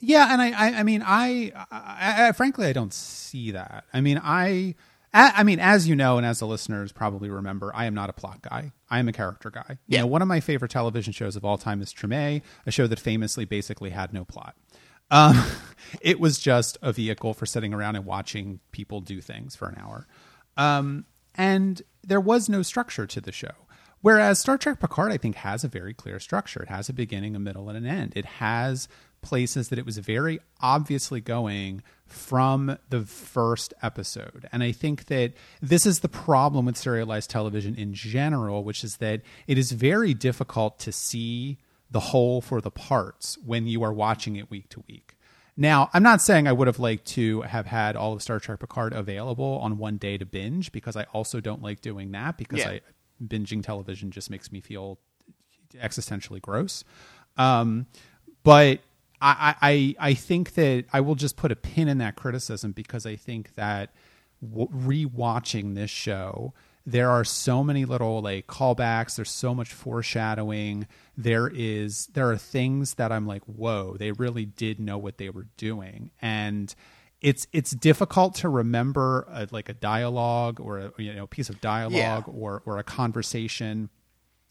Yeah, 0.00 0.32
and 0.32 0.42
I, 0.42 0.50
I, 0.50 0.80
I 0.80 0.82
mean, 0.82 1.02
I, 1.06 1.52
I, 1.70 2.28
I, 2.28 2.32
frankly, 2.32 2.66
I 2.66 2.72
don't 2.74 2.92
see 2.92 3.52
that. 3.52 3.84
I 3.94 4.00
mean, 4.02 4.20
I, 4.22 4.74
I 5.14 5.32
I 5.36 5.42
mean, 5.44 5.60
as 5.60 5.88
you 5.88 5.96
know, 5.96 6.18
and 6.18 6.26
as 6.26 6.40
the 6.40 6.46
listeners 6.46 6.92
probably 6.92 7.30
remember, 7.30 7.70
I 7.74 7.86
am 7.86 7.94
not 7.94 8.10
a 8.10 8.12
plot 8.12 8.42
guy. 8.42 8.72
I 8.90 8.98
am 8.98 9.08
a 9.08 9.12
character 9.12 9.50
guy. 9.50 9.64
You 9.68 9.76
Yeah. 9.86 10.00
know, 10.00 10.08
one 10.08 10.20
of 10.20 10.28
my 10.28 10.40
favorite 10.40 10.72
television 10.72 11.12
shows 11.14 11.36
of 11.36 11.44
all 11.44 11.56
time 11.56 11.80
is 11.80 11.94
Treme, 11.94 12.42
a 12.66 12.70
show 12.70 12.86
that 12.86 12.98
famously 12.98 13.44
basically 13.46 13.90
had 13.90 14.12
no 14.12 14.24
plot. 14.26 14.56
Um, 15.10 15.42
it 16.02 16.20
was 16.20 16.38
just 16.38 16.76
a 16.82 16.92
vehicle 16.92 17.32
for 17.32 17.46
sitting 17.46 17.72
around 17.72 17.96
and 17.96 18.04
watching 18.04 18.60
people 18.72 19.00
do 19.00 19.22
things 19.22 19.56
for 19.56 19.68
an 19.68 19.76
hour. 19.80 20.06
Um, 20.58 21.06
and 21.34 21.80
there 22.02 22.20
was 22.20 22.48
no 22.48 22.60
structure 22.62 23.06
to 23.06 23.20
the 23.22 23.32
show. 23.32 23.52
Whereas 24.04 24.38
Star 24.38 24.58
Trek 24.58 24.80
Picard, 24.80 25.12
I 25.12 25.16
think, 25.16 25.36
has 25.36 25.64
a 25.64 25.68
very 25.68 25.94
clear 25.94 26.20
structure. 26.20 26.62
It 26.62 26.68
has 26.68 26.90
a 26.90 26.92
beginning, 26.92 27.34
a 27.34 27.38
middle, 27.38 27.70
and 27.70 27.78
an 27.78 27.86
end. 27.86 28.12
It 28.14 28.26
has 28.26 28.86
places 29.22 29.70
that 29.70 29.78
it 29.78 29.86
was 29.86 29.96
very 29.96 30.40
obviously 30.60 31.22
going 31.22 31.82
from 32.04 32.76
the 32.90 33.00
first 33.06 33.72
episode. 33.80 34.46
And 34.52 34.62
I 34.62 34.72
think 34.72 35.06
that 35.06 35.32
this 35.62 35.86
is 35.86 36.00
the 36.00 36.10
problem 36.10 36.66
with 36.66 36.76
serialized 36.76 37.30
television 37.30 37.74
in 37.76 37.94
general, 37.94 38.62
which 38.62 38.84
is 38.84 38.98
that 38.98 39.22
it 39.46 39.56
is 39.56 39.72
very 39.72 40.12
difficult 40.12 40.78
to 40.80 40.92
see 40.92 41.56
the 41.90 42.00
whole 42.00 42.42
for 42.42 42.60
the 42.60 42.70
parts 42.70 43.38
when 43.42 43.66
you 43.66 43.82
are 43.82 43.92
watching 43.94 44.36
it 44.36 44.50
week 44.50 44.68
to 44.68 44.84
week. 44.86 45.16
Now, 45.56 45.88
I'm 45.94 46.02
not 46.02 46.20
saying 46.20 46.46
I 46.46 46.52
would 46.52 46.66
have 46.66 46.78
liked 46.78 47.06
to 47.12 47.40
have 47.40 47.64
had 47.64 47.96
all 47.96 48.12
of 48.12 48.20
Star 48.20 48.38
Trek 48.38 48.58
Picard 48.60 48.92
available 48.92 49.60
on 49.62 49.78
one 49.78 49.96
day 49.96 50.18
to 50.18 50.26
binge 50.26 50.72
because 50.72 50.94
I 50.94 51.04
also 51.14 51.40
don't 51.40 51.62
like 51.62 51.80
doing 51.80 52.12
that 52.12 52.36
because 52.36 52.58
Yeah. 52.58 52.68
I 52.68 52.80
binging 53.28 53.62
television 53.62 54.10
just 54.10 54.30
makes 54.30 54.52
me 54.52 54.60
feel 54.60 54.98
existentially 55.74 56.40
gross. 56.40 56.84
Um, 57.36 57.86
but 58.42 58.80
I, 59.20 59.54
I 59.62 60.10
I 60.10 60.14
think 60.14 60.54
that 60.54 60.84
I 60.92 61.00
will 61.00 61.14
just 61.14 61.36
put 61.36 61.50
a 61.50 61.56
pin 61.56 61.88
in 61.88 61.98
that 61.98 62.16
criticism 62.16 62.72
because 62.72 63.06
I 63.06 63.16
think 63.16 63.54
that 63.54 63.90
rewatching 64.44 65.74
this 65.74 65.90
show, 65.90 66.52
there 66.84 67.10
are 67.10 67.24
so 67.24 67.64
many 67.64 67.84
little 67.84 68.20
like 68.20 68.46
callbacks. 68.46 69.16
There's 69.16 69.30
so 69.30 69.54
much 69.54 69.72
foreshadowing. 69.72 70.86
There 71.16 71.50
is 71.52 72.06
there 72.08 72.30
are 72.30 72.36
things 72.36 72.94
that 72.94 73.10
I'm 73.10 73.26
like, 73.26 73.42
whoa, 73.44 73.96
they 73.98 74.12
really 74.12 74.44
did 74.44 74.78
know 74.78 74.98
what 74.98 75.18
they 75.18 75.30
were 75.30 75.46
doing, 75.56 76.10
and 76.20 76.74
it's 77.24 77.46
it's 77.54 77.70
difficult 77.70 78.34
to 78.34 78.50
remember 78.50 79.26
a, 79.30 79.48
like 79.50 79.70
a 79.70 79.72
dialogue 79.72 80.60
or 80.60 80.78
a 80.78 80.92
you 80.98 81.14
know 81.14 81.26
piece 81.26 81.48
of 81.48 81.58
dialogue 81.62 82.24
or 82.28 82.62
or 82.66 82.78
a 82.78 82.84
conversation 82.84 83.88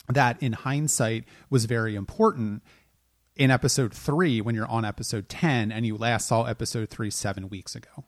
that 0.10 0.42
in 0.42 0.54
hindsight 0.54 1.26
was 1.52 1.66
very 1.66 1.96
important 1.96 2.64
in 3.36 3.52
episode 3.52 3.94
three 3.94 4.42
when 4.42 4.56
you're 4.56 4.68
on 4.68 4.86
episode 4.86 5.30
10 5.30 5.72
and 5.72 5.86
you 5.86 5.96
last 5.96 6.28
saw 6.28 6.46
episode 6.46 6.90
three 6.90 7.12
seven 7.12 7.48
weeks 7.48 7.76
ago. 7.76 8.06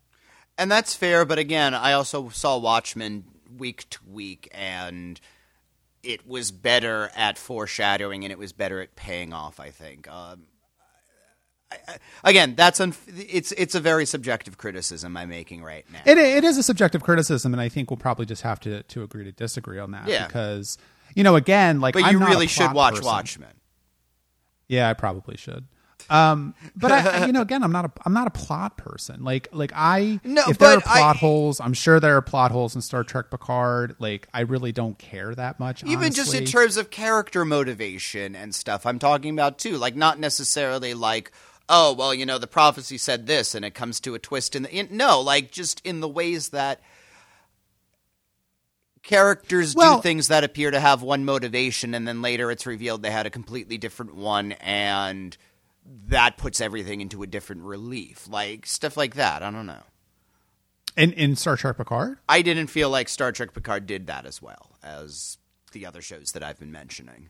And 0.58 0.72
that's 0.72 0.96
fair, 0.96 1.26
but 1.26 1.38
again, 1.38 1.76
I 1.76 1.94
also 1.94 2.30
saw 2.30 2.58
Watchmen 2.58 3.24
week 3.58 3.88
to 3.92 4.00
week, 4.08 4.50
and 4.52 5.20
it 6.02 6.28
was 6.28 6.52
better 6.52 7.12
at 7.16 7.38
foreshadowing, 7.38 8.24
and 8.24 8.32
it 8.32 8.40
was 8.40 8.52
better 8.52 8.82
at 8.82 8.96
paying 8.96 9.32
off. 9.32 9.60
I 9.60 9.70
think. 9.70 10.08
Um, 10.08 10.48
again, 12.24 12.56
that's 12.56 12.80
unf- 12.80 13.26
it's 13.30 13.52
it's 13.54 13.76
a 13.76 13.80
very 13.80 14.06
subjective 14.06 14.58
criticism 14.58 15.16
I'm 15.18 15.30
making 15.30 15.64
right 15.64 15.86
now. 15.92 16.00
It, 16.06 16.18
it 16.18 16.44
is 16.44 16.58
a 16.58 16.64
subjective 16.64 17.04
criticism, 17.04 17.54
and 17.54 17.62
I 17.62 17.70
think 17.70 17.90
we'll 17.90 17.98
probably 17.98 18.26
just 18.26 18.42
have 18.44 18.60
to, 18.62 18.84
to 18.84 19.04
agree 19.04 19.24
to 19.26 19.32
disagree 19.32 19.80
on 19.80 19.92
that. 19.92 20.08
Yeah. 20.08 20.28
Because, 20.28 20.78
you 21.14 21.24
know, 21.24 21.36
again, 21.36 21.82
like, 21.82 21.94
but 21.94 22.04
I'm 22.04 22.20
you 22.20 22.26
really 22.26 22.48
should 22.48 22.74
watch 22.74 22.96
person. 22.96 23.06
Watchmen. 23.06 23.54
Yeah, 24.68 24.90
I 24.90 24.94
probably 24.94 25.38
should. 25.38 25.66
Um, 26.08 26.54
but 26.76 26.92
I, 26.92 27.26
you 27.26 27.32
know, 27.32 27.42
again, 27.42 27.64
I'm 27.64 27.72
not 27.72 27.86
a, 27.86 27.92
I'm 28.06 28.14
not 28.14 28.28
a 28.28 28.32
plot 28.32 28.78
person. 28.78 29.24
Like, 29.24 29.48
like 29.52 29.72
I, 29.74 30.20
No, 30.24 30.44
if 30.48 30.60
there 30.60 30.70
are 30.70 30.76
but 30.78 30.88
I- 30.88 31.00
plot 31.00 31.18
holes, 31.18 31.60
I'm 31.60 31.74
sure 31.74 32.00
there 32.00 32.16
are 32.18 32.22
plot 32.22 32.52
holes 32.52 32.76
in 32.76 32.82
Star 32.82 33.04
Trek 33.04 33.32
Picard. 33.32 33.96
Like, 33.98 34.28
I 34.32 34.42
really 34.42 34.72
don't 34.72 35.00
care 35.00 35.34
that 35.34 35.60
much. 35.60 35.84
Even 35.84 36.14
just 36.14 36.36
in 36.36 36.46
terms 36.46 36.78
of 36.78 36.92
character 36.92 37.44
motivation 37.44 38.36
and 38.36 38.54
stuff, 38.54 38.86
I'm 38.86 39.00
talking 39.00 39.34
about 39.34 39.58
too. 39.58 39.78
Like, 39.78 39.96
not 39.96 40.20
necessarily 40.20 40.94
like, 40.94 41.32
oh, 41.70 41.94
well, 41.94 42.14
you 42.14 42.26
know, 42.26 42.38
the 42.38 42.48
prophecy 42.48 42.98
said 42.98 43.28
this 43.28 43.56
and 43.56 43.66
it 43.66 43.74
comes 43.74 44.00
to 44.02 44.16
a 44.16 44.20
twist 44.20 44.56
in 44.56 44.64
the. 44.64 44.72
In, 44.74 44.88
no, 44.92 45.20
like, 45.22 45.52
just 45.52 45.82
in 45.86 46.00
the 46.00 46.08
ways 46.08 46.50
that 46.50 46.82
characters 49.04 49.76
Well- 49.76 49.98
do 49.98 50.02
things 50.02 50.28
that 50.30 50.44
appear 50.44 50.72
to 50.72 50.80
have 50.80 51.02
one 51.02 51.26
motivation 51.26 51.94
and 51.94 52.08
then 52.08 52.22
later 52.22 52.50
it's 52.52 52.66
revealed 52.66 53.04
they 53.04 53.12
had 53.12 53.26
a 53.26 53.30
completely 53.30 53.78
different 53.78 54.16
one 54.16 54.54
and 54.54 55.38
that 56.08 56.38
puts 56.38 56.60
everything 56.60 57.02
into 57.02 57.22
a 57.22 57.28
different 57.28 57.62
relief. 57.64 58.28
Like, 58.28 58.66
stuff 58.66 58.98
like 58.98 59.16
that. 59.16 59.44
I 59.44 59.52
don't 59.52 59.68
know. 59.68 59.84
in 60.98 61.14
in 61.14 61.36
Star 61.36 61.56
Trek 61.58 61.78
Picard. 61.78 62.18
I 62.28 62.42
didn't 62.42 62.68
feel 62.68 62.90
like 62.90 63.08
Star 63.10 63.32
Trek 63.32 63.54
Picard 63.54 63.86
did 63.86 64.08
that 64.08 64.26
as 64.26 64.42
well 64.42 64.78
as 64.82 65.38
the 65.74 65.86
other 65.86 66.02
shows 66.02 66.32
that 66.32 66.42
I've 66.42 66.58
been 66.58 66.72
mentioning. 66.72 67.30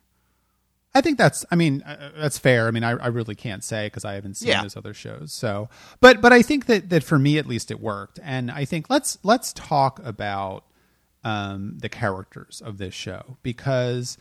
I 0.96 1.02
think 1.02 1.18
that's. 1.18 1.46
I 1.52 1.56
mean, 1.56 1.82
uh, 1.84 2.12
that's 2.18 2.38
fair. 2.38 2.68
I 2.68 2.72
mean, 2.72 2.84
I, 2.86 2.92
I 2.92 3.08
really 3.08 3.36
can't 3.36 3.64
say 3.64 3.88
because 3.88 4.06
I 4.06 4.14
haven't 4.14 4.36
seen 4.38 4.48
Yeah. 4.50 4.62
those 4.62 4.78
other 4.78 4.94
shows. 4.94 5.34
So, 5.34 5.70
but 6.00 6.22
but 6.22 6.32
I 6.34 6.42
think 6.42 6.66
that 6.68 6.90
that 6.90 7.04
for 7.04 7.20
me 7.20 7.38
at 7.38 7.46
least 7.46 7.70
it 7.70 7.80
worked, 7.82 8.20
and 8.24 8.50
I 8.50 8.64
think 8.66 8.90
let's 8.90 9.20
let's 9.22 9.52
talk 9.54 10.00
about 10.06 10.64
um, 11.26 11.78
the 11.80 11.90
characters 11.90 12.62
of 12.64 12.78
this 12.78 12.94
show 12.94 13.38
because, 13.44 14.18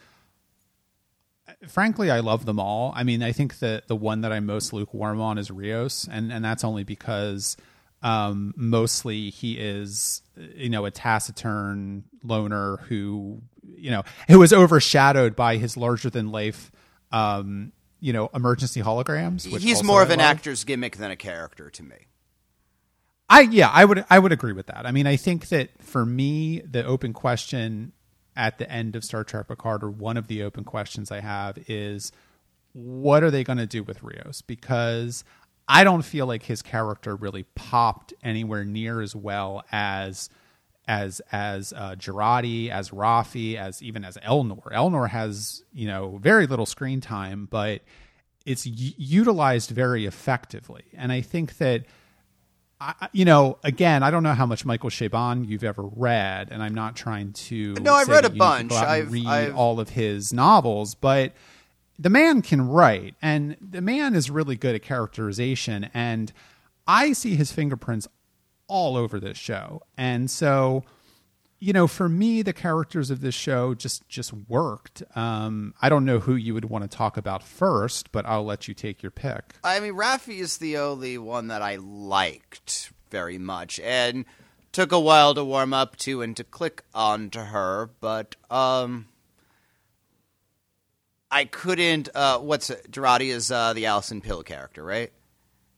uh, 1.49 1.53
frankly, 1.69 2.11
I 2.11 2.21
love 2.21 2.45
them 2.47 2.59
all. 2.59 2.93
I 2.97 3.05
mean, 3.05 3.23
I 3.23 3.31
think 3.33 3.61
that 3.61 3.87
the 3.89 3.97
one 3.97 4.23
that 4.23 4.33
I'm 4.33 4.47
most 4.47 4.73
lukewarm 4.73 5.21
on 5.21 5.39
is 5.39 5.51
Rios, 5.51 6.09
and 6.11 6.33
and 6.33 6.45
that's 6.45 6.65
only 6.65 6.83
because 6.83 7.57
um, 8.05 8.53
mostly 8.57 9.31
he 9.31 9.59
is 9.59 10.23
you 10.37 10.69
know 10.69 10.85
a 10.85 10.91
taciturn 10.91 12.05
loner 12.23 12.77
who 12.89 13.41
you 13.65 13.91
know 13.91 14.05
who 14.29 14.43
is 14.43 14.53
overshadowed 14.53 15.35
by 15.35 15.57
his 15.57 15.77
larger 15.77 16.11
than 16.11 16.31
life 16.31 16.71
um, 17.11 17.73
you 18.01 18.13
know 18.13 18.31
emergency 18.35 18.83
holograms. 18.83 19.45
He's 19.59 19.83
more 19.83 20.03
of 20.03 20.11
I 20.11 20.15
an 20.15 20.19
love. 20.21 20.37
actor's 20.37 20.63
gimmick 20.65 20.99
than 20.99 21.11
a 21.11 21.17
character 21.17 21.71
to 21.71 21.83
me. 21.83 21.97
I 23.31 23.41
yeah, 23.41 23.71
I 23.73 23.87
would 23.87 24.05
I 24.11 24.19
would 24.19 24.33
agree 24.33 24.53
with 24.53 24.67
that. 24.67 24.87
I 24.87 24.93
mean, 24.93 25.07
I 25.07 25.17
think 25.17 25.49
that 25.49 25.71
for 25.83 26.05
me, 26.05 26.61
the 26.61 26.85
open 26.85 27.15
question 27.15 27.93
at 28.37 28.59
the 28.59 28.71
end 28.71 28.97
of 28.97 29.05
Star 29.05 29.25
Trek 29.25 29.49
Picard, 29.49 29.83
or 29.83 29.91
one 29.91 30.19
of 30.19 30.27
the 30.27 30.43
open 30.43 30.65
questions 30.65 31.11
I 31.11 31.21
have, 31.21 31.59
is 31.69 32.13
what 32.75 33.23
are 33.23 33.31
they 33.31 33.45
going 33.45 33.59
to 33.59 33.67
do 33.67 33.83
with 33.83 34.03
Rios? 34.03 34.43
Because 34.43 35.25
I 35.67 35.85
don't 35.85 36.03
feel 36.03 36.27
like 36.27 36.43
his 36.43 36.63
character 36.63 37.17
really 37.17 37.45
popped 37.55 38.13
anywhere 38.23 38.65
near 38.65 39.01
as 39.01 39.17
well 39.17 39.65
as 39.73 40.29
as 40.87 41.21
as 41.33 41.73
uh, 41.73 41.95
Jurati, 41.97 42.69
as 42.69 42.91
Raffi, 42.91 43.57
as 43.57 43.83
even 43.83 44.05
as 44.05 44.17
Elnor. 44.19 44.71
Elnor 44.73 45.09
has 45.09 45.63
you 45.73 45.87
know 45.87 46.19
very 46.21 46.47
little 46.47 46.67
screen 46.67 47.01
time, 47.01 47.49
but 47.51 47.81
it's 48.45 48.67
u- 48.67 48.93
utilized 48.99 49.71
very 49.71 50.05
effectively, 50.07 50.85
and 50.97 51.11
I 51.13 51.21
think 51.23 51.57
that. 51.59 51.85
I, 52.81 53.09
you 53.13 53.25
know, 53.25 53.57
again, 53.63 54.03
I 54.03 54.11
don't 54.11 54.25
know 54.25 54.35
how 54.35 54.47
much 54.47 54.65
Michael 54.67 54.91
Chabon 54.91 55.47
you've 55.49 55.63
ever 55.65 55.85
read, 55.85 56.49
and 56.51 56.61
I'm 56.61 56.75
not 56.75 56.97
trying 56.97 57.33
to. 57.33 57.73
No, 57.75 57.95
I've 57.95 58.09
read 58.09 58.25
a 58.25 58.29
you 58.29 58.33
need 58.35 58.35
to 58.35 58.39
bunch. 58.41 58.71
go 58.71 58.77
out 58.77 58.83
and 58.83 58.91
I've- 58.93 59.11
read 59.13 59.27
I've- 59.27 59.53
all 59.53 59.79
of 59.81 59.91
his 59.91 60.33
novels, 60.33 60.95
but 60.97 61.33
the 61.99 62.11
man 62.11 62.43
can 62.43 62.69
write, 62.69 63.15
and 63.23 63.57
the 63.61 63.81
man 63.81 64.15
is 64.15 64.31
really 64.31 64.57
good 64.57 64.75
at 64.75 64.83
characterization, 64.83 65.91
and 65.95 66.33
I 66.87 67.13
see 67.13 67.37
his 67.37 67.53
fingerprints 67.53 68.09
all 68.67 68.97
over 68.97 69.21
this 69.21 69.39
show, 69.39 69.83
and 69.97 70.31
so 70.31 70.85
you 71.65 71.73
know, 71.73 71.87
for 71.87 72.11
me, 72.11 72.43
the 72.43 72.53
characters 72.53 73.11
of 73.11 73.23
this 73.23 73.35
show 73.35 73.75
just 73.75 74.07
just 74.07 74.35
worked. 74.35 75.03
Um, 75.17 75.73
I 75.81 75.89
don't 75.89 76.05
know 76.05 76.19
who 76.19 76.35
you 76.35 76.53
would 76.53 76.67
want 76.67 76.89
to 76.91 76.95
talk 76.95 77.17
about 77.17 77.43
first, 77.43 78.13
but 78.13 78.27
I'll 78.27 78.45
let 78.45 78.69
you 78.69 78.75
take 78.75 79.03
your 79.03 79.11
pick. 79.11 79.55
I 79.65 79.81
mean, 79.81 79.95
Raffi 79.95 80.41
is 80.41 80.59
the 80.59 80.77
only 80.77 81.17
one 81.17 81.49
that 81.49 81.63
I 81.63 81.77
liked 81.77 82.93
very 83.11 83.39
much, 83.39 83.81
and 83.81 84.27
took 84.73 84.93
a 84.93 85.01
while 85.01 85.33
to 85.35 85.43
warm 85.43 85.73
up 85.73 85.97
to 85.97 86.21
and 86.21 86.37
to 86.37 86.45
click 86.45 86.85
onto 86.95 87.41
her. 87.41 87.89
But 87.99 88.37
um, 88.51 89.07
I 91.35 91.47
couldn't. 91.47 92.11
Uh, 92.15 92.39
what's 92.39 92.71
it? 92.71 92.97
Is 92.97 93.51
uh, 93.51 93.73
the 93.73 93.87
Alison 93.87 94.21
Pill 94.21 94.45
character, 94.45 94.85
right? 94.85 95.13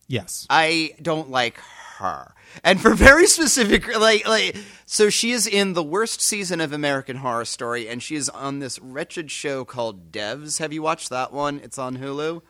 Yes, 0.06 0.46
I 0.50 0.90
don't 1.00 1.30
like 1.30 1.58
her. 1.96 2.34
And 2.62 2.78
for 2.78 2.92
very 2.94 3.26
specific, 3.26 3.88
like, 3.98 4.28
like, 4.28 4.54
so 4.84 5.08
she 5.08 5.32
is 5.32 5.46
in 5.46 5.72
the 5.72 5.82
worst 5.82 6.20
season 6.20 6.60
of 6.60 6.74
American 6.74 7.16
Horror 7.16 7.46
Story, 7.46 7.88
and 7.88 8.02
she 8.02 8.16
is 8.16 8.28
on 8.28 8.58
this 8.58 8.78
wretched 8.80 9.30
show 9.30 9.64
called 9.64 10.12
Devs. 10.12 10.58
Have 10.58 10.74
you 10.74 10.82
watched 10.82 11.08
that 11.08 11.32
one? 11.32 11.58
It's 11.64 11.78
on 11.78 11.96
Hulu. 11.96 12.42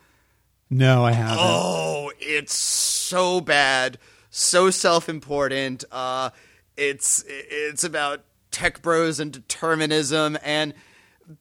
No, 0.69 1.05
I 1.05 1.13
haven't. 1.13 1.37
Oh, 1.39 2.11
it's 2.19 2.59
so 2.61 3.39
bad, 3.39 3.99
so 4.29 4.69
self-important. 4.69 5.85
Uh, 5.93 6.31
it's 6.75 7.23
it's 7.25 7.85
about 7.85 8.25
tech 8.51 8.81
bros 8.81 9.21
and 9.21 9.31
determinism, 9.31 10.37
and 10.43 10.73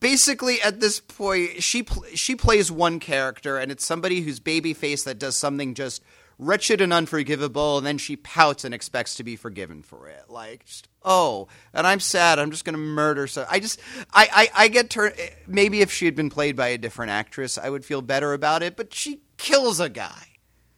basically 0.01 0.61
at 0.63 0.81
this 0.81 1.01
point, 1.01 1.63
she 1.63 1.83
pl- 1.83 2.05
she 2.15 2.35
plays 2.37 2.71
one 2.71 3.01
character, 3.01 3.57
and 3.59 3.71
it's 3.71 3.85
somebody 3.87 4.21
who's 4.21 4.41
baby 4.41 4.75
face 4.75 5.05
that 5.05 5.19
does 5.19 5.37
something 5.37 5.75
just 5.75 6.03
wretched 6.39 6.81
and 6.83 6.93
unforgivable, 6.93 7.79
and 7.79 7.87
then 7.87 7.97
she 7.99 8.15
pouts 8.17 8.65
and 8.65 8.75
expects 8.75 9.15
to 9.17 9.25
be 9.25 9.37
forgiven 9.37 9.83
for 9.83 10.09
it. 10.09 10.25
Like, 10.29 10.67
just, 10.67 10.87
oh, 11.03 11.49
and 11.73 11.87
I'm 11.87 12.01
sad. 12.01 12.39
I'm 12.39 12.51
just 12.51 12.65
going 12.65 12.75
to 12.75 12.79
murder. 12.79 13.27
So 13.27 13.47
I 13.51 13.59
just, 13.59 13.81
I, 14.13 14.29
I, 14.55 14.65
I 14.65 14.69
get 14.69 14.91
turned. 14.91 15.15
Maybe 15.47 15.81
if 15.81 15.91
she 15.91 16.05
had 16.05 16.15
been 16.15 16.29
played 16.31 16.55
by 16.57 16.69
a 16.69 16.79
different 16.79 17.11
actress, 17.13 17.57
I 17.57 17.71
would 17.71 17.85
feel 17.85 18.03
better 18.03 18.33
about 18.35 18.63
it. 18.63 18.77
But 18.77 18.93
she 18.93 19.21
kills 19.39 19.81
a 19.81 19.89
guy. 19.89 20.25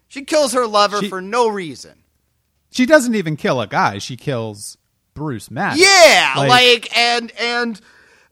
She 0.06 0.24
kills 0.24 0.52
her 0.52 0.66
lover 0.66 1.00
She- 1.00 1.08
for 1.08 1.20
no 1.20 1.48
reason. 1.48 2.04
She 2.70 2.84
doesn't 2.86 3.14
even 3.14 3.36
kill 3.36 3.60
a 3.62 3.66
guy. 3.66 3.96
She 3.98 4.16
kills 4.16 4.76
Bruce 5.14 5.50
Maddox. 5.50 5.80
Yeah, 5.80 6.34
Like- 6.36 6.48
like, 6.50 6.96
and 6.96 7.32
and 7.40 7.80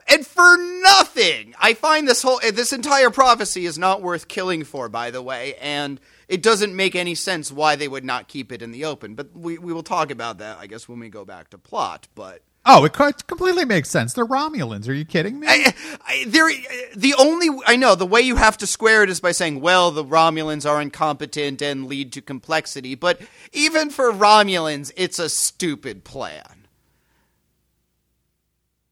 and 0.09 0.27
for 0.27 0.57
nothing. 0.83 1.55
I 1.61 1.75
find 1.75 2.07
this 2.07 2.23
whole 2.23 2.41
eh, 2.43 2.51
this 2.51 2.73
entire 2.73 3.11
prophecy 3.11 3.67
is 3.67 3.79
not 3.79 4.03
worth 4.03 4.29
killing 4.29 4.65
for, 4.65 4.89
by 4.89 5.11
the 5.11 5.23
way, 5.23 5.55
and 5.57 6.01
it 6.29 6.43
doesn't 6.43 6.75
make 6.75 6.95
any 6.95 7.15
sense 7.15 7.53
why 7.53 7.77
they 7.77 7.89
would 7.89 8.05
not 8.05 8.29
keep 8.29 8.53
it 8.53 8.63
in 8.63 8.73
the 8.73 8.85
open. 8.85 9.15
But 9.15 9.37
we 9.37 9.59
we 9.59 9.73
will 9.73 9.83
talk 9.83 10.11
about 10.11 10.39
that, 10.39 10.59
I 10.59 10.67
guess, 10.67 10.89
when 10.89 10.99
we 10.99 11.09
go 11.09 11.25
back 11.25 11.51
to 11.51 11.59
plot. 11.59 12.09
But 12.15 12.43
Oh, 12.69 12.85
it 12.85 12.93
completely 13.29 13.65
makes 13.65 13.89
sense. 13.89 14.13
They're 14.13 14.27
Romulans. 14.27 14.89
Are 14.89 14.93
you 14.93 15.05
kidding 15.05 15.39
me? 15.39 15.47
I, 15.47 15.57
eh, 15.67 15.73
I, 16.05 16.25
there, 16.27 16.49
eh, 16.49 16.55
the 16.97 17.15
only 17.17 17.49
I 17.65 17.77
know 17.77 17.95
the 17.95 18.05
way 18.05 18.23
you 18.23 18.35
have 18.35 18.59
to 18.59 18.67
square 18.67 19.05
it 19.05 19.11
is 19.11 19.21
by 19.21 19.31
saying, 19.31 19.61
well, 19.61 19.93
the 19.93 20.05
Romulans 20.05 20.69
are 20.69 20.83
incompetent 20.83 21.63
and 21.63 21.87
lead 21.87 22.13
to 22.15 22.21
complexity. 22.21 22.97
But 22.97 23.21
even 23.53 23.91
for 23.91 24.13
Romulans, 24.13 24.91
it's 24.97 25.21
a 25.21 25.29
stupid 25.29 26.03
plan. 26.03 26.56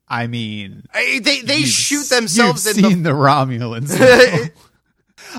I 0.09 0.27
mean, 0.27 0.85
I, 0.93 1.21
they 1.23 1.41
they 1.41 1.63
shoot 1.63 2.09
themselves 2.09 2.67
you've 2.67 2.77
in 2.77 2.83
the 2.83 2.89
seen 2.91 3.03
the, 3.03 3.11
Romulans. 3.11 3.99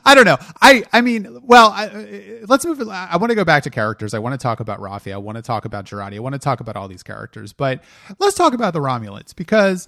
I 0.06 0.16
don't 0.16 0.26
know. 0.26 0.38
I 0.62 0.84
I 0.92 1.02
mean, 1.02 1.40
well, 1.44 1.70
I, 1.70 1.86
uh, 1.88 2.46
let's 2.48 2.66
move. 2.66 2.82
I 2.90 3.18
want 3.18 3.30
to 3.30 3.36
go 3.36 3.46
back 3.46 3.64
to 3.64 3.70
characters. 3.70 4.14
I 4.14 4.20
want 4.20 4.34
to 4.34 4.42
talk 4.42 4.60
about 4.60 4.80
Raffi. 4.80 5.14
I 5.14 5.18
want 5.18 5.38
to 5.38 5.42
talk 5.42 5.66
about 5.66 5.86
Jurati. 5.86 6.16
I 6.16 6.20
want 6.20 6.34
to 6.34 6.40
talk 6.40 6.60
about 6.60 6.76
all 6.76 6.88
these 6.88 7.04
characters. 7.04 7.54
But 7.54 7.84
let's 8.20 8.36
talk 8.36 8.54
about 8.54 8.74
the 8.74 8.80
Romulans 8.80 9.36
because 9.36 9.88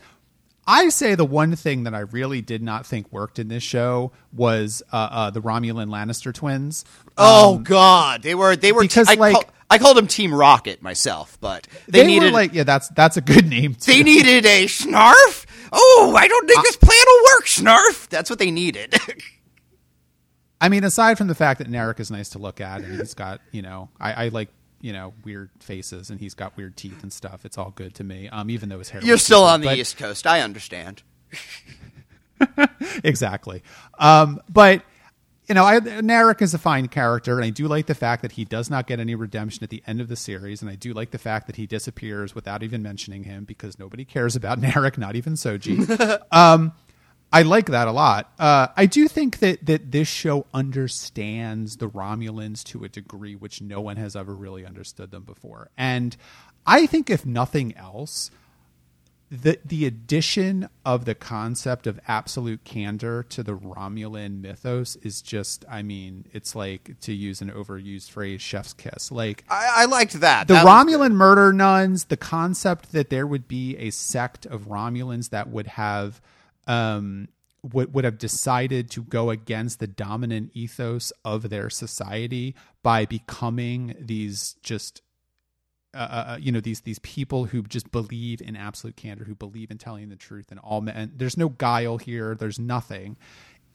I 0.67 0.89
say 0.89 1.15
the 1.15 1.25
one 1.25 1.55
thing 1.55 1.84
that 1.84 1.95
I 1.95 2.01
really 2.01 2.41
did 2.41 2.61
not 2.61 2.86
think 2.86 3.11
worked 3.11 3.39
in 3.39 3.47
this 3.47 3.63
show 3.63 4.11
was 4.34 4.84
uh, 4.91 5.07
uh, 5.11 5.30
the 5.32 5.41
Romulan 5.41 5.89
Lannister 5.89 6.34
twins. 6.34 6.84
Oh 7.17 7.57
God, 7.59 8.21
they 8.21 8.36
were 8.36 8.55
they 8.55 8.73
were 8.73 8.82
because, 8.82 9.09
I, 9.09 9.15
like- 9.15 9.34
call, 9.34 9.45
I 9.70 9.78
called 9.80 9.97
them 9.97 10.07
Team 10.07 10.34
Rocket 10.34 10.82
myself, 10.82 11.38
but 11.41 11.68
they, 11.88 12.01
They, 12.01 12.07
needed 12.07 12.32
like, 12.34 12.53
yeah, 12.53 12.63
that's 12.63 12.88
that's 12.89 13.18
a 13.18 13.22
good 13.22 13.45
name. 13.47 13.76
Too. 13.80 13.91
they 13.91 14.03
needed 14.03 14.45
a 14.45 14.65
Snarf. 14.65 15.45
Oh, 15.74 16.15
I 16.18 16.28
don't 16.28 16.47
think 16.47 16.63
this 16.63 16.78
plan 16.78 17.03
will 17.05 17.24
work, 17.36 17.45
Snarf. 17.45 18.07
That's 18.07 18.30
what 18.30 18.39
they 18.39 18.51
needed. 18.51 18.95
I 20.61 20.70
mean, 20.70 20.84
aside 20.84 21.18
from 21.18 21.28
the 21.28 21.36
fact 21.36 21.59
that 21.59 21.70
Narek 21.70 21.99
is 21.99 22.09
nice 22.09 22.30
to 22.30 22.39
look 22.39 22.61
at, 22.61 22.82
and 22.82 22.97
he's 22.99 23.13
got, 23.13 23.41
you 23.51 23.61
know, 23.61 23.89
I, 23.99 24.26
I 24.26 24.28
like, 24.30 24.49
you 24.82 24.91
know, 24.93 25.13
weird 25.24 25.51
faces, 25.59 26.09
and 26.09 26.20
he's 26.20 26.34
got 26.34 26.55
weird 26.57 26.76
teeth 26.78 27.03
and 27.03 27.11
stuff. 27.13 27.45
It's 27.45 27.57
all 27.57 27.72
good 27.76 27.93
to 27.95 28.03
me. 28.03 28.28
Um, 28.30 28.49
even 28.49 28.70
though 28.70 28.80
his 28.80 28.89
hair. 28.89 29.03
You're 29.03 29.18
still 29.18 29.43
on 29.43 29.61
the 29.61 29.68
but- 29.68 29.78
East 29.78 29.97
Coast. 29.97 30.26
I 30.26 30.41
understand. 30.41 31.03
exactly. 33.03 33.61
Um, 33.99 34.41
but 34.49 34.82
you 35.47 35.55
know, 35.55 35.63
I, 35.63 35.79
Narek 35.79 36.41
is 36.41 36.53
a 36.53 36.57
fine 36.57 36.87
character, 36.89 37.35
and 37.35 37.45
I 37.45 37.49
do 37.49 37.67
like 37.67 37.85
the 37.85 37.95
fact 37.95 38.21
that 38.21 38.33
he 38.33 38.43
does 38.43 38.69
not 38.69 38.85
get 38.85 38.99
any 38.99 39.15
redemption 39.15 39.63
at 39.63 39.69
the 39.69 39.81
end 39.87 40.01
of 40.01 40.09
the 40.09 40.15
series, 40.15 40.61
and 40.61 40.69
I 40.69 40.75
do 40.75 40.93
like 40.93 41.11
the 41.11 41.17
fact 41.17 41.47
that 41.47 41.55
he 41.55 41.65
disappears 41.65 42.35
without 42.35 42.63
even 42.63 42.83
mentioning 42.83 43.23
him 43.23 43.45
because 43.45 43.79
nobody 43.79 44.03
cares 44.03 44.35
about 44.35 44.59
Narek, 44.61 44.97
not 44.97 45.15
even 45.15 45.33
Soji. 45.33 46.21
um, 46.31 46.73
I 47.31 47.43
like 47.43 47.67
that 47.67 47.87
a 47.87 47.91
lot. 47.91 48.31
Uh, 48.37 48.67
I 48.75 48.85
do 48.85 49.07
think 49.07 49.39
that 49.39 49.65
that 49.65 49.91
this 49.91 50.07
show 50.07 50.45
understands 50.53 51.77
the 51.77 51.89
Romulans 51.89 52.63
to 52.65 52.83
a 52.83 52.89
degree 52.89 53.35
which 53.35 53.61
no 53.61 53.81
one 53.81 53.97
has 53.97 54.15
ever 54.15 54.33
really 54.33 54.65
understood 54.65 55.11
them 55.11 55.23
before, 55.23 55.69
and 55.77 56.15
I 56.65 56.85
think 56.85 57.09
if 57.09 57.25
nothing 57.25 57.75
else, 57.77 58.31
the 59.30 59.59
the 59.65 59.86
addition 59.86 60.69
of 60.86 61.05
the 61.05 61.15
concept 61.15 61.86
of 61.86 61.99
absolute 62.07 62.63
candor 62.63 63.23
to 63.23 63.43
the 63.43 63.53
Romulan 63.53 64.39
mythos 64.41 64.95
is 64.97 65.21
just 65.21 65.65
I 65.69 65.82
mean 65.84 66.25
it's 66.32 66.55
like 66.55 66.99
to 67.01 67.13
use 67.13 67.41
an 67.41 67.51
overused 67.51 68.09
phrase 68.09 68.41
chef's 68.41 68.73
kiss 68.73 69.11
like 69.11 69.43
I, 69.49 69.69
I 69.75 69.86
liked 69.86 70.13
that. 70.21 70.47
the 70.47 70.53
That 70.53 70.65
Romulan 70.65 71.11
murder 71.11 71.51
nuns 71.51 72.05
the 72.05 72.17
concept 72.17 72.93
that 72.93 73.09
there 73.09 73.28
would 73.28 73.47
be 73.47 73.75
a 73.78 73.89
sect 73.89 74.45
of 74.45 74.67
Romulans 74.67 75.30
that 75.32 75.49
would 75.49 75.67
have 75.67 76.21
um 76.65 77.28
would 77.63 77.93
would 77.93 78.05
have 78.05 78.17
decided 78.17 78.89
to 78.91 79.03
go 79.03 79.30
against 79.30 79.80
the 79.80 79.88
dominant 79.88 80.51
ethos 80.53 81.11
of 81.25 81.49
their 81.49 81.69
society 81.69 82.55
by 82.82 83.05
becoming 83.05 83.93
these 83.99 84.55
just 84.63 85.01
uh, 85.97 86.33
uh, 86.33 86.37
you 86.39 86.51
know 86.51 86.59
these 86.61 86.81
these 86.81 86.99
people 86.99 87.45
who 87.45 87.63
just 87.63 87.91
believe 87.91 88.41
in 88.41 88.55
absolute 88.55 88.95
candor, 88.95 89.25
who 89.25 89.35
believe 89.35 89.71
in 89.71 89.77
telling 89.77 90.09
the 90.09 90.15
truth, 90.15 90.47
and 90.51 90.59
all 90.61 90.81
men. 90.81 91.11
There's 91.15 91.37
no 91.37 91.49
guile 91.49 91.97
here. 91.97 92.35
There's 92.35 92.59
nothing. 92.59 93.17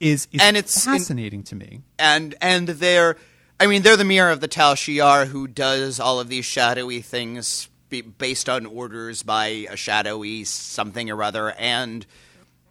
Is 0.01 0.27
is 0.33 0.41
And 0.41 0.57
it's 0.57 0.87
in- 0.87 0.93
fascinating 0.93 1.43
to 1.45 1.55
me. 1.55 1.81
and 1.99 2.35
and 2.41 2.67
they're 2.69 3.17
I 3.61 3.67
mean 3.67 3.83
they're 3.83 3.97
the 3.97 4.05
mirror 4.05 4.31
of 4.31 4.41
the 4.41 4.49
Tal 4.49 4.75
Shiar 4.75 5.27
who 5.27 5.47
does 5.47 6.01
all 6.01 6.19
of 6.19 6.29
these 6.29 6.45
shadowy 6.45 7.01
things 7.01 7.69
be, 7.89 8.01
based 8.01 8.49
on 8.49 8.67
orders 8.67 9.23
by 9.23 9.47
a 9.71 9.77
shadowy 9.77 10.45
something 10.45 11.11
or 11.11 11.23
other 11.23 11.53
and 11.53 12.05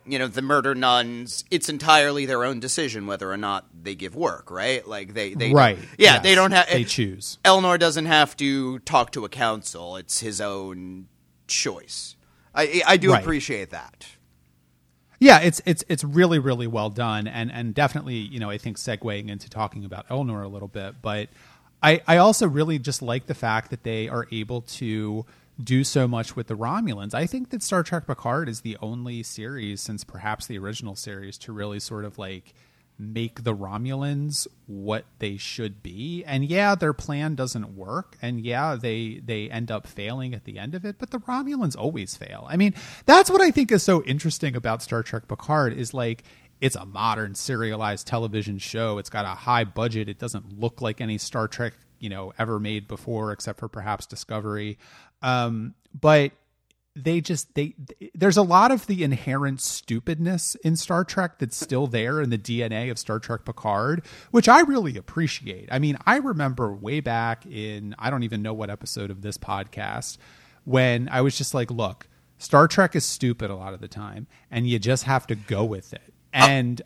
you 0.05 0.17
know 0.19 0.27
the 0.27 0.41
murder 0.41 0.73
nuns 0.75 1.43
it's 1.51 1.69
entirely 1.69 2.25
their 2.25 2.43
own 2.43 2.59
decision 2.59 3.05
whether 3.07 3.31
or 3.31 3.37
not 3.37 3.65
they 3.83 3.95
give 3.95 4.15
work 4.15 4.49
right 4.51 4.87
like 4.87 5.13
they 5.13 5.33
they 5.33 5.51
right? 5.53 5.77
yeah 5.97 6.13
Yes. 6.15 6.23
they 6.23 6.35
don't 6.35 6.51
have 6.51 6.67
They 6.69 6.83
choose. 6.83 7.37
Elnor 7.45 7.77
doesn't 7.79 8.05
have 8.07 8.35
to 8.37 8.79
talk 8.79 9.11
to 9.11 9.25
a 9.25 9.29
council 9.29 9.95
it's 9.97 10.19
his 10.19 10.41
own 10.41 11.07
choice 11.47 12.15
I 12.55 12.81
I 12.85 12.97
do 12.97 13.11
Right. 13.11 13.21
appreciate 13.21 13.69
that 13.71 14.05
Yeah, 15.19 15.39
it's 15.39 15.61
it's 15.65 15.83
it's 15.87 16.03
really 16.03 16.39
really 16.39 16.67
well 16.67 16.89
done, 16.89 17.27
and 17.27 17.51
and 17.51 17.73
definitely 17.75 18.15
you 18.15 18.39
know 18.39 18.49
I 18.49 18.57
think 18.57 18.77
segueing 18.77 19.29
into 19.29 19.49
talking 19.49 19.85
about 19.85 20.07
Elnor 20.09 20.43
a 20.43 20.47
little 20.47 20.67
bit, 20.67 20.95
but 21.01 21.29
I 21.83 22.01
I 22.07 22.17
also 22.17 22.47
really 22.47 22.79
just 22.79 23.01
like 23.03 23.27
the 23.27 23.35
fact 23.35 23.69
that 23.69 23.83
they 23.83 24.09
are 24.09 24.27
able 24.31 24.61
to 24.61 25.25
do 25.61 25.83
so 25.83 26.07
much 26.07 26.35
with 26.35 26.47
the 26.47 26.55
Romulans. 26.55 27.13
I 27.13 27.25
think 27.27 27.49
that 27.49 27.63
Star 27.63 27.83
Trek 27.83 28.07
Picard 28.07 28.49
is 28.49 28.61
the 28.61 28.77
only 28.81 29.23
series 29.23 29.81
since 29.81 30.03
perhaps 30.03 30.47
the 30.47 30.57
original 30.57 30.95
series 30.95 31.37
to 31.39 31.51
really 31.51 31.79
sort 31.79 32.05
of 32.05 32.17
like 32.17 32.53
make 32.97 33.43
the 33.43 33.55
Romulans 33.55 34.47
what 34.67 35.05
they 35.19 35.35
should 35.37 35.81
be. 35.81 36.23
And 36.25 36.45
yeah, 36.45 36.75
their 36.75 36.93
plan 36.93 37.35
doesn't 37.35 37.75
work 37.75 38.17
and 38.21 38.39
yeah, 38.39 38.75
they 38.75 39.21
they 39.23 39.49
end 39.49 39.71
up 39.71 39.87
failing 39.87 40.33
at 40.33 40.45
the 40.45 40.59
end 40.59 40.75
of 40.75 40.85
it, 40.85 40.97
but 40.99 41.09
the 41.09 41.19
Romulans 41.19 41.75
always 41.75 42.15
fail. 42.15 42.45
I 42.49 42.57
mean, 42.57 42.73
that's 43.05 43.29
what 43.29 43.41
I 43.41 43.51
think 43.51 43.71
is 43.71 43.83
so 43.83 44.03
interesting 44.03 44.55
about 44.55 44.83
Star 44.83 45.03
Trek 45.03 45.27
Picard 45.27 45.73
is 45.73 45.93
like 45.93 46.23
it's 46.61 46.75
a 46.75 46.85
modern 46.85 47.33
serialized 47.33 48.05
television 48.05 48.59
show. 48.59 48.99
It's 48.99 49.09
got 49.09 49.25
a 49.25 49.29
high 49.29 49.63
budget. 49.63 50.07
It 50.07 50.19
doesn't 50.19 50.59
look 50.59 50.79
like 50.79 51.01
any 51.01 51.17
Star 51.17 51.47
Trek, 51.47 51.73
you 51.99 52.09
know, 52.09 52.33
ever 52.37 52.59
made 52.59 52.87
before 52.87 53.31
except 53.31 53.59
for 53.59 53.67
perhaps 53.67 54.05
Discovery. 54.05 54.77
Um, 55.22 55.76
but 55.99 56.32
they 56.95 57.22
just 57.22 57.53
they 57.55 57.74
there's 58.13 58.38
a 58.38 58.41
lot 58.41 58.72
of 58.72 58.86
the 58.88 59.03
inherent 59.03 59.61
stupidness 59.61 60.55
in 60.55 60.76
Star 60.76 61.03
Trek 61.03 61.39
that's 61.39 61.55
still 61.55 61.88
there 61.88 62.22
in 62.22 62.30
the 62.30 62.38
DNA 62.38 62.91
of 62.91 62.99
Star 62.99 63.19
Trek 63.19 63.45
Picard, 63.45 64.05
which 64.32 64.49
I 64.49 64.61
really 64.61 64.97
appreciate. 64.97 65.69
I 65.72 65.80
mean, 65.80 65.97
I 66.05 66.17
remember 66.17 66.74
way 66.74 66.99
back 66.99 67.45
in 67.45 67.95
I 67.97 68.09
don't 68.09 68.24
even 68.24 68.41
know 68.41 68.53
what 68.53 68.69
episode 68.69 69.09
of 69.09 69.22
this 69.22 69.38
podcast 69.38 70.17
when 70.65 71.07
I 71.09 71.22
was 71.22 71.38
just 71.38 71.53
like, 71.53 71.72
look, 71.72 72.07
Star 72.38 72.67
Trek 72.67 72.95
is 72.95 73.05
stupid 73.05 73.49
a 73.49 73.55
lot 73.55 73.74
of 73.74 73.80
the 73.80 73.88
time 73.88 74.28
and 74.49 74.67
you 74.67 74.78
just 74.78 75.03
have 75.05 75.28
to 75.28 75.36
go 75.36 75.63
with 75.63 75.93
it. 75.93 76.13
And 76.34 76.82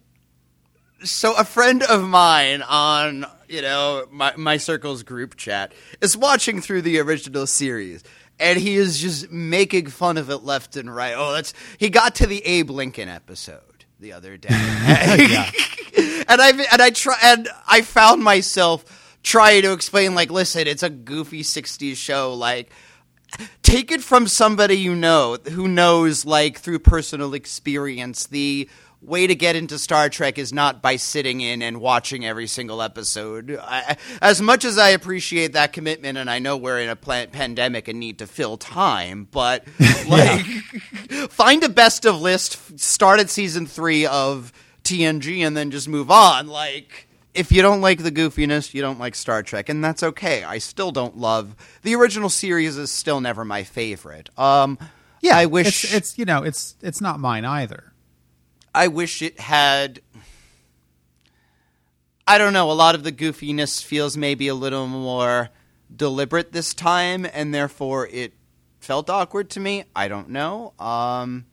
so 1.03 1.35
a 1.35 1.43
friend 1.43 1.83
of 1.83 2.03
mine 2.03 2.61
on 2.61 3.25
you 3.47 3.61
know 3.61 4.05
my 4.11 4.33
my 4.37 4.57
circle's 4.57 5.03
group 5.03 5.35
chat 5.35 5.73
is 6.01 6.17
watching 6.17 6.61
through 6.61 6.81
the 6.81 6.99
original 6.99 7.45
series 7.45 8.03
and 8.39 8.59
he 8.59 8.75
is 8.75 8.99
just 8.99 9.31
making 9.31 9.87
fun 9.87 10.17
of 10.17 10.29
it 10.29 10.37
left 10.43 10.75
and 10.75 10.93
right. 10.93 11.13
Oh 11.15 11.33
that's 11.33 11.53
he 11.77 11.89
got 11.89 12.15
to 12.15 12.27
the 12.27 12.45
abe 12.45 12.69
lincoln 12.69 13.09
episode 13.09 13.85
the 13.99 14.13
other 14.13 14.37
day. 14.37 14.49
And 16.27 16.41
i 16.41 16.49
and 16.49 16.81
i 16.81 16.89
try 16.89 17.15
and 17.23 17.47
i 17.67 17.81
found 17.81 18.23
myself 18.23 19.17
trying 19.23 19.61
to 19.61 19.73
explain 19.73 20.15
like 20.15 20.31
listen 20.31 20.67
it's 20.67 20.83
a 20.83 20.89
goofy 20.89 21.43
60s 21.43 21.95
show 21.95 22.33
like 22.33 22.71
take 23.63 23.91
it 23.91 24.01
from 24.01 24.27
somebody 24.27 24.75
you 24.75 24.95
know 24.95 25.37
who 25.51 25.67
knows 25.67 26.25
like 26.25 26.59
through 26.59 26.79
personal 26.79 27.33
experience 27.33 28.27
the 28.27 28.67
way 29.05 29.27
to 29.27 29.35
get 29.35 29.55
into 29.55 29.77
Star 29.77 30.09
Trek 30.09 30.37
is 30.37 30.51
not 30.51 30.81
by 30.81 30.95
sitting 30.95 31.41
in 31.41 31.61
and 31.61 31.79
watching 31.79 32.25
every 32.25 32.47
single 32.47 32.81
episode. 32.81 33.57
I, 33.61 33.97
as 34.21 34.41
much 34.41 34.65
as 34.65 34.77
I 34.77 34.89
appreciate 34.89 35.53
that 35.53 35.73
commitment, 35.73 36.17
and 36.17 36.29
I 36.29 36.39
know 36.39 36.57
we're 36.57 36.79
in 36.79 36.89
a 36.89 36.95
pl- 36.95 37.27
pandemic 37.27 37.87
and 37.87 37.99
need 37.99 38.19
to 38.19 38.27
fill 38.27 38.57
time, 38.57 39.27
but 39.31 39.65
like, 40.07 40.45
find 41.29 41.63
a 41.63 41.69
best 41.69 42.05
of 42.05 42.19
list, 42.19 42.79
start 42.79 43.19
at 43.19 43.29
season 43.29 43.65
three 43.65 44.05
of 44.05 44.51
TNG, 44.83 45.39
and 45.39 45.55
then 45.55 45.71
just 45.71 45.87
move 45.87 46.09
on. 46.09 46.47
Like, 46.47 47.07
if 47.33 47.51
you 47.51 47.61
don't 47.61 47.81
like 47.81 48.01
the 48.01 48.11
goofiness, 48.11 48.73
you 48.73 48.81
don't 48.81 48.99
like 48.99 49.15
Star 49.15 49.43
Trek, 49.43 49.69
and 49.69 49.83
that's 49.83 50.03
okay. 50.03 50.43
I 50.43 50.57
still 50.57 50.91
don't 50.91 51.17
love 51.17 51.55
the 51.83 51.95
original 51.95 52.29
series. 52.29 52.77
Is 52.77 52.91
still 52.91 53.21
never 53.21 53.45
my 53.45 53.63
favorite. 53.63 54.29
Um, 54.37 54.79
yeah, 55.21 55.37
I 55.37 55.45
wish 55.45 55.83
it's, 55.83 55.93
it's 55.93 56.17
you 56.17 56.25
know 56.25 56.43
it's 56.43 56.75
it's 56.81 57.01
not 57.01 57.19
mine 57.19 57.45
either. 57.45 57.91
I 58.75 58.87
wish 58.89 59.21
it 59.21 59.39
had. 59.39 60.01
I 62.27 62.37
don't 62.37 62.53
know. 62.53 62.69
A 62.69 62.73
lot 62.73 62.93
of 62.93 63.03
the 63.03 63.11
goofiness 63.11 63.81
feels 63.81 64.17
maybe 64.17 64.49
a 64.49 64.55
little 64.55 64.85
more 64.85 65.49
deliberate 65.95 66.51
this 66.51 66.73
time, 66.73 67.25
and 67.33 67.53
therefore 67.53 68.07
it 68.07 68.33
felt 68.79 69.09
awkward 69.09 69.49
to 69.51 69.59
me. 69.61 69.85
I 69.95 70.09
don't 70.09 70.29
know. 70.29 70.73
Um, 70.77 71.45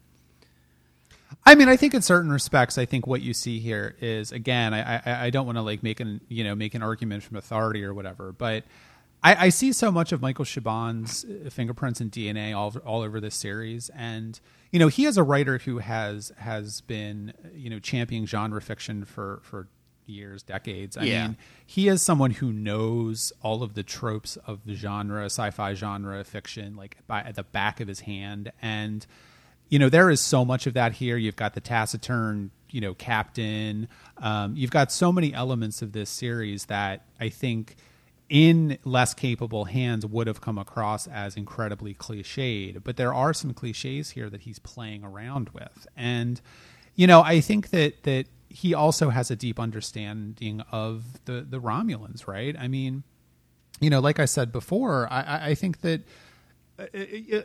I 1.46 1.54
mean, 1.54 1.68
I 1.68 1.76
think 1.76 1.94
in 1.94 2.02
certain 2.02 2.32
respects, 2.32 2.76
I 2.76 2.86
think 2.86 3.06
what 3.06 3.22
you 3.22 3.34
see 3.34 3.60
here 3.60 3.94
is 4.00 4.32
again, 4.32 4.74
I 4.74 4.96
I, 4.96 5.26
I 5.26 5.30
don't 5.30 5.46
want 5.46 5.58
to 5.58 5.62
like 5.62 5.84
make 5.84 6.00
an 6.00 6.20
you 6.28 6.42
know 6.42 6.56
make 6.56 6.74
an 6.74 6.82
argument 6.82 7.22
from 7.22 7.36
authority 7.36 7.84
or 7.84 7.94
whatever, 7.94 8.32
but 8.32 8.64
I, 9.22 9.46
I 9.46 9.48
see 9.50 9.72
so 9.72 9.92
much 9.92 10.10
of 10.10 10.20
Michael 10.20 10.44
Chabon's 10.44 11.24
fingerprints 11.52 12.00
and 12.00 12.10
DNA 12.10 12.56
all 12.56 12.74
all 12.84 13.02
over 13.02 13.20
this 13.20 13.36
series, 13.36 13.90
and 13.90 14.40
you 14.72 14.78
know 14.80 14.88
he 14.88 15.04
is 15.04 15.16
a 15.16 15.22
writer 15.22 15.58
who 15.58 15.78
has 15.78 16.32
has 16.38 16.80
been 16.80 17.32
you 17.54 17.70
know 17.70 17.78
championing 17.78 18.26
genre 18.26 18.60
fiction 18.60 19.04
for 19.04 19.40
for 19.44 19.68
years, 20.06 20.42
decades. 20.42 20.96
I 20.96 21.04
Yeah. 21.04 21.26
mean, 21.28 21.36
he 21.64 21.86
is 21.86 22.02
someone 22.02 22.32
who 22.32 22.52
knows 22.52 23.32
all 23.40 23.62
of 23.62 23.74
the 23.74 23.84
tropes 23.84 24.36
of 24.48 24.64
the 24.66 24.74
genre, 24.74 25.26
sci-fi 25.26 25.74
genre 25.74 26.24
fiction, 26.24 26.74
like 26.74 26.96
by, 27.06 27.20
at 27.20 27.36
the 27.36 27.44
back 27.44 27.78
of 27.80 27.86
his 27.86 28.00
hand, 28.00 28.50
and 28.60 29.06
you 29.68 29.78
know 29.78 29.88
there 29.88 30.10
is 30.10 30.20
so 30.20 30.44
much 30.44 30.66
of 30.66 30.74
that 30.74 30.94
here. 30.94 31.16
You've 31.16 31.36
got 31.36 31.54
the 31.54 31.60
taciturn, 31.60 32.50
you 32.70 32.80
know, 32.80 32.94
captain. 32.94 33.88
Um, 34.18 34.56
you've 34.56 34.72
got 34.72 34.90
so 34.90 35.12
many 35.12 35.32
elements 35.32 35.82
of 35.82 35.92
this 35.92 36.10
series 36.10 36.66
that 36.66 37.04
I 37.20 37.28
think 37.28 37.76
in 38.32 38.78
less 38.82 39.12
capable 39.12 39.66
hands 39.66 40.06
would 40.06 40.26
have 40.26 40.40
come 40.40 40.56
across 40.56 41.06
as 41.06 41.36
incredibly 41.36 41.92
cliched. 41.92 42.82
But 42.82 42.96
there 42.96 43.12
are 43.12 43.34
some 43.34 43.52
cliches 43.52 44.10
here 44.12 44.30
that 44.30 44.40
he's 44.40 44.58
playing 44.58 45.04
around 45.04 45.50
with, 45.50 45.86
and 45.96 46.40
you 46.94 47.06
know, 47.06 47.20
I 47.22 47.40
think 47.42 47.68
that 47.70 48.02
that 48.04 48.24
he 48.48 48.72
also 48.72 49.10
has 49.10 49.30
a 49.30 49.36
deep 49.36 49.60
understanding 49.60 50.62
of 50.72 51.24
the 51.26 51.46
the 51.48 51.60
Romulans, 51.60 52.26
right? 52.26 52.56
I 52.58 52.68
mean, 52.68 53.02
you 53.80 53.90
know, 53.90 54.00
like 54.00 54.18
I 54.18 54.24
said 54.24 54.50
before, 54.50 55.06
I, 55.12 55.50
I- 55.50 55.54
think 55.54 55.82
that 55.82 56.00
uh, 56.78 56.86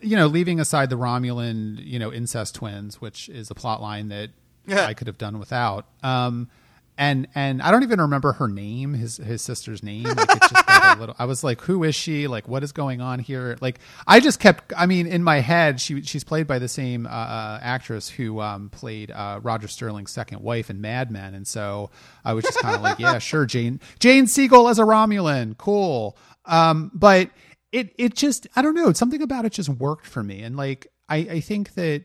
you 0.01 0.15
know, 0.15 0.27
leaving 0.27 0.59
aside 0.61 0.89
the 0.89 0.97
Romulan, 0.97 1.85
you 1.85 1.99
know, 1.99 2.13
incest 2.13 2.55
twins, 2.55 3.01
which 3.01 3.27
is 3.27 3.51
a 3.51 3.55
plot 3.55 3.81
line 3.81 4.07
that 4.07 4.29
Yeah. 4.65 4.85
I 4.85 4.93
could 4.93 5.07
have 5.07 5.17
done 5.17 5.37
without. 5.37 5.85
Um, 6.01 6.49
and 6.97 7.27
and 7.35 7.61
I 7.61 7.71
don't 7.71 7.83
even 7.83 8.01
remember 8.01 8.33
her 8.33 8.47
name, 8.47 8.93
his 8.93 9.17
his 9.17 9.41
sister's 9.41 9.83
name. 9.83 10.03
Like 10.03 10.97
little. 10.99 11.15
I 11.17 11.25
was 11.25 11.43
like, 11.43 11.61
who 11.61 11.83
is 11.83 11.95
she? 11.95 12.27
Like, 12.27 12.47
what 12.47 12.63
is 12.63 12.71
going 12.71 13.01
on 13.01 13.19
here? 13.19 13.57
Like, 13.61 13.79
I 14.05 14.19
just 14.19 14.39
kept. 14.39 14.73
I 14.75 14.85
mean, 14.85 15.07
in 15.07 15.23
my 15.23 15.39
head, 15.39 15.79
she 15.79 16.01
she's 16.01 16.23
played 16.23 16.47
by 16.47 16.59
the 16.59 16.67
same 16.67 17.05
uh, 17.05 17.09
uh, 17.09 17.59
actress 17.61 18.09
who 18.09 18.39
um, 18.39 18.69
played 18.69 19.11
uh, 19.11 19.39
Roger 19.43 19.67
Sterling's 19.67 20.11
second 20.11 20.41
wife 20.41 20.69
in 20.69 20.81
Mad 20.81 21.11
Men, 21.11 21.33
and 21.33 21.47
so 21.47 21.89
I 22.23 22.33
was 22.33 22.45
just 22.45 22.59
kind 22.59 22.75
of 22.75 22.81
like, 22.81 22.99
yeah, 22.99 23.19
sure, 23.19 23.45
Jane 23.45 23.79
Jane 23.99 24.27
Siegel 24.27 24.67
as 24.69 24.79
a 24.79 24.83
Romulan, 24.83 25.57
cool. 25.57 26.17
Um, 26.45 26.91
but 26.93 27.29
it 27.71 27.93
it 27.97 28.15
just 28.15 28.47
I 28.55 28.61
don't 28.61 28.75
know 28.75 28.91
something 28.93 29.21
about 29.21 29.45
it 29.45 29.51
just 29.51 29.69
worked 29.69 30.05
for 30.05 30.23
me, 30.23 30.41
and 30.41 30.55
like 30.55 30.87
I 31.09 31.17
I 31.17 31.39
think 31.41 31.73
that 31.75 32.03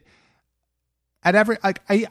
at 1.23 1.35
every 1.35 1.59
like 1.63 1.81
I. 1.89 2.07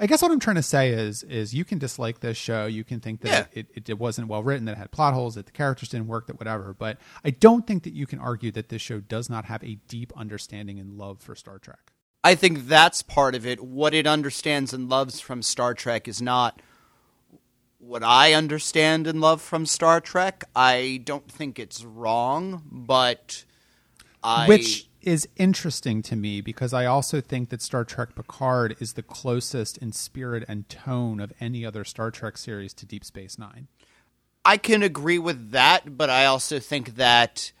I 0.00 0.06
guess 0.06 0.22
what 0.22 0.30
I'm 0.32 0.40
trying 0.40 0.56
to 0.56 0.62
say 0.62 0.90
is 0.90 1.22
is 1.22 1.52
you 1.54 1.64
can 1.64 1.78
dislike 1.78 2.20
this 2.20 2.36
show, 2.36 2.64
you 2.66 2.84
can 2.84 3.00
think 3.00 3.20
that 3.20 3.28
Yeah. 3.54 3.60
it, 3.60 3.66
it, 3.74 3.90
it 3.90 3.98
wasn't 3.98 4.28
well 4.28 4.42
written, 4.42 4.64
that 4.64 4.72
it 4.72 4.78
had 4.78 4.90
plot 4.90 5.12
holes, 5.14 5.34
that 5.34 5.44
the 5.46 5.52
characters 5.52 5.90
didn't 5.90 6.06
work, 6.06 6.26
that 6.26 6.38
whatever. 6.38 6.74
But 6.76 6.98
I 7.22 7.30
don't 7.30 7.66
think 7.66 7.82
that 7.82 7.92
you 7.92 8.06
can 8.06 8.18
argue 8.18 8.50
that 8.52 8.70
this 8.70 8.80
show 8.80 9.00
does 9.00 9.28
not 9.28 9.44
have 9.44 9.62
a 9.62 9.74
deep 9.88 10.12
understanding 10.16 10.78
and 10.78 10.96
love 10.96 11.20
for 11.20 11.34
Star 11.34 11.58
Trek. 11.58 11.92
I 12.24 12.34
think 12.34 12.66
that's 12.66 13.02
part 13.02 13.34
of 13.34 13.46
it. 13.46 13.62
What 13.62 13.94
it 13.94 14.06
understands 14.06 14.72
and 14.72 14.88
loves 14.88 15.20
from 15.20 15.42
Star 15.42 15.74
Trek 15.74 16.08
is 16.08 16.20
not 16.20 16.60
what 17.78 18.02
I 18.02 18.34
understand 18.34 19.06
and 19.06 19.20
love 19.20 19.40
from 19.40 19.64
Star 19.64 20.00
Trek. 20.00 20.44
I 20.54 21.00
don't 21.04 21.30
think 21.30 21.58
it's 21.58 21.82
wrong, 21.84 22.62
but 22.70 23.44
I 24.22 24.46
Which 24.46 24.89
is 25.02 25.28
interesting 25.36 26.02
to 26.02 26.16
me 26.16 26.40
because 26.40 26.72
I 26.72 26.86
also 26.86 27.20
think 27.20 27.48
that 27.50 27.62
Star 27.62 27.84
Trek 27.84 28.14
Picard 28.14 28.76
is 28.80 28.94
the 28.94 29.02
closest 29.02 29.78
in 29.78 29.92
spirit 29.92 30.44
and 30.48 30.68
tone 30.68 31.20
of 31.20 31.32
any 31.40 31.64
other 31.64 31.84
Star 31.84 32.10
Trek 32.10 32.36
series 32.36 32.74
to 32.74 32.86
Deep 32.86 33.04
Space 33.04 33.38
Nine. 33.38 33.68
I 34.44 34.56
can 34.56 34.82
agree 34.82 35.18
with 35.18 35.50
that, 35.50 35.96
but 35.96 36.10
I 36.10 36.26
also 36.26 36.58
think 36.58 36.96
that 36.96 37.52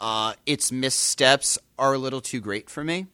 uh, 0.00 0.34
its 0.46 0.72
missteps 0.72 1.58
are 1.78 1.94
a 1.94 1.98
little 1.98 2.20
too 2.20 2.40
great 2.40 2.70
for 2.70 2.82
me. 2.84 3.06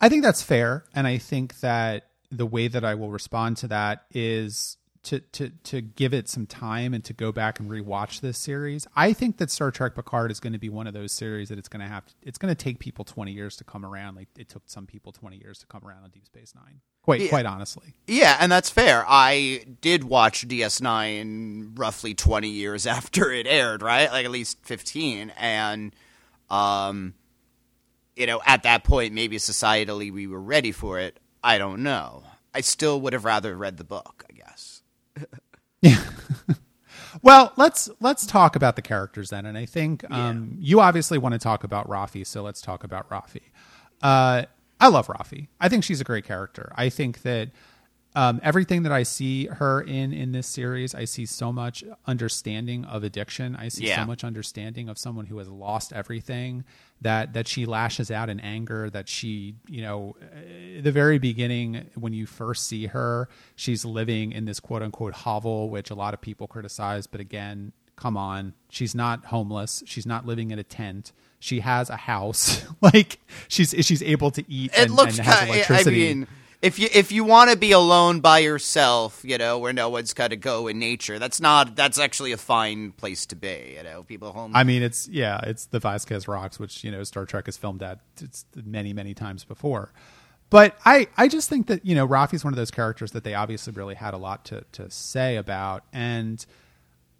I 0.00 0.08
think 0.08 0.22
that's 0.22 0.42
fair, 0.42 0.84
and 0.94 1.06
I 1.06 1.18
think 1.18 1.60
that 1.60 2.08
the 2.30 2.46
way 2.46 2.68
that 2.68 2.84
I 2.84 2.94
will 2.94 3.10
respond 3.10 3.56
to 3.58 3.68
that 3.68 4.04
is 4.12 4.76
to 5.04 5.20
to 5.20 5.50
to 5.64 5.80
give 5.80 6.12
it 6.12 6.28
some 6.28 6.46
time 6.46 6.92
and 6.94 7.04
to 7.04 7.12
go 7.12 7.32
back 7.32 7.60
and 7.60 7.70
rewatch 7.70 8.20
this 8.20 8.38
series. 8.38 8.86
I 8.96 9.12
think 9.12 9.36
that 9.38 9.50
Star 9.50 9.70
Trek 9.70 9.94
Picard 9.94 10.30
is 10.30 10.40
going 10.40 10.52
to 10.54 10.58
be 10.58 10.68
one 10.68 10.86
of 10.86 10.94
those 10.94 11.12
series 11.12 11.48
that 11.50 11.58
it's 11.58 11.68
going 11.68 11.80
to 11.82 11.88
have 11.88 12.04
it's 12.22 12.38
going 12.38 12.54
to 12.54 12.60
take 12.60 12.78
people 12.78 13.04
20 13.04 13.32
years 13.32 13.56
to 13.56 13.64
come 13.64 13.84
around 13.84 14.16
like 14.16 14.28
it 14.38 14.48
took 14.48 14.62
some 14.66 14.86
people 14.86 15.12
20 15.12 15.36
years 15.38 15.58
to 15.58 15.66
come 15.66 15.82
around 15.86 16.04
on 16.04 16.10
Deep 16.10 16.26
Space 16.26 16.54
9. 16.54 16.64
Quite 17.02 17.20
Yeah. 17.22 17.28
quite 17.28 17.46
honestly. 17.46 17.94
Yeah, 18.06 18.36
and 18.40 18.50
that's 18.50 18.70
fair. 18.70 19.04
I 19.06 19.64
did 19.80 20.04
watch 20.04 20.48
DS9 20.48 21.78
roughly 21.78 22.14
20 22.14 22.48
years 22.48 22.86
after 22.98 23.30
it 23.32 23.46
aired, 23.46 23.82
right? 23.82 24.10
Like 24.10 24.24
at 24.24 24.30
least 24.30 24.58
15 24.62 25.30
and 25.36 25.94
um 26.50 27.14
you 28.16 28.26
know, 28.26 28.40
at 28.46 28.62
that 28.62 28.84
point 28.84 29.12
maybe 29.12 29.36
societally 29.38 30.12
we 30.12 30.26
were 30.26 30.40
ready 30.40 30.72
for 30.72 30.98
it. 30.98 31.18
I 31.42 31.58
don't 31.58 31.82
know. 31.82 32.22
I 32.54 32.60
still 32.60 33.00
would 33.00 33.12
have 33.12 33.24
rather 33.24 33.56
read 33.56 33.76
the 33.78 33.84
book, 33.84 34.24
Guess. 35.84 36.10
Well, 37.22 37.52
let's 37.56 37.88
let's 38.00 38.26
talk 38.26 38.56
about 38.56 38.76
the 38.76 38.82
characters 38.82 39.30
then, 39.30 39.46
and 39.46 39.56
I 39.56 39.66
think 39.66 40.04
um, 40.10 40.56
you 40.58 40.80
obviously 40.80 41.16
want 41.16 41.32
to 41.32 41.38
talk 41.38 41.64
about 41.64 41.88
Raffi, 41.88 42.26
so 42.26 42.42
let's 42.42 42.60
talk 42.60 42.84
about 42.84 43.08
Raffi. 43.08 43.40
Uh, 44.02 44.44
I 44.80 44.88
love 44.88 45.06
Raffi. 45.06 45.48
I 45.60 45.68
think 45.68 45.84
she's 45.84 46.00
a 46.00 46.04
great 46.04 46.24
character. 46.24 46.72
I 46.74 46.88
think 46.88 47.22
that 47.22 47.50
um, 48.16 48.40
everything 48.44 48.84
that 48.84 48.92
I 48.92 49.02
see 49.02 49.46
her 49.46 49.80
in 49.80 50.12
in 50.12 50.32
this 50.32 50.46
series, 50.46 50.94
I 50.94 51.04
see 51.04 51.26
so 51.26 51.52
much 51.52 51.82
understanding 52.06 52.84
of 52.84 53.02
addiction. 53.02 53.56
I 53.56 53.68
see 53.68 53.86
Yeah. 53.88 54.02
so 54.02 54.06
much 54.06 54.22
understanding 54.24 54.88
of 54.88 54.98
someone 54.98 55.26
who 55.26 55.38
has 55.38 55.48
lost 55.48 55.92
everything. 55.92 56.64
That 57.00 57.32
that 57.34 57.48
she 57.48 57.66
lashes 57.66 58.10
out 58.10 58.30
in 58.30 58.38
anger. 58.40 58.88
That 58.88 59.08
she, 59.08 59.56
you 59.68 59.82
know, 59.82 60.16
uh, 60.22 60.80
the 60.80 60.92
very 60.92 61.18
beginning 61.18 61.90
when 61.96 62.12
you 62.12 62.24
first 62.26 62.66
see 62.66 62.86
her, 62.86 63.28
she's 63.56 63.84
living 63.84 64.32
in 64.32 64.44
this 64.44 64.60
quote 64.60 64.82
unquote 64.82 65.12
hovel, 65.14 65.68
which 65.68 65.90
a 65.90 65.94
lot 65.94 66.14
of 66.14 66.20
people 66.20 66.46
criticize. 66.46 67.06
But 67.08 67.20
again, 67.20 67.72
come 67.96 68.16
on, 68.16 68.54
she's 68.70 68.94
not 68.94 69.26
homeless. 69.26 69.82
She's 69.86 70.06
not 70.06 70.24
living 70.24 70.50
in 70.52 70.58
a 70.58 70.64
tent. 70.64 71.12
She 71.40 71.60
has 71.60 71.90
a 71.90 71.96
house. 71.96 72.64
like 72.80 73.18
she's 73.48 73.74
she's 73.80 74.02
able 74.02 74.30
to 74.30 74.44
eat 74.50 74.72
It 74.72 74.84
and, 74.84 74.92
looks 74.92 75.18
and 75.18 75.26
has 75.26 75.38
kind 75.40 75.50
I 75.50 75.54
electricity. 75.56 75.96
mean, 76.14 76.26
if 76.64 76.78
you 76.78 76.88
if 76.94 77.12
you 77.12 77.24
want 77.24 77.50
to 77.50 77.58
be 77.58 77.72
alone 77.72 78.20
by 78.20 78.38
yourself, 78.38 79.20
you 79.22 79.36
know, 79.36 79.58
where 79.58 79.74
no 79.74 79.90
one's 79.90 80.14
got 80.14 80.28
to 80.28 80.36
go 80.36 80.66
in 80.66 80.78
nature, 80.78 81.18
that's 81.18 81.38
not 81.38 81.76
that's 81.76 81.98
actually 81.98 82.32
a 82.32 82.38
fine 82.38 82.92
place 82.92 83.26
to 83.26 83.36
be, 83.36 83.74
you 83.76 83.82
know. 83.82 84.02
People 84.02 84.32
home 84.32 84.56
I 84.56 84.64
mean, 84.64 84.82
it's 84.82 85.06
yeah, 85.08 85.40
it's 85.42 85.66
the 85.66 85.78
Vasquez 85.78 86.26
Rocks, 86.26 86.58
which 86.58 86.82
you 86.82 86.90
know 86.90 87.04
Star 87.04 87.26
Trek 87.26 87.46
has 87.46 87.58
filmed 87.58 87.82
at 87.82 88.00
many 88.56 88.94
many 88.94 89.12
times 89.12 89.44
before. 89.44 89.92
But 90.48 90.78
I 90.86 91.08
I 91.18 91.28
just 91.28 91.50
think 91.50 91.66
that 91.66 91.84
you 91.84 91.94
know 91.94 92.08
Raffi's 92.08 92.44
one 92.44 92.54
of 92.54 92.56
those 92.56 92.70
characters 92.70 93.12
that 93.12 93.24
they 93.24 93.34
obviously 93.34 93.74
really 93.74 93.94
had 93.94 94.14
a 94.14 94.18
lot 94.18 94.46
to 94.46 94.64
to 94.72 94.90
say 94.90 95.36
about, 95.36 95.84
and 95.92 96.44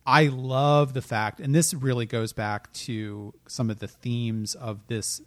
I 0.07 0.29
love 0.29 0.95
the 0.95 1.03
fact, 1.03 1.39
and 1.41 1.55
this 1.55 1.75
really 1.75 2.07
goes 2.07 2.33
back 2.33 2.73
to 2.73 3.35
some 3.47 3.69
of 3.69 3.79
the 3.79 3.89
themes 3.89 4.55
of 4.55 4.87
this 4.87 5.21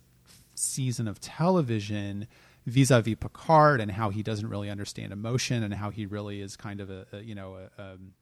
season 0.56 1.08
of 1.08 1.22
television 1.22 2.28
vis-a-vis 2.68 3.16
Picard 3.16 3.82
and 3.82 3.90
how 3.90 4.10
he 4.10 4.22
doesn't 4.22 4.48
really 4.48 4.70
understand 4.70 5.12
emotion 5.14 5.64
and 5.64 5.74
how 5.74 5.90
he 5.90 6.06
really 6.06 6.42
is 6.42 6.56
kind 6.56 6.82
of 6.82 6.90
a, 6.90 7.08
a 7.14 7.22
you 7.22 7.34
know 7.34 7.58
a, 7.78 7.82
um, 7.82 8.14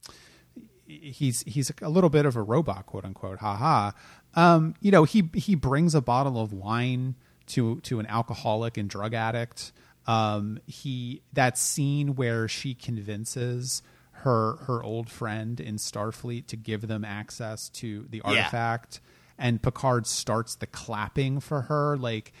he's 0.86 1.42
he's 1.42 1.70
a 1.82 1.88
little 1.90 2.10
bit 2.10 2.24
of 2.24 2.36
a 2.36 2.42
robot, 2.42 2.86
quote 2.86 3.04
unquote. 3.04 3.40
Ha 3.40 3.56
ha. 3.56 3.94
Um, 4.34 4.74
you 4.80 4.90
know, 4.90 5.04
he 5.04 5.28
he 5.34 5.54
brings 5.54 5.94
a 5.94 6.00
bottle 6.00 6.40
of 6.40 6.52
wine 6.52 7.16
to 7.48 7.80
to 7.80 8.00
an 8.00 8.06
alcoholic 8.06 8.76
and 8.76 8.88
drug 8.88 9.14
addict. 9.14 9.72
Um, 10.06 10.60
he 10.66 11.22
that 11.32 11.58
scene 11.58 12.14
where 12.14 12.46
she 12.46 12.74
convinces 12.74 13.82
her 14.12 14.56
her 14.66 14.82
old 14.82 15.10
friend 15.10 15.60
in 15.60 15.76
Starfleet 15.76 16.46
to 16.46 16.56
give 16.56 16.86
them 16.86 17.04
access 17.04 17.68
to 17.70 18.06
the 18.08 18.20
artifact, 18.22 19.00
yeah. 19.02 19.46
and 19.46 19.62
Picard 19.62 20.06
starts 20.06 20.54
the 20.54 20.66
clapping 20.66 21.40
for 21.40 21.62
her. 21.62 21.96
Like 21.96 22.32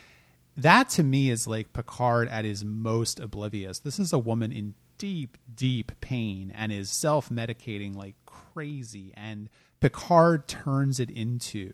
that 0.56 0.88
to 0.90 1.02
me 1.02 1.30
is 1.30 1.46
like 1.46 1.72
Picard 1.72 2.28
at 2.28 2.44
his 2.44 2.64
most 2.64 3.20
oblivious. 3.20 3.78
This 3.78 3.98
is 3.98 4.12
a 4.12 4.18
woman 4.18 4.52
in 4.52 4.74
deep, 4.98 5.36
deep 5.54 5.92
pain 6.00 6.52
and 6.54 6.72
is 6.72 6.90
self 6.90 7.28
medicating 7.28 7.94
like 7.94 8.14
crazy. 8.24 9.12
And 9.16 9.48
Picard 9.80 10.48
turns 10.48 10.98
it 11.00 11.10
into 11.10 11.72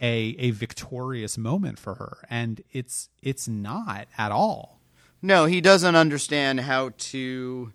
a 0.00 0.34
a 0.38 0.50
victorious 0.50 1.38
moment 1.38 1.78
for 1.78 1.94
her. 1.94 2.18
And 2.30 2.62
it's 2.72 3.08
it's 3.22 3.46
not 3.46 4.08
at 4.16 4.32
all. 4.32 4.80
No, 5.22 5.46
he 5.46 5.60
doesn't 5.60 5.96
understand 5.96 6.60
how 6.60 6.90
to 6.96 7.72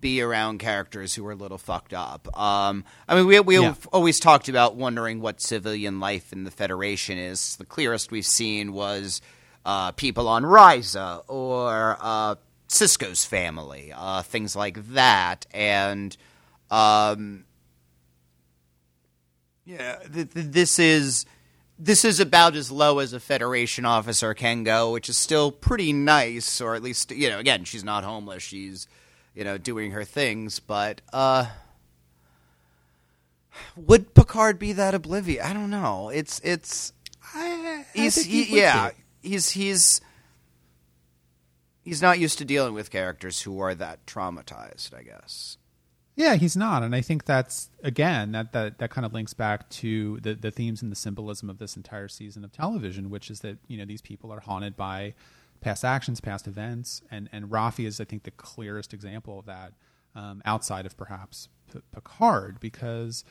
be 0.00 0.20
around 0.20 0.58
characters 0.58 1.14
who 1.14 1.24
are 1.26 1.32
a 1.32 1.36
little 1.36 1.58
fucked 1.58 1.94
up. 1.94 2.26
Um, 2.38 2.84
I 3.08 3.14
mean, 3.14 3.26
we 3.26 3.40
we 3.40 3.58
yeah. 3.58 3.74
always 3.92 4.18
talked 4.18 4.48
about 4.48 4.76
wondering 4.76 5.20
what 5.20 5.40
civilian 5.40 6.00
life 6.00 6.32
in 6.32 6.44
the 6.44 6.50
Federation 6.50 7.18
is. 7.18 7.56
The 7.56 7.64
clearest 7.64 8.10
we've 8.10 8.26
seen 8.26 8.72
was 8.72 9.20
uh, 9.66 9.90
people 9.90 10.28
on 10.28 10.44
Risa 10.44 11.24
or 11.26 11.98
uh, 12.00 12.36
Sisko's 12.68 13.24
family, 13.24 13.92
uh, 13.94 14.22
things 14.22 14.54
like 14.54 14.92
that, 14.92 15.44
and 15.52 16.16
um, 16.70 17.44
yeah, 19.64 19.96
th- 20.12 20.32
th- 20.32 20.46
this 20.46 20.78
is 20.78 21.26
this 21.78 22.04
is 22.04 22.20
about 22.20 22.54
as 22.54 22.70
low 22.70 23.00
as 23.00 23.12
a 23.12 23.18
Federation 23.18 23.84
officer 23.84 24.34
can 24.34 24.62
go, 24.62 24.92
which 24.92 25.08
is 25.08 25.16
still 25.16 25.50
pretty 25.50 25.92
nice, 25.92 26.60
or 26.60 26.76
at 26.76 26.82
least 26.82 27.10
you 27.10 27.28
know, 27.28 27.40
again, 27.40 27.64
she's 27.64 27.84
not 27.84 28.04
homeless, 28.04 28.44
she's 28.44 28.86
you 29.34 29.42
know 29.42 29.58
doing 29.58 29.90
her 29.90 30.04
things, 30.04 30.60
but 30.60 31.00
uh, 31.12 31.46
would 33.74 34.14
Picard 34.14 34.60
be 34.60 34.72
that 34.74 34.94
oblivious? 34.94 35.44
I 35.44 35.52
don't 35.52 35.70
know. 35.70 36.08
It's 36.10 36.40
it's 36.44 36.92
I, 37.34 37.84
I 37.94 37.98
he's 37.98 38.24
he, 38.24 38.56
yeah, 38.60 38.90
he's 39.26 39.50
he's 39.50 40.00
he's 41.82 42.02
not 42.02 42.18
used 42.18 42.38
to 42.38 42.44
dealing 42.44 42.74
with 42.74 42.90
characters 42.90 43.42
who 43.42 43.60
are 43.60 43.74
that 43.74 44.06
traumatized, 44.06 44.94
I 44.94 45.02
guess. 45.02 45.58
Yeah, 46.16 46.36
he's 46.36 46.56
not, 46.56 46.82
and 46.82 46.94
I 46.94 47.02
think 47.02 47.26
that's 47.26 47.68
again 47.82 48.32
that 48.32 48.52
that 48.52 48.78
that 48.78 48.90
kind 48.90 49.04
of 49.04 49.12
links 49.12 49.34
back 49.34 49.68
to 49.70 50.18
the 50.20 50.34
the 50.34 50.50
themes 50.50 50.80
and 50.80 50.90
the 50.90 50.96
symbolism 50.96 51.50
of 51.50 51.58
this 51.58 51.76
entire 51.76 52.08
season 52.08 52.42
of 52.42 52.52
television, 52.52 53.10
which 53.10 53.30
is 53.30 53.40
that 53.40 53.58
you 53.68 53.76
know 53.76 53.84
these 53.84 54.00
people 54.00 54.32
are 54.32 54.40
haunted 54.40 54.76
by 54.76 55.14
past 55.60 55.84
actions, 55.84 56.20
past 56.20 56.46
events, 56.46 57.02
and 57.10 57.28
and 57.32 57.46
Raffi 57.46 57.86
is 57.86 58.00
I 58.00 58.04
think 58.04 58.22
the 58.22 58.30
clearest 58.30 58.94
example 58.94 59.38
of 59.38 59.44
that, 59.44 59.74
um, 60.14 60.40
outside 60.46 60.86
of 60.86 60.96
perhaps 60.96 61.48
P- 61.70 61.80
Picard, 61.94 62.60
because 62.60 63.22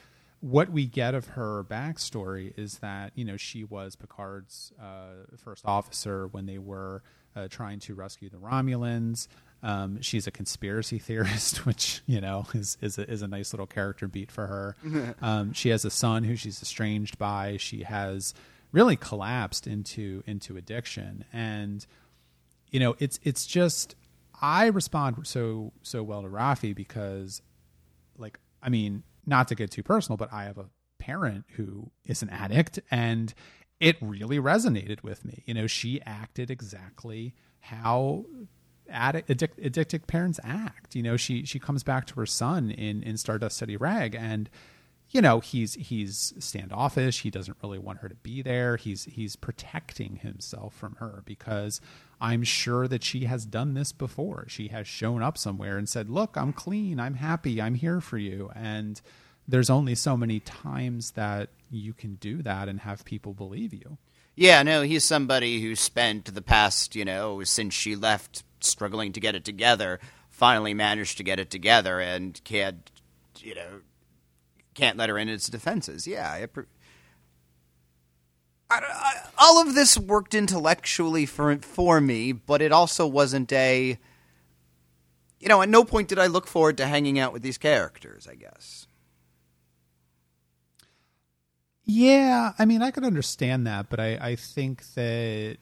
what 0.46 0.70
we 0.70 0.86
get 0.86 1.16
of 1.16 1.30
her 1.30 1.64
backstory 1.64 2.54
is 2.56 2.78
that 2.78 3.12
you 3.16 3.26
know 3.26 3.36
she 3.36 3.64
was 3.64 3.96
Picard's 3.96 4.72
uh, 4.80 5.26
first 5.44 5.66
officer 5.66 6.28
when 6.28 6.46
they 6.46 6.60
were 6.60 7.02
uh, 7.36 7.48
trying 7.48 7.80
to 7.80 7.96
rescue 7.96 8.30
the 8.30 8.38
Romulans. 8.38 9.28
Um, 9.64 10.00
she's 10.02 10.28
a 10.28 10.32
conspiracy 10.32 11.00
theorist, 11.08 11.66
which 11.66 12.04
you 12.06 12.22
know 12.22 12.46
is 12.54 12.78
is 12.80 13.00
a, 13.00 13.10
is 13.10 13.24
a 13.24 13.28
nice 13.28 13.54
little 13.54 13.66
character 13.66 14.08
beat 14.08 14.32
for 14.32 14.46
her. 14.46 15.16
um, 15.24 15.52
she 15.52 15.70
has 15.70 15.84
a 15.84 15.90
son 15.90 16.24
who 16.24 16.36
she's 16.36 16.62
estranged 16.62 17.18
by. 17.18 17.58
She 17.58 17.82
has 17.82 18.36
really 18.72 18.96
collapsed 18.96 19.66
into 19.66 20.22
into 20.28 20.58
addiction, 20.58 21.26
and 21.34 21.88
you 22.70 22.80
know 22.80 22.96
it's 23.00 23.20
it's 23.24 23.48
just 23.48 23.96
I 24.40 24.68
respond 24.68 25.26
so 25.26 25.74
so 25.82 26.04
well 26.04 26.22
to 26.22 26.28
Raffi 26.28 26.76
because, 26.76 27.42
like, 28.20 28.40
I 28.62 28.70
mean, 28.70 29.02
not 29.26 29.48
to 29.50 29.56
get 29.56 29.72
too 29.72 29.84
personal, 29.84 30.18
but 30.18 30.32
I 30.32 30.44
have 30.46 30.58
a 30.58 30.70
parent 31.00 31.46
who 31.56 31.92
is 32.06 32.22
an 32.22 32.30
addict, 32.30 32.80
and 32.90 33.34
it 33.80 33.98
really 34.02 34.40
resonated 34.40 35.04
with 35.04 35.26
me. 35.26 35.44
You 35.46 35.54
know, 35.54 35.68
she 35.68 36.02
acted 36.06 36.50
exactly 36.50 37.34
how 37.60 38.26
addict, 38.90 39.30
addict, 39.30 39.60
addicted 39.60 40.08
parents 40.08 40.40
act. 40.44 40.96
You 40.96 41.04
know, 41.04 41.18
she 41.18 41.46
she 41.46 41.60
comes 41.60 41.84
back 41.84 42.06
to 42.08 42.16
her 42.16 42.26
son 42.26 42.72
in 42.72 43.04
in 43.04 43.18
Stardust 43.18 43.58
City 43.58 43.78
Rag, 43.78 44.16
and 44.16 44.50
you 45.10 45.22
know 45.22 45.40
he's 45.40 45.76
he's 45.76 46.34
standoffish. 46.40 47.22
He 47.22 47.30
doesn't 47.30 47.58
really 47.62 47.80
want 47.80 48.00
her 48.00 48.10
to 48.10 48.16
be 48.16 48.42
there. 48.42 48.78
He's 48.78 49.06
he's 49.06 49.36
protecting 49.36 50.18
himself 50.18 50.74
from 50.76 50.96
her 50.96 51.22
because 51.26 51.82
I'm 52.20 52.44
sure 52.44 52.88
that 52.88 53.04
she 53.04 53.26
has 53.26 53.46
done 53.46 53.74
this 53.74 53.92
before. 53.92 54.46
She 54.48 54.70
has 54.70 54.88
shown 54.88 55.22
up 55.22 55.38
somewhere 55.38 55.78
and 55.78 55.88
said, 55.88 56.10
"Look, 56.10 56.38
I'm 56.38 56.54
clean. 56.54 57.00
I'm 57.00 57.16
happy. 57.16 57.62
I'm 57.62 57.76
here 57.76 58.02
for 58.02 58.18
you." 58.18 58.52
And 58.56 59.02
there's 59.48 59.70
only 59.70 59.96
so 59.96 60.18
many 60.18 60.40
times 60.40 61.12
that 61.12 61.50
you 61.70 61.94
can 61.94 62.16
do 62.16 62.42
that 62.42 62.68
and 62.68 62.82
have 62.82 63.06
people 63.06 63.34
believe 63.34 63.74
you. 63.74 63.98
Yeah, 64.36 64.64
no, 64.64 64.82
he's 64.82 65.06
somebody 65.06 65.62
who 65.62 65.76
spent 65.76 66.34
the 66.34 66.42
past, 66.42 66.96
you 66.96 67.06
know, 67.06 67.44
since 67.44 67.74
she 67.74 67.96
left 67.96 68.44
struggling 68.60 69.14
to 69.14 69.20
get 69.20 69.36
it 69.36 69.46
together, 69.46 70.00
finally 70.30 70.74
managed 70.74 71.18
to 71.18 71.24
get 71.24 71.40
it 71.40 71.50
together 71.50 72.00
and 72.02 72.42
can't, 72.44 72.92
you 73.40 73.56
know, 73.56 73.82
can't 74.74 74.98
let 74.98 75.10
her 75.10 75.18
in 75.18 75.30
its 75.30 75.48
defenses. 75.48 76.06
Yeah, 76.06 76.30
I, 76.30 76.48
I, 78.70 78.82
I, 78.82 79.14
all 79.38 79.62
of 79.62 79.76
this 79.76 79.98
worked 79.98 80.34
intellectually 80.34 81.26
for 81.26 81.58
for 81.58 82.02
me, 82.02 82.32
but 82.32 82.62
it 82.62 82.72
also 82.72 83.06
wasn't 83.06 83.52
a. 83.52 83.98
You 85.40 85.50
know, 85.50 85.62
at 85.62 85.70
no 85.70 85.84
point 85.84 86.08
did 86.08 86.18
I 86.18 86.28
look 86.28 86.48
forward 86.48 86.78
to 86.78 86.88
hanging 86.88 87.20
out 87.20 87.34
with 87.34 87.42
these 87.42 87.58
characters. 87.58 88.28
I 88.30 88.36
guess. 88.36 88.88
Yeah, 91.86 92.54
I 92.58 92.66
mean, 92.66 92.82
I 92.82 92.90
could 92.90 93.04
understand 93.04 93.68
that, 93.68 93.90
but 93.90 94.00
I, 94.00 94.18
I 94.20 94.36
think 94.36 94.84
that 94.96 95.58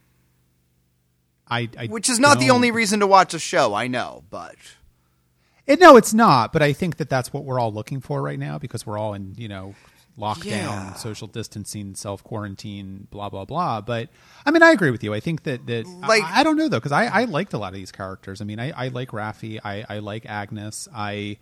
I, 1.50 1.70
I 1.78 1.88
which 1.88 2.10
is 2.10 2.18
not 2.18 2.40
the 2.40 2.50
only 2.50 2.72
reason 2.72 3.02
to 3.02 3.08
watch 3.08 3.34
a 3.34 3.40
show. 3.40 3.74
I 3.74 3.88
know, 3.88 4.24
but 4.30 4.56
it, 5.68 5.82
no, 5.82 5.98
it's 5.98 6.14
not. 6.14 6.54
But 6.54 6.62
I 6.62 6.72
think 6.72 6.98
that 6.98 7.10
that's 7.10 7.34
what 7.34 7.44
we're 7.44 7.60
all 7.60 7.74
looking 7.74 8.00
for 8.00 8.22
right 8.22 8.40
now 8.40 8.58
because 8.58 8.86
we're 8.86 8.98
all 8.98 9.14
in 9.14 9.36
you 9.38 9.50
know 9.50 9.76
lockdown, 10.18 10.46
yeah. 10.46 10.94
social 10.94 11.28
distancing, 11.28 11.96
self 11.96 12.24
quarantine, 12.24 13.08
blah 13.12 13.30
blah 13.30 13.46
blah. 13.46 13.82
But 13.82 14.10
I 14.46 14.52
mean, 14.52 14.64
I 14.64 14.72
agree 14.72 14.92
with 14.92 15.04
you. 15.04 15.14
I 15.14 15.20
think 15.20 15.44
that 15.44 15.66
that 15.68 15.88
like 15.88 16.24
I, 16.24 16.42
I 16.42 16.44
don't 16.44 16.58
know 16.58 16.70
though 16.70 16.78
because 16.78 16.92
I, 16.92 17.06
I 17.06 17.24
liked 17.26 17.54
a 17.54 17.58
lot 17.58 17.70
of 17.70 17.76
these 17.76 17.92
characters. 17.92 18.42
I 18.42 18.46
mean, 18.46 18.60
I, 18.60 18.72
I 18.72 18.88
like 18.90 19.10
Raffi. 19.10 19.60
I, 19.64 19.86
I 19.90 20.00
like 20.00 20.26
Agnes. 20.26 20.88
I 20.94 21.38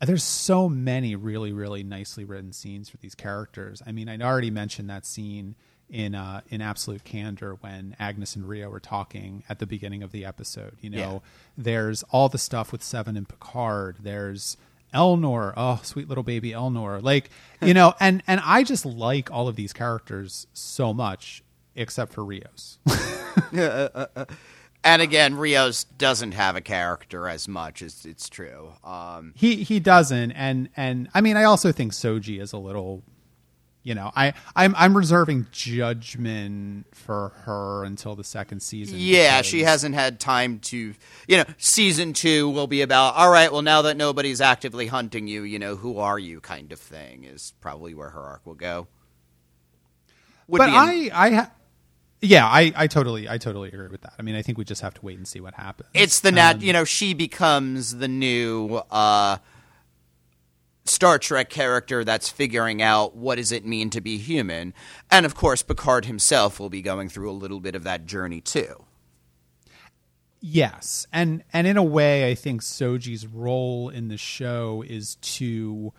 there's 0.00 0.24
so 0.24 0.68
many 0.68 1.14
really 1.14 1.52
really 1.52 1.82
nicely 1.82 2.24
written 2.24 2.52
scenes 2.52 2.88
for 2.88 2.96
these 2.98 3.14
characters. 3.14 3.82
I 3.86 3.92
mean, 3.92 4.08
I 4.08 4.18
already 4.18 4.50
mentioned 4.50 4.90
that 4.90 5.06
scene 5.06 5.54
in 5.90 6.14
uh, 6.14 6.40
in 6.48 6.60
absolute 6.60 7.04
candor 7.04 7.56
when 7.60 7.96
Agnes 7.98 8.36
and 8.36 8.48
Rio 8.48 8.70
were 8.70 8.80
talking 8.80 9.42
at 9.48 9.58
the 9.58 9.66
beginning 9.66 10.02
of 10.02 10.12
the 10.12 10.24
episode. 10.24 10.76
You 10.80 10.90
know, 10.90 10.98
yeah. 10.98 11.18
there's 11.56 12.02
all 12.10 12.28
the 12.28 12.38
stuff 12.38 12.72
with 12.72 12.82
Seven 12.82 13.16
and 13.16 13.28
Picard. 13.28 13.98
There's 14.00 14.56
Elnor, 14.94 15.54
oh 15.56 15.80
sweet 15.82 16.08
little 16.08 16.24
baby 16.24 16.50
Elnor, 16.50 17.02
like 17.02 17.30
you 17.62 17.74
know, 17.74 17.94
and 18.00 18.22
and 18.26 18.40
I 18.44 18.62
just 18.64 18.84
like 18.84 19.30
all 19.30 19.48
of 19.48 19.56
these 19.56 19.72
characters 19.72 20.46
so 20.52 20.92
much, 20.92 21.42
except 21.74 22.12
for 22.12 22.24
Rios. 22.24 22.78
uh, 22.88 23.60
uh, 23.60 24.06
uh. 24.16 24.24
And 24.82 25.02
again, 25.02 25.36
Rios 25.36 25.84
doesn't 25.84 26.32
have 26.32 26.56
a 26.56 26.62
character 26.62 27.28
as 27.28 27.46
much 27.46 27.82
as 27.82 28.06
it's 28.06 28.28
true. 28.30 28.72
Um, 28.82 29.34
he 29.36 29.56
he 29.62 29.78
doesn't, 29.78 30.32
and 30.32 30.70
and 30.76 31.08
I 31.12 31.20
mean, 31.20 31.36
I 31.36 31.44
also 31.44 31.70
think 31.70 31.92
Soji 31.92 32.40
is 32.40 32.52
a 32.52 32.58
little, 32.58 33.02
you 33.82 33.94
know, 33.94 34.10
I 34.14 34.34
I'm 34.54 34.74
I'm 34.76 34.96
reserving 34.96 35.46
judgment 35.52 36.86
for 36.94 37.32
her 37.44 37.84
until 37.84 38.14
the 38.14 38.24
second 38.24 38.60
season. 38.60 38.96
Yeah, 38.98 39.38
because... 39.38 39.46
she 39.46 39.62
hasn't 39.62 39.94
had 39.94 40.20
time 40.20 40.58
to, 40.60 40.94
you 41.26 41.36
know, 41.36 41.44
season 41.58 42.12
two 42.12 42.50
will 42.50 42.66
be 42.66 42.82
about 42.82 43.14
all 43.14 43.30
right. 43.30 43.50
Well, 43.50 43.62
now 43.62 43.82
that 43.82 43.96
nobody's 43.96 44.40
actively 44.40 44.88
hunting 44.88 45.26
you, 45.26 45.42
you 45.42 45.58
know, 45.58 45.76
who 45.76 45.98
are 45.98 46.18
you? 46.18 46.40
Kind 46.40 46.72
of 46.72 46.78
thing 46.78 47.24
is 47.24 47.54
probably 47.60 47.94
where 47.94 48.10
her 48.10 48.20
arc 48.20 48.46
will 48.46 48.54
go. 48.54 48.86
Would 50.48 50.58
but 50.58 50.68
in- 50.68 50.74
I 50.74 51.10
I. 51.12 51.30
Ha- 51.30 51.50
yeah, 52.22 52.46
I, 52.46 52.70
I 52.76 52.86
totally 52.86 53.28
I 53.30 53.38
totally 53.38 53.70
agree 53.70 53.88
with 53.88 54.02
that. 54.02 54.12
I 54.18 54.22
mean, 54.22 54.34
I 54.34 54.42
think 54.42 54.58
we 54.58 54.64
just 54.64 54.82
have 54.82 54.92
to 54.94 55.00
wait 55.02 55.16
and 55.16 55.26
see 55.26 55.40
what 55.40 55.54
happens. 55.54 55.88
It's 55.94 56.20
the 56.20 56.30
nat, 56.30 56.56
um, 56.56 56.60
you 56.60 56.74
know, 56.74 56.84
she 56.84 57.14
becomes 57.14 57.96
the 57.96 58.08
new 58.08 58.82
uh, 58.90 59.38
Star 60.90 61.18
Trek 61.18 61.48
character 61.50 62.04
that's 62.04 62.28
figuring 62.28 62.82
out 62.82 63.14
what 63.16 63.36
does 63.36 63.52
it 63.52 63.64
mean 63.64 63.90
to 63.90 64.00
be 64.00 64.18
human, 64.18 64.74
and 65.10 65.24
of 65.24 65.34
course, 65.34 65.62
Picard 65.62 66.04
himself 66.06 66.58
will 66.58 66.68
be 66.70 66.82
going 66.82 67.08
through 67.08 67.30
a 67.30 67.32
little 67.32 67.60
bit 67.60 67.74
of 67.74 67.84
that 67.84 68.06
journey 68.06 68.40
too. 68.40 68.84
Yes, 70.42 71.06
and 71.12 71.44
and 71.52 71.66
in 71.66 71.76
a 71.76 71.82
way, 71.82 72.30
I 72.30 72.34
think 72.34 72.62
Soji's 72.62 73.26
role 73.26 73.90
in 73.90 74.08
the 74.08 74.16
show 74.16 74.82
is 74.86 75.16
to 75.16 75.92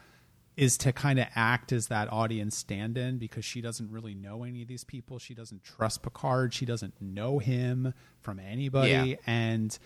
is 0.57 0.77
to 0.79 0.91
kind 0.91 1.19
of 1.19 1.27
act 1.35 1.71
as 1.71 1.87
that 1.87 2.11
audience 2.11 2.57
stand-in 2.57 3.17
because 3.17 3.45
she 3.45 3.61
doesn't 3.61 3.89
really 3.91 4.13
know 4.15 4.43
any 4.43 4.61
of 4.63 4.67
these 4.67 4.83
people. 4.83 5.17
She 5.19 5.33
doesn't 5.33 5.63
trust 5.63 6.01
Picard. 6.01 6.53
She 6.53 6.65
doesn't 6.65 6.99
know 7.01 7.39
him 7.39 7.93
from 8.19 8.39
anybody, 8.39 8.89
Yeah. 8.91 9.15
and 9.25 9.77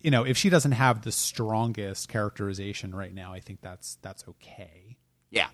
you 0.00 0.10
know, 0.10 0.24
if 0.24 0.36
she 0.36 0.48
doesn't 0.50 0.72
have 0.72 1.02
the 1.02 1.12
strongest 1.12 2.08
characterization 2.08 2.94
right 2.94 3.12
now, 3.14 3.32
I 3.32 3.40
think 3.40 3.60
that's 3.60 3.98
that's 4.02 4.24
okay. 4.28 4.96
Yeah. 5.30 5.48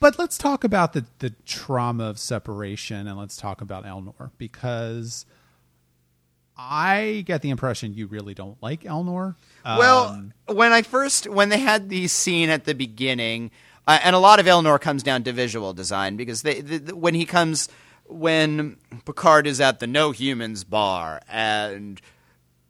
But 0.00 0.18
let's 0.18 0.38
talk 0.38 0.64
about 0.64 0.92
the 0.94 1.04
the 1.18 1.30
trauma 1.46 2.04
of 2.04 2.18
separation, 2.18 3.06
and 3.06 3.18
let's 3.18 3.36
talk 3.36 3.60
about 3.60 3.84
Elnor 3.84 4.30
because 4.38 5.26
I 6.56 7.22
get 7.26 7.42
the 7.42 7.50
impression 7.50 7.94
you 7.94 8.06
really 8.06 8.34
don't 8.34 8.60
like 8.62 8.82
Elnor. 8.82 9.36
Well, 9.64 10.08
Um, 10.08 10.32
when 10.46 10.72
I 10.72 10.82
first 10.82 11.26
when 11.28 11.48
they 11.48 11.60
had 11.60 11.88
the 11.88 12.08
scene 12.08 12.50
at 12.50 12.64
the 12.64 12.74
beginning, 12.74 13.50
uh, 13.86 13.98
and 14.02 14.14
a 14.14 14.18
lot 14.18 14.40
of 14.40 14.46
Elnor 14.46 14.80
comes 14.80 15.02
down 15.02 15.22
to 15.24 15.32
visual 15.32 15.72
design 15.72 16.16
because 16.16 16.42
they 16.42 16.60
the, 16.60 16.78
the- 16.78 16.96
when 16.96 17.14
he 17.14 17.24
comes 17.24 17.68
when 18.06 18.76
Picard 19.04 19.46
is 19.46 19.60
at 19.60 19.78
the 19.80 19.86
No 19.86 20.10
Humans 20.10 20.64
bar 20.64 21.20
and 21.28 22.00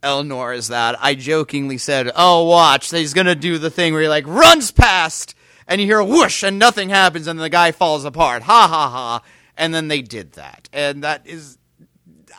Elnor 0.03 0.55
is 0.55 0.69
that 0.69 0.95
I 0.99 1.15
jokingly 1.15 1.77
said, 1.77 2.11
"Oh, 2.15 2.43
watch, 2.45 2.89
he's 2.91 3.13
gonna 3.13 3.35
do 3.35 3.57
the 3.57 3.69
thing 3.69 3.93
where 3.93 4.01
he 4.01 4.07
like 4.07 4.25
runs 4.27 4.71
past." 4.71 5.35
And 5.67 5.79
you 5.79 5.87
hear 5.87 5.99
a 5.99 6.05
whoosh, 6.05 6.43
and 6.43 6.57
nothing 6.59 6.89
happens, 6.89 7.27
and 7.27 7.39
the 7.39 7.49
guy 7.49 7.71
falls 7.71 8.03
apart. 8.03 8.43
Ha 8.43 8.67
ha 8.67 8.89
ha! 8.89 9.21
And 9.55 9.73
then 9.73 9.87
they 9.87 10.01
did 10.01 10.33
that, 10.33 10.67
and 10.73 11.03
that 11.03 11.25
is 11.25 11.57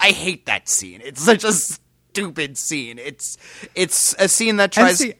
I 0.01 0.11
hate 0.11 0.47
that 0.47 0.69
scene. 0.69 1.01
It's 1.05 1.23
such 1.23 1.45
a 1.45 1.53
stupid 1.53 2.59
scene. 2.59 2.99
It's 2.99 3.39
it's 3.75 4.15
a 4.19 4.29
scene 4.29 4.57
that 4.57 4.73
tries. 4.73 4.99
see, 4.99 5.15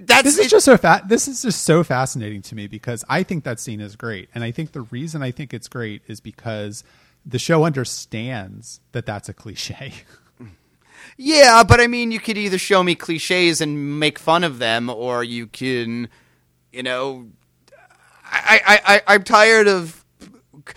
that's 0.00 0.24
this 0.24 0.38
is 0.38 0.46
it- 0.46 0.50
just 0.50 0.64
so 0.64 0.76
fa- 0.76 1.02
this 1.06 1.28
is 1.28 1.42
just 1.42 1.62
so 1.62 1.84
fascinating 1.84 2.42
to 2.42 2.54
me 2.54 2.66
because 2.66 3.04
I 3.08 3.22
think 3.22 3.44
that 3.44 3.60
scene 3.60 3.80
is 3.80 3.94
great, 3.96 4.28
and 4.34 4.42
I 4.42 4.50
think 4.50 4.72
the 4.72 4.82
reason 4.82 5.22
I 5.22 5.30
think 5.30 5.54
it's 5.54 5.68
great 5.68 6.02
is 6.08 6.20
because 6.20 6.82
the 7.24 7.38
show 7.38 7.64
understands 7.64 8.80
that 8.92 9.06
that's 9.06 9.28
a 9.28 9.32
cliche. 9.34 9.92
yeah, 11.22 11.62
but 11.64 11.80
I 11.80 11.86
mean, 11.86 12.12
you 12.12 12.18
could 12.18 12.38
either 12.38 12.56
show 12.56 12.82
me 12.82 12.94
cliches 12.94 13.60
and 13.60 14.00
make 14.00 14.18
fun 14.18 14.42
of 14.42 14.58
them, 14.58 14.88
or 14.88 15.22
you 15.22 15.46
can, 15.46 16.08
you 16.72 16.82
know, 16.82 17.26
I 18.24 18.60
I, 18.66 18.94
I 18.94 19.14
I'm 19.14 19.22
tired 19.22 19.68
of. 19.68 20.02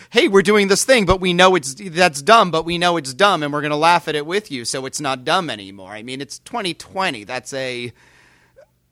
Hey, 0.09 0.27
we're 0.27 0.41
doing 0.41 0.67
this 0.67 0.83
thing, 0.83 1.05
but 1.05 1.21
we 1.21 1.33
know 1.33 1.55
it's 1.55 1.75
that's 1.75 2.21
dumb, 2.21 2.51
but 2.51 2.65
we 2.65 2.77
know 2.77 2.97
it's 2.97 3.13
dumb, 3.13 3.41
and 3.41 3.53
we're 3.53 3.61
gonna 3.61 3.77
laugh 3.77 4.07
at 4.09 4.15
it 4.15 4.25
with 4.25 4.51
you, 4.51 4.65
so 4.65 4.85
it's 4.85 4.99
not 4.99 5.23
dumb 5.23 5.49
anymore. 5.49 5.91
I 5.91 6.03
mean, 6.03 6.19
it's 6.19 6.39
2020. 6.39 7.23
That's 7.23 7.53
a 7.53 7.93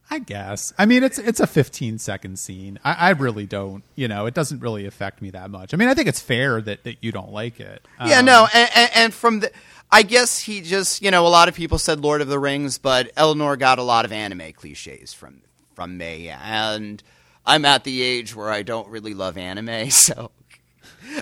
I 0.09 0.19
guess. 0.19 0.73
I 0.77 0.85
mean, 0.85 1.03
it's 1.03 1.17
it's 1.17 1.39
a 1.39 1.47
15 1.47 1.97
second 1.97 2.37
scene. 2.37 2.79
I, 2.83 2.93
I 2.93 3.09
really 3.11 3.45
don't. 3.45 3.83
You 3.95 4.09
know, 4.09 4.25
it 4.25 4.33
doesn't 4.33 4.59
really 4.59 4.85
affect 4.85 5.21
me 5.21 5.31
that 5.31 5.49
much. 5.49 5.73
I 5.73 5.77
mean, 5.77 5.87
I 5.87 5.93
think 5.93 6.07
it's 6.09 6.21
fair 6.21 6.61
that 6.61 6.83
that 6.83 6.97
you 7.01 7.11
don't 7.11 7.31
like 7.31 7.59
it. 7.61 7.85
Yeah, 8.05 8.19
Um, 8.19 8.25
no, 8.25 8.47
and, 8.53 8.69
and, 8.75 8.91
and 8.93 9.13
from 9.13 9.39
the, 9.39 9.51
I 9.91 10.03
guess 10.03 10.39
he 10.39 10.61
just, 10.61 11.01
you 11.01 11.11
know, 11.11 11.27
a 11.27 11.29
lot 11.29 11.49
of 11.49 11.55
people 11.55 11.77
said 11.77 11.99
Lord 11.99 12.21
of 12.21 12.27
the 12.29 12.39
Rings, 12.39 12.77
but 12.77 13.13
Elnor 13.15 13.59
got 13.59 13.77
a 13.77 13.83
lot 13.83 14.05
of 14.05 14.11
anime 14.11 14.53
cliches 14.53 15.13
from 15.13 15.41
from 15.75 15.97
me, 15.97 16.29
and 16.29 17.01
I'm 17.45 17.65
at 17.65 17.83
the 17.83 18.01
age 18.01 18.35
where 18.35 18.49
I 18.49 18.61
don't 18.61 18.87
really 18.89 19.13
love 19.13 19.37
anime, 19.37 19.89
so 19.89 20.31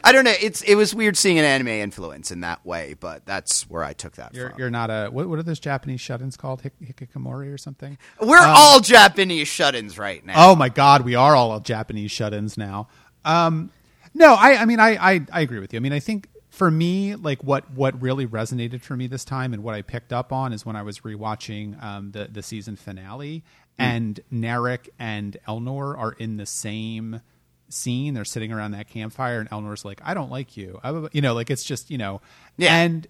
I 0.03 0.11
don't 0.11 0.25
know. 0.25 0.33
It's 0.39 0.61
it 0.61 0.75
was 0.75 0.93
weird 0.93 1.17
seeing 1.17 1.39
an 1.39 1.45
anime 1.45 1.69
influence 1.69 2.31
in 2.31 2.41
that 2.41 2.63
way, 2.65 2.95
but 2.99 3.25
that's 3.25 3.69
where 3.69 3.83
I 3.83 3.93
took 3.93 4.13
that 4.17 4.35
You're, 4.35 4.51
from. 4.51 4.59
you're 4.59 4.69
not 4.69 4.89
a 4.91 5.09
what, 5.09 5.27
what 5.27 5.39
are 5.39 5.43
those 5.43 5.59
Japanese 5.59 6.01
shut-ins 6.01 6.37
called? 6.37 6.61
Hik- 6.61 6.79
Hikikomori 6.79 7.51
or 7.53 7.57
something? 7.57 7.97
We're 8.21 8.37
all 8.39 8.79
Japanese 8.81 9.47
shut-ins 9.47 9.97
right 9.97 10.23
now. 10.23 10.51
Oh 10.51 10.55
my 10.55 10.69
God, 10.69 11.03
we 11.03 11.15
are 11.15 11.35
all 11.35 11.59
Japanese 11.59 12.11
shut-ins 12.11 12.57
now. 12.57 12.87
Um, 13.25 13.71
no, 14.13 14.33
I, 14.33 14.57
I 14.61 14.65
mean, 14.65 14.79
I, 14.79 14.95
I, 15.13 15.21
I 15.31 15.41
agree 15.41 15.59
with 15.59 15.73
you. 15.73 15.77
I 15.77 15.81
mean, 15.81 15.93
I 15.93 15.99
think 15.99 16.27
for 16.59 16.69
me, 16.69 17.15
like 17.15 17.41
what, 17.41 17.71
what 17.71 17.99
really 18.01 18.27
resonated 18.27 18.81
for 18.81 18.95
me 18.97 19.07
this 19.07 19.23
time, 19.23 19.53
and 19.53 19.63
what 19.63 19.75
I 19.75 19.81
picked 19.81 20.11
up 20.11 20.33
on 20.33 20.51
is 20.51 20.65
when 20.65 20.75
I 20.75 20.83
was 20.83 20.99
rewatching 20.99 21.81
um, 21.81 22.11
the 22.11 22.25
the 22.29 22.43
season 22.43 22.75
finale, 22.75 23.43
and 23.77 24.19
Narek 24.31 24.89
and 24.99 25.37
Elnor 25.47 25.97
are 25.97 26.11
in 26.11 26.35
the 26.35 26.45
same 26.45 27.21
scene. 27.69 28.13
They're 28.13 28.25
sitting 28.25 28.51
around 28.51 28.71
that 28.71 28.89
campfire, 28.89 29.39
and 29.39 29.49
Elnor's 29.49 29.85
like, 29.85 30.01
"I 30.03 30.13
don't 30.13 30.29
like 30.29 30.57
you," 30.57 30.81
I, 30.83 31.07
you 31.13 31.21
know, 31.21 31.33
like 31.33 31.49
it's 31.49 31.63
just 31.63 31.89
you 31.89 31.97
know, 31.97 32.19
Yeah. 32.57 32.75
and 32.75 33.07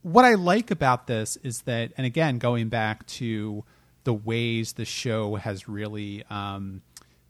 what 0.00 0.24
I 0.24 0.34
like 0.34 0.70
about 0.70 1.06
this 1.06 1.36
is 1.42 1.62
that, 1.62 1.92
and 1.98 2.06
again, 2.06 2.38
going 2.38 2.70
back 2.70 3.06
to 3.08 3.62
the 4.04 4.14
ways 4.14 4.72
the 4.72 4.84
show 4.86 5.34
has 5.34 5.68
really 5.68 6.24
um, 6.30 6.80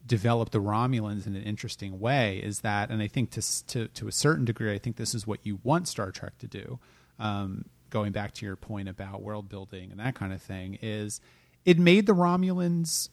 developed 0.06 0.52
the 0.52 0.60
Romulans 0.60 1.26
in 1.26 1.34
an 1.34 1.42
interesting 1.42 1.98
way, 1.98 2.38
is 2.38 2.60
that, 2.60 2.90
and 2.90 3.02
I 3.02 3.08
think 3.08 3.30
to 3.32 3.66
to 3.66 3.88
to 3.88 4.08
a 4.08 4.12
certain 4.12 4.44
degree, 4.44 4.72
I 4.72 4.78
think 4.78 4.96
this 4.96 5.14
is 5.14 5.26
what 5.26 5.40
you 5.44 5.58
want 5.64 5.88
Star 5.88 6.10
Trek 6.12 6.38
to 6.38 6.46
do. 6.46 6.78
Um, 7.18 7.64
going 7.90 8.12
back 8.12 8.32
to 8.34 8.46
your 8.46 8.56
point 8.56 8.88
about 8.88 9.22
world 9.22 9.48
building 9.48 9.90
and 9.90 9.98
that 10.00 10.14
kind 10.14 10.32
of 10.32 10.42
thing, 10.42 10.78
is 10.82 11.20
it 11.64 11.78
made 11.78 12.06
the 12.06 12.14
Romulans 12.14 13.08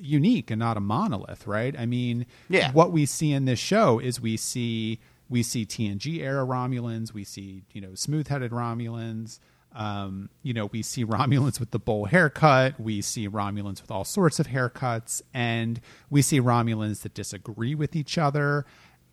unique 0.00 0.50
and 0.50 0.58
not 0.60 0.76
a 0.76 0.80
monolith, 0.80 1.46
right? 1.46 1.74
I 1.78 1.84
mean, 1.86 2.24
Yeah. 2.48 2.70
what 2.72 2.92
we 2.92 3.04
see 3.04 3.32
in 3.32 3.46
this 3.46 3.58
show 3.58 3.98
is 3.98 4.20
we 4.20 4.36
see 4.36 5.00
we 5.28 5.42
see 5.42 5.66
TNG 5.66 6.20
era 6.20 6.46
Romulans, 6.46 7.12
we 7.12 7.24
see 7.24 7.62
you 7.72 7.80
know 7.80 7.94
smooth 7.94 8.28
headed 8.28 8.50
Romulans, 8.52 9.38
um, 9.74 10.30
you 10.42 10.52
know 10.52 10.66
we 10.66 10.82
see 10.82 11.04
Romulans 11.04 11.60
with 11.60 11.70
the 11.70 11.78
bowl 11.78 12.06
haircut, 12.06 12.80
we 12.80 13.00
see 13.00 13.28
Romulans 13.28 13.80
with 13.80 13.90
all 13.90 14.04
sorts 14.04 14.40
of 14.40 14.48
haircuts, 14.48 15.22
and 15.32 15.80
we 16.10 16.22
see 16.22 16.40
Romulans 16.40 17.02
that 17.02 17.14
disagree 17.14 17.74
with 17.74 17.94
each 17.94 18.18
other. 18.18 18.66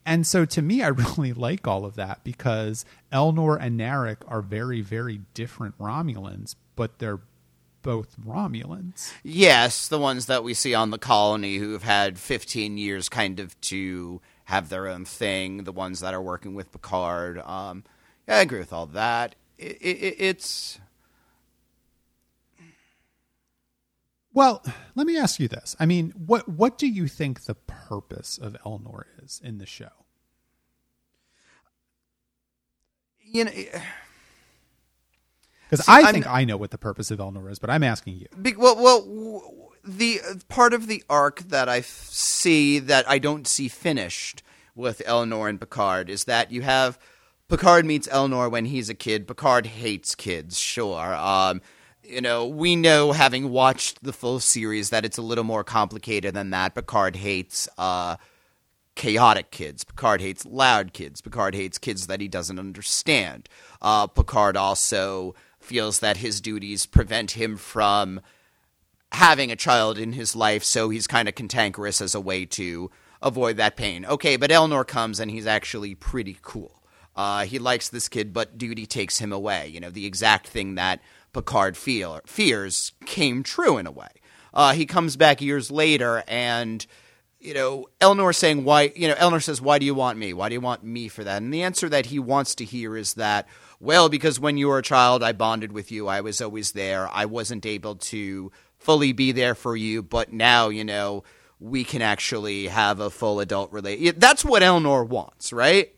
And 0.06 0.28
so 0.28 0.46
to 0.46 0.62
me, 0.62 0.84
I 0.84 0.88
really 0.90 1.34
like 1.34 1.68
all 1.68 1.86
of 1.86 1.96
that 1.96 2.24
because 2.24 2.86
Elnor 3.12 3.58
and 3.60 3.80
Narek 3.80 4.18
are 4.28 4.42
very, 4.42 4.82
very 4.82 5.22
different 5.34 5.78
Romulans, 5.80 6.56
but 6.76 7.00
they're 7.00 7.22
both 7.82 8.16
Romulans. 8.26 9.14
Yes, 9.24 9.88
the 9.88 10.00
ones 10.00 10.26
that 10.26 10.44
we 10.44 10.56
see 10.56 10.74
on 10.74 10.90
the 10.90 10.98
colony 10.98 11.58
who've 11.58 11.84
had 11.84 12.18
15 12.18 12.80
years 12.80 13.10
kind 13.10 13.40
of 13.40 13.60
to 13.62 14.22
have 14.46 14.70
their 14.70 14.88
own 14.88 15.06
thing, 15.06 15.66
the 15.66 15.72
ones 15.72 16.00
that 16.00 16.14
are 16.14 16.22
working 16.22 16.56
with 16.56 16.72
Picard. 16.72 17.40
Um, 17.40 17.84
yeah, 18.28 18.38
I 18.38 18.42
agree 18.42 18.60
with 18.60 18.74
all 18.74 18.88
that. 18.88 19.36
It, 19.58 19.78
it, 19.82 20.16
it's. 20.20 20.80
Well, 24.34 24.62
let 24.96 25.08
me 25.08 25.18
ask 25.18 25.40
you 25.40 25.48
this. 25.48 25.76
I 25.80 25.86
mean, 25.86 26.12
what 26.18 26.50
what 26.50 26.78
do 26.78 26.88
you 26.88 27.08
think 27.08 27.44
the 27.46 27.56
purpose 27.56 28.38
of 28.38 28.56
Elnor 28.66 29.04
is 29.24 29.40
in 29.44 29.60
the 29.60 29.66
show? 29.66 29.90
You 33.24 33.46
know, 33.46 33.52
Because 35.70 35.88
I 35.88 36.02
I'm- 36.02 36.14
think 36.14 36.28
I 36.28 36.44
know 36.46 36.58
what 36.58 36.72
the 36.72 36.78
purpose 36.78 37.12
of 37.12 37.20
Elnor 37.20 37.50
is, 37.52 37.60
but 37.60 37.70
I'm 37.70 37.84
asking 37.84 38.18
you. 38.20 38.28
Be- 38.42 38.56
well, 38.56 38.76
well, 38.76 39.02
w- 39.02 39.42
the 39.84 40.20
part 40.48 40.74
of 40.74 40.88
the 40.88 41.04
arc 41.10 41.40
that 41.44 41.68
I 41.70 41.82
see 41.82 42.80
that 42.80 43.10
I 43.10 43.20
don't 43.20 43.48
see 43.48 43.68
finished 43.68 44.44
with 44.76 45.02
Elnor 45.06 45.50
and 45.50 45.60
Picard 45.60 46.10
is 46.10 46.26
that 46.26 46.52
you 46.52 46.62
have 46.62 47.00
Picard 47.48 47.86
meets 47.86 48.08
Elnor 48.08 48.50
when 48.50 48.66
he's 48.66 48.90
a 48.90 48.96
kid. 48.96 49.28
Picard 49.28 49.68
hates 49.68 50.16
kids, 50.16 50.60
sure. 50.60 51.14
Um, 51.16 51.62
you 52.04 52.22
know, 52.22 52.48
we 52.48 52.76
know 52.76 53.12
having 53.12 53.52
watched 53.52 54.04
the 54.04 54.14
full 54.14 54.40
series 54.40 54.90
that 54.90 55.06
it's 55.06 55.18
a 55.18 55.24
little 55.24 55.44
more 55.44 55.64
complicated 55.64 56.34
than 56.34 56.50
that. 56.52 56.74
Picard 56.74 57.16
hates 57.16 57.68
uh, 57.78 58.18
chaotic 58.96 59.52
kids. 59.52 59.84
Picard 59.84 60.22
hates 60.22 60.46
loud 60.46 60.94
kids. 60.94 61.22
Picard 61.22 61.54
hates 61.54 61.78
kids 61.78 62.08
that 62.08 62.22
he 62.22 62.28
doesn't 62.28 62.60
understand. 62.60 63.48
Uh, 63.82 64.08
Picard 64.08 64.58
also 64.58 65.36
feels 65.60 66.00
that 66.00 66.18
his 66.18 66.42
duties 66.42 66.86
prevent 66.86 67.32
him 67.32 67.58
from 67.58 68.22
having 69.12 69.52
a 69.52 69.56
child 69.56 69.98
in 69.98 70.14
his 70.14 70.36
life, 70.36 70.64
so 70.64 70.90
he's 70.90 71.08
kind 71.08 71.28
of 71.28 71.36
cantankerous 71.36 72.02
as 72.02 72.16
a 72.16 72.22
way 72.22 72.46
to 72.46 72.90
avoid 73.22 73.58
that 73.58 73.76
pain. 73.76 74.06
Okay, 74.06 74.36
but 74.36 74.50
Elnor 74.52 74.86
comes 74.86 75.20
and 75.20 75.32
he's 75.32 75.48
actually 75.48 75.96
pretty 75.96 76.38
cool. 76.42 76.75
Uh, 77.16 77.46
he 77.46 77.60
likes 77.60 77.90
this 77.90 78.10
kid, 78.10 78.34
but 78.34 78.58
duty 78.58 78.86
takes 78.86 79.20
him 79.20 79.32
away. 79.32 79.68
You 79.68 79.80
know, 79.80 79.90
the 79.90 80.06
exact 80.06 80.48
thing 80.48 80.76
that 80.76 81.02
Picard 81.34 81.78
feel, 81.78 82.20
fears 82.26 82.94
came 83.06 83.44
true 83.44 83.78
in 83.78 83.88
a 83.88 83.92
way. 83.92 84.10
Uh, 84.54 84.74
he 84.74 84.86
comes 84.86 85.18
back 85.18 85.42
years 85.42 85.70
later 85.70 86.24
and 86.28 86.86
you 87.46 87.54
know, 87.54 87.88
Elnor 88.02 88.34
saying 88.34 88.64
why, 88.64 88.92
you 88.96 89.08
know, 89.08 89.14
Elnor 89.16 89.42
says, 89.42 89.62
why 89.62 89.78
do 89.78 89.86
you 89.86 89.94
want 89.94 90.18
me? 90.18 90.34
Why 90.34 90.50
do 90.50 90.54
you 90.54 90.62
want 90.62 90.84
me 90.84 91.08
for 91.08 91.24
that? 91.24 91.44
And 91.44 91.54
the 91.54 91.62
answer 91.62 91.88
that 91.90 92.08
he 92.08 92.18
wants 92.18 92.56
to 92.56 92.66
hear 92.66 92.98
is 92.98 93.14
that, 93.14 93.48
well, 93.80 94.10
because 94.10 94.40
when 94.40 94.58
you 94.58 94.68
were 94.68 94.80
a 94.80 94.84
child, 94.84 95.22
I 95.22 95.32
bonded 95.32 95.72
with 95.72 95.92
you. 95.92 96.08
I 96.08 96.22
was 96.22 96.42
always 96.42 96.72
there. 96.72 97.08
I 97.12 97.26
wasn't 97.26 97.66
able 97.66 97.98
to 97.98 98.52
fully 98.80 99.14
be 99.14 99.32
there 99.32 99.54
for 99.54 99.76
you, 99.76 100.02
but 100.02 100.34
now, 100.34 100.70
you 100.70 100.84
know, 100.84 101.24
we 101.60 101.84
can 101.84 102.02
actually 102.02 102.68
have 102.68 103.00
a 103.00 103.12
full 103.12 103.40
adult 103.40 103.72
relate. 103.72 104.20
That's 104.20 104.44
what 104.44 104.64
Elnor 104.64 105.08
wants, 105.08 105.54
right? 105.54 105.95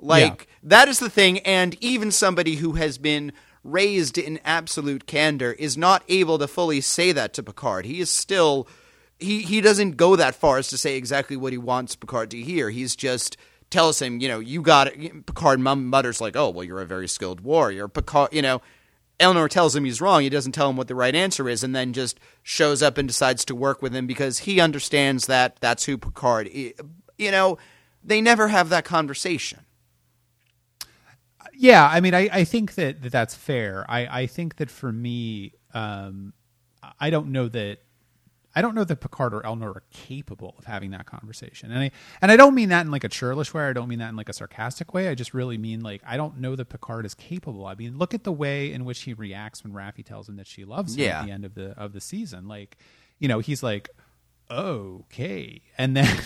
Like, 0.00 0.46
that 0.62 0.88
is 0.88 1.00
the 1.00 1.10
thing. 1.10 1.40
And 1.40 1.76
even 1.82 2.10
somebody 2.10 2.56
who 2.56 2.72
has 2.74 2.98
been 2.98 3.32
raised 3.64 4.18
in 4.18 4.40
absolute 4.44 5.06
candor, 5.06 5.52
is 5.52 5.76
not 5.76 6.02
able 6.08 6.38
to 6.38 6.48
fully 6.48 6.80
say 6.80 7.12
that 7.12 7.34
to 7.34 7.42
Picard. 7.42 7.84
He 7.84 8.00
is 8.00 8.10
still 8.10 8.66
he 9.18 9.42
he 9.42 9.60
doesn't 9.60 9.96
go 9.96 10.16
that 10.16 10.34
far 10.34 10.58
as 10.58 10.68
to 10.68 10.78
say 10.78 10.96
exactly 10.96 11.36
what 11.36 11.52
he 11.52 11.58
wants 11.58 11.96
Picard 11.96 12.30
to 12.30 12.40
hear. 12.40 12.70
He's 12.70 12.96
just 12.96 13.36
tells 13.70 14.00
him, 14.00 14.20
you 14.20 14.28
know, 14.28 14.38
you 14.38 14.62
got 14.62 14.88
it. 14.88 15.26
Picard 15.26 15.60
mutters 15.60 16.20
like, 16.20 16.36
"Oh, 16.36 16.50
well, 16.50 16.64
you're 16.64 16.80
a 16.80 16.86
very 16.86 17.08
skilled 17.08 17.40
warrior." 17.40 17.88
Picard, 17.88 18.32
you 18.32 18.42
know, 18.42 18.62
Elnor 19.20 19.48
tells 19.48 19.74
him 19.74 19.84
he's 19.84 20.00
wrong. 20.00 20.22
He 20.22 20.28
doesn't 20.28 20.52
tell 20.52 20.70
him 20.70 20.76
what 20.76 20.88
the 20.88 20.94
right 20.94 21.14
answer 21.14 21.48
is, 21.48 21.64
and 21.64 21.74
then 21.74 21.92
just 21.92 22.18
shows 22.42 22.82
up 22.82 22.96
and 22.96 23.08
decides 23.08 23.44
to 23.46 23.54
work 23.54 23.82
with 23.82 23.94
him 23.94 24.06
because 24.06 24.40
he 24.40 24.60
understands 24.60 25.26
that 25.26 25.56
that's 25.60 25.84
who 25.84 25.98
Picard. 25.98 26.48
Is. 26.48 26.72
You 27.18 27.32
know, 27.32 27.58
they 28.04 28.20
never 28.20 28.48
have 28.48 28.68
that 28.68 28.84
conversation. 28.84 29.60
Yeah, 31.60 31.88
I 31.92 32.00
mean, 32.00 32.14
I, 32.14 32.28
I 32.32 32.44
think 32.44 32.76
that, 32.76 33.02
that 33.02 33.10
that's 33.10 33.34
fair. 33.34 33.84
I, 33.88 34.22
I 34.22 34.26
think 34.26 34.56
that 34.56 34.70
for 34.70 34.92
me, 34.92 35.54
um, 35.74 36.32
I 37.00 37.10
don't 37.10 37.32
know 37.32 37.48
that 37.48 37.80
I 38.54 38.62
don't 38.62 38.74
know 38.76 38.84
that 38.84 38.96
Picard 39.00 39.34
or 39.34 39.42
Elnor 39.42 39.74
are 39.74 39.82
capable 39.90 40.54
of 40.56 40.64
having 40.64 40.92
that 40.92 41.06
conversation. 41.06 41.70
And 41.70 41.80
I 41.80 41.90
and 42.22 42.30
I 42.30 42.36
don't 42.36 42.54
mean 42.54 42.68
that 42.68 42.86
in 42.86 42.92
like 42.92 43.02
a 43.02 43.08
churlish 43.08 43.52
way. 43.52 43.64
I 43.64 43.72
don't 43.72 43.88
mean 43.88 43.98
that 43.98 44.08
in 44.08 44.16
like 44.16 44.28
a 44.28 44.32
sarcastic 44.32 44.94
way. 44.94 45.08
I 45.08 45.16
just 45.16 45.34
really 45.34 45.58
mean 45.58 45.80
like 45.80 46.00
I 46.06 46.16
don't 46.16 46.38
know 46.38 46.54
that 46.54 46.68
Picard 46.68 47.04
is 47.04 47.14
capable. 47.14 47.66
I 47.66 47.74
mean, 47.74 47.98
look 47.98 48.14
at 48.14 48.22
the 48.22 48.32
way 48.32 48.72
in 48.72 48.84
which 48.84 49.02
he 49.02 49.12
reacts 49.14 49.64
when 49.64 49.72
Raffi 49.72 50.04
tells 50.04 50.28
him 50.28 50.36
that 50.36 50.46
she 50.46 50.64
loves 50.64 50.94
him 50.94 51.04
yeah. 51.04 51.20
at 51.20 51.26
the 51.26 51.32
end 51.32 51.44
of 51.44 51.54
the 51.54 51.70
of 51.72 51.92
the 51.92 52.00
season. 52.00 52.46
Like, 52.46 52.78
you 53.18 53.26
know, 53.26 53.40
he's 53.40 53.64
like, 53.64 53.90
okay, 54.48 55.60
and 55.76 55.96
then 55.96 56.18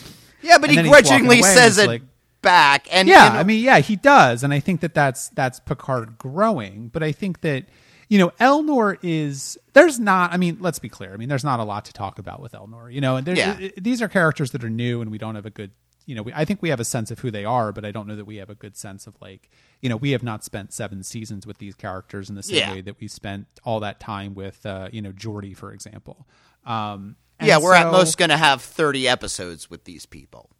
yeah, 0.42 0.58
but 0.58 0.68
he 0.70 0.82
grudgingly 0.82 1.42
says 1.42 1.78
it. 1.78 1.86
Like, 1.86 2.02
back 2.42 2.86
and 2.90 3.08
yeah 3.08 3.26
you 3.26 3.32
know, 3.32 3.38
i 3.38 3.42
mean 3.44 3.62
yeah 3.62 3.78
he 3.78 3.96
does 3.96 4.42
and 4.42 4.52
i 4.52 4.60
think 4.60 4.80
that 4.80 4.94
that's 4.94 5.28
that's 5.30 5.60
picard 5.60 6.18
growing 6.18 6.88
but 6.88 7.02
i 7.02 7.12
think 7.12 7.40
that 7.40 7.64
you 8.12 8.18
know, 8.18 8.28
Elnor 8.38 8.98
is 9.02 9.58
there's 9.72 9.98
not. 9.98 10.34
I 10.34 10.36
mean, 10.36 10.58
let's 10.60 10.78
be 10.78 10.90
clear. 10.90 11.14
I 11.14 11.16
mean, 11.16 11.30
there's 11.30 11.44
not 11.44 11.60
a 11.60 11.64
lot 11.64 11.86
to 11.86 11.94
talk 11.94 12.18
about 12.18 12.42
with 12.42 12.52
Elnor. 12.52 12.92
You 12.92 13.00
know, 13.00 13.16
and 13.16 13.26
yeah. 13.26 13.70
these 13.80 14.02
are 14.02 14.08
characters 14.08 14.50
that 14.50 14.62
are 14.62 14.68
new, 14.68 15.00
and 15.00 15.10
we 15.10 15.16
don't 15.16 15.34
have 15.34 15.46
a 15.46 15.50
good. 15.50 15.70
You 16.04 16.16
know, 16.16 16.22
we, 16.22 16.32
I 16.34 16.44
think 16.44 16.60
we 16.60 16.68
have 16.68 16.78
a 16.78 16.84
sense 16.84 17.10
of 17.10 17.20
who 17.20 17.30
they 17.30 17.46
are, 17.46 17.72
but 17.72 17.86
I 17.86 17.90
don't 17.90 18.06
know 18.06 18.16
that 18.16 18.26
we 18.26 18.36
have 18.36 18.50
a 18.50 18.54
good 18.54 18.76
sense 18.76 19.06
of 19.06 19.14
like, 19.22 19.48
you 19.80 19.88
know, 19.88 19.96
we 19.96 20.10
have 20.10 20.22
not 20.22 20.44
spent 20.44 20.74
seven 20.74 21.02
seasons 21.02 21.46
with 21.46 21.56
these 21.56 21.74
characters 21.74 22.28
in 22.28 22.34
the 22.34 22.42
same 22.42 22.58
yeah. 22.58 22.72
way 22.74 22.80
that 22.82 23.00
we 23.00 23.08
spent 23.08 23.46
all 23.64 23.80
that 23.80 23.98
time 23.98 24.34
with, 24.34 24.66
uh, 24.66 24.90
you 24.92 25.00
know, 25.00 25.12
Geordi, 25.12 25.56
for 25.56 25.72
example. 25.72 26.28
Um, 26.66 27.16
yeah, 27.40 27.60
we're 27.60 27.74
so, 27.74 27.86
at 27.86 27.92
most 27.92 28.18
going 28.18 28.28
to 28.28 28.36
have 28.36 28.60
thirty 28.60 29.08
episodes 29.08 29.70
with 29.70 29.84
these 29.84 30.04
people. 30.04 30.50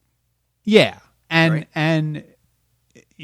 Yeah, 0.65 1.01
and 1.33 1.55
right? 1.55 1.69
and 1.75 2.25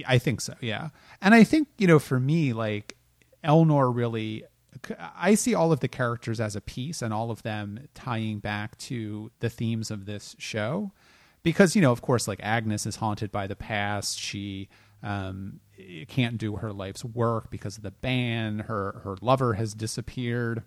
I 0.07 0.19
think 0.19 0.41
so. 0.41 0.55
Yeah, 0.61 0.89
and 1.21 1.35
I 1.35 1.45
think 1.45 1.69
you 1.79 1.87
know, 1.87 1.99
for 1.99 2.19
me, 2.19 2.53
like 2.53 2.97
Elnor 3.45 3.95
really 3.95 4.45
I 5.17 5.35
see 5.35 5.55
all 5.55 5.73
of 5.73 5.81
the 5.81 5.89
characters 5.89 6.41
as 6.41 6.57
a 6.57 6.61
piece 6.61 7.03
and 7.03 7.13
all 7.13 7.31
of 7.31 7.43
them 7.43 7.89
tying 7.95 8.39
back 8.39 8.77
to 8.79 9.31
the 9.41 9.51
themes 9.51 9.91
of 9.91 10.07
this 10.07 10.37
show. 10.39 10.93
Because, 11.43 11.75
you 11.75 11.83
know, 11.83 11.93
of 11.93 12.03
course, 12.03 12.29
like 12.29 12.41
Agnes 12.43 12.87
is 12.87 12.97
haunted 12.97 13.31
by 13.31 13.47
the 13.47 13.57
past. 13.57 14.19
She 14.19 14.69
um, 15.03 15.61
can't 16.09 16.39
do 16.39 16.57
her 16.57 16.73
life's 16.73 17.05
work 17.05 17.51
because 17.51 17.77
of 17.77 17.83
the 17.83 17.91
ban. 17.91 18.61
Her 18.61 19.01
her 19.05 19.17
lover 19.21 19.55
has 19.55 19.75
disappeared. 19.75 20.63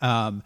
Um, 0.00 0.42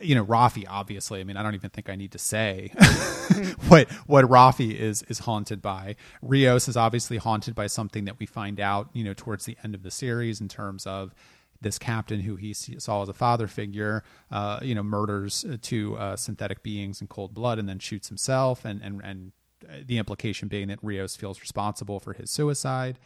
you 0.00 0.14
know, 0.14 0.24
Raffi, 0.24 0.64
obviously. 0.68 1.20
I 1.20 1.24
mean, 1.24 1.36
I 1.36 1.42
don't 1.42 1.54
even 1.54 1.70
think 1.70 1.90
I 1.90 1.96
need 1.96 2.12
to 2.12 2.18
say 2.18 2.72
what 3.68 3.90
what 4.06 4.24
Raffi 4.24 4.74
is 4.74 5.02
is 5.04 5.20
haunted 5.20 5.60
by. 5.60 5.96
Rios 6.22 6.68
is 6.68 6.76
obviously 6.76 7.18
haunted 7.18 7.54
by 7.54 7.66
something 7.66 8.04
that 8.04 8.18
we 8.18 8.26
find 8.26 8.60
out, 8.60 8.88
you 8.92 9.04
know, 9.04 9.14
towards 9.14 9.44
the 9.44 9.56
end 9.64 9.74
of 9.74 9.82
the 9.82 9.90
series 9.90 10.40
in 10.40 10.48
terms 10.48 10.86
of 10.86 11.14
this 11.60 11.78
captain 11.78 12.20
who 12.20 12.36
he 12.36 12.52
saw 12.52 13.02
as 13.02 13.08
a 13.08 13.14
father 13.14 13.46
figure, 13.46 14.02
uh, 14.30 14.58
you 14.62 14.74
know, 14.74 14.82
murders 14.82 15.44
uh, 15.44 15.56
two 15.62 15.96
uh, 15.96 16.16
synthetic 16.16 16.62
beings 16.62 17.00
in 17.00 17.06
cold 17.06 17.32
blood 17.32 17.58
and 17.58 17.68
then 17.68 17.78
shoots 17.78 18.08
himself, 18.08 18.64
and 18.64 18.82
and 18.82 19.00
and 19.02 19.32
uh, 19.68 19.76
the 19.86 19.98
implication 19.98 20.48
being 20.48 20.68
that 20.68 20.78
Rios 20.82 21.16
feels 21.16 21.40
responsible 21.40 22.00
for 22.00 22.12
his 22.12 22.30
suicide. 22.30 22.98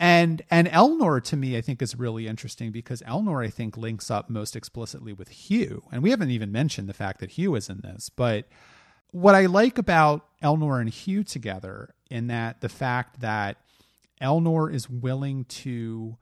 And 0.00 0.40
and 0.50 0.66
Elnor 0.66 1.22
to 1.24 1.36
me 1.36 1.58
I 1.58 1.60
think 1.60 1.82
is 1.82 1.94
really 1.94 2.26
interesting 2.26 2.72
because 2.72 3.02
Elnor 3.02 3.46
I 3.46 3.50
think 3.50 3.76
links 3.76 4.10
up 4.10 4.30
most 4.30 4.56
explicitly 4.56 5.12
with 5.12 5.28
Hugh. 5.28 5.84
And 5.92 6.02
we 6.02 6.10
haven't 6.10 6.30
even 6.30 6.50
mentioned 6.50 6.88
the 6.88 6.94
fact 6.94 7.20
that 7.20 7.32
Hugh 7.32 7.54
is 7.54 7.68
in 7.68 7.82
this, 7.82 8.08
but 8.08 8.48
what 9.12 9.34
I 9.34 9.46
like 9.46 9.76
about 9.76 10.26
Elnor 10.42 10.80
and 10.80 10.88
Hugh 10.88 11.22
together 11.22 11.94
in 12.10 12.28
that 12.28 12.62
the 12.62 12.68
fact 12.70 13.20
that 13.20 13.58
Elnor 14.22 14.72
is 14.72 14.88
willing 14.88 15.44
to 15.44 16.16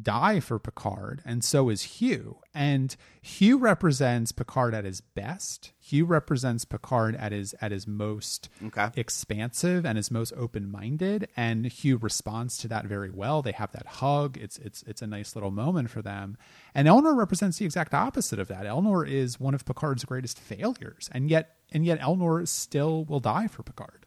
die 0.00 0.40
for 0.40 0.58
Picard, 0.58 1.22
and 1.24 1.44
so 1.44 1.68
is 1.68 1.82
Hugh. 1.82 2.38
And 2.52 2.96
Hugh 3.22 3.58
represents 3.58 4.32
Picard 4.32 4.74
at 4.74 4.84
his 4.84 5.00
best. 5.00 5.72
Hugh 5.80 6.04
represents 6.04 6.64
Picard 6.64 7.14
at 7.16 7.32
his 7.32 7.54
at 7.60 7.70
his 7.70 7.86
most 7.86 8.48
okay. 8.64 8.90
expansive 8.96 9.86
and 9.86 9.96
his 9.96 10.10
most 10.10 10.32
open 10.36 10.70
minded. 10.70 11.28
And 11.36 11.66
Hugh 11.66 11.96
responds 11.96 12.58
to 12.58 12.68
that 12.68 12.86
very 12.86 13.10
well. 13.10 13.42
They 13.42 13.52
have 13.52 13.72
that 13.72 13.86
hug. 13.86 14.36
It's 14.36 14.58
it's 14.58 14.82
it's 14.82 15.02
a 15.02 15.06
nice 15.06 15.36
little 15.36 15.50
moment 15.50 15.90
for 15.90 16.02
them. 16.02 16.36
And 16.74 16.88
Elnor 16.88 17.16
represents 17.16 17.58
the 17.58 17.64
exact 17.64 17.94
opposite 17.94 18.38
of 18.38 18.48
that. 18.48 18.66
Elnor 18.66 19.08
is 19.08 19.38
one 19.38 19.54
of 19.54 19.64
Picard's 19.64 20.04
greatest 20.04 20.38
failures, 20.38 21.08
and 21.12 21.30
yet 21.30 21.56
and 21.72 21.84
yet 21.84 22.00
Elnor 22.00 22.46
still 22.48 23.04
will 23.04 23.20
die 23.20 23.46
for 23.46 23.62
Picard. 23.62 24.06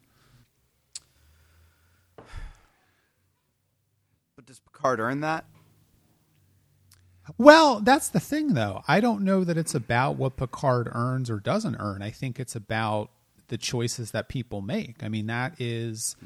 But 4.36 4.46
does 4.46 4.60
Picard 4.60 5.00
earn 5.00 5.20
that? 5.20 5.46
Well, 7.36 7.80
that's 7.80 8.08
the 8.08 8.20
thing, 8.20 8.54
though. 8.54 8.82
I 8.88 9.00
don't 9.00 9.22
know 9.22 9.44
that 9.44 9.58
it's 9.58 9.74
about 9.74 10.16
what 10.16 10.36
Picard 10.36 10.88
earns 10.92 11.28
or 11.30 11.40
doesn't 11.40 11.76
earn. 11.76 12.02
I 12.02 12.10
think 12.10 12.40
it's 12.40 12.56
about 12.56 13.10
the 13.48 13.58
choices 13.58 14.12
that 14.12 14.28
people 14.28 14.60
make. 14.60 15.02
I 15.02 15.08
mean, 15.08 15.26
that 15.26 15.60
is 15.60 16.16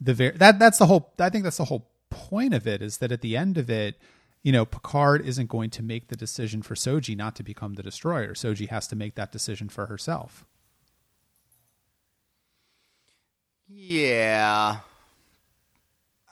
the 0.00 0.14
very 0.14 0.36
that 0.36 0.58
that's 0.58 0.78
the 0.78 0.86
whole. 0.86 1.12
I 1.18 1.30
think 1.30 1.44
that's 1.44 1.56
the 1.56 1.64
whole 1.64 1.88
point 2.10 2.54
of 2.54 2.66
it 2.66 2.82
is 2.82 2.98
that 2.98 3.12
at 3.12 3.20
the 3.20 3.36
end 3.36 3.58
of 3.58 3.70
it, 3.70 3.96
you 4.42 4.52
know, 4.52 4.64
Picard 4.64 5.26
isn't 5.26 5.48
going 5.48 5.70
to 5.70 5.82
make 5.82 6.08
the 6.08 6.16
decision 6.16 6.62
for 6.62 6.74
Soji 6.74 7.16
not 7.16 7.34
to 7.36 7.42
become 7.42 7.74
the 7.74 7.82
destroyer. 7.82 8.34
Soji 8.34 8.68
has 8.68 8.86
to 8.88 8.96
make 8.96 9.14
that 9.14 9.32
decision 9.32 9.68
for 9.68 9.86
herself. 9.86 10.44
Yeah. 13.68 14.78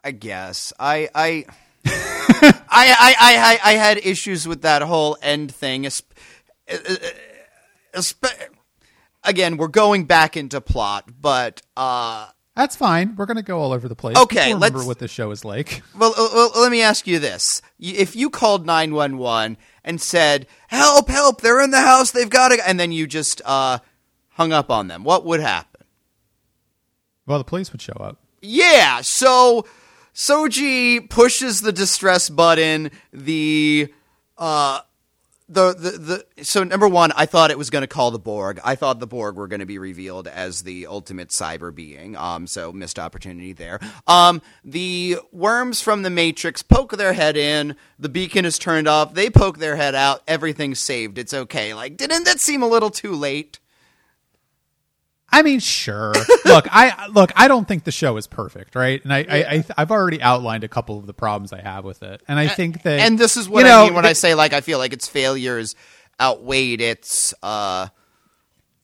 I 0.04 0.10
guess. 0.10 0.72
I 0.78 1.08
I 1.14 1.46
I, 2.68 3.16
I, 3.18 3.60
I, 3.64 3.70
I 3.70 3.72
had 3.74 3.98
issues 3.98 4.46
with 4.46 4.62
that 4.62 4.82
whole 4.82 5.16
end 5.22 5.54
thing. 5.54 5.88
Again, 9.22 9.56
we're 9.56 9.68
going 9.68 10.04
back 10.04 10.36
into 10.36 10.60
plot, 10.60 11.08
but 11.20 11.62
uh, 11.76 12.28
that's 12.54 12.76
fine. 12.76 13.16
We're 13.16 13.26
going 13.26 13.36
to 13.36 13.42
go 13.42 13.58
all 13.58 13.72
over 13.72 13.88
the 13.88 13.96
place. 13.96 14.16
Okay, 14.16 14.46
People 14.46 14.60
remember 14.60 14.84
what 14.84 14.98
the 14.98 15.08
show 15.08 15.30
is 15.30 15.44
like. 15.44 15.82
Well, 15.98 16.12
uh, 16.16 16.28
well, 16.34 16.50
let 16.56 16.70
me 16.70 16.82
ask 16.82 17.06
you 17.06 17.18
this: 17.18 17.62
If 17.78 18.14
you 18.14 18.30
called 18.30 18.66
nine 18.66 18.94
one 18.94 19.16
one 19.16 19.56
and 19.82 20.00
said, 20.00 20.46
"Help! 20.68 21.08
Help! 21.08 21.40
They're 21.40 21.62
in 21.62 21.70
the 21.70 21.80
house. 21.80 22.10
They've 22.10 22.28
got 22.28 22.48
to," 22.48 22.68
and 22.68 22.78
then 22.78 22.92
you 22.92 23.06
just 23.06 23.40
uh, 23.44 23.78
hung 24.30 24.52
up 24.52 24.70
on 24.70 24.88
them, 24.88 25.04
what 25.04 25.24
would 25.24 25.40
happen? 25.40 25.82
Well, 27.26 27.38
the 27.38 27.44
police 27.44 27.72
would 27.72 27.80
show 27.80 27.94
up. 27.94 28.18
Yeah. 28.42 29.00
So 29.02 29.66
Soji 30.14 31.08
pushes 31.08 31.60
the 31.60 31.72
distress 31.72 32.28
button. 32.28 32.90
The 33.12 33.92
uh, 34.38 34.80
the, 35.48 35.74
the 35.74 36.24
the 36.36 36.44
so 36.44 36.64
number 36.64 36.88
one, 36.88 37.12
I 37.16 37.26
thought 37.26 37.50
it 37.50 37.58
was 37.58 37.68
going 37.68 37.82
to 37.82 37.88
call 37.88 38.10
the 38.10 38.18
Borg. 38.18 38.60
I 38.64 38.76
thought 38.76 39.00
the 39.00 39.06
Borg 39.06 39.36
were 39.36 39.48
going 39.48 39.60
to 39.60 39.66
be 39.66 39.78
revealed 39.78 40.26
as 40.26 40.62
the 40.62 40.86
ultimate 40.86 41.28
cyber 41.28 41.74
being. 41.74 42.16
Um, 42.16 42.46
so 42.46 42.72
missed 42.72 42.98
opportunity 42.98 43.52
there. 43.52 43.80
Um, 44.06 44.40
the 44.64 45.18
worms 45.32 45.80
from 45.80 46.02
the 46.02 46.10
Matrix 46.10 46.62
poke 46.62 46.96
their 46.96 47.12
head 47.12 47.36
in. 47.36 47.76
The 47.98 48.08
beacon 48.08 48.44
is 48.44 48.58
turned 48.58 48.88
off. 48.88 49.14
They 49.14 49.28
poke 49.30 49.58
their 49.58 49.76
head 49.76 49.94
out. 49.94 50.22
Everything's 50.26 50.78
saved. 50.78 51.18
It's 51.18 51.34
okay. 51.34 51.74
Like, 51.74 51.96
didn't 51.96 52.24
that 52.24 52.40
seem 52.40 52.62
a 52.62 52.68
little 52.68 52.90
too 52.90 53.14
late? 53.14 53.58
I 55.34 55.42
mean, 55.42 55.58
sure. 55.58 56.12
look, 56.44 56.68
I 56.70 57.08
look. 57.08 57.32
I 57.34 57.48
don't 57.48 57.66
think 57.66 57.82
the 57.82 57.90
show 57.90 58.16
is 58.18 58.28
perfect, 58.28 58.76
right? 58.76 59.02
And 59.02 59.12
I, 59.12 59.18
yeah. 59.18 59.34
I, 59.34 59.64
I, 59.76 59.80
have 59.80 59.90
already 59.90 60.22
outlined 60.22 60.62
a 60.62 60.68
couple 60.68 60.96
of 60.96 61.06
the 61.06 61.12
problems 61.12 61.52
I 61.52 61.60
have 61.60 61.84
with 61.84 62.04
it, 62.04 62.22
and 62.28 62.38
I 62.38 62.46
think 62.46 62.82
that, 62.82 63.00
and 63.00 63.18
this 63.18 63.36
is 63.36 63.48
what 63.48 63.60
you 63.60 63.64
know, 63.64 63.82
I 63.82 63.84
mean 63.86 63.94
when 63.94 64.06
I 64.06 64.12
say 64.12 64.36
like 64.36 64.52
I 64.52 64.60
feel 64.60 64.78
like 64.78 64.92
its 64.92 65.08
failures 65.08 65.74
outweighed 66.20 66.80
its 66.80 67.34
uh, 67.42 67.88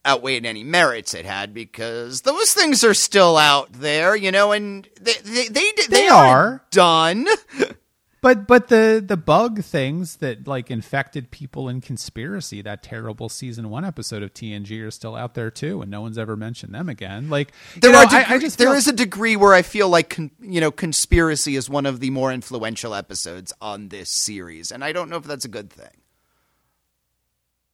outweighed 0.04 0.44
any 0.44 0.64
merits 0.64 1.14
it 1.14 1.24
had 1.24 1.54
because 1.54 2.22
those 2.22 2.50
things 2.52 2.82
are 2.82 2.94
still 2.94 3.36
out 3.36 3.72
there, 3.72 4.16
you 4.16 4.32
know, 4.32 4.50
and 4.50 4.88
they 5.00 5.14
they 5.22 5.46
they, 5.46 5.70
they, 5.70 5.86
they 5.88 6.08
are 6.08 6.64
done. 6.72 7.28
but 8.20 8.46
but 8.46 8.68
the 8.68 9.02
the 9.04 9.16
bug 9.16 9.62
things 9.62 10.16
that 10.16 10.46
like 10.46 10.70
infected 10.70 11.30
people 11.30 11.68
in 11.68 11.80
conspiracy 11.80 12.60
that 12.62 12.82
terrible 12.82 13.28
season 13.28 13.70
one 13.70 13.84
episode 13.84 14.22
of 14.22 14.34
TNG 14.34 14.84
are 14.86 14.90
still 14.90 15.16
out 15.16 15.34
there 15.34 15.50
too, 15.50 15.80
and 15.80 15.90
no 15.90 16.00
one's 16.00 16.18
ever 16.18 16.36
mentioned 16.36 16.74
them 16.74 16.88
again. 16.88 17.30
Like 17.30 17.52
there 17.76 17.92
know, 17.92 18.00
are 18.00 18.06
deg- 18.06 18.26
I, 18.28 18.34
I 18.34 18.38
just 18.38 18.58
there 18.58 18.68
feel, 18.68 18.76
is 18.76 18.88
a 18.88 18.92
degree 18.92 19.36
where 19.36 19.54
I 19.54 19.62
feel 19.62 19.88
like 19.88 20.10
con- 20.10 20.30
you 20.40 20.60
know 20.60 20.70
conspiracy 20.70 21.56
is 21.56 21.70
one 21.70 21.86
of 21.86 22.00
the 22.00 22.10
more 22.10 22.32
influential 22.32 22.94
episodes 22.94 23.52
on 23.60 23.88
this 23.88 24.10
series, 24.10 24.70
and 24.70 24.84
I 24.84 24.92
don't 24.92 25.08
know 25.08 25.16
if 25.16 25.24
that's 25.24 25.44
a 25.44 25.48
good 25.48 25.70
thing. 25.70 25.88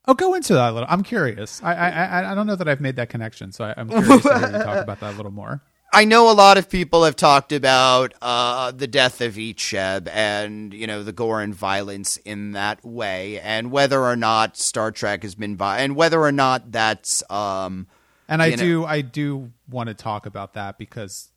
Oh, 0.08 0.14
go 0.14 0.34
into 0.34 0.54
that 0.54 0.70
a 0.70 0.72
little. 0.72 0.88
I'm 0.88 1.02
curious. 1.02 1.60
I 1.62 1.74
I 1.74 2.32
I 2.32 2.34
don't 2.34 2.46
know 2.46 2.56
that 2.56 2.68
I've 2.68 2.80
made 2.80 2.96
that 2.96 3.08
connection, 3.08 3.50
so 3.50 3.64
I, 3.64 3.80
am 3.80 3.88
curious 3.88 4.22
to 4.22 4.38
hear 4.38 4.58
you 4.58 4.64
talk 4.64 4.82
about 4.82 5.00
that 5.00 5.14
a 5.14 5.16
little 5.16 5.32
more. 5.32 5.62
I 5.96 6.04
know 6.04 6.30
a 6.30 6.34
lot 6.34 6.58
of 6.58 6.68
people 6.68 7.04
have 7.04 7.16
talked 7.16 7.52
about 7.52 8.12
uh, 8.20 8.70
the 8.70 8.86
death 8.86 9.22
of 9.22 9.36
Icheb 9.36 10.10
and 10.12 10.74
you 10.74 10.86
know 10.86 11.02
the 11.02 11.12
gore 11.12 11.40
and 11.40 11.54
violence 11.54 12.18
in 12.18 12.52
that 12.52 12.84
way, 12.84 13.40
and 13.40 13.70
whether 13.70 14.02
or 14.02 14.14
not 14.14 14.58
Star 14.58 14.92
Trek 14.92 15.22
has 15.22 15.34
been 15.34 15.56
vi- 15.56 15.78
and 15.78 15.96
whether 15.96 16.20
or 16.20 16.32
not 16.32 16.70
that's 16.70 17.22
um, 17.30 17.86
and 18.28 18.42
I 18.42 18.46
you 18.48 18.56
know- 18.58 18.62
do 18.62 18.84
I 18.84 19.00
do 19.00 19.52
want 19.70 19.88
to 19.88 19.94
talk 19.94 20.26
about 20.26 20.52
that 20.52 20.76
because 20.76 21.30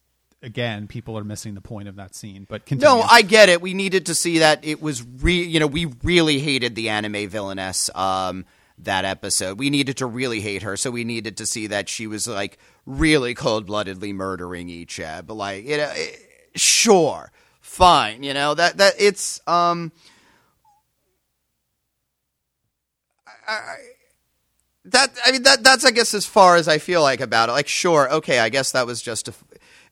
again, 0.44 0.88
people 0.88 1.18
are 1.18 1.24
missing 1.24 1.54
the 1.56 1.62
point 1.62 1.88
of 1.88 1.96
that 1.96 2.14
scene. 2.14 2.46
But 2.50 2.66
continue. 2.66 2.96
No, 2.98 3.02
I 3.02 3.22
get 3.22 3.48
it. 3.48 3.62
We 3.62 3.74
needed 3.74 4.08
to 4.08 4.16
see 4.16 4.40
that 4.40 4.66
it 4.66 4.82
was 4.82 5.02
re 5.22 5.42
you 5.42 5.62
know, 5.62 5.68
we 5.68 5.86
really 6.04 6.40
hated 6.40 6.76
the 6.76 6.90
anime 6.90 7.30
villainess 7.30 7.90
um 7.96 8.44
that 8.82 9.06
episode. 9.06 9.60
We 9.60 9.70
needed 9.70 9.98
to 9.98 10.06
really 10.06 10.42
hate 10.42 10.64
her, 10.64 10.78
so 10.78 10.92
we 10.92 11.04
needed 11.04 11.38
to 11.38 11.46
see 11.46 11.68
that 11.68 11.90
she 11.90 12.08
was 12.08 12.28
like 12.28 12.58
really 12.90 13.36
cold-bloodedly 13.36 14.12
murdering 14.12 14.68
Icheb. 14.68 15.30
Like, 15.30 15.66
you 15.66 15.78
know, 15.78 15.92
eh, 15.96 16.16
sure. 16.56 17.32
Fine, 17.62 18.24
you 18.24 18.34
know, 18.34 18.56
that 18.56 18.78
that 18.78 18.96
it's 18.98 19.40
um 19.48 19.92
I, 23.48 23.54
I 23.54 23.76
that 24.86 25.12
I 25.24 25.32
mean 25.32 25.44
that 25.44 25.64
that's 25.64 25.86
I 25.86 25.92
guess 25.92 26.16
as 26.16 26.26
far 26.26 26.56
as 26.56 26.68
I 26.68 26.80
feel 26.80 27.02
like 27.04 27.22
about 27.22 27.50
it. 27.50 27.52
Like, 27.52 27.68
sure, 27.68 28.12
okay, 28.12 28.40
I 28.40 28.50
guess 28.50 28.72
that 28.72 28.88
was 28.88 29.02
just 29.04 29.30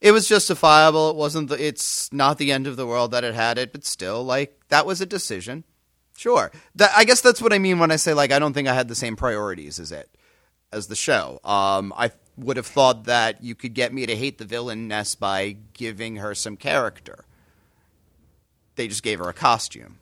it 0.01 0.11
was 0.11 0.27
justifiable. 0.27 1.11
It 1.11 1.15
wasn't. 1.15 1.49
The, 1.49 1.63
it's 1.63 2.11
not 2.11 2.39
the 2.39 2.51
end 2.51 2.65
of 2.65 2.77
the 2.77 2.87
world 2.87 3.11
that 3.11 3.23
it 3.23 3.35
had 3.35 3.59
it, 3.59 3.71
but 3.71 3.85
still, 3.85 4.23
like 4.23 4.59
that 4.69 4.87
was 4.87 4.99
a 4.99 5.05
decision. 5.05 5.63
Sure. 6.17 6.51
That, 6.75 6.91
I 6.97 7.03
guess 7.03 7.21
that's 7.21 7.43
what 7.43 7.53
I 7.53 7.59
mean 7.59 7.77
when 7.77 7.91
I 7.91 7.97
say 7.97 8.15
like 8.15 8.31
I 8.31 8.39
don't 8.39 8.53
think 8.53 8.67
I 8.67 8.73
had 8.73 8.87
the 8.87 8.95
same 8.95 9.15
priorities 9.15 9.79
as 9.79 9.91
it 9.91 10.09
as 10.71 10.87
the 10.87 10.95
show. 10.95 11.39
Um, 11.43 11.93
I 11.95 12.11
would 12.37 12.57
have 12.57 12.67
thought 12.67 13.05
that 13.05 13.43
you 13.43 13.55
could 13.55 13.73
get 13.73 13.93
me 13.93 14.05
to 14.05 14.15
hate 14.15 14.37
the 14.37 14.45
villainess 14.45 15.15
by 15.15 15.57
giving 15.73 16.17
her 16.17 16.35
some 16.35 16.55
character. 16.55 17.25
They 18.75 18.87
just 18.87 19.03
gave 19.03 19.19
her 19.19 19.27
a 19.27 19.33
costume. 19.33 19.97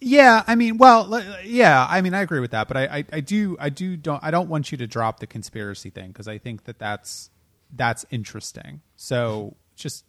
Yeah, 0.00 0.42
I 0.46 0.54
mean, 0.54 0.76
well, 0.76 1.22
yeah, 1.44 1.86
I 1.88 2.02
mean, 2.02 2.12
I 2.12 2.20
agree 2.20 2.40
with 2.40 2.50
that, 2.50 2.68
but 2.68 2.76
I, 2.76 2.84
I, 2.84 3.04
I 3.10 3.20
do, 3.20 3.56
I 3.58 3.70
do, 3.70 3.96
don't, 3.96 4.22
I 4.22 4.30
don't 4.30 4.50
want 4.50 4.70
you 4.70 4.76
to 4.78 4.86
drop 4.86 5.20
the 5.20 5.26
conspiracy 5.26 5.88
thing 5.88 6.08
because 6.08 6.28
I 6.28 6.36
think 6.36 6.64
that 6.64 6.78
that's 6.78 7.30
that's 7.74 8.04
interesting. 8.10 8.82
So 8.96 9.56
just 9.76 10.04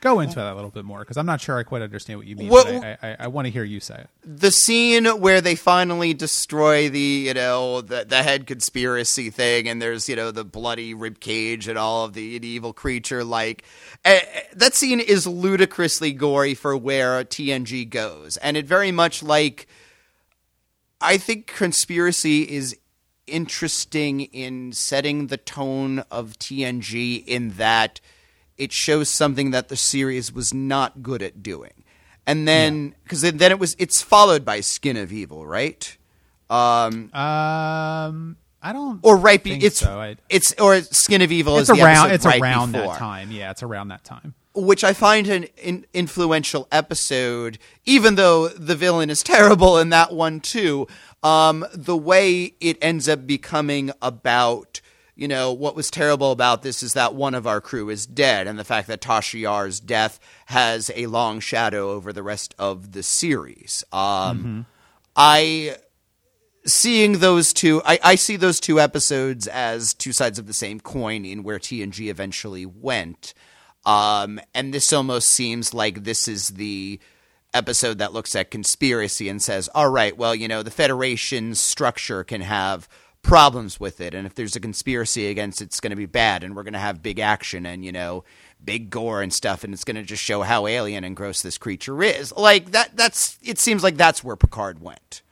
go 0.00 0.20
into 0.20 0.36
that 0.36 0.52
a 0.52 0.54
little 0.54 0.70
bit 0.70 0.84
more 0.84 1.00
because 1.00 1.16
I'm 1.16 1.26
not 1.26 1.40
sure 1.40 1.58
I 1.58 1.62
quite 1.62 1.82
understand 1.82 2.18
what 2.18 2.26
you 2.26 2.36
mean. 2.36 2.52
I, 2.52 2.96
I, 3.02 3.16
I 3.20 3.26
want 3.28 3.46
to 3.46 3.50
hear 3.50 3.64
you 3.64 3.80
say 3.80 4.00
it. 4.00 4.10
the 4.24 4.50
scene 4.50 5.06
where 5.06 5.40
they 5.40 5.54
finally 5.54 6.14
destroy 6.14 6.88
the 6.88 6.98
you 6.98 7.34
know 7.34 7.80
the 7.80 8.04
the 8.04 8.22
head 8.22 8.46
conspiracy 8.46 9.30
thing 9.30 9.68
and 9.68 9.80
there's 9.80 10.08
you 10.08 10.16
know 10.16 10.30
the 10.30 10.44
bloody 10.44 10.94
rib 10.94 11.20
cage 11.20 11.68
and 11.68 11.78
all 11.78 12.04
of 12.04 12.14
the 12.14 12.22
evil 12.22 12.72
creature 12.72 13.24
like 13.24 13.64
eh, 14.04 14.20
that 14.54 14.74
scene 14.74 15.00
is 15.00 15.26
ludicrously 15.26 16.12
gory 16.12 16.54
for 16.54 16.76
where 16.76 17.24
TNG 17.24 17.88
goes 17.88 18.36
and 18.38 18.56
it 18.56 18.66
very 18.66 18.92
much 18.92 19.22
like 19.22 19.66
I 21.00 21.18
think 21.18 21.46
conspiracy 21.46 22.42
is 22.42 22.76
interesting 23.26 24.20
in 24.20 24.72
setting 24.72 25.28
the 25.28 25.36
tone 25.36 26.00
of 26.10 26.38
TNG 26.38 27.24
in 27.26 27.50
that 27.50 28.00
it 28.58 28.72
shows 28.72 29.08
something 29.08 29.50
that 29.52 29.68
the 29.68 29.76
series 29.76 30.32
was 30.32 30.54
not 30.54 31.02
good 31.02 31.22
at 31.22 31.42
doing. 31.42 31.84
And 32.26 32.48
then 32.48 32.94
because 33.04 33.20
then 33.22 33.50
it 33.50 33.58
was 33.58 33.76
it's 33.78 34.00
followed 34.02 34.44
by 34.44 34.60
Skin 34.60 34.96
of 34.96 35.12
Evil, 35.12 35.46
right? 35.46 35.96
Um 36.50 37.10
Um, 37.14 38.36
I 38.62 38.72
don't, 38.72 39.00
or 39.02 39.16
right 39.16 39.42
be, 39.42 39.52
it's 39.62 39.80
so. 39.80 40.00
I- 40.00 40.16
it's 40.30 40.54
or 40.58 40.80
Skin 40.80 41.20
of 41.20 41.30
Evil 41.30 41.58
it's 41.58 41.68
is 41.68 41.78
around, 41.78 42.12
it's 42.12 42.24
right 42.24 42.40
around 42.40 42.72
before. 42.72 42.92
that 42.92 42.98
time. 42.98 43.30
Yeah, 43.30 43.50
it's 43.50 43.62
around 43.62 43.88
that 43.88 44.04
time. 44.04 44.34
which 44.54 44.84
I 44.84 44.92
find 44.94 45.26
an 45.26 45.44
in, 45.58 45.84
influential 45.92 46.66
episode, 46.72 47.58
even 47.84 48.14
though 48.14 48.48
the 48.48 48.74
villain 48.76 49.10
is 49.10 49.22
terrible 49.22 49.78
in 49.78 49.90
that 49.90 50.12
one 50.14 50.40
too. 50.40 50.86
Um, 51.22 51.64
the 51.74 51.96
way 51.96 52.54
it 52.60 52.78
ends 52.80 53.08
up 53.08 53.26
becoming 53.26 53.90
about, 54.00 54.80
you 55.16 55.28
know, 55.28 55.52
what 55.52 55.76
was 55.76 55.90
terrible 55.90 56.32
about 56.32 56.62
this 56.62 56.82
is 56.82 56.94
that 56.94 57.14
one 57.14 57.34
of 57.34 57.46
our 57.46 57.60
crew 57.60 57.88
is 57.88 58.06
dead, 58.06 58.46
and 58.46 58.58
the 58.58 58.64
fact 58.64 58.88
that 58.88 59.00
Tasha 59.00 59.40
Yar's 59.40 59.78
death 59.80 60.18
has 60.46 60.90
a 60.94 61.06
long 61.06 61.40
shadow 61.40 61.90
over 61.90 62.12
the 62.12 62.22
rest 62.22 62.54
of 62.58 62.92
the 62.92 63.02
series. 63.02 63.84
Um, 63.92 64.66
I 65.14 65.76
seeing 66.66 67.18
those 67.18 67.52
two 67.52 67.82
I, 67.84 67.98
I 68.02 68.14
see 68.14 68.36
those 68.36 68.58
two 68.58 68.80
episodes 68.80 69.46
as 69.46 69.92
two 69.92 70.12
sides 70.12 70.38
of 70.38 70.46
the 70.46 70.54
same 70.54 70.80
coin 70.80 71.24
in 71.24 71.42
where 71.42 71.58
TNG 71.58 72.08
eventually 72.08 72.66
went. 72.66 73.34
Um, 73.86 74.40
and 74.54 74.72
this 74.72 74.92
almost 74.92 75.28
seems 75.28 75.74
like 75.74 76.04
this 76.04 76.26
is 76.26 76.48
the 76.48 76.98
episode 77.52 77.98
that 77.98 78.12
looks 78.12 78.34
at 78.34 78.50
conspiracy 78.50 79.28
and 79.28 79.40
says, 79.40 79.68
all 79.74 79.90
right, 79.90 80.16
well, 80.16 80.34
you 80.34 80.48
know, 80.48 80.62
the 80.62 80.70
Federation's 80.70 81.60
structure 81.60 82.24
can 82.24 82.40
have 82.40 82.88
problems 83.24 83.80
with 83.80 84.00
it. 84.00 84.14
And 84.14 84.26
if 84.26 84.34
there's 84.34 84.54
a 84.54 84.60
conspiracy 84.60 85.26
against 85.26 85.60
it's 85.60 85.80
going 85.80 85.90
to 85.90 85.96
be 85.96 86.06
bad. 86.06 86.44
And 86.44 86.54
we're 86.54 86.62
going 86.62 86.74
to 86.74 86.78
have 86.78 87.02
big 87.02 87.18
action 87.18 87.66
and, 87.66 87.84
you 87.84 87.90
know, 87.90 88.22
big 88.64 88.90
gore 88.90 89.22
and 89.22 89.32
stuff. 89.32 89.64
And 89.64 89.74
it's 89.74 89.82
going 89.82 89.96
to 89.96 90.04
just 90.04 90.22
show 90.22 90.42
how 90.42 90.68
alien 90.68 91.02
and 91.02 91.16
gross 91.16 91.42
this 91.42 91.58
creature 91.58 92.00
is. 92.02 92.32
Like 92.32 92.70
that, 92.70 92.96
that's, 92.96 93.38
it 93.42 93.58
seems 93.58 93.82
like 93.82 93.96
that's 93.96 94.22
where 94.22 94.36
Picard 94.36 94.80
went. 94.80 95.22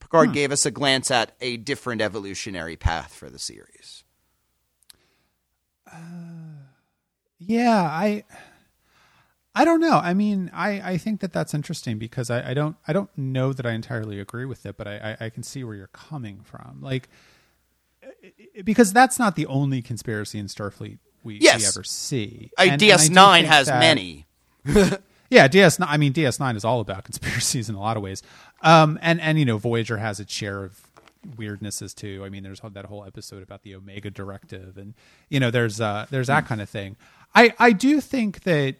Picard 0.00 0.28
hmm. 0.28 0.34
gave 0.34 0.50
us 0.50 0.66
a 0.66 0.72
glance 0.72 1.10
at 1.10 1.36
a 1.40 1.56
different 1.58 2.02
evolutionary 2.02 2.76
path 2.76 3.14
for 3.14 3.30
the 3.30 3.38
series. 3.38 4.02
Uh, 5.86 5.96
yeah, 7.38 7.82
I 7.82 8.24
I 9.54 9.64
don't 9.64 9.80
know. 9.80 9.94
I 9.98 10.14
mean, 10.14 10.50
I, 10.54 10.92
I 10.92 10.96
think 10.96 11.20
that 11.20 11.32
that's 11.32 11.54
interesting 11.54 11.98
because 11.98 12.30
I, 12.30 12.50
I 12.50 12.54
don't 12.54 12.76
I 12.86 12.92
don't 12.92 13.10
know 13.18 13.52
that 13.52 13.66
I 13.66 13.72
entirely 13.72 14.20
agree 14.20 14.44
with 14.44 14.64
it, 14.64 14.76
but 14.76 14.86
I, 14.86 15.16
I, 15.20 15.26
I 15.26 15.30
can 15.30 15.42
see 15.42 15.64
where 15.64 15.74
you're 15.74 15.88
coming 15.88 16.40
from. 16.44 16.78
Like 16.80 17.08
because 18.64 18.92
that's 18.92 19.18
not 19.18 19.36
the 19.36 19.46
only 19.46 19.82
conspiracy 19.82 20.38
in 20.38 20.46
Starfleet 20.46 20.98
we, 21.22 21.38
Yes. 21.38 21.60
we 21.60 21.66
ever 21.66 21.84
see. 21.84 22.50
And 22.58 22.80
DS9 22.80 23.44
has 23.44 23.66
that- 23.66 23.80
many. 23.80 24.26
Yeah, 25.32 25.46
DS9. 25.46 25.86
I 25.88 25.96
mean, 25.96 26.12
DS9 26.12 26.56
is 26.56 26.64
all 26.64 26.80
about 26.80 27.04
conspiracies 27.10 27.68
in 27.68 27.76
a 27.76 27.80
lot 27.80 27.96
of 27.96 28.02
ways. 28.02 28.20
Um, 28.62 28.98
and 29.00 29.20
and 29.20 29.38
you 29.38 29.44
know, 29.44 29.58
Voyager 29.58 29.96
has 29.98 30.18
its 30.18 30.32
share 30.32 30.64
of 30.64 30.80
weirdnesses 31.36 31.94
too. 31.94 32.22
I 32.24 32.30
mean, 32.30 32.42
there's 32.42 32.60
that 32.60 32.86
whole 32.86 33.04
episode 33.04 33.40
about 33.40 33.62
the 33.62 33.76
Omega 33.76 34.10
Directive, 34.10 34.76
and 34.76 34.92
you 35.28 35.38
know, 35.38 35.52
there's 35.52 35.80
uh, 35.80 36.06
there's 36.10 36.26
that 36.26 36.46
kind 36.46 36.60
of 36.60 36.68
thing. 36.68 36.96
I 37.32 37.54
I 37.60 37.70
do 37.70 38.00
think 38.00 38.42
that 38.42 38.74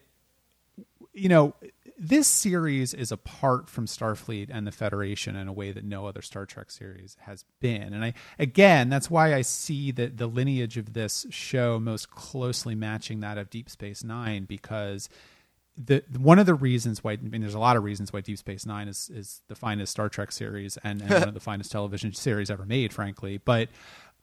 you 1.13 1.29
know 1.29 1.55
this 1.97 2.27
series 2.27 2.95
is 2.95 3.11
apart 3.11 3.69
from 3.69 3.85
Starfleet 3.85 4.49
and 4.51 4.65
the 4.65 4.71
Federation 4.71 5.35
in 5.35 5.47
a 5.47 5.53
way 5.53 5.71
that 5.71 5.83
no 5.83 6.07
other 6.07 6.23
Star 6.23 6.47
Trek 6.47 6.71
series 6.71 7.15
has 7.21 7.45
been. 7.59 7.93
And 7.93 8.03
I 8.03 8.13
again, 8.39 8.89
that's 8.89 9.09
why 9.09 9.35
I 9.35 9.41
see 9.41 9.91
that 9.91 10.17
the 10.17 10.27
lineage 10.27 10.77
of 10.77 10.93
this 10.93 11.27
show 11.29 11.79
most 11.79 12.09
closely 12.09 12.73
matching 12.73 13.19
that 13.19 13.37
of 13.37 13.49
Deep 13.49 13.69
Space 13.69 14.03
9 14.03 14.45
because 14.45 15.09
the 15.77 16.03
one 16.17 16.39
of 16.39 16.45
the 16.45 16.53
reasons 16.53 17.03
why 17.03 17.13
I 17.13 17.17
mean 17.17 17.41
there's 17.41 17.53
a 17.53 17.59
lot 17.59 17.77
of 17.77 17.83
reasons 17.83 18.11
why 18.11 18.21
Deep 18.21 18.37
Space 18.37 18.65
Nine 18.65 18.87
is 18.87 19.09
is 19.13 19.41
the 19.47 19.55
finest 19.55 19.91
Star 19.91 20.09
Trek 20.09 20.31
series 20.31 20.77
and, 20.83 21.01
and 21.01 21.11
one 21.11 21.27
of 21.27 21.33
the 21.33 21.39
finest 21.51 21.71
television 21.71 22.13
series 22.13 22.49
ever 22.49 22.65
made, 22.65 22.93
frankly. 22.93 23.37
But 23.37 23.69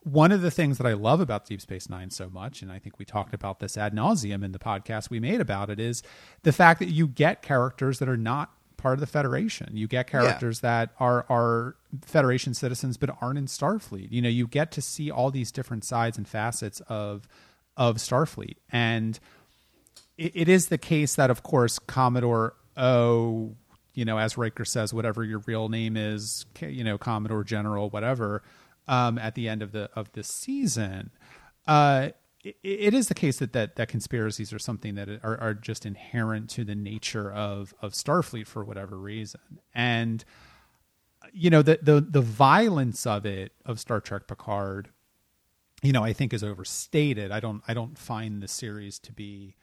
one 0.03 0.31
of 0.31 0.41
the 0.41 0.51
things 0.51 0.77
that 0.77 0.87
I 0.87 0.93
love 0.93 1.19
about 1.19 1.45
Deep 1.45 1.61
Space 1.61 1.89
Nine 1.89 2.09
so 2.09 2.29
much, 2.29 2.61
and 2.61 2.71
I 2.71 2.79
think 2.79 2.99
we 2.99 3.05
talked 3.05 3.33
about 3.33 3.59
this 3.59 3.77
ad 3.77 3.93
nauseum 3.93 4.43
in 4.43 4.51
the 4.51 4.59
podcast 4.59 5.09
we 5.09 5.19
made 5.19 5.41
about 5.41 5.69
it, 5.69 5.79
is 5.79 6.03
the 6.43 6.53
fact 6.53 6.79
that 6.79 6.89
you 6.89 7.07
get 7.07 7.41
characters 7.41 7.99
that 7.99 8.09
are 8.09 8.17
not 8.17 8.51
part 8.77 8.93
of 8.93 9.01
the 9.01 9.07
Federation. 9.07 9.75
You 9.75 9.87
get 9.87 10.07
characters 10.07 10.61
that 10.61 10.91
are 10.99 11.25
are 11.29 11.75
Federation 12.01 12.53
citizens 12.53 12.97
but 12.97 13.15
aren't 13.21 13.37
in 13.37 13.45
Starfleet. 13.45 14.11
You 14.11 14.21
know, 14.21 14.29
you 14.29 14.47
get 14.47 14.71
to 14.73 14.81
see 14.81 15.11
all 15.11 15.31
these 15.31 15.51
different 15.51 15.83
sides 15.83 16.17
and 16.17 16.27
facets 16.27 16.81
of 16.87 17.27
of 17.75 17.97
Starfleet 17.97 18.55
and 18.71 19.19
it, 20.19 20.33
it 20.35 20.49
is 20.49 20.67
the 20.67 20.77
case 20.77 21.15
that, 21.15 21.31
of 21.31 21.41
course, 21.41 21.79
Commodore 21.79 22.53
O, 22.77 23.55
you 23.93 24.05
know, 24.05 24.19
as 24.19 24.37
Riker 24.37 24.65
says, 24.65 24.93
whatever 24.93 25.23
your 25.23 25.39
real 25.39 25.69
name 25.69 25.97
is, 25.97 26.45
you 26.61 26.83
know, 26.83 26.97
Commodore 26.97 27.43
General, 27.43 27.89
whatever, 27.89 28.43
um, 28.89 29.19
at 29.19 29.35
the 29.35 29.47
end 29.47 29.61
of 29.61 29.71
the 29.71 29.89
of 29.95 30.11
this 30.13 30.27
season, 30.27 31.11
uh, 31.67 32.09
it, 32.43 32.57
it 32.63 32.93
is 32.93 33.07
the 33.07 33.13
case 33.13 33.37
that, 33.37 33.53
that 33.53 33.75
that 33.75 33.87
conspiracies 33.87 34.51
are 34.51 34.59
something 34.59 34.95
that 34.95 35.07
are, 35.23 35.39
are 35.39 35.53
just 35.53 35.85
inherent 35.85 36.49
to 36.49 36.65
the 36.65 36.75
nature 36.75 37.31
of 37.31 37.73
of 37.81 37.93
Starfleet 37.93 38.47
for 38.47 38.65
whatever 38.65 38.97
reason, 38.97 39.61
and 39.75 40.25
you 41.31 41.51
know 41.51 41.61
the 41.61 41.79
the 41.81 42.01
the 42.01 42.21
violence 42.21 43.05
of 43.05 43.27
it 43.27 43.53
of 43.63 43.79
Star 43.79 44.01
Trek 44.01 44.27
Picard, 44.27 44.89
you 45.83 45.91
know, 45.91 46.03
I 46.03 46.11
think 46.11 46.33
is 46.33 46.43
overstated. 46.43 47.31
I 47.31 47.39
don't 47.39 47.61
I 47.67 47.75
don't 47.75 47.97
find 47.97 48.41
the 48.41 48.47
series 48.47 48.97
to 48.99 49.13
be 49.13 49.55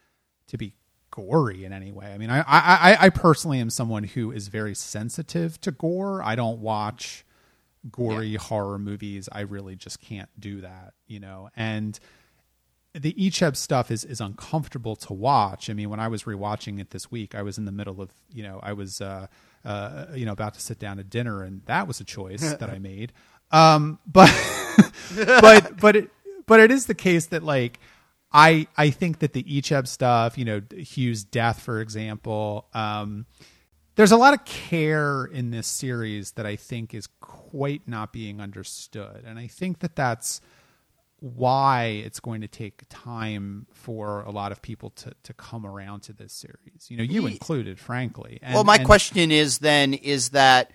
to 0.46 0.56
be 0.56 0.74
gory 1.10 1.64
in 1.64 1.72
any 1.72 1.90
way. 1.90 2.12
I 2.12 2.18
mean, 2.18 2.30
I 2.30 2.44
I 2.46 2.96
I 3.00 3.08
personally 3.08 3.58
am 3.58 3.70
someone 3.70 4.04
who 4.04 4.30
is 4.30 4.46
very 4.46 4.76
sensitive 4.76 5.60
to 5.62 5.72
gore. 5.72 6.22
I 6.22 6.36
don't 6.36 6.60
watch 6.60 7.25
gory 7.90 8.28
yeah. 8.28 8.38
horror 8.38 8.78
movies. 8.78 9.28
I 9.30 9.40
really 9.40 9.76
just 9.76 10.00
can't 10.00 10.28
do 10.38 10.60
that, 10.62 10.94
you 11.06 11.20
know, 11.20 11.50
and 11.56 11.98
the 13.00 13.12
Icheb 13.12 13.56
stuff 13.56 13.90
is 13.90 14.04
is 14.04 14.20
uncomfortable 14.20 14.96
to 14.96 15.12
watch. 15.12 15.68
I 15.68 15.74
mean, 15.74 15.90
when 15.90 16.00
I 16.00 16.08
was 16.08 16.24
rewatching 16.24 16.80
it 16.80 16.90
this 16.90 17.10
week, 17.10 17.34
I 17.34 17.42
was 17.42 17.58
in 17.58 17.64
the 17.64 17.72
middle 17.72 18.00
of 18.00 18.10
you 18.32 18.42
know 18.42 18.60
I 18.62 18.72
was 18.72 19.00
uh, 19.00 19.26
uh, 19.64 20.06
you 20.14 20.24
know 20.24 20.32
about 20.32 20.54
to 20.54 20.60
sit 20.60 20.78
down 20.78 20.96
to 20.96 21.04
dinner, 21.04 21.42
and 21.42 21.62
that 21.66 21.86
was 21.86 22.00
a 22.00 22.04
choice 22.04 22.54
that 22.58 22.70
I 22.70 22.78
made. 22.78 23.12
Um, 23.50 23.98
but 24.06 24.32
but 25.14 25.78
but 25.78 25.96
it 25.96 26.10
but 26.46 26.60
it 26.60 26.70
is 26.70 26.86
the 26.86 26.94
case 26.94 27.26
that 27.26 27.42
like 27.42 27.78
I 28.32 28.66
I 28.76 28.90
think 28.90 29.18
that 29.18 29.32
the 29.32 29.42
Icheb 29.42 29.86
stuff, 29.86 30.38
you 30.38 30.44
know, 30.44 30.62
Hugh's 30.72 31.24
death, 31.24 31.60
for 31.60 31.80
example. 31.80 32.66
Um, 32.72 33.26
there's 33.96 34.12
a 34.12 34.16
lot 34.16 34.34
of 34.34 34.44
care 34.44 35.24
in 35.24 35.50
this 35.50 35.66
series 35.66 36.32
that 36.32 36.46
I 36.46 36.56
think 36.56 36.94
is 36.94 37.08
quite 37.20 37.82
not 37.86 38.12
being 38.12 38.40
understood, 38.40 39.24
and 39.26 39.38
I 39.38 39.46
think 39.46 39.80
that 39.80 39.96
that's 39.96 40.40
why 41.20 42.02
it's 42.04 42.20
going 42.20 42.42
to 42.42 42.48
take 42.48 42.82
time 42.90 43.66
for 43.72 44.20
a 44.22 44.30
lot 44.30 44.52
of 44.52 44.60
people 44.60 44.90
to, 44.90 45.12
to 45.22 45.32
come 45.32 45.64
around 45.66 46.00
to 46.00 46.12
this 46.12 46.32
series. 46.32 46.88
You 46.88 46.98
know, 46.98 47.02
you 47.02 47.26
included, 47.26 47.78
frankly. 47.78 48.38
And, 48.42 48.54
well, 48.54 48.64
my 48.64 48.76
and, 48.76 48.84
question 48.84 49.32
is 49.32 49.58
then 49.58 49.94
is 49.94 50.30
that 50.30 50.70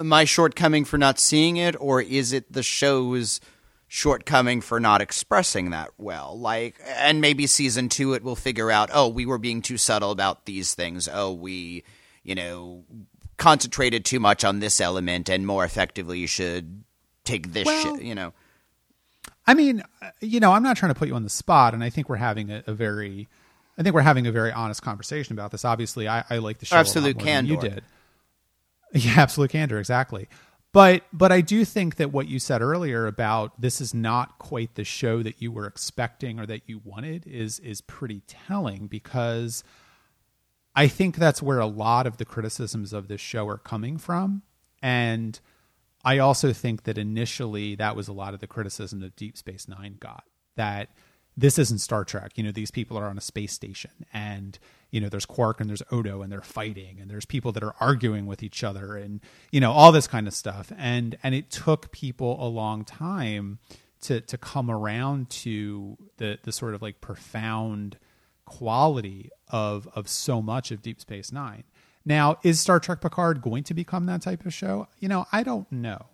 my 0.00 0.24
shortcoming 0.24 0.84
for 0.84 0.98
not 0.98 1.18
seeing 1.18 1.56
it, 1.56 1.74
or 1.80 2.00
is 2.00 2.32
it 2.32 2.52
the 2.52 2.62
show's 2.62 3.40
shortcoming 3.88 4.60
for 4.60 4.80
not 4.80 5.00
expressing 5.00 5.70
that 5.70 5.90
well? 5.98 6.38
Like, 6.38 6.80
and 6.84 7.20
maybe 7.20 7.46
season 7.46 7.88
two 7.88 8.14
it 8.14 8.22
will 8.22 8.36
figure 8.36 8.70
out, 8.70 8.90
oh, 8.92 9.08
we 9.08 9.26
were 9.26 9.38
being 9.38 9.62
too 9.62 9.78
subtle 9.78 10.10
about 10.10 10.46
these 10.46 10.74
things. 10.74 11.08
Oh, 11.12 11.32
we, 11.32 11.84
you 12.22 12.34
know, 12.34 12.84
concentrated 13.36 14.04
too 14.04 14.20
much 14.20 14.44
on 14.44 14.60
this 14.60 14.80
element 14.80 15.28
and 15.28 15.46
more 15.46 15.64
effectively 15.64 16.18
you 16.18 16.26
should 16.26 16.82
take 17.24 17.52
this 17.52 17.66
well, 17.66 17.96
shit, 17.96 18.04
you 18.04 18.14
know. 18.14 18.32
I 19.46 19.54
mean, 19.54 19.82
uh, 20.02 20.10
you 20.20 20.40
know, 20.40 20.52
I'm 20.52 20.62
not 20.62 20.76
trying 20.76 20.92
to 20.92 20.98
put 20.98 21.08
you 21.08 21.14
on 21.14 21.22
the 21.22 21.30
spot, 21.30 21.74
and 21.74 21.84
I 21.84 21.90
think 21.90 22.08
we're 22.08 22.16
having 22.16 22.50
a, 22.50 22.64
a 22.66 22.72
very, 22.72 23.28
I 23.78 23.82
think 23.82 23.94
we're 23.94 24.00
having 24.00 24.26
a 24.26 24.32
very 24.32 24.52
honest 24.52 24.82
conversation 24.82 25.34
about 25.34 25.52
this. 25.52 25.64
Obviously, 25.64 26.08
I, 26.08 26.24
I 26.30 26.38
like 26.38 26.58
the 26.58 26.66
show 26.66 26.76
absolute 26.76 27.18
candor. 27.18 27.54
you 27.54 27.60
did. 27.60 27.82
Yeah, 28.92 29.14
absolute 29.16 29.50
candor, 29.50 29.78
exactly. 29.78 30.28
But 30.76 31.04
but 31.10 31.32
I 31.32 31.40
do 31.40 31.64
think 31.64 31.96
that 31.96 32.12
what 32.12 32.28
you 32.28 32.38
said 32.38 32.60
earlier 32.60 33.06
about 33.06 33.58
this 33.58 33.80
is 33.80 33.94
not 33.94 34.38
quite 34.38 34.74
the 34.74 34.84
show 34.84 35.22
that 35.22 35.40
you 35.40 35.50
were 35.50 35.66
expecting 35.66 36.38
or 36.38 36.44
that 36.44 36.68
you 36.68 36.82
wanted 36.84 37.26
is 37.26 37.58
is 37.60 37.80
pretty 37.80 38.20
telling 38.26 38.86
because 38.86 39.64
I 40.74 40.86
think 40.86 41.16
that's 41.16 41.40
where 41.40 41.60
a 41.60 41.66
lot 41.66 42.06
of 42.06 42.18
the 42.18 42.26
criticisms 42.26 42.92
of 42.92 43.08
this 43.08 43.22
show 43.22 43.48
are 43.48 43.56
coming 43.56 43.96
from, 43.96 44.42
and 44.82 45.40
I 46.04 46.18
also 46.18 46.52
think 46.52 46.82
that 46.82 46.98
initially 46.98 47.74
that 47.76 47.96
was 47.96 48.06
a 48.06 48.12
lot 48.12 48.34
of 48.34 48.40
the 48.40 48.46
criticism 48.46 49.00
that 49.00 49.16
Deep 49.16 49.38
Space 49.38 49.66
Nine 49.68 49.96
got 49.98 50.24
that 50.56 50.90
this 51.38 51.58
isn't 51.58 51.78
Star 51.78 52.04
Trek. 52.04 52.32
You 52.34 52.44
know, 52.44 52.52
these 52.52 52.70
people 52.70 52.98
are 52.98 53.06
on 53.06 53.16
a 53.16 53.22
space 53.22 53.54
station 53.54 53.92
and, 54.12 54.58
you 54.90 55.00
know, 55.00 55.08
there's 55.08 55.26
Quark 55.26 55.60
and 55.60 55.68
there's 55.68 55.82
Odo 55.90 56.22
and 56.22 56.30
they're 56.30 56.40
fighting 56.40 56.98
and 57.00 57.10
there's 57.10 57.26
people 57.26 57.52
that 57.52 57.62
are 57.62 57.74
arguing 57.80 58.26
with 58.26 58.42
each 58.42 58.62
other 58.62 58.96
and, 58.96 59.20
you 59.50 59.60
know, 59.60 59.72
all 59.72 59.92
this 59.92 60.06
kind 60.06 60.26
of 60.26 60.34
stuff. 60.34 60.72
And 60.76 61.18
and 61.22 61.34
it 61.34 61.50
took 61.50 61.90
people 61.92 62.36
a 62.44 62.48
long 62.48 62.84
time 62.84 63.58
to 64.02 64.20
to 64.20 64.38
come 64.38 64.70
around 64.70 65.30
to 65.30 65.96
the 66.18 66.38
the 66.42 66.52
sort 66.52 66.74
of 66.74 66.82
like 66.82 67.00
profound 67.00 67.98
quality 68.44 69.30
of 69.48 69.88
of 69.94 70.08
so 70.08 70.40
much 70.40 70.70
of 70.70 70.82
Deep 70.82 71.00
Space 71.00 71.32
Nine. 71.32 71.64
Now, 72.04 72.38
is 72.44 72.60
Star 72.60 72.78
Trek 72.78 73.00
Picard 73.00 73.42
going 73.42 73.64
to 73.64 73.74
become 73.74 74.06
that 74.06 74.22
type 74.22 74.46
of 74.46 74.54
show? 74.54 74.86
You 75.00 75.08
know, 75.08 75.26
I 75.32 75.42
don't 75.42 75.70
know. 75.72 76.06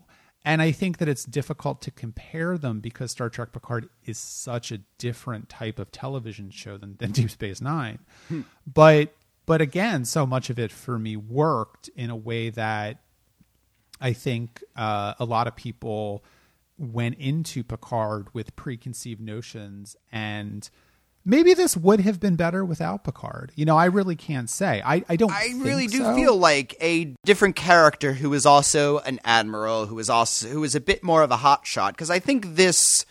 And 0.45 0.61
I 0.61 0.73
think 0.73 0.99
that 0.99 1.09
it's 1.09 1.25
difficult 1.25 1.81
to 1.83 1.91
compare 1.91 2.59
them 2.59 2.81
because 2.81 3.13
Star 3.13 3.29
Trek 3.29 3.53
Picard 3.53 3.89
is 4.05 4.19
such 4.19 4.73
a 4.73 4.79
different 4.99 5.49
type 5.49 5.79
of 5.79 5.93
television 5.93 6.51
show 6.51 6.77
than, 6.77 6.97
than 6.97 7.13
Deep 7.13 7.31
Space 7.31 7.61
Nine. 7.61 8.01
Hmm. 8.29 8.43
But 8.67 9.15
but 9.47 9.61
again, 9.61 10.05
so 10.05 10.27
much 10.27 10.51
of 10.51 10.59
it 10.59 10.71
for 10.73 10.99
me 10.99 11.17
worked 11.17 11.89
in 11.97 12.11
a 12.11 12.17
way 12.17 12.51
that 12.51 12.99
I 14.01 14.13
think 14.13 14.63
uh, 14.77 15.15
a 15.19 15.25
lot 15.25 15.47
of 15.47 15.55
people 15.55 16.25
went 16.79 17.17
into 17.19 17.63
Picard 17.63 18.29
with 18.35 18.57
preconceived 18.57 19.21
notions 19.21 19.97
and 20.11 20.69
maybe 21.25 21.55
this 21.55 21.77
would 21.77 22.01
have 22.01 22.21
been 22.21 22.37
better 22.37 22.65
without 22.65 23.05
Picard. 23.05 23.53
You 23.55 23.65
know, 23.65 23.77
I 23.77 23.87
really 23.87 24.17
can't 24.17 24.51
say. 24.51 24.83
I, 24.85 25.05
I 25.09 25.17
don't. 25.17 25.33
I 25.33 25.55
really 25.57 25.87
do 25.87 25.99
so. 25.99 26.15
feel 26.15 26.37
like 26.37 26.77
a 26.81 27.15
different 27.25 27.57
character 27.57 28.15
who 28.15 28.33
is 28.35 28.47
also 28.47 28.99
an 29.01 29.21
admiral, 29.25 29.87
who 29.87 29.99
is 29.99 30.11
also 30.11 30.49
who 30.49 30.65
is 30.65 30.75
a 30.75 30.81
bit 30.81 31.03
more 31.03 31.23
of 31.23 31.31
a 31.31 31.39
hotshot. 31.39 31.91
Because 31.91 32.11
I 32.11 32.19
think 32.19 32.55
this 32.55 33.07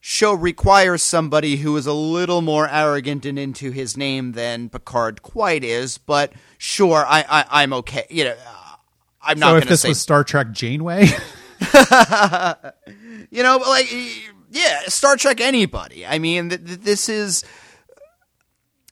show 0.00 0.32
requires 0.32 1.02
somebody 1.02 1.56
who 1.56 1.76
is 1.76 1.86
a 1.86 1.92
little 1.92 2.42
more 2.42 2.68
arrogant 2.68 3.26
and 3.26 3.38
into 3.38 3.72
his 3.72 3.96
name 3.96 4.32
than 4.32 4.68
Picard 4.68 5.22
quite 5.22 5.64
is. 5.64 5.98
But 5.98 6.32
sure, 6.58 7.04
I, 7.06 7.44
I 7.50 7.62
am 7.62 7.72
okay. 7.72 8.06
You 8.10 8.24
know, 8.24 8.36
I'm 9.22 9.38
not. 9.38 9.50
So 9.50 9.56
if 9.56 9.68
this 9.68 9.82
say... 9.82 9.88
was 9.88 10.00
Star 10.00 10.24
Trek 10.24 10.52
Janeway. 10.52 11.06
you 13.30 13.42
know, 13.42 13.56
like 13.66 13.86
yeah, 14.56 14.80
Star 14.88 15.16
Trek 15.16 15.40
anybody. 15.40 16.06
I 16.06 16.18
mean, 16.18 16.48
th- 16.48 16.64
th- 16.64 16.80
this 16.80 17.08
is 17.08 17.44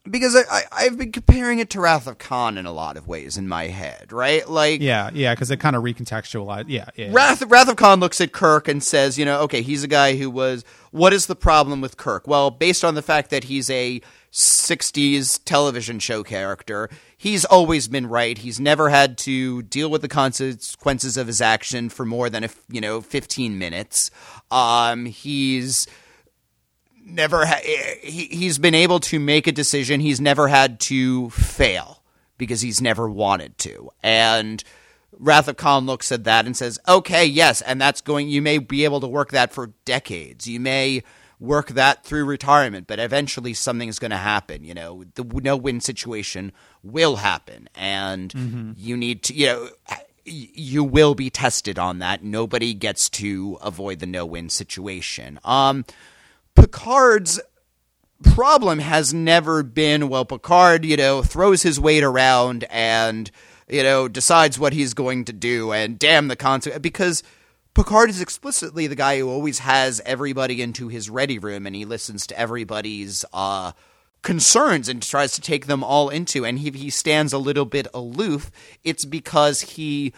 because 0.08 0.36
I, 0.36 0.62
I 0.70 0.82
have 0.82 0.98
been 0.98 1.12
comparing 1.12 1.58
it 1.58 1.70
to 1.70 1.80
Wrath 1.80 2.06
of 2.06 2.18
Khan 2.18 2.58
in 2.58 2.66
a 2.66 2.72
lot 2.72 2.96
of 2.96 3.08
ways 3.08 3.38
in 3.38 3.48
my 3.48 3.68
head, 3.68 4.12
right? 4.12 4.48
Like 4.48 4.80
yeah, 4.80 5.10
yeah, 5.14 5.34
because 5.34 5.50
it 5.50 5.60
kind 5.60 5.74
of 5.74 5.82
recontextualized. 5.82 6.66
Yeah, 6.68 6.86
yeah. 6.96 7.08
Wrath 7.12 7.42
Wrath 7.46 7.68
of 7.68 7.76
Khan 7.76 8.00
looks 8.00 8.20
at 8.20 8.32
Kirk 8.32 8.68
and 8.68 8.82
says, 8.82 9.18
you 9.18 9.24
know, 9.24 9.40
okay, 9.42 9.62
he's 9.62 9.82
a 9.82 9.88
guy 9.88 10.16
who 10.16 10.30
was. 10.30 10.64
What 10.90 11.12
is 11.12 11.26
the 11.26 11.34
problem 11.34 11.80
with 11.80 11.96
Kirk? 11.96 12.28
Well, 12.28 12.50
based 12.52 12.84
on 12.84 12.94
the 12.94 13.02
fact 13.02 13.30
that 13.30 13.44
he's 13.44 13.68
a 13.68 14.00
60s 14.34 15.40
television 15.44 16.00
show 16.00 16.24
character. 16.24 16.90
He's 17.16 17.44
always 17.44 17.86
been 17.86 18.08
right. 18.08 18.36
He's 18.36 18.58
never 18.58 18.90
had 18.90 19.16
to 19.18 19.62
deal 19.62 19.88
with 19.88 20.02
the 20.02 20.08
consequences 20.08 21.16
of 21.16 21.28
his 21.28 21.40
action 21.40 21.88
for 21.88 22.04
more 22.04 22.28
than 22.28 22.42
a, 22.42 22.50
you 22.68 22.80
know, 22.80 23.00
15 23.00 23.56
minutes. 23.56 24.10
Um, 24.50 25.06
he's 25.06 25.86
never 27.04 27.46
ha- 27.46 27.60
he, 28.02 28.26
he's 28.26 28.58
been 28.58 28.74
able 28.74 29.00
to 29.00 29.18
make 29.18 29.46
a 29.46 29.52
decision. 29.52 30.00
He's 30.00 30.20
never 30.20 30.48
had 30.48 30.80
to 30.80 31.30
fail 31.30 32.02
because 32.38 32.60
he's 32.60 32.80
never 32.80 33.08
wanted 33.08 33.58
to. 33.58 33.90
And 34.02 34.62
Wrath 35.12 35.48
of 35.48 35.56
Khan 35.56 35.86
looks 35.86 36.10
at 36.12 36.24
that 36.24 36.46
and 36.46 36.56
says, 36.56 36.78
"Okay, 36.88 37.24
yes, 37.24 37.60
and 37.62 37.80
that's 37.80 38.00
going. 38.00 38.28
You 38.28 38.42
may 38.42 38.58
be 38.58 38.84
able 38.84 39.00
to 39.00 39.08
work 39.08 39.30
that 39.30 39.52
for 39.52 39.72
decades. 39.84 40.46
You 40.46 40.60
may." 40.60 41.02
work 41.40 41.68
that 41.70 42.04
through 42.04 42.24
retirement, 42.24 42.86
but 42.86 42.98
eventually 42.98 43.54
something 43.54 43.88
is 43.88 43.98
going 43.98 44.12
to 44.12 44.16
happen. 44.16 44.64
You 44.64 44.72
know, 44.74 45.04
the 45.14 45.24
no 45.24 45.56
win 45.56 45.80
situation 45.80 46.52
will 46.82 47.16
happen, 47.16 47.68
and 47.74 48.32
mm-hmm. 48.32 48.72
you 48.76 48.96
need 48.96 49.22
to, 49.24 49.34
you 49.34 49.46
know, 49.46 49.68
you 50.24 50.84
will 50.84 51.14
be 51.14 51.30
tested 51.30 51.78
on 51.78 51.98
that. 51.98 52.22
Nobody 52.22 52.74
gets 52.74 53.08
to 53.10 53.58
avoid 53.62 53.98
the 53.98 54.06
no 54.06 54.24
win 54.24 54.48
situation. 54.48 55.38
Um, 55.44 55.84
Picard's 56.54 57.40
problem 58.22 58.78
has 58.78 59.12
never 59.12 59.62
been 59.62 60.08
well 60.08 60.24
Picard, 60.24 60.84
you 60.84 60.96
know, 60.96 61.22
throws 61.22 61.62
his 61.62 61.78
weight 61.78 62.02
around 62.02 62.64
and 62.70 63.30
you 63.68 63.82
know 63.82 64.08
decides 64.08 64.58
what 64.58 64.72
he's 64.72 64.94
going 64.94 65.24
to 65.24 65.32
do 65.32 65.72
and 65.72 65.98
damn 65.98 66.28
the 66.28 66.36
consequence 66.36 66.80
because 66.80 67.22
Picard 67.74 68.08
is 68.08 68.20
explicitly 68.20 68.86
the 68.86 68.94
guy 68.94 69.18
who 69.18 69.28
always 69.28 69.58
has 69.60 70.00
everybody 70.06 70.62
into 70.62 70.88
his 70.88 71.10
ready 71.10 71.38
room 71.38 71.66
and 71.66 71.74
he 71.74 71.84
listens 71.84 72.26
to 72.28 72.38
everybody's 72.38 73.24
uh, 73.32 73.72
concerns 74.24 74.88
and 74.88 75.00
tries 75.02 75.32
to 75.32 75.40
take 75.40 75.66
them 75.66 75.84
all 75.84 76.08
into 76.08 76.44
and 76.44 76.58
he 76.58 76.70
he 76.70 76.90
stands 76.90 77.32
a 77.32 77.38
little 77.38 77.64
bit 77.64 77.86
aloof 77.94 78.50
it's 78.82 79.04
because 79.04 79.60
he 79.60 80.12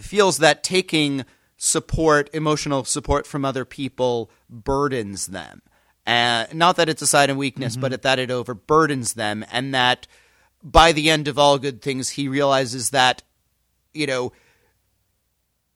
feels 0.00 0.38
that 0.38 0.62
taking 0.62 1.24
support, 1.56 2.30
emotional 2.32 2.84
support 2.84 3.26
from 3.26 3.44
other 3.44 3.64
people 3.64 4.30
burdens 4.48 5.26
them. 5.26 5.62
Uh, 6.06 6.46
not 6.52 6.76
that 6.76 6.88
it's 6.88 7.02
a 7.02 7.06
sign 7.06 7.30
of 7.30 7.36
weakness, 7.36 7.74
mm-hmm. 7.74 7.82
but 7.82 8.02
that 8.02 8.18
it 8.18 8.30
overburdens 8.30 9.14
them, 9.14 9.44
and 9.52 9.74
that 9.74 10.06
by 10.62 10.92
the 10.92 11.10
end 11.10 11.28
of 11.28 11.38
all 11.38 11.58
good 11.58 11.82
things, 11.82 12.10
he 12.10 12.28
realizes 12.28 12.90
that, 12.90 13.22
you 13.92 14.06
know, 14.06 14.32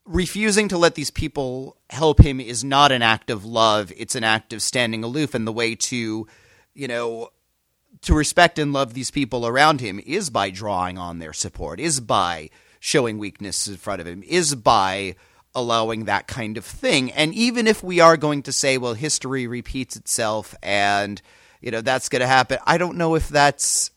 refusing 0.07 0.69
to 0.69 0.79
let 0.79 0.95
these 0.95 1.11
people 1.11 1.77
help 1.91 2.21
him 2.21 2.41
is 2.41 2.65
not 2.65 2.91
an 2.91 3.03
act 3.03 3.31
of 3.31 3.45
love. 3.45 3.93
It's 3.97 4.15
an 4.15 4.25
act 4.25 4.53
of 4.53 4.63
standing 4.63 5.05
aloof. 5.05 5.35
And 5.35 5.47
the 5.47 5.53
way 5.53 5.75
to, 5.75 6.27
you 6.75 6.89
know, 6.89 7.31
to 8.03 8.15
respect 8.15 8.59
and 8.59 8.73
love 8.73 8.95
these 8.95 9.11
people 9.11 9.47
around 9.47 9.81
him 9.81 10.01
is 10.05 10.31
by 10.31 10.51
drawing 10.51 10.99
on 10.99 11.19
their 11.19 11.33
support, 11.33 11.81
is 11.81 12.01
by 12.01 12.51
showing 12.81 13.19
weakness 13.19 13.67
in 13.67 13.77
front 13.77 14.01
of 14.01 14.07
him, 14.07 14.23
is 14.27 14.55
by 14.55 15.15
allowing 15.55 16.05
that 16.05 16.27
kind 16.27 16.59
of 16.59 16.65
thing. 16.65 17.13
And 17.13 17.33
even 17.35 17.67
if 17.67 17.83
we 17.83 18.01
are 18.01 18.17
going 18.17 18.43
to 18.43 18.53
say, 18.53 18.77
well, 18.77 18.95
history 18.95 19.47
repeats 19.47 19.97
itself 19.97 20.55
and, 20.63 21.23
you 21.61 21.71
know, 21.71 21.81
that's 21.81 22.09
going 22.09 22.21
to 22.21 22.27
happen, 22.27 22.59
I 22.67 22.77
don't 22.77 22.99
know 22.99 23.15
if 23.15 23.29
that's 23.29 23.91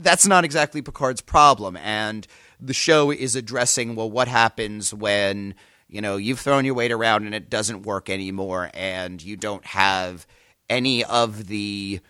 that's 0.00 0.26
not 0.26 0.44
exactly 0.44 0.80
Picard's 0.80 1.20
problem. 1.20 1.76
And 1.76 2.26
the 2.60 2.74
show 2.74 3.10
is 3.10 3.34
addressing, 3.34 3.96
well, 3.96 4.10
what 4.10 4.28
happens 4.28 4.94
when, 4.94 5.54
you 5.88 6.00
know, 6.00 6.16
you've 6.16 6.38
thrown 6.38 6.64
your 6.64 6.74
weight 6.74 6.92
around 6.92 7.24
and 7.24 7.34
it 7.34 7.50
doesn't 7.50 7.82
work 7.82 8.08
anymore 8.08 8.70
and 8.74 9.22
you 9.22 9.36
don't 9.36 9.64
have 9.66 10.26
any 10.68 11.04
of 11.04 11.46
the 11.46 12.00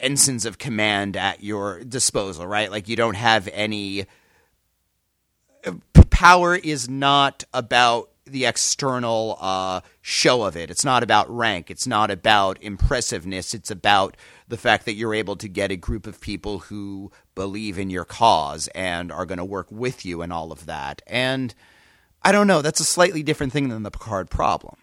ensigns 0.00 0.44
of 0.44 0.58
command 0.58 1.16
at 1.16 1.42
your 1.42 1.82
disposal, 1.84 2.46
right? 2.46 2.70
Like 2.70 2.88
you 2.88 2.96
don't 2.96 3.14
have 3.14 3.48
any 3.52 4.06
power 6.10 6.54
is 6.54 6.88
not 6.88 7.42
about 7.52 8.08
the 8.24 8.44
external 8.44 9.36
uh, 9.40 9.80
show 10.00 10.44
of 10.44 10.56
it. 10.56 10.70
It's 10.70 10.84
not 10.84 11.02
about 11.02 11.28
rank. 11.34 11.70
It's 11.70 11.86
not 11.86 12.10
about 12.10 12.62
impressiveness. 12.62 13.54
It's 13.54 13.70
about 13.70 14.16
the 14.46 14.56
fact 14.56 14.84
that 14.84 14.94
you're 14.94 15.14
able 15.14 15.34
to 15.36 15.48
get 15.48 15.72
a 15.72 15.76
group 15.76 16.06
of 16.06 16.20
people 16.20 16.60
who 16.60 17.10
believe 17.34 17.78
in 17.78 17.90
your 17.90 18.04
cause 18.04 18.68
and 18.68 19.10
are 19.10 19.26
going 19.26 19.38
to 19.38 19.44
work 19.44 19.66
with 19.70 20.04
you 20.04 20.22
and 20.22 20.32
all 20.32 20.52
of 20.52 20.66
that. 20.66 21.02
And 21.06 21.54
I 22.22 22.30
don't 22.30 22.46
know. 22.46 22.62
That's 22.62 22.80
a 22.80 22.84
slightly 22.84 23.24
different 23.24 23.52
thing 23.52 23.68
than 23.68 23.82
the 23.82 23.90
Picard 23.90 24.30
problem. 24.30 24.76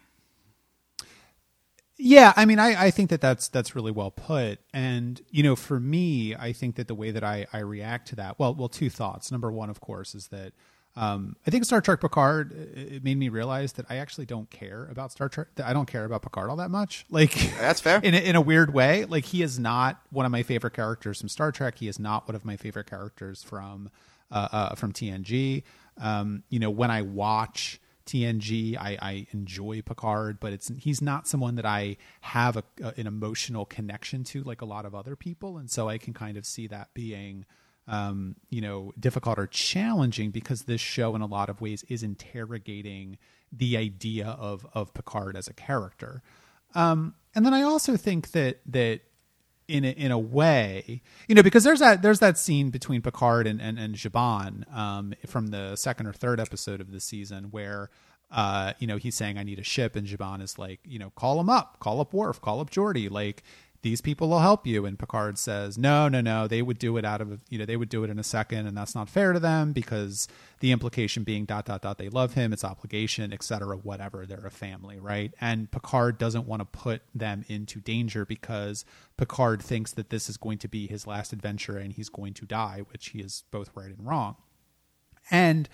Yeah, 2.02 2.32
I 2.34 2.46
mean, 2.46 2.58
I, 2.58 2.86
I 2.86 2.90
think 2.90 3.10
that 3.10 3.20
that's 3.20 3.48
that's 3.48 3.74
really 3.76 3.92
well 3.92 4.10
put, 4.10 4.58
and 4.72 5.20
you 5.30 5.42
know, 5.42 5.54
for 5.54 5.78
me, 5.78 6.34
I 6.34 6.52
think 6.52 6.76
that 6.76 6.88
the 6.88 6.94
way 6.94 7.10
that 7.10 7.22
I, 7.22 7.46
I 7.52 7.58
react 7.58 8.08
to 8.08 8.16
that, 8.16 8.38
well, 8.38 8.54
well, 8.54 8.70
two 8.70 8.88
thoughts. 8.88 9.30
Number 9.30 9.52
one, 9.52 9.68
of 9.68 9.80
course, 9.80 10.14
is 10.14 10.28
that 10.28 10.54
um, 10.96 11.36
I 11.46 11.50
think 11.50 11.66
Star 11.66 11.82
Trek 11.82 12.00
Picard 12.00 12.52
it 12.74 13.04
made 13.04 13.18
me 13.18 13.28
realize 13.28 13.74
that 13.74 13.84
I 13.90 13.96
actually 13.96 14.24
don't 14.24 14.48
care 14.48 14.88
about 14.90 15.12
Star 15.12 15.28
Trek. 15.28 15.48
I 15.62 15.74
don't 15.74 15.86
care 15.86 16.06
about 16.06 16.22
Picard 16.22 16.48
all 16.48 16.56
that 16.56 16.70
much. 16.70 17.04
Like 17.10 17.34
that's 17.58 17.80
fair 17.82 18.00
in 18.02 18.14
a, 18.14 18.18
in 18.18 18.34
a 18.34 18.40
weird 18.40 18.72
way. 18.72 19.04
Like 19.04 19.26
he 19.26 19.42
is 19.42 19.58
not 19.58 20.00
one 20.10 20.24
of 20.24 20.32
my 20.32 20.42
favorite 20.42 20.72
characters 20.72 21.20
from 21.20 21.28
Star 21.28 21.52
Trek. 21.52 21.76
He 21.78 21.86
is 21.86 21.98
not 21.98 22.26
one 22.26 22.34
of 22.34 22.46
my 22.46 22.56
favorite 22.56 22.88
characters 22.88 23.42
from 23.42 23.90
uh, 24.30 24.48
uh, 24.50 24.74
from 24.74 24.92
TNG. 24.92 25.64
Um, 26.00 26.44
you 26.48 26.58
know, 26.60 26.70
when 26.70 26.90
I 26.90 27.02
watch 27.02 27.78
TNG, 28.10 28.76
I, 28.76 28.98
I, 29.00 29.26
enjoy 29.32 29.82
Picard, 29.82 30.40
but 30.40 30.52
it's 30.52 30.70
he's 30.78 31.00
not 31.00 31.28
someone 31.28 31.54
that 31.54 31.66
I 31.66 31.96
have 32.22 32.56
a, 32.56 32.64
a, 32.82 32.94
an 32.96 33.06
emotional 33.06 33.64
connection 33.64 34.24
to 34.24 34.42
like 34.42 34.62
a 34.62 34.64
lot 34.64 34.84
of 34.84 34.94
other 34.94 35.14
people, 35.14 35.58
and 35.58 35.70
so 35.70 35.88
I 35.88 35.98
can 35.98 36.12
kind 36.12 36.36
of 36.36 36.44
see 36.44 36.66
that 36.66 36.92
being 36.92 37.46
um, 37.86 38.36
you 38.48 38.60
know, 38.60 38.92
difficult 38.98 39.38
or 39.38 39.46
challenging 39.46 40.30
because 40.30 40.62
this 40.62 40.80
show, 40.80 41.14
in 41.14 41.22
a 41.22 41.26
lot 41.26 41.48
of 41.48 41.60
ways, 41.60 41.84
is 41.88 42.02
interrogating 42.02 43.18
the 43.52 43.76
idea 43.76 44.26
of 44.26 44.66
of 44.72 44.94
Picard 44.94 45.36
as 45.36 45.48
a 45.48 45.52
character. 45.52 46.22
Um, 46.74 47.14
and 47.34 47.44
then 47.44 47.54
I 47.54 47.62
also 47.62 47.96
think 47.96 48.32
that 48.32 48.60
that 48.66 49.00
in 49.70 49.84
a, 49.84 49.90
in 49.90 50.10
a 50.10 50.18
way, 50.18 51.02
you 51.28 51.34
know, 51.34 51.42
because 51.42 51.64
there's 51.64 51.80
that 51.80 52.02
there's 52.02 52.18
that 52.18 52.36
scene 52.38 52.70
between 52.70 53.02
Picard 53.02 53.46
and 53.46 53.60
and, 53.60 53.78
and 53.78 53.94
Zhaban 53.94 54.70
um, 54.74 55.14
from 55.26 55.48
the 55.48 55.76
second 55.76 56.06
or 56.06 56.12
third 56.12 56.40
episode 56.40 56.80
of 56.80 56.90
the 56.90 57.00
season 57.00 57.44
where. 57.50 57.90
Uh, 58.32 58.74
you 58.78 58.86
know, 58.86 58.96
he's 58.96 59.16
saying 59.16 59.38
I 59.38 59.42
need 59.42 59.58
a 59.58 59.64
ship, 59.64 59.96
and 59.96 60.06
Zhaban 60.06 60.40
is 60.40 60.56
like, 60.56 60.78
you 60.84 61.00
know, 61.00 61.10
call 61.16 61.40
him 61.40 61.50
up, 61.50 61.80
call 61.80 62.00
up 62.00 62.14
Worf, 62.14 62.40
call 62.40 62.60
up 62.60 62.70
Geordi. 62.70 63.10
Like, 63.10 63.42
these 63.82 64.00
people 64.00 64.28
will 64.28 64.40
help 64.40 64.66
you. 64.66 64.84
And 64.84 64.98
picard 64.98 65.38
says 65.38 65.78
no 65.78 66.08
no 66.08 66.20
no 66.20 66.46
they 66.46 66.62
would 66.62 66.78
do 66.78 66.96
it 66.96 67.04
out 67.04 67.20
of 67.20 67.40
you 67.48 67.58
know 67.58 67.64
they 67.64 67.76
would 67.76 67.88
do 67.88 68.04
it 68.04 68.10
in 68.10 68.18
a 68.18 68.24
second 68.24 68.66
and 68.66 68.76
that's 68.76 68.94
not 68.94 69.08
fair 69.08 69.32
to 69.32 69.40
them 69.40 69.72
because 69.72 70.28
the 70.60 70.72
implication 70.72 71.24
being 71.24 71.44
dot 71.44 71.64
dot 71.66 71.82
dot 71.82 71.98
they 71.98 72.08
love 72.08 72.34
him 72.34 72.52
it's 72.52 72.64
obligation 72.64 73.32
etc 73.32 73.76
whatever 73.76 74.26
they're 74.26 74.46
a 74.46 74.50
family 74.50 74.98
right? 74.98 75.32
And 75.40 75.70
picard 75.70 76.18
doesn't 76.18 76.46
want 76.46 76.60
to 76.60 76.66
put 76.66 77.02
them 77.14 77.44
into 77.48 77.80
danger 77.80 78.24
because 78.24 78.84
picard 79.16 79.62
thinks 79.62 79.92
that 79.92 80.10
this 80.10 80.28
is 80.28 80.36
going 80.36 80.58
to 80.58 80.68
be 80.68 80.86
his 80.86 81.06
last 81.06 81.32
adventure 81.32 81.76
and 81.76 81.92
he's 81.92 82.08
going 82.08 82.34
to 82.34 82.46
die 82.46 82.82
which 82.90 83.08
he 83.08 83.20
is 83.20 83.44
both 83.50 83.70
right 83.74 83.96
and 83.96 84.06
wrong. 84.06 84.36
And 85.30 85.68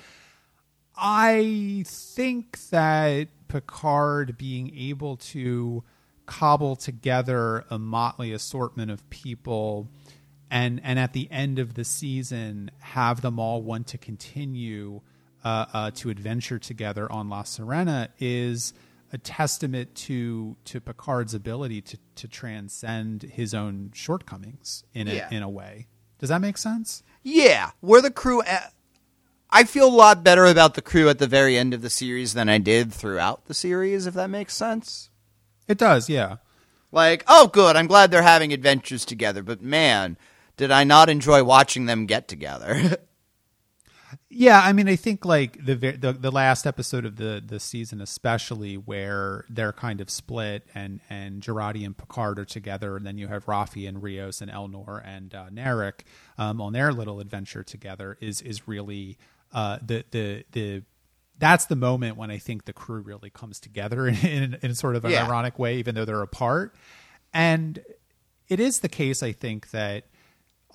i 0.99 1.85
think 1.87 2.59
that 2.71 3.29
picard 3.49 4.39
being 4.39 4.75
able 4.75 5.17
to 5.17 5.85
cobble 6.27 6.77
together 6.77 7.65
a 7.71 7.79
motley 7.79 8.33
assortment 8.33 8.91
of 8.91 9.09
people 9.11 9.89
and 10.51 10.81
and 10.85 10.99
at 10.99 11.13
the 11.13 11.29
end 11.31 11.59
of 11.59 11.75
the 11.75 11.85
season 11.85 12.71
have 12.81 13.21
them 13.21 13.39
all 13.39 13.63
want 13.63 13.87
to 13.89 13.99
continue 13.99 15.01
uh, 15.45 15.67
uh, 15.73 15.91
to 15.93 16.11
adventure 16.11 16.59
together 16.59 17.11
on 17.11 17.29
La 17.29 17.43
Sirena 17.43 18.09
is 18.19 18.73
a 19.13 19.19
testament 19.19 19.95
to 19.95 20.57
to 20.65 20.81
Picard's 20.81 21.35
ability 21.35 21.81
to 21.83 21.99
to 22.17 22.29
transcend 22.29 23.23
his 23.23 23.55
own 23.55 23.91
shortcomings 23.95 24.85
in 24.93 25.09
a, 25.09 25.15
yeah. 25.15 25.29
in 25.31 25.43
a 25.43 25.49
way. 25.49 25.87
Does 26.19 26.31
that 26.31 26.41
make 26.41 26.59
sense? 26.59 27.03
Yeah, 27.23 27.71
we're 27.81 28.01
the 28.01 28.11
crew. 28.11 28.43
At, 28.43 28.73
I 29.51 29.65
feel 29.65 29.87
a 29.87 29.95
lot 29.95 30.25
better 30.25 30.47
about 30.47 30.75
the 30.75 30.83
crew 30.83 31.09
at 31.09 31.19
the 31.19 31.27
very 31.27 31.57
end 31.57 31.75
of 31.75 31.83
the 31.83 31.91
series 31.91 32.35
than 32.35 32.49
I 32.49 32.59
did 32.59 32.93
throughout 32.93 33.47
the 33.47 33.55
series. 33.55 34.07
If 34.07 34.15
that 34.15 34.31
makes 34.31 34.55
sense. 34.55 35.11
It 35.69 35.79
does, 35.79 36.09
yeah. 36.09 36.37
Like, 36.93 37.25
oh, 37.27 37.49
good. 37.49 37.77
I'm 37.77 37.87
glad 37.87 38.11
they're 38.11 38.23
having 38.23 38.53
adventures 38.53 39.05
together. 39.05 39.43
But 39.43 39.63
man, 39.63 40.17
did 40.57 40.71
I 40.71 40.85
not 40.85 41.11
enjoy 41.11 41.45
watching 41.45 41.87
them 41.87 42.07
get 42.07 42.29
together? 42.29 42.97
yeah, 44.29 44.61
I 44.63 44.73
mean, 44.73 44.89
I 44.89 44.97
think 44.97 45.25
like 45.25 45.65
the, 45.65 45.75
the 45.75 46.13
the 46.13 46.31
last 46.31 46.67
episode 46.67 47.05
of 47.05 47.17
the 47.17 47.43
the 47.45 47.61
season, 47.61 48.01
especially 48.01 48.77
where 48.77 49.45
they're 49.49 49.73
kind 49.73 50.01
of 50.01 50.11
split, 50.11 50.67
and 50.75 51.01
and 51.11 51.43
Jurati 51.43 51.85
and 51.85 51.97
Picard 51.97 52.39
are 52.39 52.45
together, 52.45 52.97
and 52.97 53.07
then 53.07 53.19
you 53.19 53.29
have 53.29 53.47
Raffi 53.47 53.89
and 53.89 54.03
Rios 54.03 54.41
and 54.41 54.51
Elnor 54.51 55.03
and 55.05 55.35
uh, 55.35 55.49
Narek 55.51 56.01
um, 56.39 56.61
on 56.61 56.73
their 56.73 56.93
little 56.93 57.21
adventure 57.21 57.63
together 57.63 58.17
is 58.21 58.41
is 58.43 58.67
really 58.67 59.19
uh, 59.53 59.79
the 59.85 60.05
the 60.11 60.45
the 60.53 60.83
that's 61.39 61.67
the 61.67 61.77
moment 61.77 62.17
when 62.17 62.31
I 62.31 62.39
think 62.39 62.65
the 62.65 62.73
crew 62.73 63.01
really 63.01 63.31
comes 63.31 63.61
together 63.61 64.07
in, 64.09 64.17
in, 64.17 64.59
in 64.63 64.75
sort 64.75 64.97
of 64.97 65.05
an 65.05 65.13
yeah. 65.13 65.27
ironic 65.27 65.59
way, 65.59 65.77
even 65.79 65.95
though 65.95 66.05
they're 66.05 66.23
apart. 66.23 66.75
And 67.33 67.81
it 68.49 68.61
is 68.61 68.81
the 68.81 68.89
case, 68.89 69.23
I 69.23 69.33
think, 69.33 69.71
that 69.71 70.05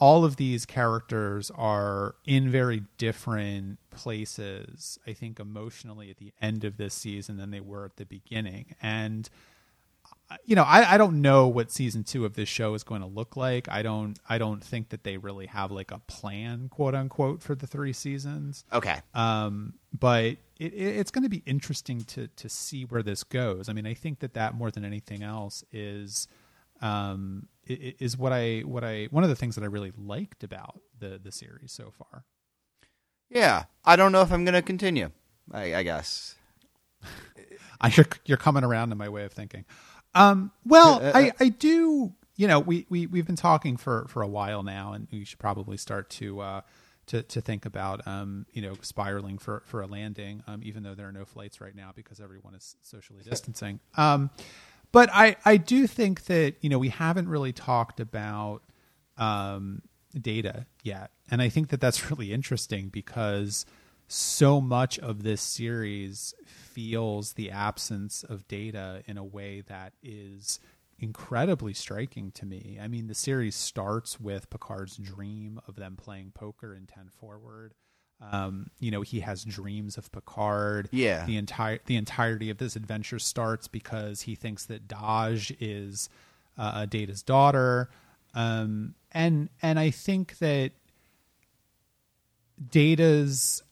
all 0.01 0.25
of 0.25 0.35
these 0.35 0.65
characters 0.65 1.51
are 1.51 2.15
in 2.25 2.49
very 2.49 2.83
different 2.97 3.77
places, 3.91 4.97
I 5.05 5.13
think, 5.13 5.39
emotionally 5.39 6.09
at 6.09 6.17
the 6.17 6.33
end 6.41 6.63
of 6.63 6.77
this 6.77 6.95
season 6.95 7.37
than 7.37 7.51
they 7.51 7.59
were 7.59 7.85
at 7.85 7.97
the 7.97 8.05
beginning. 8.05 8.73
And 8.81 9.29
you 10.45 10.55
know, 10.55 10.63
I, 10.63 10.93
I 10.93 10.97
don't 10.97 11.21
know 11.21 11.47
what 11.47 11.71
season 11.71 12.03
two 12.03 12.25
of 12.25 12.35
this 12.35 12.49
show 12.49 12.73
is 12.73 12.83
going 12.83 13.01
to 13.01 13.07
look 13.07 13.35
like. 13.35 13.67
I 13.69 13.81
don't 13.81 14.17
I 14.27 14.37
don't 14.37 14.63
think 14.63 14.89
that 14.89 15.03
they 15.03 15.17
really 15.17 15.47
have 15.47 15.71
like 15.71 15.91
a 15.91 15.99
plan, 15.99 16.69
quote 16.69 16.95
unquote, 16.95 17.41
for 17.41 17.55
the 17.55 17.67
three 17.67 17.93
seasons. 17.93 18.63
Okay. 18.71 18.99
Um, 19.13 19.73
but 19.97 20.23
it, 20.23 20.73
it, 20.73 20.73
it's 20.73 21.11
going 21.11 21.23
to 21.23 21.29
be 21.29 21.43
interesting 21.45 22.01
to 22.05 22.27
to 22.27 22.49
see 22.49 22.83
where 22.85 23.03
this 23.03 23.23
goes. 23.23 23.69
I 23.69 23.73
mean, 23.73 23.87
I 23.87 23.93
think 23.93 24.19
that 24.19 24.33
that 24.33 24.53
more 24.53 24.71
than 24.71 24.85
anything 24.85 25.23
else 25.23 25.63
is 25.71 26.27
um 26.81 27.47
is 27.67 28.17
what 28.17 28.31
I 28.33 28.59
what 28.61 28.83
I 28.83 29.07
one 29.11 29.23
of 29.23 29.29
the 29.29 29.35
things 29.35 29.55
that 29.55 29.63
I 29.63 29.67
really 29.67 29.91
liked 29.97 30.43
about 30.43 30.81
the 30.99 31.19
the 31.21 31.31
series 31.31 31.71
so 31.71 31.91
far. 31.91 32.25
Yeah, 33.29 33.63
I 33.85 33.95
don't 33.95 34.11
know 34.11 34.21
if 34.21 34.31
I'm 34.31 34.43
going 34.43 34.55
to 34.55 34.61
continue. 34.61 35.09
I, 35.51 35.75
I 35.75 35.83
guess. 35.83 36.35
I, 37.81 37.91
you're, 37.95 38.05
you're 38.25 38.37
coming 38.37 38.63
around 38.63 38.89
to 38.89 38.95
my 38.95 39.09
way 39.09 39.23
of 39.23 39.31
thinking. 39.31 39.65
Um, 40.13 40.51
well, 40.65 40.95
uh, 40.95 41.09
uh, 41.09 41.11
I, 41.15 41.31
I 41.39 41.49
do. 41.49 42.13
You 42.35 42.47
know, 42.47 42.59
we 42.59 42.85
we 42.89 43.07
we've 43.07 43.25
been 43.25 43.35
talking 43.35 43.77
for 43.77 44.05
for 44.07 44.21
a 44.21 44.27
while 44.27 44.63
now, 44.63 44.93
and 44.93 45.07
we 45.11 45.25
should 45.25 45.39
probably 45.39 45.77
start 45.77 46.09
to 46.11 46.39
uh, 46.41 46.61
to 47.07 47.23
to 47.23 47.41
think 47.41 47.65
about 47.65 48.05
um, 48.07 48.45
you 48.53 48.61
know 48.61 48.73
spiraling 48.81 49.37
for 49.37 49.63
for 49.65 49.81
a 49.81 49.87
landing, 49.87 50.43
um, 50.47 50.61
even 50.63 50.83
though 50.83 50.95
there 50.95 51.07
are 51.07 51.11
no 51.11 51.25
flights 51.25 51.61
right 51.61 51.75
now 51.75 51.91
because 51.95 52.19
everyone 52.19 52.55
is 52.55 52.75
socially 52.81 53.21
distancing. 53.23 53.79
Um, 53.95 54.29
but 54.91 55.09
I 55.13 55.35
I 55.45 55.57
do 55.57 55.87
think 55.87 56.25
that 56.25 56.55
you 56.61 56.69
know 56.69 56.79
we 56.79 56.89
haven't 56.89 57.27
really 57.27 57.53
talked 57.53 57.99
about 57.99 58.61
um, 59.17 59.81
data 60.19 60.65
yet, 60.83 61.11
and 61.29 61.41
I 61.41 61.49
think 61.49 61.69
that 61.69 61.81
that's 61.81 62.09
really 62.11 62.33
interesting 62.33 62.89
because 62.89 63.65
so 64.07 64.59
much 64.59 64.99
of 64.99 65.23
this 65.23 65.41
series 65.41 66.33
feels 66.73 67.33
the 67.33 67.51
absence 67.51 68.23
of 68.23 68.47
data 68.47 69.03
in 69.05 69.17
a 69.17 69.23
way 69.23 69.61
that 69.67 69.93
is 70.01 70.59
incredibly 70.99 71.73
striking 71.73 72.31
to 72.31 72.45
me. 72.45 72.79
I 72.81 72.87
mean, 72.87 73.07
the 73.07 73.15
series 73.15 73.55
starts 73.55 74.19
with 74.19 74.49
Picard's 74.49 74.97
dream 74.97 75.59
of 75.67 75.75
them 75.75 75.97
playing 75.97 76.31
poker 76.33 76.75
in 76.75 76.85
10 76.85 77.09
forward. 77.09 77.73
Um, 78.31 78.69
you 78.79 78.91
know, 78.91 79.01
he 79.01 79.21
has 79.21 79.43
dreams 79.43 79.97
of 79.97 80.11
Picard. 80.11 80.89
Yeah. 80.91 81.25
The 81.25 81.37
entire 81.37 81.79
the 81.85 81.95
entirety 81.95 82.51
of 82.51 82.59
this 82.59 82.75
adventure 82.75 83.17
starts 83.17 83.67
because 83.67 84.21
he 84.21 84.35
thinks 84.35 84.65
that 84.65 84.87
Dahj 84.87 85.55
is 85.59 86.07
uh, 86.57 86.85
Data's 86.85 87.23
daughter. 87.23 87.89
Um, 88.35 88.93
and 89.11 89.49
and 89.63 89.79
I 89.79 89.89
think 89.89 90.37
that 90.37 90.71
Data's 92.69 93.63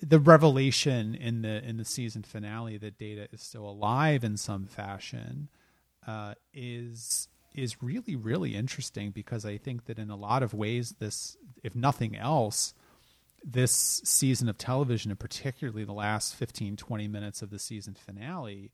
the 0.00 0.18
revelation 0.18 1.14
in 1.14 1.42
the 1.42 1.62
in 1.64 1.76
the 1.76 1.84
season 1.84 2.22
finale 2.22 2.76
that 2.78 2.98
Data 2.98 3.28
is 3.32 3.42
still 3.42 3.68
alive 3.68 4.24
in 4.24 4.36
some 4.36 4.66
fashion 4.66 5.48
uh, 6.06 6.34
is 6.52 7.28
is 7.54 7.82
really 7.82 8.16
really 8.16 8.54
interesting 8.54 9.10
because 9.10 9.44
I 9.44 9.56
think 9.56 9.86
that 9.86 9.98
in 9.98 10.10
a 10.10 10.16
lot 10.16 10.42
of 10.42 10.54
ways 10.54 10.94
this 10.98 11.36
if 11.62 11.74
nothing 11.74 12.16
else 12.16 12.74
this 13.44 14.02
season 14.04 14.48
of 14.48 14.58
television 14.58 15.10
and 15.10 15.18
particularly 15.18 15.84
the 15.84 15.92
last 15.92 16.34
15 16.34 16.76
20 16.76 17.08
minutes 17.08 17.42
of 17.42 17.50
the 17.50 17.58
season 17.58 17.94
finale 17.94 18.72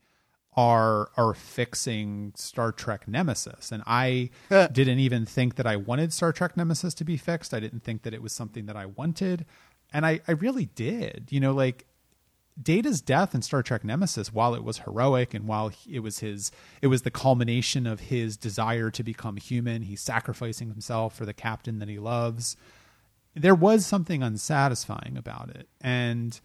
are 0.56 1.10
are 1.16 1.34
fixing 1.34 2.32
Star 2.36 2.72
Trek 2.72 3.08
Nemesis. 3.08 3.72
And 3.72 3.82
I 3.86 4.30
didn't 4.48 5.00
even 5.00 5.26
think 5.26 5.56
that 5.56 5.66
I 5.66 5.76
wanted 5.76 6.12
Star 6.12 6.32
Trek 6.32 6.56
Nemesis 6.56 6.94
to 6.94 7.04
be 7.04 7.16
fixed. 7.16 7.52
I 7.52 7.60
didn't 7.60 7.82
think 7.82 8.02
that 8.02 8.14
it 8.14 8.22
was 8.22 8.32
something 8.32 8.66
that 8.66 8.76
I 8.76 8.86
wanted 8.86 9.46
and 9.94 10.04
I 10.04 10.20
I 10.28 10.32
really 10.32 10.66
did 10.66 11.28
you 11.30 11.40
know 11.40 11.54
like 11.54 11.86
Data's 12.60 13.00
death 13.00 13.34
in 13.34 13.42
Star 13.42 13.62
Trek 13.62 13.84
Nemesis, 13.84 14.32
while 14.32 14.54
it 14.54 14.62
was 14.62 14.78
heroic 14.78 15.34
and 15.34 15.46
while 15.48 15.72
it 15.90 16.00
was 16.00 16.20
his, 16.20 16.52
it 16.80 16.86
was 16.86 17.02
the 17.02 17.10
culmination 17.10 17.86
of 17.86 17.98
his 17.98 18.36
desire 18.36 18.90
to 18.92 19.02
become 19.02 19.36
human. 19.38 19.82
He's 19.82 20.00
sacrificing 20.00 20.68
himself 20.68 21.16
for 21.16 21.26
the 21.26 21.34
captain 21.34 21.80
that 21.80 21.88
he 21.88 21.98
loves. 21.98 22.56
There 23.34 23.56
was 23.56 23.84
something 23.84 24.22
unsatisfying 24.22 25.16
about 25.16 25.50
it, 25.50 25.68
and 25.80 26.40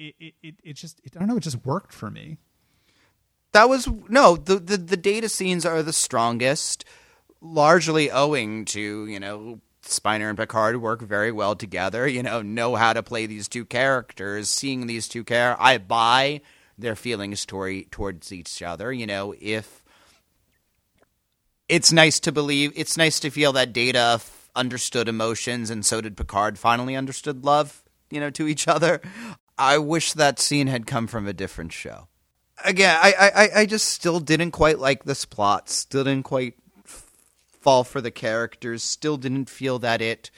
it 0.00 0.34
it 0.42 0.56
it, 0.64 0.74
just 0.74 1.00
it, 1.04 1.12
I 1.14 1.20
don't 1.20 1.28
know. 1.28 1.36
It 1.36 1.44
just 1.44 1.64
worked 1.64 1.92
for 1.92 2.10
me. 2.10 2.38
That 3.52 3.68
was 3.68 3.86
no 4.08 4.36
the, 4.36 4.56
the 4.56 4.76
the 4.76 4.96
data 4.96 5.28
scenes 5.28 5.64
are 5.64 5.84
the 5.84 5.92
strongest, 5.92 6.84
largely 7.40 8.10
owing 8.10 8.64
to 8.66 9.06
you 9.06 9.20
know 9.20 9.60
Spiner 9.82 10.28
and 10.28 10.38
Picard 10.38 10.80
work 10.80 11.02
very 11.02 11.32
well 11.32 11.56
together. 11.56 12.06
You 12.06 12.22
know, 12.22 12.42
know 12.42 12.76
how 12.76 12.92
to 12.92 13.02
play 13.02 13.26
these 13.26 13.48
two 13.48 13.64
characters. 13.64 14.48
Seeing 14.48 14.86
these 14.86 15.08
two 15.08 15.24
care, 15.24 15.56
I 15.60 15.78
buy 15.78 16.40
their 16.78 16.96
feelings 16.96 17.44
toward 17.44 17.90
towards 17.90 18.32
each 18.32 18.62
other. 18.62 18.92
You 18.92 19.06
know, 19.06 19.34
if 19.40 19.84
it's 21.68 21.92
nice 21.92 22.20
to 22.20 22.32
believe, 22.32 22.72
it's 22.76 22.96
nice 22.96 23.20
to 23.20 23.30
feel 23.30 23.52
that 23.52 23.72
Data 23.72 24.12
f- 24.14 24.50
understood 24.54 25.08
emotions, 25.08 25.70
and 25.70 25.84
so 25.84 26.00
did 26.00 26.16
Picard. 26.16 26.58
Finally, 26.58 26.96
understood 26.96 27.44
love. 27.44 27.82
You 28.10 28.20
know, 28.20 28.30
to 28.30 28.46
each 28.46 28.68
other. 28.68 29.00
I 29.58 29.78
wish 29.78 30.12
that 30.14 30.38
scene 30.38 30.66
had 30.66 30.86
come 30.86 31.06
from 31.06 31.26
a 31.26 31.32
different 31.32 31.72
show. 31.72 32.08
Again, 32.64 32.96
I, 33.00 33.30
I, 33.34 33.60
I 33.60 33.66
just 33.66 33.88
still 33.88 34.20
didn't 34.20 34.50
quite 34.50 34.78
like 34.78 35.04
this 35.04 35.24
plot. 35.24 35.68
Still 35.68 36.04
didn't 36.04 36.24
quite 36.24 36.54
fall 37.62 37.84
for 37.84 38.00
the 38.00 38.10
characters. 38.10 38.82
Still 38.82 39.16
didn't 39.16 39.48
feel 39.48 39.78
that 39.80 40.00
it 40.02 40.30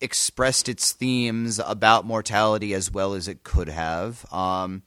expressed 0.00 0.68
its 0.68 0.92
themes 0.92 1.60
about 1.64 2.04
mortality 2.04 2.74
as 2.74 2.90
well 2.90 3.14
as 3.14 3.28
it 3.28 3.44
could 3.44 3.68
have. 3.68 4.26
Um, 4.32 4.82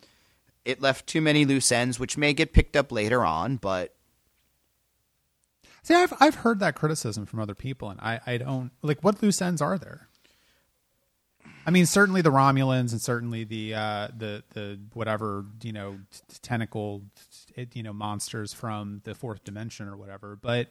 it 0.65 0.81
left 0.81 1.07
too 1.07 1.21
many 1.21 1.45
loose 1.45 1.71
ends, 1.71 1.99
which 1.99 2.17
may 2.17 2.33
get 2.33 2.53
picked 2.53 2.75
up 2.75 2.91
later 2.91 3.23
on, 3.23 3.57
but 3.57 3.95
See, 5.85 5.93
I've 5.93 6.13
I've 6.19 6.33
heard 6.33 6.61
that 6.61 6.73
criticism 6.73 7.27
from 7.27 7.39
other 7.39 7.53
people, 7.53 7.91
and 7.91 7.99
I 7.99 8.19
I 8.25 8.37
don't 8.37 8.71
like 8.81 9.03
what 9.03 9.21
loose 9.21 9.39
ends 9.39 9.61
are 9.61 9.77
there. 9.77 10.07
I 11.63 11.69
mean, 11.69 11.85
certainly 11.85 12.21
the 12.21 12.31
Romulans, 12.31 12.91
and 12.91 12.99
certainly 12.99 13.43
the 13.43 13.75
uh, 13.75 14.07
the 14.17 14.43
the 14.55 14.79
whatever 14.93 15.45
you 15.61 15.73
know 15.73 15.99
tentacle 16.41 17.03
you 17.73 17.83
know 17.83 17.93
monsters 17.93 18.51
from 18.51 19.01
the 19.03 19.13
fourth 19.13 19.43
dimension 19.43 19.87
or 19.87 19.95
whatever. 19.95 20.35
But 20.35 20.69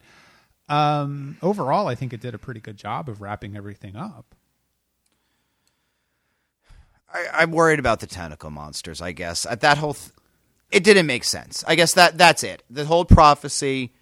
um, 0.68 1.36
overall, 1.42 1.88
I 1.88 1.94
think 1.94 2.12
it 2.12 2.20
did 2.20 2.34
a 2.34 2.38
pretty 2.38 2.60
good 2.60 2.76
job 2.76 3.08
of 3.08 3.20
wrapping 3.20 3.56
everything 3.56 3.96
up. 3.96 4.34
I, 7.12 7.26
I'm 7.32 7.52
worried 7.52 7.78
about 7.78 8.00
the 8.00 8.06
tentacle 8.06 8.50
monsters. 8.50 9.00
I 9.00 9.12
guess 9.12 9.46
at 9.46 9.60
that 9.60 9.78
whole, 9.78 9.94
th- 9.94 10.12
it 10.70 10.84
didn't 10.84 11.06
make 11.06 11.24
sense. 11.24 11.64
I 11.68 11.74
guess 11.74 11.94
that 11.94 12.18
that's 12.18 12.42
it. 12.42 12.62
The 12.68 12.84
whole 12.84 13.04
prophecy 13.04 13.92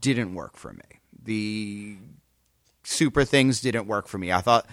didn't 0.00 0.34
work 0.34 0.56
for 0.56 0.72
me. 0.72 1.00
The 1.22 1.96
super 2.84 3.24
things 3.24 3.60
didn't 3.60 3.86
work 3.86 4.08
for 4.08 4.18
me. 4.18 4.32
I 4.32 4.40
thought 4.40 4.66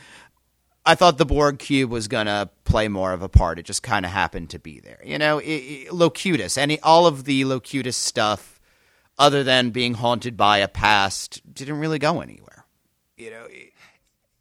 I 0.85 0.95
thought 0.95 1.17
the 1.17 1.25
Borg 1.25 1.59
cube 1.59 1.89
was 1.89 2.07
gonna 2.07 2.49
play 2.63 2.87
more 2.87 3.11
of 3.11 3.21
a 3.21 3.29
part. 3.29 3.59
It 3.59 3.63
just 3.63 3.83
kind 3.83 4.05
of 4.05 4.11
happened 4.11 4.49
to 4.51 4.59
be 4.59 4.79
there. 4.79 4.99
You 5.03 5.17
know, 5.17 5.39
it, 5.39 5.45
it, 5.45 5.93
Locutus, 5.93 6.57
any 6.57 6.79
all 6.79 7.05
of 7.05 7.25
the 7.25 7.43
Locutus 7.45 7.97
stuff, 7.97 8.56
other 9.17 9.43
than 9.43 9.71
being 9.71 9.95
haunted 9.95 10.37
by 10.37 10.59
a 10.59 10.67
past, 10.67 11.41
didn't 11.53 11.79
really 11.79 11.99
go 11.99 12.21
anywhere. 12.21 12.65
You 13.17 13.31
know, 13.31 13.45
it- 13.49 13.73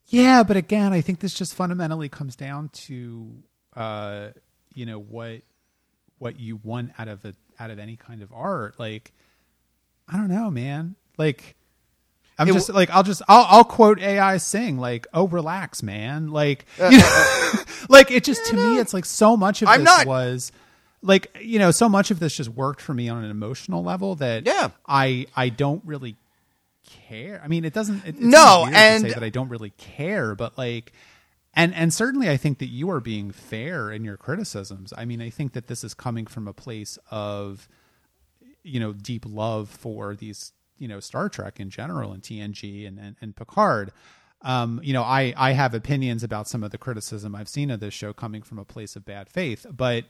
Yeah, 0.08 0.42
but 0.42 0.56
again, 0.56 0.92
I 0.92 1.00
think 1.00 1.20
this 1.20 1.34
just 1.34 1.54
fundamentally 1.54 2.08
comes 2.08 2.36
down 2.36 2.68
to 2.70 3.32
uh, 3.74 4.28
you 4.74 4.86
know 4.86 4.98
what 4.98 5.42
what 6.18 6.38
you 6.40 6.56
want 6.62 6.92
out 6.98 7.08
of 7.08 7.24
a 7.24 7.34
out 7.58 7.70
of 7.70 7.78
any 7.78 7.96
kind 7.96 8.22
of 8.22 8.32
art. 8.32 8.78
Like, 8.78 9.12
I 10.08 10.16
don't 10.16 10.28
know, 10.28 10.50
man. 10.50 10.94
Like, 11.18 11.56
I'm 12.38 12.48
It 12.48 12.52
just 12.52 12.68
w- 12.68 12.78
like 12.78 12.90
I'll 12.90 13.02
just 13.02 13.22
I'll 13.28 13.46
I'll 13.48 13.64
quote 13.64 13.98
AI 14.00 14.36
sing 14.36 14.78
like, 14.78 15.06
"Oh, 15.12 15.26
relax, 15.26 15.82
man." 15.82 16.28
Like, 16.28 16.66
you 16.78 16.90
know, 16.98 17.04
uh, 17.04 17.46
uh, 17.54 17.56
uh. 17.60 17.64
like 17.88 18.10
it 18.10 18.24
just 18.24 18.44
to 18.46 18.56
me, 18.56 18.78
it's 18.78 18.94
like 18.94 19.04
so 19.06 19.36
much 19.36 19.62
of 19.62 19.68
I'm 19.68 19.80
this 19.80 19.86
not- 19.86 20.06
was 20.06 20.52
like 21.06 21.34
you 21.40 21.58
know 21.58 21.70
so 21.70 21.88
much 21.88 22.10
of 22.10 22.18
this 22.20 22.36
just 22.36 22.50
worked 22.50 22.80
for 22.80 22.92
me 22.94 23.08
on 23.08 23.24
an 23.24 23.30
emotional 23.30 23.82
level 23.82 24.14
that 24.16 24.44
Yeah. 24.46 24.70
I 24.86 25.26
I 25.36 25.48
don't 25.48 25.82
really 25.84 26.16
care. 27.08 27.40
I 27.42 27.48
mean, 27.48 27.64
it 27.64 27.72
doesn't. 27.72 28.04
It, 28.06 28.20
No, 28.20 28.36
sounds 28.38 28.62
weird 28.64 28.72
to 28.74 28.78
and- 28.78 29.02
say 29.02 29.08
that 29.14 29.22
I 29.24 29.28
don't 29.30 29.48
really 29.48 29.70
care, 29.70 30.34
but 30.34 30.56
like, 30.58 30.92
and 31.54 31.74
and 31.74 31.92
certainly 31.92 32.28
I 32.30 32.36
think 32.36 32.58
that 32.58 32.66
you 32.68 32.90
are 32.90 33.00
being 33.00 33.30
fair 33.32 33.90
in 33.90 34.04
your 34.04 34.16
criticisms. 34.16 34.92
I 34.96 35.04
mean, 35.04 35.20
I 35.20 35.30
think 35.30 35.52
that 35.54 35.66
this 35.66 35.82
is 35.82 35.94
coming 35.94 36.26
from 36.26 36.46
a 36.46 36.52
place 36.52 36.98
of, 37.10 37.68
you 38.62 38.78
know, 38.80 38.92
deep 38.92 39.24
love 39.26 39.68
for 39.68 40.14
these, 40.14 40.52
you 40.78 40.86
know, 40.88 41.00
Star 41.00 41.28
Trek 41.28 41.58
in 41.58 41.70
general 41.70 42.12
and 42.12 42.22
TNG 42.22 42.86
and 42.86 42.98
and, 42.98 43.16
and 43.20 43.34
Picard. 43.34 43.90
Um, 44.42 44.80
you 44.84 44.92
know, 44.92 45.02
I 45.02 45.34
I 45.36 45.52
have 45.52 45.74
opinions 45.74 46.22
about 46.22 46.46
some 46.46 46.62
of 46.62 46.70
the 46.70 46.78
criticism 46.78 47.34
I've 47.34 47.48
seen 47.48 47.70
of 47.70 47.80
this 47.80 47.94
show 47.94 48.12
coming 48.12 48.42
from 48.42 48.58
a 48.58 48.64
place 48.64 48.94
of 48.94 49.04
bad 49.04 49.28
faith, 49.28 49.66
but 49.74 50.04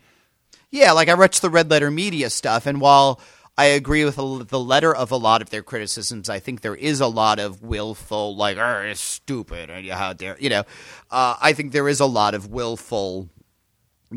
Yeah, 0.70 0.92
like 0.92 1.08
I 1.08 1.14
watched 1.14 1.42
the 1.42 1.50
Red 1.50 1.70
Letter 1.70 1.90
Media 1.90 2.30
stuff, 2.30 2.66
and 2.66 2.80
while 2.80 3.20
I 3.58 3.66
agree 3.66 4.04
with 4.04 4.16
the 4.16 4.60
letter 4.60 4.94
of 4.94 5.10
a 5.10 5.16
lot 5.16 5.40
of 5.40 5.50
their 5.50 5.62
criticisms, 5.62 6.28
I 6.28 6.40
think 6.40 6.60
there 6.60 6.74
is 6.74 7.00
a 7.00 7.06
lot 7.06 7.38
of 7.38 7.62
willful, 7.62 8.36
like, 8.36 8.58
"Oh, 8.58 8.82
it's 8.82 9.00
stupid," 9.00 9.70
and 9.70 9.88
how 9.88 10.12
dare, 10.12 10.36
you 10.38 10.50
know. 10.50 10.64
Uh, 11.10 11.36
I 11.40 11.52
think 11.52 11.72
there 11.72 11.88
is 11.88 12.00
a 12.00 12.06
lot 12.06 12.34
of 12.34 12.48
willful 12.48 13.30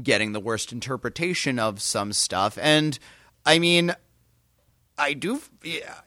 getting 0.02 0.34
the 0.34 0.40
worst 0.40 0.72
interpretation 0.72 1.58
of 1.60 1.82
some 1.82 2.12
stuff, 2.12 2.58
and 2.62 3.00
I 3.46 3.60
mean, 3.60 3.96
I 4.98 5.14
do, 5.14 5.42
yeah, 5.64 6.02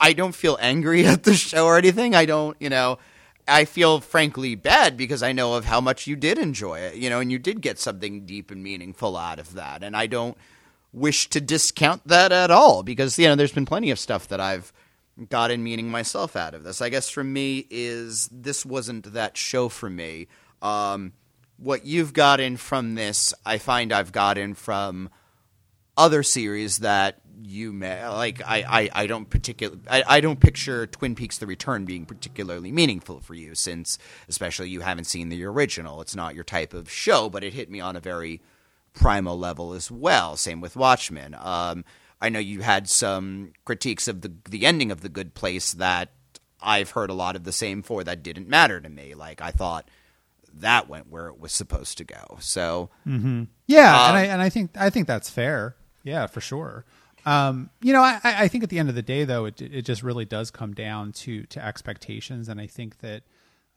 I 0.00 0.12
don't 0.14 0.34
feel 0.34 0.56
angry 0.60 1.06
at 1.06 1.24
the 1.24 1.34
show 1.34 1.66
or 1.66 1.76
anything. 1.76 2.14
I 2.14 2.24
don't, 2.24 2.56
you 2.60 2.70
know. 2.70 2.98
I 3.46 3.64
feel 3.64 4.00
frankly 4.00 4.54
bad 4.54 4.96
because 4.96 5.22
I 5.22 5.32
know 5.32 5.54
of 5.54 5.66
how 5.66 5.80
much 5.80 6.06
you 6.06 6.16
did 6.16 6.38
enjoy 6.38 6.78
it, 6.78 6.96
you 6.96 7.10
know, 7.10 7.20
and 7.20 7.30
you 7.30 7.38
did 7.38 7.60
get 7.60 7.78
something 7.78 8.24
deep 8.24 8.50
and 8.50 8.62
meaningful 8.62 9.16
out 9.16 9.38
of 9.38 9.54
that. 9.54 9.82
And 9.82 9.96
I 9.96 10.06
don't 10.06 10.36
wish 10.92 11.28
to 11.30 11.40
discount 11.40 12.06
that 12.06 12.32
at 12.32 12.50
all 12.50 12.82
because, 12.82 13.18
you 13.18 13.26
know, 13.26 13.34
there's 13.34 13.52
been 13.52 13.66
plenty 13.66 13.90
of 13.90 13.98
stuff 13.98 14.28
that 14.28 14.40
I've 14.40 14.72
gotten 15.28 15.62
meaning 15.62 15.90
myself 15.90 16.36
out 16.36 16.54
of 16.54 16.64
this. 16.64 16.80
I 16.80 16.88
guess 16.88 17.08
for 17.08 17.22
me 17.22 17.66
is 17.70 18.28
this 18.32 18.64
wasn't 18.64 19.12
that 19.12 19.36
show 19.36 19.68
for 19.68 19.90
me. 19.90 20.26
Um, 20.62 21.12
what 21.56 21.84
you've 21.84 22.12
gotten 22.12 22.56
from 22.56 22.94
this, 22.94 23.34
I 23.44 23.58
find 23.58 23.92
I've 23.92 24.12
gotten 24.12 24.54
from 24.54 25.10
other 25.96 26.22
series 26.22 26.78
that 26.78 27.20
you 27.46 27.72
may 27.74 28.06
like 28.08 28.40
I, 28.46 28.64
I, 28.94 29.02
I 29.02 29.06
don't 29.06 29.28
particular 29.28 29.76
I, 29.90 30.02
I 30.06 30.20
don't 30.20 30.40
picture 30.40 30.86
Twin 30.86 31.14
Peaks 31.14 31.36
the 31.36 31.46
Return 31.46 31.84
being 31.84 32.06
particularly 32.06 32.72
meaningful 32.72 33.20
for 33.20 33.34
you 33.34 33.54
since 33.54 33.98
especially 34.28 34.70
you 34.70 34.80
haven't 34.80 35.04
seen 35.04 35.28
the 35.28 35.44
original. 35.44 36.00
It's 36.00 36.16
not 36.16 36.34
your 36.34 36.44
type 36.44 36.72
of 36.72 36.90
show, 36.90 37.28
but 37.28 37.44
it 37.44 37.52
hit 37.52 37.70
me 37.70 37.80
on 37.80 37.96
a 37.96 38.00
very 38.00 38.40
primal 38.94 39.38
level 39.38 39.74
as 39.74 39.90
well. 39.90 40.36
Same 40.36 40.60
with 40.62 40.74
Watchmen. 40.74 41.36
Um, 41.38 41.84
I 42.20 42.30
know 42.30 42.38
you 42.38 42.62
had 42.62 42.88
some 42.88 43.52
critiques 43.66 44.08
of 44.08 44.22
the 44.22 44.32
the 44.48 44.64
ending 44.64 44.90
of 44.90 45.02
The 45.02 45.10
Good 45.10 45.34
Place 45.34 45.74
that 45.74 46.12
I've 46.62 46.92
heard 46.92 47.10
a 47.10 47.14
lot 47.14 47.36
of 47.36 47.44
the 47.44 47.52
same 47.52 47.82
for 47.82 48.02
that 48.04 48.22
didn't 48.22 48.48
matter 48.48 48.80
to 48.80 48.88
me. 48.88 49.14
Like 49.14 49.42
I 49.42 49.50
thought 49.50 49.90
that 50.54 50.88
went 50.88 51.10
where 51.10 51.26
it 51.26 51.38
was 51.38 51.52
supposed 51.52 51.98
to 51.98 52.04
go. 52.04 52.38
So 52.40 52.88
Yeah, 53.66 53.94
Um, 54.02 54.08
and 54.08 54.16
I 54.16 54.22
and 54.24 54.40
I 54.40 54.48
think 54.48 54.70
I 54.76 54.88
think 54.88 55.06
that's 55.06 55.28
fair. 55.28 55.76
Yeah, 56.02 56.26
for 56.26 56.40
sure. 56.40 56.84
Um, 57.26 57.70
you 57.80 57.92
know, 57.92 58.02
I, 58.02 58.20
I 58.24 58.48
think 58.48 58.64
at 58.64 58.70
the 58.70 58.78
end 58.78 58.88
of 58.88 58.94
the 58.94 59.02
day, 59.02 59.24
though, 59.24 59.46
it 59.46 59.60
it 59.60 59.82
just 59.82 60.02
really 60.02 60.24
does 60.24 60.50
come 60.50 60.74
down 60.74 61.12
to 61.12 61.44
to 61.44 61.64
expectations, 61.64 62.48
and 62.48 62.60
I 62.60 62.66
think 62.66 62.98
that 62.98 63.22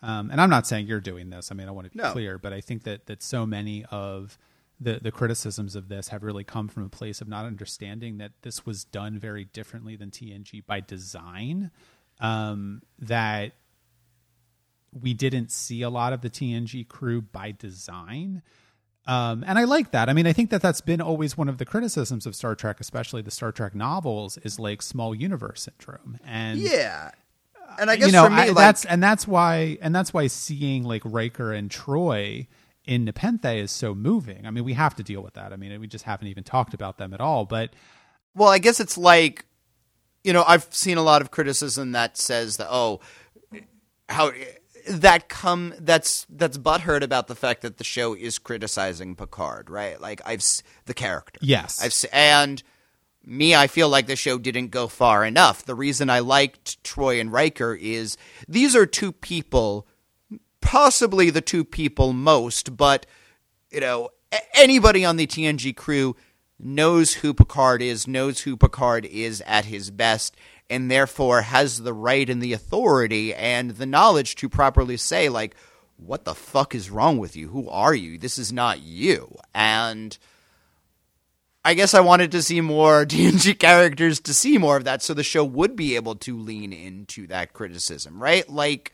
Um, 0.02 0.30
and 0.30 0.40
I'm 0.40 0.50
not 0.50 0.68
saying 0.68 0.86
you're 0.88 1.00
doing 1.00 1.30
this. 1.32 1.52
I 1.52 1.56
mean, 1.56 1.68
I 1.68 1.72
want 1.72 1.86
to 1.92 1.92
be 1.98 2.04
No. 2.04 2.12
clear, 2.12 2.38
but 2.38 2.54
I 2.54 2.62
think 2.62 2.84
that 2.84 3.06
that 3.08 3.24
so 3.24 3.46
many 3.46 3.84
of 3.86 4.38
the 4.80 5.00
the 5.02 5.12
criticisms 5.12 5.76
of 5.76 5.88
this 5.88 6.10
have 6.10 6.22
really 6.24 6.44
come 6.44 6.68
from 6.68 6.84
a 6.84 6.90
place 6.90 7.20
of 7.22 7.28
not 7.28 7.46
understanding 7.46 8.18
that 8.20 8.32
this 8.44 8.66
was 8.66 8.84
done 8.84 9.18
very 9.18 9.46
differently 9.46 9.96
than 9.96 10.12
TNG 10.12 10.62
by 10.66 10.82
design. 10.82 11.72
Um, 12.20 12.82
that 13.00 13.54
we 14.92 15.14
didn't 15.14 15.52
see 15.52 15.82
a 15.84 15.90
lot 15.90 16.14
of 16.14 16.22
the 16.22 16.30
TNG 16.30 16.88
crew 16.88 17.22
by 17.22 17.52
design. 17.52 18.42
Um, 19.08 19.46
and 19.48 19.58
I 19.58 19.64
like 19.64 19.92
that. 19.92 20.10
I 20.10 20.14
mean, 20.14 20.28
I 20.28 20.34
think 20.34 20.50
that 20.50 20.62
that's 20.62 20.82
been 20.82 21.00
always 21.00 21.38
one 21.38 21.48
of 21.48 21.58
the 21.58 21.66
criticisms 21.66 22.26
of 22.26 22.36
Star 22.36 22.56
Trek, 22.56 22.82
especially 22.82 23.22
the 23.22 23.32
Star 23.32 23.54
Trek 23.54 23.74
novels, 23.74 24.38
is 24.40 24.60
like 24.60 24.82
small 24.82 25.16
universe 25.16 25.64
syndrome. 25.64 26.20
And 26.26 26.60
Yeah. 26.60 27.12
And 27.80 27.90
I 27.90 27.96
guess 27.96 28.08
you 28.08 28.12
know, 28.12 28.26
for 28.26 28.30
me, 28.30 28.42
I- 28.42 28.46
like, 28.48 28.56
that's 28.56 28.86
and 28.86 29.02
that's 29.02 29.28
why 29.28 29.78
and 29.82 29.96
that's 29.96 30.14
why 30.14 30.28
seeing 30.28 30.84
like 30.84 31.02
Riker 31.06 31.54
and 31.54 31.70
Troi 31.70 32.48
in 32.86 33.06
Nepenthe 33.06 33.46
is 33.46 33.72
so 33.72 33.94
moving. 33.96 34.46
I 34.46 34.52
mean, 34.52 34.64
we 34.64 34.74
have 34.74 34.96
to 34.96 35.04
deal 35.04 35.22
with 35.22 35.34
that. 35.36 35.54
I 35.54 35.58
mean, 35.58 35.80
we 35.80 35.88
just 35.88 36.06
haven't 36.06 36.28
even 36.28 36.44
talked 36.44 36.74
about 36.74 36.98
them 36.98 37.14
at 37.14 37.22
all. 37.22 37.46
But 37.46 37.72
Well, 38.36 38.50
I 38.50 38.60
guess 38.60 38.80
it's 38.80 38.98
like, 38.98 39.46
you 40.24 40.34
know, 40.34 40.44
I've 40.48 40.68
seen 40.72 40.98
a 40.98 41.02
lot 41.02 41.22
of 41.22 41.32
criticism 41.32 41.92
that 41.94 42.18
says 42.18 42.58
that 42.58 42.68
oh, 42.70 43.00
how 44.10 44.32
that 44.90 45.30
come 45.30 45.74
that's 45.80 46.26
that's 46.30 46.58
butthurt 46.58 47.02
about 47.02 47.28
the 47.28 47.36
fact 47.36 47.62
that 47.62 47.78
the 47.78 47.84
show 47.84 48.14
is 48.14 48.40
criticizing 48.40 49.16
Picard, 49.16 49.70
right? 49.70 50.00
Like 50.00 50.22
I've 50.26 50.44
the 50.86 50.94
character. 50.94 51.40
Yes. 51.42 51.82
I've 51.84 52.10
and 52.14 52.62
me, 53.26 53.54
I 53.54 53.68
feel 53.68 53.90
like 53.90 54.08
the 54.08 54.16
show 54.16 54.38
didn't 54.38 54.70
go 54.70 54.88
far 54.88 55.26
enough. 55.26 55.66
The 55.66 55.76
reason 55.76 56.10
I 56.10 56.20
liked 56.20 56.82
Troi 56.84 57.20
and 57.20 57.32
Riker 57.32 57.76
is 57.76 58.18
these 58.48 58.76
are 58.76 58.86
two 58.86 59.12
people, 59.12 59.86
possibly 60.62 61.30
the 61.30 61.42
two 61.42 61.66
people 61.66 62.14
most, 62.14 62.78
but 62.78 63.06
you 63.72 63.82
know, 63.82 64.10
anybody 64.54 65.04
on 65.04 65.18
the 65.18 65.28
TNG 65.28 65.76
crew 65.76 66.16
knows 66.60 67.16
who 67.16 67.34
Picard 67.34 67.82
is, 67.82 68.08
knows 68.08 68.42
who 68.42 68.58
Picard 68.58 69.06
is 69.06 69.42
at 69.46 69.66
his 69.66 69.92
best, 69.92 70.36
and 70.70 70.92
therefore 70.92 71.42
has 71.42 71.82
the 71.82 71.94
right 71.94 72.30
and 72.30 72.42
the 72.42 72.54
authority 72.54 73.34
and 73.34 73.72
the 73.72 73.86
knowledge 73.86 74.36
to 74.36 74.50
properly 74.50 74.98
say, 74.98 75.30
like, 75.30 75.56
what 75.98 76.26
the 76.26 76.36
fuck 76.36 76.76
is 76.76 76.92
wrong 76.92 77.18
with 77.18 77.36
you? 77.36 77.50
Who 77.50 77.70
are 77.70 77.96
you? 77.96 78.18
This 78.18 78.38
is 78.38 78.52
not 78.54 78.82
you. 78.82 79.36
And 79.54 80.18
I 81.66 81.74
guess 81.74 81.94
I 81.94 82.00
wanted 82.00 82.32
to 82.32 82.42
see 82.42 82.62
more 82.62 83.06
TNG 83.06 83.58
characters 83.58 84.20
to 84.22 84.34
see 84.34 84.58
more 84.58 84.78
of 84.78 84.84
that 84.84 85.02
so 85.02 85.14
the 85.14 85.24
show 85.24 85.44
would 85.44 85.76
be 85.76 85.96
able 85.96 86.16
to 86.16 86.38
lean 86.38 86.72
into 86.72 87.28
that 87.28 87.54
criticism, 87.54 88.22
right? 88.22 88.48
Like, 88.48 88.94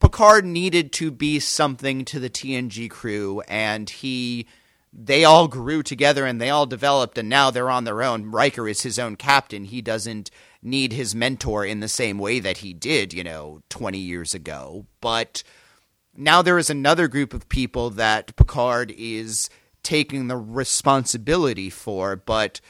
Picard 0.00 0.44
needed 0.44 0.92
to 0.94 1.12
be 1.12 1.38
something 1.38 2.04
to 2.06 2.18
the 2.18 2.30
TNG 2.30 2.90
crew, 2.90 3.40
and 3.48 3.88
he. 3.88 4.46
They 4.94 5.24
all 5.24 5.48
grew 5.48 5.82
together 5.82 6.26
and 6.26 6.38
they 6.38 6.50
all 6.50 6.66
developed, 6.66 7.16
and 7.16 7.26
now 7.26 7.50
they're 7.50 7.70
on 7.70 7.84
their 7.84 8.02
own. 8.02 8.26
Riker 8.26 8.68
is 8.68 8.82
his 8.82 8.98
own 8.98 9.16
captain. 9.16 9.64
He 9.64 9.80
doesn't 9.80 10.30
need 10.62 10.92
his 10.92 11.14
mentor 11.14 11.64
in 11.64 11.80
the 11.80 11.88
same 11.88 12.18
way 12.18 12.38
that 12.40 12.58
he 12.58 12.72
did, 12.72 13.12
you 13.12 13.24
know, 13.24 13.62
20 13.68 13.98
years 13.98 14.34
ago. 14.34 14.86
But 15.00 15.42
now 16.16 16.42
there 16.42 16.58
is 16.58 16.70
another 16.70 17.08
group 17.08 17.34
of 17.34 17.48
people 17.48 17.90
that 17.90 18.36
Picard 18.36 18.92
is 18.96 19.50
taking 19.82 20.28
the 20.28 20.36
responsibility 20.36 21.68
for, 21.68 22.16
but 22.16 22.60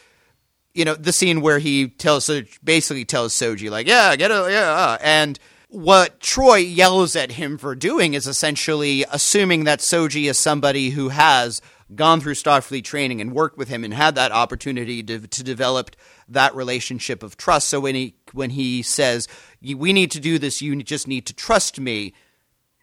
you 0.74 0.84
know 0.86 0.94
the 0.94 1.12
scene 1.12 1.42
where 1.42 1.58
he 1.58 1.88
tells 1.88 2.30
basically 2.64 3.04
tells 3.04 3.34
Soji 3.34 3.70
like 3.70 3.86
yeah 3.86 4.16
get 4.16 4.30
it 4.30 4.50
yeah 4.50 4.70
uh," 4.72 4.98
and 5.02 5.38
what 5.68 6.20
Troi 6.20 6.56
yells 6.56 7.16
at 7.16 7.32
him 7.32 7.56
for 7.56 7.74
doing 7.74 8.14
is 8.14 8.26
essentially 8.26 9.04
assuming 9.10 9.64
that 9.64 9.80
Soji 9.80 10.28
is 10.28 10.38
somebody 10.38 10.90
who 10.90 11.08
has 11.08 11.62
gone 11.94 12.20
through 12.20 12.34
Starfleet 12.34 12.84
training 12.84 13.20
and 13.20 13.32
worked 13.32 13.56
with 13.56 13.68
him 13.68 13.84
and 13.84 13.94
had 13.94 14.14
that 14.14 14.32
opportunity 14.32 15.02
to, 15.02 15.26
to 15.26 15.42
develop 15.42 15.90
that 16.32 16.54
relationship 16.54 17.22
of 17.22 17.36
trust. 17.36 17.68
So 17.68 17.80
when 17.80 17.94
he 17.94 18.14
when 18.32 18.50
he 18.50 18.82
says 18.82 19.28
we 19.62 19.92
need 19.92 20.10
to 20.12 20.20
do 20.20 20.38
this, 20.38 20.60
you 20.62 20.82
just 20.82 21.08
need 21.08 21.26
to 21.26 21.34
trust 21.34 21.78
me 21.80 22.14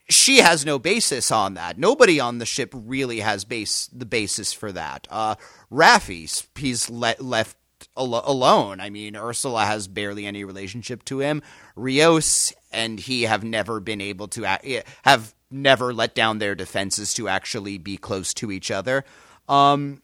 she 0.10 0.38
has 0.38 0.66
no 0.66 0.80
basis 0.80 1.32
on 1.32 1.54
that. 1.54 1.78
Nobody 1.78 2.20
on 2.20 2.40
the 2.40 2.46
ship 2.46 2.74
really 2.74 3.20
has 3.20 3.46
base 3.46 3.88
the 3.94 4.06
basis 4.06 4.52
for 4.52 4.72
that. 4.72 5.08
Uh, 5.10 5.36
Raffi, 5.72 6.48
he's 6.56 6.90
le- 6.90 7.16
left 7.20 7.56
al- 7.96 8.24
alone. 8.26 8.80
I 8.80 8.90
mean, 8.90 9.16
Ursula 9.16 9.66
has 9.66 9.88
barely 9.88 10.26
any 10.26 10.44
relationship 10.44 11.06
to 11.06 11.20
him. 11.20 11.42
Rios 11.76 12.54
and 12.72 13.00
he 13.00 13.24
have 13.24 13.44
never 13.44 13.80
been 13.80 14.02
able 14.02 14.28
to 14.30 14.46
a- 14.46 14.84
have 15.04 15.36
never 15.52 15.94
let 15.94 16.16
down 16.16 16.40
their 16.40 16.56
defenses 16.56 17.14
to 17.14 17.28
actually 17.28 17.78
be 17.78 17.98
close 17.98 18.34
to 18.36 18.52
each 18.52 18.72
other. 18.72 19.06
Um, 19.48 20.02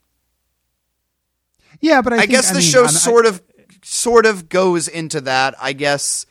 yeah, 1.81 2.01
but 2.01 2.13
I, 2.13 2.17
I, 2.17 2.19
think, 2.19 2.31
guess 2.31 2.49
the 2.49 2.59
mean, 2.59 2.63
show 2.63 2.79
I'm- 2.81 2.87
I- 2.87 2.91
sort 2.91 3.25
of 3.25 3.41
sort 3.83 4.25
of 4.25 4.49
goes 4.49 4.87
into 4.87 5.21
that. 5.21 5.55
I 5.61 5.73
guess 5.73 6.25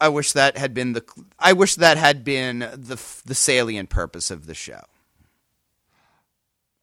I 0.00 0.08
wish 0.08 0.32
that 0.32 0.56
had 0.56 0.74
been 0.74 0.92
the 0.92 1.04
I 1.38 1.52
wish 1.52 1.76
that 1.76 1.96
had 1.96 2.24
been 2.24 2.60
the 2.60 3.00
the 3.24 3.34
salient 3.34 3.88
purpose 3.90 4.30
of 4.30 4.46
the 4.46 4.54
show. 4.54 4.82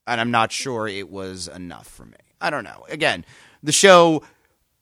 And 0.08 0.20
I'm 0.20 0.32
not 0.32 0.52
sure 0.52 0.88
it 0.88 1.10
was 1.10 1.48
enough 1.48 1.88
for 1.88 2.06
me. 2.06 2.18
I 2.42 2.50
don't 2.50 2.64
know. 2.64 2.86
Again, 2.90 3.26
the 3.62 3.72
show 3.72 4.24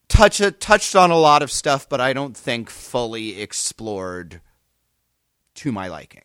touch 0.07 0.41
touched 0.59 0.95
on 0.95 1.11
a 1.11 1.17
lot 1.17 1.41
of 1.41 1.51
stuff, 1.51 1.89
but 1.89 1.99
I 1.99 2.13
don't 2.13 2.35
think 2.35 2.69
fully 2.69 3.41
explored 3.41 4.39
to 5.55 5.71
my 5.71 5.87
liking. 5.87 6.21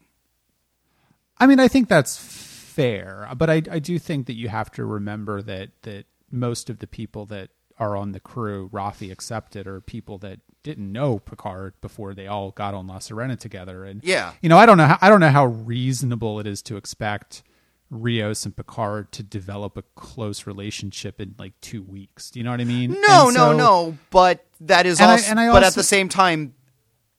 I 1.38 1.46
mean, 1.46 1.58
I 1.58 1.66
think 1.66 1.88
that's 1.88 2.16
fair, 2.16 3.28
but 3.36 3.50
I, 3.50 3.62
I 3.70 3.78
do 3.80 3.98
think 3.98 4.26
that 4.26 4.34
you 4.36 4.48
have 4.48 4.70
to 4.72 4.84
remember 4.84 5.42
that 5.42 5.70
that 5.82 6.06
most 6.32 6.68
of 6.70 6.78
the 6.80 6.86
people 6.86 7.26
that 7.26 7.50
are 7.78 7.96
on 7.96 8.12
the 8.12 8.20
crew, 8.20 8.68
Raffi 8.72 9.10
accepted, 9.12 9.66
are 9.66 9.80
people 9.80 10.18
that 10.18 10.40
didn't 10.62 10.90
know 10.92 11.18
Picard 11.18 11.74
before 11.80 12.14
they 12.14 12.26
all 12.26 12.50
got 12.52 12.74
on 12.74 12.86
La 12.86 12.98
Sirena 12.98 13.38
together. 13.38 13.84
And 13.84 14.02
Yeah. 14.04 14.32
you 14.40 14.48
know, 14.48 14.56
I 14.58 14.66
don't 14.66 14.78
know 14.78 14.86
how 14.86 14.98
I 15.00 15.08
don't 15.08 15.20
know 15.20 15.30
how 15.30 15.46
reasonable 15.46 16.38
it 16.40 16.46
is 16.46 16.62
to 16.62 16.76
expect 16.76 17.42
Rios 17.90 18.46
and 18.46 18.56
Picard 18.56 19.12
to 19.12 19.22
develop 19.22 19.76
a 19.76 19.82
close 19.96 20.46
relationship 20.46 21.20
in 21.20 21.34
like 21.38 21.52
two 21.60 21.82
weeks. 21.82 22.30
Do 22.30 22.38
you 22.38 22.44
know 22.44 22.50
what 22.52 22.60
I 22.60 22.64
mean? 22.64 22.96
No, 23.06 23.28
no, 23.30 23.52
no. 23.52 23.98
But 24.10 24.46
that 24.60 24.86
is 24.86 25.00
And 25.00 25.10
I- 25.10 25.12
also, 25.14 25.30
and 25.30 25.40
I 25.40 25.52
but 25.52 25.62
at 25.64 25.74
the 25.74 25.82
same 25.82 26.08
time, 26.08 26.54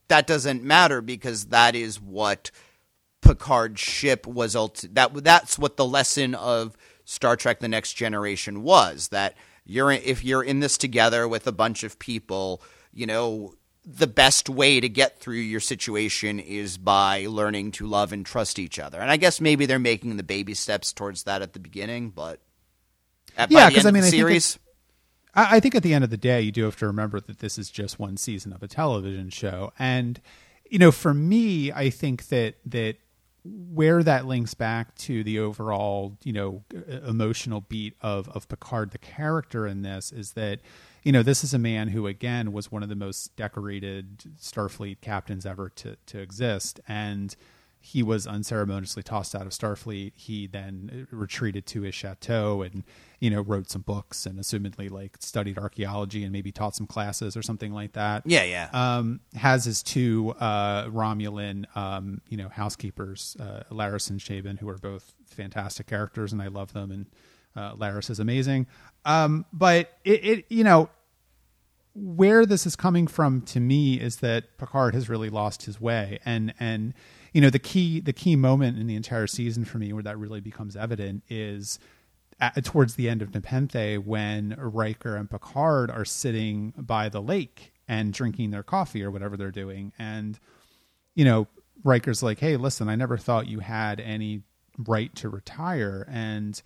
that 0.08 0.26
doesn't 0.26 0.64
matter 0.64 1.02
because 1.02 1.46
that 1.46 1.76
is 1.76 2.00
what 2.02 2.50
Picard's 3.22 3.80
ship 3.82 4.26
was. 4.28 4.56
Ulti- 4.56 4.94
that 4.96 5.14
that's 5.24 5.58
what 5.60 5.78
the 5.78 5.86
lesson 5.86 6.36
of 6.36 6.76
Star 7.06 7.36
Trek: 7.36 7.60
The 7.60 7.68
Next 7.68 7.94
Generation 7.94 8.64
was. 8.64 9.10
That 9.10 9.36
you're 9.66 9.92
in, 9.92 10.02
if 10.04 10.24
you're 10.24 10.44
in 10.44 10.60
this 10.60 10.78
together 10.78 11.28
with 11.28 11.48
a 11.48 11.52
bunch 11.52 11.84
of 11.84 12.00
people, 12.00 12.62
you 12.94 13.06
know. 13.06 13.56
The 13.86 14.08
best 14.08 14.48
way 14.48 14.80
to 14.80 14.88
get 14.88 15.20
through 15.20 15.40
your 15.40 15.60
situation 15.60 16.40
is 16.40 16.78
by 16.78 17.26
learning 17.28 17.72
to 17.74 17.86
love 17.86 18.14
and 18.14 18.26
trust 18.26 18.58
each 18.58 18.80
other. 18.80 18.98
And 18.98 19.12
I 19.12 19.18
guess 19.18 19.42
maybe 19.42 19.66
they're 19.66 19.78
making 19.78 20.16
the 20.16 20.24
baby 20.24 20.54
steps 20.54 20.94
towards 20.94 21.24
that 21.24 21.42
at 21.42 21.52
the 21.52 21.60
beginning, 21.60 22.12
but 22.12 22.40
at, 23.38 23.52
Yeah, 23.52 23.66
by 23.66 23.70
the 23.72 23.76
'cause 23.76 23.86
end 23.86 23.98
I 23.98 24.00
mean, 24.00 24.04
I 24.08 24.10
think 24.10 24.22
series, 24.22 24.60
I, 25.36 25.58
I 25.58 25.60
think 25.60 25.76
at 25.76 25.84
the 25.84 25.94
end 25.94 26.06
of 26.06 26.10
the 26.12 26.16
day, 26.16 26.40
you 26.40 26.54
do 26.54 26.64
have 26.64 26.78
to 26.78 26.88
remember 26.88 27.20
that 27.20 27.40
this 27.40 27.58
is 27.58 27.70
just 27.70 28.00
one 28.00 28.16
season 28.16 28.54
of 28.54 28.64
a 28.64 28.70
television 28.70 29.30
show, 29.30 29.74
and 29.78 30.22
you 30.70 30.80
know, 30.80 30.94
for 30.94 31.14
me, 31.14 31.70
I 31.74 31.90
think 31.90 32.30
that 32.30 32.56
that 32.68 32.96
where 33.46 34.04
that 34.04 34.26
links 34.26 34.54
back 34.54 34.96
to 34.96 35.24
the 35.24 35.40
overall, 35.40 36.18
you 36.24 36.34
know, 36.34 36.64
emotional 37.06 37.62
beat 37.62 37.96
of 38.02 38.30
of 38.30 38.48
Picard, 38.48 38.92
the 38.92 38.98
character 38.98 39.68
in 39.68 39.82
this, 39.82 40.12
is 40.12 40.32
that 40.32 40.60
you 41.04 41.12
know 41.12 41.24
this 41.24 41.44
is 41.44 41.54
a 41.54 41.60
man 41.60 41.90
who 41.90 42.08
again 42.08 42.54
was 42.54 42.72
one 42.72 42.84
of 42.84 42.90
the 42.90 42.96
most 42.96 43.36
decorated 43.36 44.20
Starfleet 44.40 45.02
captains 45.02 45.46
ever 45.46 45.70
to 45.70 45.98
to 46.08 46.20
exist, 46.20 46.80
and 46.88 47.36
he 47.86 48.02
was 48.02 48.26
unceremoniously 48.26 49.04
tossed 49.04 49.36
out 49.36 49.42
of 49.42 49.50
Starfleet. 49.50 50.14
He 50.16 50.48
then 50.48 51.06
retreated 51.12 51.66
to 51.66 51.82
his 51.82 51.94
chateau 51.94 52.62
and, 52.62 52.86
you 53.20 53.30
know, 53.30 53.42
wrote 53.42 53.70
some 53.70 53.82
books 53.82 54.26
and 54.26 54.40
assumedly 54.40 54.90
like 54.90 55.18
studied 55.20 55.58
archaeology 55.58 56.24
and 56.24 56.32
maybe 56.32 56.50
taught 56.50 56.78
some 56.78 56.88
classes 56.88 57.36
or 57.36 57.42
something 57.42 57.74
like 57.74 57.92
that. 57.92 58.24
yeah, 58.26 58.44
yeah. 58.44 58.70
Um, 58.72 59.20
has 59.36 59.66
his 59.66 59.84
two 59.84 60.34
uh, 60.40 60.86
Romulan, 60.86 61.66
um, 61.76 62.22
you 62.30 62.38
know, 62.38 62.48
housekeepers, 62.48 63.36
uh, 63.38 63.64
Laris 63.70 64.10
and 64.10 64.18
Zhaban, 64.18 64.60
who 64.60 64.70
are 64.70 64.78
both 64.78 65.14
fantastic 65.28 65.86
characters, 65.86 66.32
and 66.32 66.42
I 66.42 66.48
love 66.48 66.72
them. 66.72 66.90
And 66.90 67.08
uh, 67.54 67.76
Laris 67.76 68.10
is 68.10 68.22
amazing. 68.22 68.66
Um, 69.04 69.46
but 69.52 69.92
it, 70.06 70.26
it, 70.26 70.46
you 70.48 70.64
know, 70.64 70.90
where 71.96 72.46
this 72.46 72.66
is 72.66 72.78
coming 72.78 73.08
from 73.08 73.42
to 73.42 73.60
me 73.60 74.00
is 74.00 74.18
that 74.18 74.58
Picard 74.58 74.94
has 74.94 75.10
really 75.10 75.30
lost 75.30 75.64
his 75.64 75.82
way, 75.82 76.20
and 76.24 76.54
and 76.62 76.94
you 77.34 77.42
know 77.42 77.50
the 77.50 77.60
key 77.60 78.00
the 78.00 78.14
key 78.14 78.36
moment 78.36 78.80
in 78.80 78.88
the 78.88 78.96
entire 78.96 79.28
season 79.28 79.66
for 79.66 79.80
me 79.80 79.92
where 79.92 80.04
that 80.04 80.18
really 80.18 80.40
becomes 80.40 80.76
evident 80.76 81.24
is 81.30 81.80
at, 82.40 82.64
towards 82.64 82.96
the 82.96 83.10
end 83.10 83.22
of 83.22 83.34
Nepenthe 83.34 84.00
when 84.06 84.56
Riker 84.58 85.16
and 85.16 85.30
Picard 85.30 85.92
are 85.92 86.06
sitting 86.06 86.74
by 86.78 87.10
the 87.10 87.22
lake 87.22 87.74
and 87.88 88.14
drinking 88.14 88.52
their 88.52 88.64
coffee 88.64 89.04
or 89.04 89.12
whatever 89.12 89.36
they're 89.36 89.52
doing, 89.52 89.92
and 90.00 90.40
you 91.16 91.26
know 91.26 91.48
Riker's 91.84 92.24
like, 92.24 92.40
"Hey, 92.40 92.56
listen, 92.56 92.88
I 92.88 92.96
never 92.96 93.18
thought 93.18 93.48
you 93.48 93.60
had 93.60 94.00
any 94.00 94.44
right 94.78 95.14
to 95.16 95.30
retire," 95.30 96.08
and 96.10 96.62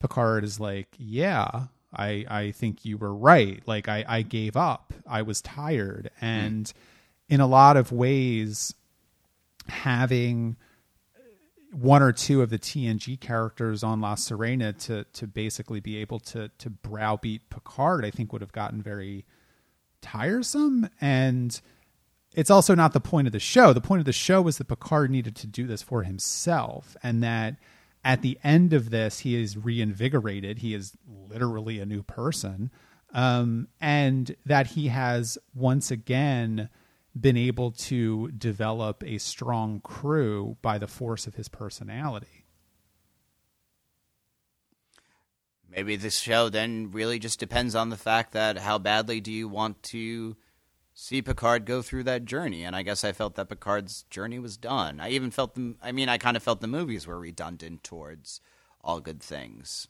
Picard 0.00 0.44
is 0.44 0.60
like, 0.60 0.88
"Yeah, 0.96 1.66
I 1.92 2.24
I 2.28 2.50
think 2.52 2.84
you 2.84 2.96
were 2.96 3.14
right. 3.14 3.60
Like 3.66 3.88
I 3.88 4.04
I 4.06 4.22
gave 4.22 4.56
up. 4.56 4.92
I 5.06 5.22
was 5.22 5.42
tired, 5.42 6.10
and 6.20 6.66
mm. 6.66 6.72
in 7.28 7.40
a 7.40 7.46
lot 7.46 7.76
of 7.76 7.92
ways, 7.92 8.74
having." 9.68 10.56
one 11.72 12.02
or 12.02 12.12
two 12.12 12.40
of 12.40 12.48
the 12.48 12.58
TNG 12.58 13.20
characters 13.20 13.82
on 13.82 14.00
La 14.00 14.14
Sirena 14.14 14.76
to 14.86 15.04
to 15.12 15.26
basically 15.26 15.80
be 15.80 15.98
able 15.98 16.18
to 16.20 16.48
to 16.58 16.70
browbeat 16.70 17.50
Picard, 17.50 18.04
I 18.04 18.10
think 18.10 18.32
would 18.32 18.40
have 18.40 18.52
gotten 18.52 18.80
very 18.80 19.26
tiresome. 20.00 20.88
And 21.00 21.60
it's 22.34 22.50
also 22.50 22.74
not 22.74 22.92
the 22.92 23.00
point 23.00 23.26
of 23.26 23.32
the 23.32 23.40
show. 23.40 23.72
The 23.72 23.80
point 23.80 24.00
of 24.00 24.06
the 24.06 24.12
show 24.12 24.42
was 24.42 24.58
that 24.58 24.68
Picard 24.68 25.10
needed 25.10 25.36
to 25.36 25.46
do 25.46 25.66
this 25.66 25.82
for 25.82 26.02
himself, 26.02 26.96
and 27.02 27.22
that 27.22 27.56
at 28.04 28.22
the 28.22 28.38
end 28.44 28.72
of 28.72 28.90
this, 28.90 29.20
he 29.20 29.40
is 29.40 29.56
reinvigorated. 29.56 30.58
He 30.58 30.74
is 30.74 30.92
literally 31.28 31.80
a 31.80 31.86
new 31.86 32.02
person, 32.02 32.70
um, 33.12 33.68
and 33.80 34.36
that 34.44 34.68
he 34.68 34.88
has 34.88 35.38
once 35.54 35.90
again 35.90 36.68
been 37.18 37.36
able 37.36 37.70
to 37.70 38.30
develop 38.32 39.02
a 39.04 39.18
strong 39.18 39.80
crew 39.80 40.56
by 40.60 40.78
the 40.78 40.86
force 40.86 41.26
of 41.26 41.34
his 41.34 41.48
personality. 41.48 42.44
Maybe 45.68 45.96
this 45.96 46.18
show 46.18 46.48
then 46.48 46.90
really 46.92 47.18
just 47.18 47.40
depends 47.40 47.74
on 47.74 47.90
the 47.90 47.96
fact 47.96 48.32
that 48.32 48.58
how 48.58 48.78
badly 48.78 49.20
do 49.20 49.32
you 49.32 49.48
want 49.48 49.82
to 49.84 50.36
see 50.94 51.20
Picard 51.20 51.66
go 51.66 51.82
through 51.82 52.04
that 52.04 52.24
journey? 52.24 52.64
And 52.64 52.74
I 52.74 52.82
guess 52.82 53.04
I 53.04 53.12
felt 53.12 53.34
that 53.34 53.48
Picard's 53.48 54.04
journey 54.04 54.38
was 54.38 54.56
done. 54.56 55.00
I 55.00 55.10
even 55.10 55.30
felt 55.30 55.54
the 55.54 55.74
I 55.82 55.92
mean 55.92 56.08
I 56.08 56.18
kind 56.18 56.36
of 56.36 56.42
felt 56.42 56.60
the 56.60 56.66
movies 56.66 57.06
were 57.06 57.18
redundant 57.18 57.82
towards 57.82 58.40
all 58.82 59.00
good 59.00 59.22
things. 59.22 59.88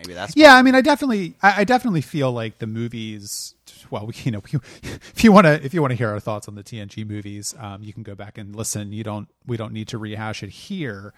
Maybe 0.00 0.14
that's 0.14 0.34
yeah. 0.34 0.54
I 0.54 0.62
mean, 0.62 0.74
I 0.74 0.80
definitely, 0.80 1.34
I, 1.42 1.60
I 1.60 1.64
definitely 1.64 2.00
feel 2.00 2.32
like 2.32 2.58
the 2.58 2.66
movies. 2.66 3.54
Well, 3.90 4.06
we, 4.08 4.14
you 4.24 4.30
know, 4.30 4.42
if 4.82 5.22
you 5.22 5.30
want 5.30 5.46
to, 5.46 5.62
if 5.62 5.74
you 5.74 5.82
want 5.82 5.90
to 5.90 5.96
hear 5.96 6.08
our 6.08 6.20
thoughts 6.20 6.48
on 6.48 6.54
the 6.54 6.62
TNG 6.62 7.06
movies, 7.06 7.54
um, 7.58 7.82
you 7.82 7.92
can 7.92 8.02
go 8.02 8.14
back 8.14 8.38
and 8.38 8.56
listen. 8.56 8.92
You 8.92 9.04
don't, 9.04 9.28
we 9.46 9.56
don't 9.58 9.72
need 9.72 9.88
to 9.88 9.98
rehash 9.98 10.42
it 10.42 10.50
here. 10.50 11.12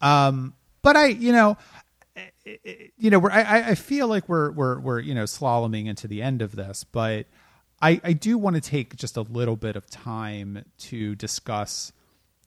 Um, 0.00 0.54
but 0.82 0.96
I, 0.96 1.06
you 1.06 1.32
know, 1.32 1.56
you 2.96 3.10
know, 3.10 3.18
we're, 3.18 3.30
I, 3.30 3.70
I 3.70 3.74
feel 3.74 4.06
like 4.06 4.28
we're, 4.28 4.50
we're, 4.52 4.78
we're, 4.78 5.00
you 5.00 5.14
know, 5.14 5.24
slaloming 5.24 5.86
into 5.86 6.06
the 6.06 6.22
end 6.22 6.40
of 6.40 6.54
this, 6.54 6.84
but 6.84 7.26
I, 7.82 8.00
I 8.02 8.12
do 8.12 8.38
want 8.38 8.56
to 8.56 8.62
take 8.62 8.96
just 8.96 9.16
a 9.16 9.22
little 9.22 9.56
bit 9.56 9.76
of 9.76 9.88
time 9.90 10.64
to 10.78 11.14
discuss 11.14 11.92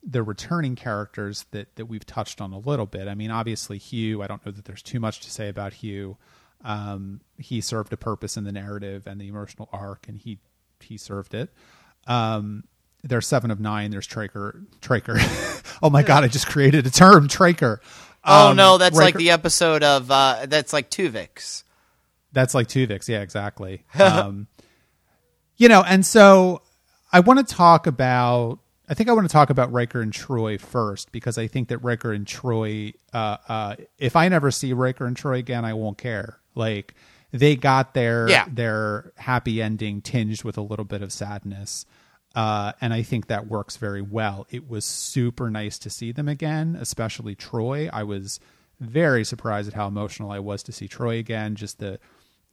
the 0.03 0.23
returning 0.23 0.76
characters 0.76 1.45
that 1.52 1.76
that 1.76 1.86
we've 1.86 2.06
touched 2.06 2.41
on 2.41 2.53
a 2.53 2.60
little 2.60 2.86
bit. 2.86 3.07
I 3.07 3.15
mean, 3.15 3.32
obviously 3.32 3.78
Hugh. 3.78 4.22
I 4.22 4.28
don't 4.28 4.44
know 4.45 4.52
that 4.52 4.65
there's 4.65 4.82
too 4.82 4.99
much 4.99 5.19
to 5.22 5.32
say 5.32 5.49
about 5.49 5.73
Hugh. 5.73 6.18
Um, 6.64 7.22
he 7.38 7.61
served 7.61 7.91
a 7.94 7.98
purpose 7.98 8.38
in 8.38 8.44
the 8.44 8.52
narrative 8.52 9.07
and 9.07 9.19
the 9.19 9.28
emotional 9.28 9.69
arc, 9.72 10.07
and 10.07 10.18
he 10.18 10.40
he 10.80 10.98
served 10.98 11.34
it. 11.34 11.52
Um, 12.07 12.64
there's 13.03 13.28
seven 13.28 13.52
of 13.52 13.60
nine. 13.60 13.91
There's 13.91 14.07
Traker. 14.07 14.65
Traker. 14.80 15.18
oh 15.84 15.90
my 15.90 16.03
god! 16.03 16.23
I 16.23 16.28
just 16.28 16.48
created 16.48 16.86
a 16.86 16.91
term, 16.91 17.28
Traker. 17.28 17.80
Oh 18.23 18.49
um, 18.49 18.56
no, 18.56 18.78
that's 18.78 18.98
Riker. 18.98 19.06
like 19.06 19.15
the 19.15 19.32
episode 19.32 19.84
of 19.84 20.10
uh, 20.11 20.45
that's 20.48 20.73
like 20.73 20.90
Tuvix. 20.90 21.64
That's 22.32 22.53
like 22.53 22.68
Tuvix. 22.68 23.07
Yeah, 23.07 23.22
exactly. 23.22 23.84
um, 23.99 24.48
you 25.57 25.68
know, 25.68 25.84
and 25.84 26.06
so 26.06 26.61
I 27.11 27.19
want 27.19 27.45
to 27.45 27.56
talk 27.56 27.88
about 27.88 28.60
I 28.91 28.93
think 28.93 29.07
I 29.07 29.13
want 29.13 29.26
to 29.26 29.31
talk 29.31 29.49
about 29.49 29.72
Riker 29.72 30.01
and 30.01 30.11
Troi 30.11 30.59
first 30.59 31.13
because 31.13 31.38
I 31.38 31.47
think 31.47 31.69
that 31.69 31.77
Riker 31.77 32.11
and 32.11 32.26
Troi, 32.26 32.93
uh, 33.13 33.38
uh, 33.47 33.76
if 33.97 34.18
I 34.18 34.27
never 34.27 34.51
see 34.51 34.73
Riker 34.73 35.05
and 35.05 35.15
Troi 35.15 35.39
again, 35.39 35.63
I 35.63 35.73
won't 35.73 35.97
care. 35.97 36.39
Like 36.55 36.93
they 37.31 37.55
got 37.55 37.93
their 37.93 38.27
yeah. 38.27 38.47
their 38.51 39.13
happy 39.15 39.61
ending 39.61 40.01
tinged 40.01 40.43
with 40.43 40.57
a 40.57 40.61
little 40.61 40.84
bit 40.84 41.01
of 41.01 41.13
sadness, 41.13 41.85
uh, 42.35 42.73
and 42.81 42.93
I 42.93 43.01
think 43.01 43.27
that 43.27 43.47
works 43.47 43.77
very 43.77 44.01
well. 44.01 44.45
It 44.49 44.69
was 44.69 44.84
super 44.84 45.49
nice 45.49 45.80
to 45.80 45.89
see 45.89 46.11
them 46.11 46.27
again, 46.27 46.77
especially 46.77 47.34
Troi. 47.34 47.89
I 47.93 48.03
was 48.03 48.41
very 48.81 49.23
surprised 49.23 49.69
at 49.69 49.73
how 49.73 49.88
emotional 49.88 50.31
I 50.31 50.39
was 50.39 50.63
to 50.63 50.73
see 50.73 50.89
Troi 50.89 51.18
again. 51.18 51.55
Just 51.55 51.80
the 51.80 51.97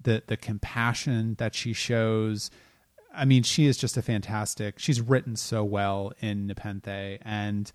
the 0.00 0.22
the 0.28 0.36
compassion 0.36 1.34
that 1.38 1.56
she 1.56 1.72
shows 1.72 2.48
I 3.18 3.24
mean, 3.24 3.42
she 3.42 3.66
is 3.66 3.76
just 3.76 3.96
a 3.96 4.02
fantastic. 4.02 4.78
She's 4.78 5.00
written 5.00 5.36
so 5.36 5.64
well 5.64 6.12
in 6.20 6.46
Nepenthe, 6.46 7.18
and 7.22 7.70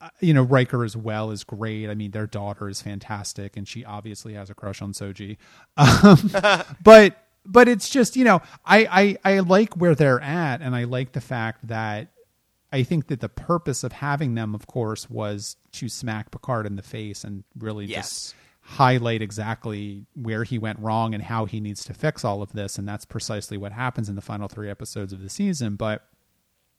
uh, 0.00 0.08
you 0.20 0.32
know 0.32 0.42
Riker 0.42 0.84
as 0.84 0.96
well 0.96 1.30
is 1.30 1.44
great. 1.44 1.90
I 1.90 1.94
mean, 1.94 2.12
their 2.12 2.26
daughter 2.26 2.68
is 2.68 2.80
fantastic, 2.80 3.56
and 3.56 3.68
she 3.68 3.84
obviously 3.84 4.34
has 4.34 4.48
a 4.48 4.54
crush 4.54 4.80
on 4.80 4.92
Soji. 4.92 5.36
Um, 5.76 6.30
but 6.82 7.26
but 7.44 7.68
it's 7.68 7.88
just 7.88 8.16
you 8.16 8.24
know 8.24 8.40
I, 8.64 9.16
I 9.24 9.34
I 9.36 9.38
like 9.40 9.74
where 9.74 9.94
they're 9.94 10.20
at, 10.20 10.62
and 10.62 10.74
I 10.74 10.84
like 10.84 11.12
the 11.12 11.20
fact 11.20 11.68
that 11.68 12.08
I 12.72 12.82
think 12.82 13.08
that 13.08 13.20
the 13.20 13.28
purpose 13.28 13.84
of 13.84 13.92
having 13.92 14.34
them, 14.34 14.54
of 14.54 14.66
course, 14.66 15.10
was 15.10 15.56
to 15.72 15.88
smack 15.88 16.30
Picard 16.30 16.66
in 16.66 16.76
the 16.76 16.82
face 16.82 17.24
and 17.24 17.44
really 17.58 17.84
yes. 17.84 18.10
just 18.10 18.34
highlight 18.70 19.20
exactly 19.20 20.06
where 20.14 20.44
he 20.44 20.56
went 20.56 20.78
wrong 20.78 21.12
and 21.12 21.24
how 21.24 21.44
he 21.44 21.58
needs 21.58 21.82
to 21.82 21.92
fix 21.92 22.24
all 22.24 22.40
of 22.40 22.52
this 22.52 22.78
and 22.78 22.86
that's 22.86 23.04
precisely 23.04 23.56
what 23.56 23.72
happens 23.72 24.08
in 24.08 24.14
the 24.14 24.20
final 24.20 24.46
3 24.46 24.70
episodes 24.70 25.12
of 25.12 25.20
the 25.20 25.28
season. 25.28 25.74
But 25.74 26.06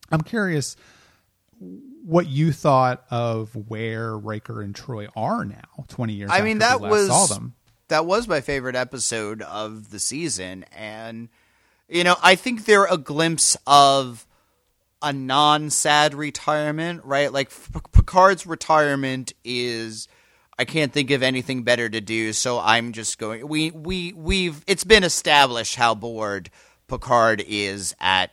I'm 0.09 0.21
curious 0.21 0.77
what 2.05 2.29
you 2.29 2.53
thought 2.53 3.03
of 3.11 3.53
where 3.67 4.17
Riker 4.17 4.61
and 4.61 4.73
Troi 4.73 5.09
are 5.17 5.43
now 5.43 5.83
20 5.89 6.13
years 6.13 6.29
I 6.31 6.39
mean 6.39 6.59
that 6.59 6.79
was 6.79 7.07
saw 7.07 7.25
them. 7.25 7.55
that 7.89 8.05
was 8.05 8.25
my 8.25 8.39
favorite 8.39 8.77
episode 8.77 9.41
of 9.41 9.89
the 9.91 9.99
season 9.99 10.63
and 10.71 11.27
you 11.89 12.05
know 12.05 12.15
I 12.23 12.35
think 12.35 12.63
they're 12.63 12.85
a 12.85 12.97
glimpse 12.97 13.57
of 13.67 14.25
a 15.01 15.11
non-sad 15.11 16.13
retirement 16.13 17.01
right? 17.03 17.33
Like 17.33 17.51
Picard's 17.91 18.47
retirement 18.47 19.33
is 19.43 20.07
I 20.61 20.65
can't 20.65 20.93
think 20.93 21.09
of 21.09 21.23
anything 21.23 21.63
better 21.63 21.89
to 21.89 21.99
do, 21.99 22.33
so 22.33 22.59
I'm 22.59 22.91
just 22.91 23.17
going. 23.17 23.47
We 23.47 23.71
we 23.71 24.13
we've 24.13 24.63
it's 24.67 24.83
been 24.83 25.03
established 25.03 25.75
how 25.75 25.95
bored 25.95 26.51
Picard 26.87 27.43
is 27.47 27.95
at 27.99 28.29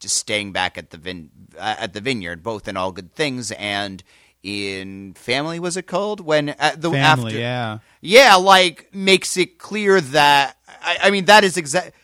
just 0.00 0.16
staying 0.16 0.52
back 0.52 0.78
at 0.78 0.88
the 0.88 0.96
vin, 0.96 1.28
uh, 1.58 1.76
at 1.78 1.92
the 1.92 2.00
vineyard, 2.00 2.42
both 2.42 2.66
in 2.66 2.78
all 2.78 2.92
good 2.92 3.12
things 3.12 3.50
and 3.52 4.02
in 4.42 5.12
family. 5.12 5.60
Was 5.60 5.76
it 5.76 5.86
called 5.86 6.20
when 6.20 6.54
uh, 6.58 6.76
the 6.78 6.92
family? 6.92 7.32
After, 7.32 7.38
yeah, 7.38 7.78
yeah, 8.00 8.36
like 8.36 8.88
makes 8.94 9.36
it 9.36 9.58
clear 9.58 10.00
that 10.00 10.56
I, 10.66 10.96
I 11.02 11.10
mean 11.10 11.26
that 11.26 11.44
is 11.44 11.58
exact 11.58 11.94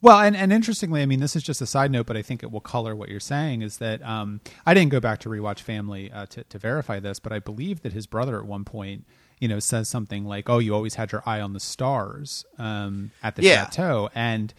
well, 0.00 0.20
and, 0.20 0.36
and 0.36 0.52
interestingly, 0.52 1.02
I 1.02 1.06
mean, 1.06 1.18
this 1.18 1.34
is 1.34 1.42
just 1.42 1.60
a 1.60 1.66
side 1.66 1.90
note, 1.90 2.06
but 2.06 2.16
I 2.16 2.22
think 2.22 2.42
it 2.42 2.52
will 2.52 2.60
color 2.60 2.94
what 2.94 3.08
you're 3.08 3.18
saying. 3.18 3.62
Is 3.62 3.78
that 3.78 4.02
um, 4.02 4.40
I 4.64 4.72
didn't 4.72 4.90
go 4.90 5.00
back 5.00 5.18
to 5.20 5.28
rewatch 5.28 5.60
Family 5.60 6.10
uh, 6.12 6.26
to, 6.26 6.44
to 6.44 6.58
verify 6.58 7.00
this, 7.00 7.18
but 7.18 7.32
I 7.32 7.40
believe 7.40 7.82
that 7.82 7.92
his 7.92 8.06
brother 8.06 8.38
at 8.38 8.46
one 8.46 8.64
point, 8.64 9.06
you 9.40 9.48
know, 9.48 9.58
says 9.58 9.88
something 9.88 10.24
like, 10.24 10.48
"Oh, 10.48 10.58
you 10.58 10.72
always 10.72 10.94
had 10.94 11.10
your 11.10 11.22
eye 11.26 11.40
on 11.40 11.52
the 11.52 11.60
stars 11.60 12.44
um, 12.58 13.10
at 13.24 13.34
the 13.34 13.42
yeah. 13.42 13.64
chateau," 13.64 14.08
and 14.14 14.54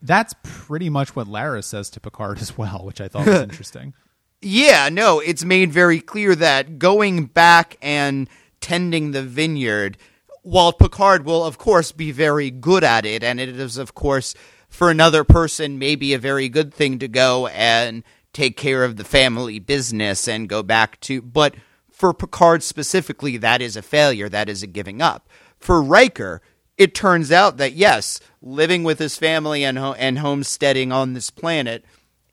that's 0.00 0.34
pretty 0.44 0.88
much 0.88 1.16
what 1.16 1.26
Laris 1.26 1.64
says 1.64 1.90
to 1.90 2.00
Picard 2.00 2.38
as 2.38 2.56
well, 2.56 2.82
which 2.84 3.00
I 3.00 3.08
thought 3.08 3.26
was 3.26 3.40
interesting. 3.42 3.94
Yeah, 4.40 4.90
no, 4.90 5.18
it's 5.18 5.44
made 5.44 5.72
very 5.72 6.00
clear 6.00 6.36
that 6.36 6.78
going 6.78 7.26
back 7.26 7.78
and 7.82 8.28
tending 8.60 9.10
the 9.10 9.22
vineyard, 9.22 9.96
while 10.42 10.72
Picard 10.72 11.24
will, 11.24 11.42
of 11.42 11.58
course, 11.58 11.90
be 11.90 12.12
very 12.12 12.50
good 12.50 12.84
at 12.84 13.04
it, 13.04 13.24
and 13.24 13.40
it 13.40 13.48
is, 13.48 13.76
of 13.76 13.94
course 13.94 14.34
for 14.74 14.90
another 14.90 15.22
person 15.22 15.78
maybe 15.78 16.12
a 16.12 16.18
very 16.18 16.48
good 16.48 16.74
thing 16.74 16.98
to 16.98 17.06
go 17.06 17.46
and 17.46 18.02
take 18.32 18.56
care 18.56 18.82
of 18.82 18.96
the 18.96 19.04
family 19.04 19.60
business 19.60 20.26
and 20.26 20.48
go 20.48 20.64
back 20.64 20.98
to 20.98 21.22
but 21.22 21.54
for 21.92 22.12
Picard 22.12 22.60
specifically 22.64 23.36
that 23.36 23.62
is 23.62 23.76
a 23.76 23.82
failure. 23.82 24.28
That 24.28 24.48
is 24.48 24.64
a 24.64 24.66
giving 24.66 25.00
up. 25.00 25.28
For 25.58 25.80
Riker 25.80 26.42
it 26.76 26.92
turns 26.92 27.30
out 27.30 27.56
that 27.58 27.74
yes 27.74 28.18
living 28.42 28.82
with 28.82 28.98
his 28.98 29.16
family 29.16 29.64
and 29.64 29.78
ho- 29.78 29.94
and 29.94 30.18
homesteading 30.18 30.90
on 30.90 31.12
this 31.12 31.30
planet 31.30 31.84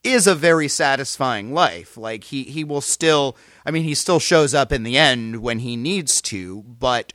is 0.03 0.26
a 0.26 0.34
very 0.34 0.68
satisfying 0.68 1.53
life. 1.53 1.95
Like 1.95 2.23
he 2.23 2.41
he 2.41 2.63
will 2.63 2.81
still 2.81 3.38
I 3.63 3.69
mean 3.69 3.84
he 3.84 3.93
still 3.93 4.19
shows 4.19 4.55
up 4.55 4.72
in 4.72 4.81
the 4.81 4.97
end 4.97 5.43
when 5.43 5.59
he 5.59 5.76
needs 5.76 6.23
to 6.23 6.63
but 6.63 7.13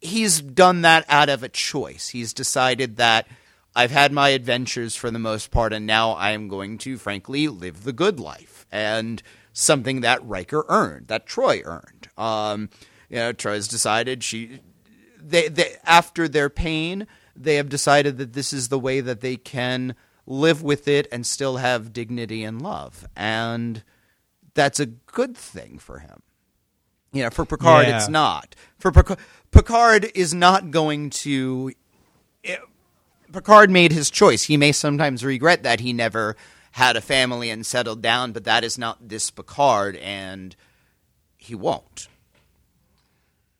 he's 0.00 0.40
done 0.40 0.82
that 0.82 1.04
out 1.08 1.28
of 1.28 1.44
a 1.44 1.48
choice. 1.48 2.08
He's 2.08 2.32
decided 2.32 2.96
that 2.96 3.28
I've 3.78 3.92
had 3.92 4.10
my 4.10 4.30
adventures 4.30 4.96
for 4.96 5.08
the 5.08 5.20
most 5.20 5.52
part, 5.52 5.72
and 5.72 5.86
now 5.86 6.10
I 6.10 6.32
am 6.32 6.48
going 6.48 6.78
to, 6.78 6.98
frankly, 6.98 7.46
live 7.46 7.84
the 7.84 7.92
good 7.92 8.18
life. 8.18 8.66
And 8.72 9.22
something 9.52 10.00
that 10.00 10.24
Riker 10.24 10.64
earned, 10.68 11.06
that 11.06 11.26
Troi 11.26 11.62
earned. 11.64 12.08
Um, 12.18 12.70
you 13.08 13.18
know, 13.18 13.32
Troi's 13.32 13.68
decided 13.68 14.24
she, 14.24 14.58
they, 15.16 15.46
they, 15.48 15.76
after 15.84 16.26
their 16.26 16.50
pain, 16.50 17.06
they 17.36 17.54
have 17.54 17.68
decided 17.68 18.18
that 18.18 18.32
this 18.32 18.52
is 18.52 18.66
the 18.68 18.80
way 18.80 19.00
that 19.00 19.20
they 19.20 19.36
can 19.36 19.94
live 20.26 20.60
with 20.60 20.88
it 20.88 21.06
and 21.12 21.24
still 21.24 21.58
have 21.58 21.92
dignity 21.92 22.42
and 22.42 22.60
love. 22.60 23.06
And 23.14 23.84
that's 24.54 24.80
a 24.80 24.86
good 24.86 25.36
thing 25.36 25.78
for 25.78 26.00
him. 26.00 26.22
You 27.12 27.22
know, 27.22 27.30
for 27.30 27.44
Picard, 27.44 27.86
Yeah. 27.86 27.96
it's 27.98 28.08
not. 28.08 28.56
For 28.76 28.90
Picard, 28.90 29.18
Picard 29.52 30.10
is 30.16 30.34
not 30.34 30.72
going 30.72 31.10
to. 31.10 31.72
Picard 33.32 33.70
made 33.70 33.92
his 33.92 34.10
choice. 34.10 34.44
He 34.44 34.56
may 34.56 34.72
sometimes 34.72 35.24
regret 35.24 35.62
that 35.62 35.80
he 35.80 35.92
never 35.92 36.36
had 36.72 36.96
a 36.96 37.00
family 37.00 37.50
and 37.50 37.64
settled 37.66 38.02
down, 38.02 38.32
but 38.32 38.44
that 38.44 38.64
is 38.64 38.78
not 38.78 39.08
this 39.08 39.30
Picard, 39.30 39.96
and 39.96 40.54
he 41.36 41.54
won't. 41.54 42.08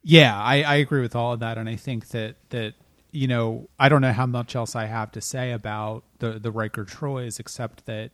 Yeah, 0.03 0.37
I, 0.41 0.63
I 0.63 0.75
agree 0.77 1.01
with 1.01 1.15
all 1.17 1.33
of 1.33 1.41
that, 1.41 1.59
and 1.59 1.69
I 1.69 1.77
think 1.77 2.09
that 2.09 2.37
that 2.51 2.75
you 3.11 3.27
know 3.27 3.69
I 3.79 3.89
don't 3.89 4.01
know 4.01 4.13
how 4.13 4.27
much 4.27 4.55
else 4.55 4.77
I 4.77 4.87
have 4.87 5.13
to 5.13 5.21
say 5.21 5.53
about 5.53 6.05
the 6.19 6.39
the 6.39 6.51
Riker 6.51 6.85
Trois, 6.85 7.39
except 7.39 7.87
that 7.87 8.11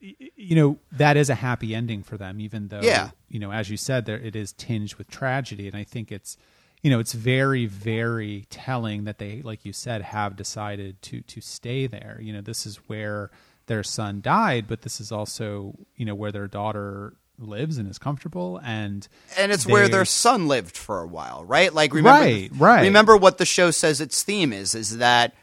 you 0.00 0.54
know 0.54 0.78
that 0.92 1.16
is 1.16 1.30
a 1.30 1.34
happy 1.34 1.74
ending 1.74 2.02
for 2.02 2.16
them, 2.16 2.40
even 2.40 2.68
though 2.68 2.82
Yeah. 2.82 3.10
you 3.28 3.40
know 3.40 3.50
as 3.52 3.70
you 3.70 3.76
said 3.76 4.06
there 4.06 4.18
it 4.18 4.36
is 4.36 4.52
tinged 4.52 4.94
with 4.96 5.10
tragedy, 5.10 5.66
and 5.66 5.76
I 5.76 5.84
think 5.84 6.12
it's 6.12 6.36
you 6.82 6.90
know 6.90 6.98
it's 6.98 7.12
very 7.12 7.66
very 7.66 8.46
telling 8.50 9.04
that 9.04 9.18
they 9.18 9.40
like 9.42 9.64
you 9.64 9.72
said 9.72 10.02
have 10.02 10.36
decided 10.36 11.00
to 11.02 11.22
to 11.22 11.40
stay 11.40 11.86
there. 11.86 12.18
You 12.20 12.32
know 12.32 12.40
this 12.40 12.66
is 12.66 12.76
where 12.88 13.30
their 13.66 13.82
son 13.82 14.20
died, 14.20 14.66
but 14.68 14.82
this 14.82 15.00
is 15.00 15.12
also 15.12 15.74
you 15.96 16.04
know 16.04 16.14
where 16.14 16.32
their 16.32 16.48
daughter 16.48 17.14
lives 17.38 17.78
and 17.78 17.88
is 17.88 17.98
comfortable 17.98 18.60
and 18.62 19.08
and 19.38 19.50
it's 19.50 19.66
where 19.66 19.88
their 19.88 20.04
son 20.04 20.48
lived 20.48 20.76
for 20.76 21.00
a 21.00 21.06
while, 21.06 21.44
right? 21.44 21.72
Like 21.72 21.94
remember, 21.94 22.20
Right, 22.20 22.50
right. 22.56 22.82
Remember 22.82 23.16
what 23.16 23.38
the 23.38 23.46
show 23.46 23.70
says 23.70 24.00
its 24.00 24.22
theme 24.22 24.52
is: 24.52 24.74
is 24.74 24.98
that 24.98 25.34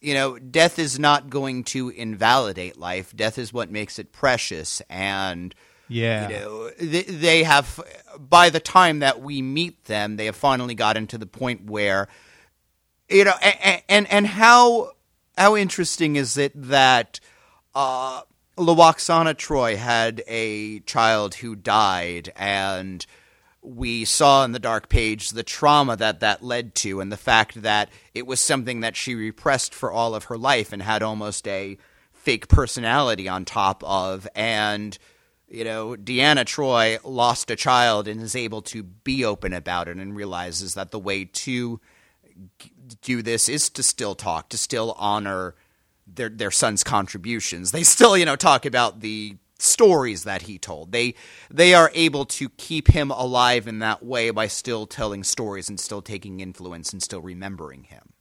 you 0.00 0.14
know 0.14 0.38
death 0.38 0.78
is 0.78 0.98
not 0.98 1.28
going 1.28 1.64
to 1.64 1.90
invalidate 1.90 2.78
life. 2.78 3.14
Death 3.14 3.38
is 3.38 3.52
what 3.52 3.70
makes 3.70 3.98
it 3.98 4.12
precious, 4.12 4.80
and 4.88 5.54
Yeah. 5.88 6.28
you 6.28 6.34
know 6.34 6.70
they, 6.70 7.02
they 7.02 7.42
have. 7.42 7.80
By 8.18 8.50
the 8.50 8.60
time 8.60 8.98
that 8.98 9.20
we 9.20 9.42
meet 9.42 9.84
them, 9.84 10.16
they 10.16 10.26
have 10.26 10.36
finally 10.36 10.74
gotten 10.74 11.06
to 11.08 11.18
the 11.18 11.26
point 11.26 11.64
where 11.66 12.08
you 13.08 13.24
know, 13.24 13.34
and 13.42 13.82
and, 13.88 14.12
and 14.12 14.26
how 14.26 14.92
how 15.36 15.56
interesting 15.56 16.16
is 16.16 16.36
it 16.36 16.52
that 16.54 17.20
uh, 17.74 18.22
Lwaxana 18.56 19.34
Troi 19.34 19.76
had 19.76 20.22
a 20.26 20.80
child 20.80 21.36
who 21.36 21.54
died, 21.54 22.32
and 22.36 23.04
we 23.62 24.04
saw 24.04 24.44
in 24.44 24.52
the 24.52 24.58
dark 24.58 24.88
page 24.88 25.30
the 25.30 25.42
trauma 25.42 25.96
that 25.96 26.20
that 26.20 26.42
led 26.42 26.74
to, 26.76 27.00
and 27.00 27.10
the 27.10 27.16
fact 27.16 27.62
that 27.62 27.88
it 28.14 28.26
was 28.26 28.44
something 28.44 28.80
that 28.80 28.96
she 28.96 29.14
repressed 29.14 29.74
for 29.74 29.90
all 29.90 30.14
of 30.14 30.24
her 30.24 30.36
life 30.38 30.72
and 30.72 30.82
had 30.82 31.02
almost 31.02 31.46
a 31.48 31.78
fake 32.12 32.48
personality 32.48 33.28
on 33.28 33.44
top 33.44 33.82
of, 33.84 34.28
and 34.34 34.98
you 35.48 35.64
know, 35.64 35.96
Deanna 35.96 36.44
Troi 36.44 36.98
lost 37.04 37.50
a 37.50 37.56
child 37.56 38.06
and 38.08 38.20
is 38.20 38.36
able 38.36 38.62
to 38.62 38.82
be 38.82 39.24
open 39.24 39.52
about 39.52 39.88
it 39.88 39.96
and 39.96 40.14
realizes 40.16 40.74
that 40.74 40.90
the 40.90 40.98
way 40.98 41.24
to 41.24 41.80
do 43.02 43.22
this 43.22 43.48
is 43.48 43.68
to 43.70 43.82
still 43.82 44.14
talk, 44.14 44.48
to 44.50 44.58
still 44.58 44.94
honor 44.98 45.54
their 46.06 46.28
their 46.28 46.50
son's 46.50 46.82
contributions. 46.84 47.70
They 47.70 47.82
still, 47.82 48.16
you 48.16 48.24
know, 48.24 48.36
talk 48.36 48.64
about 48.64 49.00
the 49.00 49.36
stories 49.58 50.24
that 50.24 50.42
he 50.42 50.58
told. 50.58 50.92
They 50.92 51.14
they 51.50 51.74
are 51.74 51.90
able 51.94 52.24
to 52.26 52.48
keep 52.50 52.88
him 52.88 53.10
alive 53.10 53.66
in 53.66 53.80
that 53.80 54.04
way 54.04 54.30
by 54.30 54.46
still 54.46 54.86
telling 54.86 55.24
stories 55.24 55.68
and 55.68 55.78
still 55.80 56.00
taking 56.02 56.40
influence 56.40 56.92
and 56.92 57.02
still 57.02 57.20
remembering 57.20 57.84
him. 57.84 58.12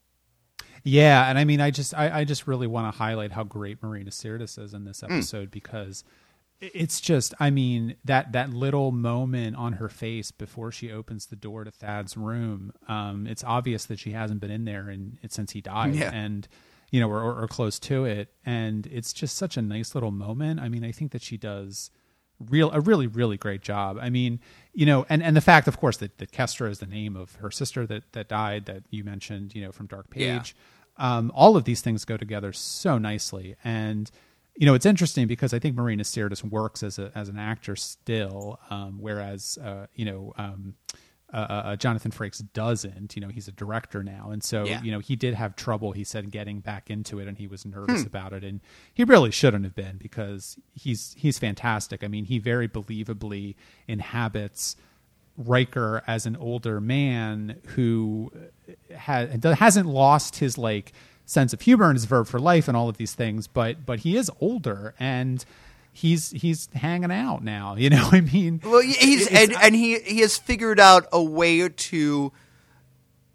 Yeah, 0.84 1.30
and 1.30 1.38
I 1.38 1.44
mean, 1.44 1.60
I 1.60 1.70
just, 1.70 1.94
I, 1.94 2.22
I 2.22 2.24
just 2.24 2.48
really 2.48 2.68
want 2.68 2.91
to 2.94 2.98
highlight 2.98 3.34
how 3.34 3.44
great 3.44 3.84
Marina 3.84 4.10
Sirtis 4.10 4.58
is 4.58 4.74
in 4.74 4.86
this 4.86 5.02
Hmm. 5.02 5.12
episode 5.18 5.52
because 5.52 6.04
i- 6.08 6.27
it's 6.60 7.00
just, 7.00 7.34
I 7.40 7.50
mean, 7.50 7.96
that 8.06 8.32
that 8.32 8.52
little 8.52 8.92
moment 8.92 9.56
on 9.58 9.74
her 9.74 9.90
face 9.90 10.32
before 10.32 10.72
she 10.72 10.92
opens 10.92 11.28
the 11.28 11.36
door 11.36 11.64
to 11.64 11.72
Thad's 11.72 12.18
room. 12.18 12.74
Um, 12.88 13.28
it's 13.28 13.44
obvious 13.44 13.86
that 13.86 14.00
she 14.00 14.12
hasn't 14.12 14.40
been 14.42 14.52
in 14.52 14.66
there 14.66 14.90
in, 14.90 15.20
since 15.30 15.52
he 15.52 15.62
died, 15.62 15.96
Yeah. 15.96 16.12
and 16.14 16.48
you 16.90 17.00
know, 17.02 17.10
or, 17.10 17.22
or, 17.22 17.44
or 17.44 17.48
close 17.48 17.80
to 17.80 18.06
it, 18.06 18.30
and 18.46 18.88
it's 18.88 19.12
just 19.14 19.36
such 19.36 19.58
a 19.58 19.62
nice 19.62 19.94
little 19.94 20.12
moment. 20.12 20.60
I 20.62 20.70
mean, 20.70 20.84
I 20.86 20.92
think 20.94 21.12
that 21.12 21.22
she 21.22 21.38
does 21.38 21.92
real 22.40 22.70
a 22.72 22.80
really 22.80 23.08
really 23.08 23.36
great 23.38 23.62
job. 23.62 23.98
I 24.00 24.10
mean, 24.10 24.40
you 24.74 24.86
know, 24.86 25.06
and 25.10 25.22
and 25.22 25.36
the 25.36 25.42
fact, 25.42 25.68
of 25.68 25.78
course, 25.80 25.98
that 25.98 26.18
that 26.20 26.32
Kestra 26.32 26.70
is 26.70 26.80
the 26.80 26.86
name 26.86 27.16
of 27.16 27.36
her 27.36 27.52
sister 27.52 27.86
that 27.88 28.14
that 28.14 28.30
died 28.30 28.66
that 28.68 28.84
you 28.90 29.04
mentioned, 29.04 29.54
you 29.54 29.62
know, 29.64 29.72
from 29.72 29.88
Dark 29.88 30.08
Yeah. 30.16 30.38
Page. 30.40 30.56
Um, 31.00 31.32
all 31.36 31.56
of 31.58 31.66
these 31.66 31.82
things 31.82 32.06
go 32.06 32.16
together 32.18 32.52
so 32.54 32.98
nicely, 32.98 33.56
and 33.64 34.10
you 34.58 34.66
know, 34.66 34.74
it's 34.74 34.86
interesting 34.86 35.28
because 35.28 35.54
I 35.54 35.60
think 35.60 35.76
Marina 35.76 36.04
Sirtis 36.04 36.44
works 36.44 36.82
as 36.84 36.98
a 37.00 37.12
as 37.16 37.30
an 37.30 37.38
actor 37.40 37.76
still, 37.76 38.60
um, 38.70 38.98
whereas 39.00 39.58
uh, 39.64 39.88
you 39.96 40.06
know. 40.06 40.34
Um, 40.38 40.76
uh, 41.34 41.36
uh, 41.40 41.76
Jonathan 41.76 42.10
Frakes 42.10 42.42
doesn't. 42.54 43.18
You 43.18 43.22
know, 43.22 43.28
he's 43.28 43.50
a 43.50 43.52
director 43.52 44.02
now, 44.02 44.30
and 44.32 44.42
so 44.42 44.64
Yeah. 44.66 44.82
you 44.82 44.92
know 44.92 45.00
he 45.00 45.18
did 45.18 45.34
have 45.34 45.58
trouble. 45.58 45.92
He 45.92 46.06
said 46.06 46.32
getting 46.32 46.62
back 46.62 46.90
into 46.90 47.20
it, 47.20 47.28
and 47.28 47.38
he 47.38 47.48
was 47.48 47.64
Hmm. 47.64 47.72
nervous 47.72 48.06
about 48.06 48.32
it, 48.32 48.46
and 48.46 48.62
he 48.94 49.04
really 49.04 49.32
shouldn't 49.32 49.66
have 49.66 49.76
been 49.76 49.98
because 49.98 50.58
he's 50.74 51.14
he's 51.18 51.38
fantastic. 51.38 52.02
I 52.02 52.08
mean, 52.08 52.24
he 52.24 52.40
very 52.40 52.70
believably 52.70 53.56
inhabits 53.90 54.78
Riker 55.36 56.02
as 56.08 56.26
an 56.26 56.38
older 56.38 56.80
man 56.80 57.60
who 57.76 58.32
ha- 58.98 59.28
hasn't 59.44 59.88
lost 59.88 60.38
his 60.38 60.58
like 60.58 60.94
sense 61.28 61.54
of 61.54 61.62
humor 61.62 61.86
and 61.90 61.95
his 61.95 62.06
verb 62.06 62.26
for 62.26 62.40
life 62.40 62.68
and 62.68 62.76
all 62.76 62.90
of 62.90 62.98
these 62.98 63.14
things, 63.14 63.45
but 63.48 63.86
but 63.86 63.99
he 63.99 64.18
is 64.18 64.32
older 64.41 64.95
and. 64.99 65.45
He's 65.94 66.30
he's 66.30 66.70
hanging 66.76 67.12
out 67.12 67.44
now, 67.44 67.76
you 67.80 67.90
know. 67.90 68.04
what 68.04 68.14
I 68.14 68.22
mean, 68.22 68.62
Well, 68.64 68.82
he's 68.82 69.26
and, 69.30 69.52
and 69.60 69.74
he 69.74 69.98
he 69.98 70.20
has 70.20 70.38
figured 70.38 70.80
out 70.80 71.08
a 71.12 71.24
way 71.24 71.68
to 71.68 72.32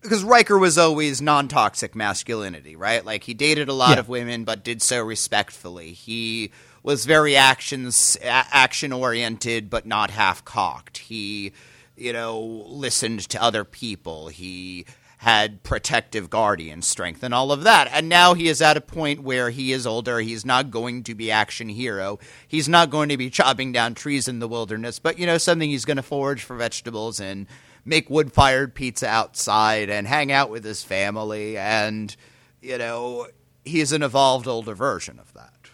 because 0.01 0.23
Riker 0.23 0.57
was 0.57 0.79
always 0.79 1.21
non-toxic 1.21 1.97
masculinity, 1.97 2.77
right? 2.77 3.05
Like 3.05 3.25
he 3.25 3.35
dated 3.35 3.69
a 3.69 3.73
lot 3.73 3.95
Yeah. 3.95 3.99
of 3.99 4.09
women, 4.09 4.45
but 4.45 4.63
did 4.63 4.81
so 4.81 5.01
respectfully. 5.03 5.93
He 5.93 6.53
was 6.85 7.05
very 7.05 7.35
actions 7.35 8.17
action 8.23 8.93
oriented, 8.93 9.69
but 9.69 9.85
not 9.85 10.13
half 10.13 10.45
cocked. 10.45 10.99
He, 10.99 11.53
you 11.97 12.13
know, 12.13 12.39
listened 12.69 13.29
to 13.31 13.43
other 13.43 13.65
people. 13.65 14.29
He 14.29 14.87
had 15.23 15.63
protective 15.63 16.29
guardian 16.29 16.83
strength 16.83 17.23
and 17.23 17.33
all 17.33 17.53
of 17.53 17.63
that. 17.63 17.89
And 17.93 18.09
now 18.09 18.35
he 18.35 18.49
is 18.49 18.61
at 18.61 18.77
a 18.77 18.81
point 18.81 19.23
where 19.23 19.51
he 19.51 19.71
is 19.71 19.87
older. 19.87 20.19
He's 20.19 20.45
not 20.45 20.73
going 20.73 21.05
to 21.05 21.15
be 21.15 21.31
action 21.31 21.69
hero. 21.69 22.19
He's 22.49 22.69
not 22.69 22.91
going 22.91 23.09
to 23.09 23.17
be 23.17 23.31
chopping 23.31 23.71
down 23.71 23.95
trees 23.95 24.27
in 24.27 24.41
the 24.41 24.49
wilderness, 24.49 24.99
but 24.99 25.21
you 25.21 25.27
know, 25.27 25.39
something 25.39 25.71
he's 25.71 25.85
going 25.85 25.97
to 25.97 26.03
forage 26.03 26.43
for 26.43 26.57
vegetables 26.57 27.21
and 27.21 27.47
make 27.85 28.11
wood 28.11 28.33
fired 28.33 28.75
pizza 28.75 29.07
outside 29.07 29.89
and 29.91 30.09
hang 30.09 30.33
out 30.33 30.51
with 30.51 30.65
his 30.65 30.83
family. 30.83 31.57
And, 31.57 32.17
you 32.61 32.77
know, 32.77 33.29
he's 33.65 33.93
an 33.93 34.03
evolved 34.03 34.49
older 34.49 34.75
version 34.75 35.21
of 35.21 35.33
that. 35.35 35.71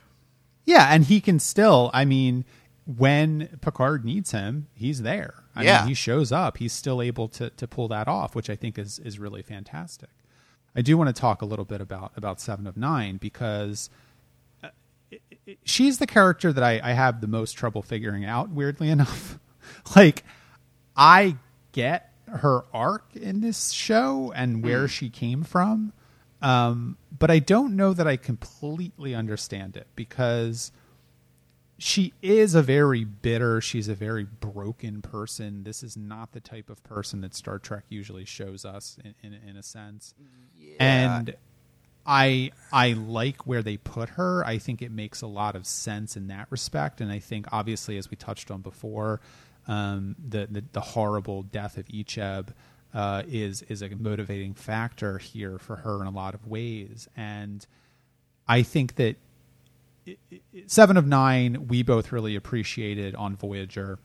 Yeah, 0.67 0.89
and 0.91 1.05
he 1.05 1.23
can 1.23 1.39
still. 1.39 1.91
I 1.95 2.05
mean, 2.05 2.45
when 2.85 3.59
Picard 3.63 4.05
needs 4.05 4.33
him, 4.33 4.67
he's 4.75 5.01
there. 5.01 5.45
I 5.57 5.65
Yeah. 5.65 5.81
mean, 5.81 5.89
he 5.89 5.95
shows 5.95 6.31
up. 6.33 6.59
He's 6.59 6.73
still 6.73 7.03
able 7.03 7.29
to 7.29 7.51
to 7.51 7.67
pull 7.67 7.89
that 7.89 8.09
off, 8.09 8.35
which 8.35 8.49
I 8.51 8.57
think 8.57 8.79
is 8.79 8.99
is 9.01 9.19
really 9.19 9.43
fantastic. 9.43 10.11
I 10.77 10.83
do 10.83 10.97
want 10.97 11.09
to 11.09 11.19
talk 11.19 11.43
a 11.43 11.47
little 11.47 11.65
bit 11.65 11.81
about 11.81 12.13
about 12.17 12.41
Seven 12.41 12.67
of 12.67 12.77
Nine 12.77 13.17
because 13.17 13.91
uh, 14.63 14.69
it- 15.11 15.23
it- 15.47 15.59
she's 15.65 15.99
the 15.99 16.07
character 16.07 16.53
that 16.53 16.63
I, 16.63 16.81
I 16.83 16.93
have 16.93 17.21
the 17.21 17.27
most 17.27 17.53
trouble 17.53 17.83
figuring 17.83 18.25
out. 18.25 18.51
Weirdly 18.51 18.89
enough, 18.91 19.39
like 19.97 20.25
I 20.97 21.37
get 21.73 22.13
her 22.27 22.65
arc 22.75 23.17
in 23.17 23.41
this 23.41 23.71
show 23.71 24.33
and 24.37 24.63
where 24.63 24.87
she 24.87 25.09
came 25.09 25.43
from, 25.43 25.93
um, 26.43 26.99
but 27.19 27.31
I 27.31 27.39
don't 27.39 27.75
know 27.75 27.95
that 27.95 28.07
I 28.07 28.17
completely 28.17 29.15
understand 29.15 29.77
it 29.79 29.87
because 29.97 30.71
she 31.79 32.13
is 32.23 32.57
a 32.57 32.63
very 32.63 33.05
bitter, 33.05 33.61
she's 33.61 33.89
a 33.89 33.95
very 33.95 34.25
broken 34.25 35.01
person. 35.01 35.63
This 35.63 35.85
is 35.85 35.97
not 35.97 36.33
the 36.33 36.41
type 36.41 36.71
of 36.71 36.83
person 36.83 37.21
that 37.21 37.35
Star 37.35 37.59
Trek 37.61 37.85
usually 37.89 38.25
shows 38.25 38.65
us 38.65 38.99
in, 39.05 39.15
in, 39.23 39.39
in 39.49 39.57
a 39.57 39.63
sense. 39.63 40.13
And 40.81 41.37
I 42.05 42.51
I 42.73 42.93
like 42.95 43.47
where 43.47 43.63
they 43.63 43.77
put 43.77 44.11
her. 44.11 44.45
I 44.45 44.59
think 44.59 44.83
it 44.83 44.91
makes 44.91 45.23
a 45.23 45.29
lot 45.29 45.55
of 45.55 45.67
sense 45.67 46.17
in 46.17 46.27
that 46.29 46.49
respect. 46.51 47.01
And 47.01 47.13
I 47.13 47.21
think 47.21 47.47
obviously 47.53 47.97
as 47.97 48.11
we 48.11 48.17
touched 48.17 48.51
on 48.51 48.61
before, 48.61 49.21
um, 49.69 50.17
the, 50.19 50.49
the 50.51 50.65
the 50.73 50.81
horrible 50.81 51.43
death 51.45 51.77
of 51.79 51.87
Icheb 51.87 52.49
uh, 52.93 53.23
is 53.29 53.63
is 53.63 53.83
a 53.83 53.91
motivating 53.91 54.55
factor 54.55 55.19
here 55.19 55.59
for 55.59 55.77
her 55.77 56.01
in 56.01 56.09
a 56.09 56.11
lot 56.11 56.35
of 56.35 56.47
ways. 56.49 57.09
And 57.17 57.65
I 58.49 58.63
think 58.63 58.97
that 58.97 59.17
Seven 60.67 60.97
of 60.97 61.07
Nine 61.07 61.69
we 61.69 61.83
both 61.83 62.13
really 62.13 62.37
appreciated 62.37 63.15
on 63.15 63.37
Voyager. 63.37 63.99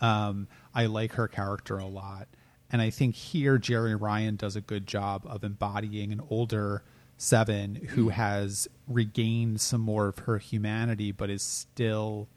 Um, 0.00 0.48
I 0.74 0.86
like 0.86 1.12
her 1.12 1.28
character 1.28 1.78
a 1.78 1.86
lot, 1.86 2.28
and 2.70 2.82
I 2.82 2.90
think 2.90 3.14
here 3.14 3.58
Jeri 3.58 3.98
Ryan 3.98 4.36
does 4.36 4.56
a 4.56 4.60
good 4.60 4.86
job 4.86 5.24
of 5.26 5.44
embodying 5.44 6.12
an 6.12 6.20
older 6.30 6.82
Seven 7.16 7.76
who 7.90 8.08
has 8.08 8.66
regained 8.88 9.60
some 9.60 9.80
more 9.80 10.08
of 10.08 10.18
her 10.20 10.38
humanity, 10.38 11.12
but 11.12 11.30
is 11.30 11.42
still 11.42 12.28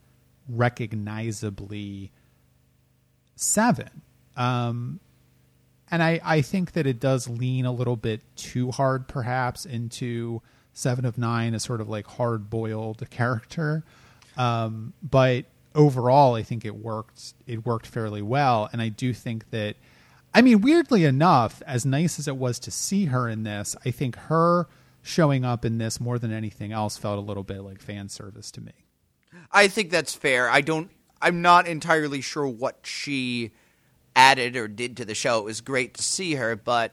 recognizably 0.48 2.12
seven. 3.34 4.02
Um, 4.36 5.00
and 5.90 6.02
I, 6.02 6.20
I 6.24 6.42
think 6.42 6.72
that 6.72 6.86
it 6.86 7.00
does 7.00 7.28
lean 7.28 7.64
a 7.64 7.72
little 7.72 7.96
bit 7.96 8.20
too 8.36 8.70
hard, 8.70 9.08
perhaps, 9.08 9.66
into 9.66 10.42
Seven 10.78 11.04
of 11.04 11.18
Nine 11.18 11.54
as 11.54 11.64
sort 11.64 11.80
of 11.80 11.88
like 11.88 12.06
hard 12.06 12.48
boiled 12.48 13.04
character. 13.10 13.84
Um, 14.36 14.92
but 15.02 15.46
overall, 15.74 16.34
I 16.34 16.42
think 16.42 16.64
it 16.64 16.76
worked. 16.76 17.34
It 17.46 17.66
worked 17.66 17.86
fairly 17.86 18.22
well, 18.22 18.68
and 18.72 18.80
I 18.80 18.88
do 18.88 19.12
think 19.12 19.50
that. 19.50 19.76
I 20.34 20.42
mean, 20.42 20.60
weirdly 20.60 21.04
enough, 21.04 21.62
as 21.66 21.86
nice 21.86 22.18
as 22.18 22.28
it 22.28 22.36
was 22.36 22.58
to 22.60 22.70
see 22.70 23.06
her 23.06 23.28
in 23.28 23.44
this, 23.44 23.74
I 23.84 23.90
think 23.90 24.14
her 24.14 24.66
showing 25.02 25.44
up 25.44 25.64
in 25.64 25.78
this 25.78 26.00
more 26.00 26.18
than 26.18 26.32
anything 26.32 26.70
else 26.70 26.98
felt 26.98 27.16
a 27.18 27.22
little 27.22 27.42
bit 27.42 27.62
like 27.62 27.80
fan 27.80 28.10
service 28.10 28.50
to 28.52 28.60
me. 28.60 28.72
I 29.50 29.68
think 29.68 29.90
that's 29.90 30.14
fair. 30.14 30.48
I 30.48 30.60
don't. 30.60 30.90
I'm 31.20 31.42
not 31.42 31.66
entirely 31.66 32.20
sure 32.20 32.46
what 32.46 32.80
she 32.84 33.50
added 34.14 34.54
or 34.54 34.68
did 34.68 34.98
to 34.98 35.04
the 35.04 35.14
show. 35.14 35.38
It 35.40 35.44
was 35.44 35.60
great 35.60 35.94
to 35.94 36.02
see 36.02 36.34
her, 36.34 36.54
but 36.54 36.92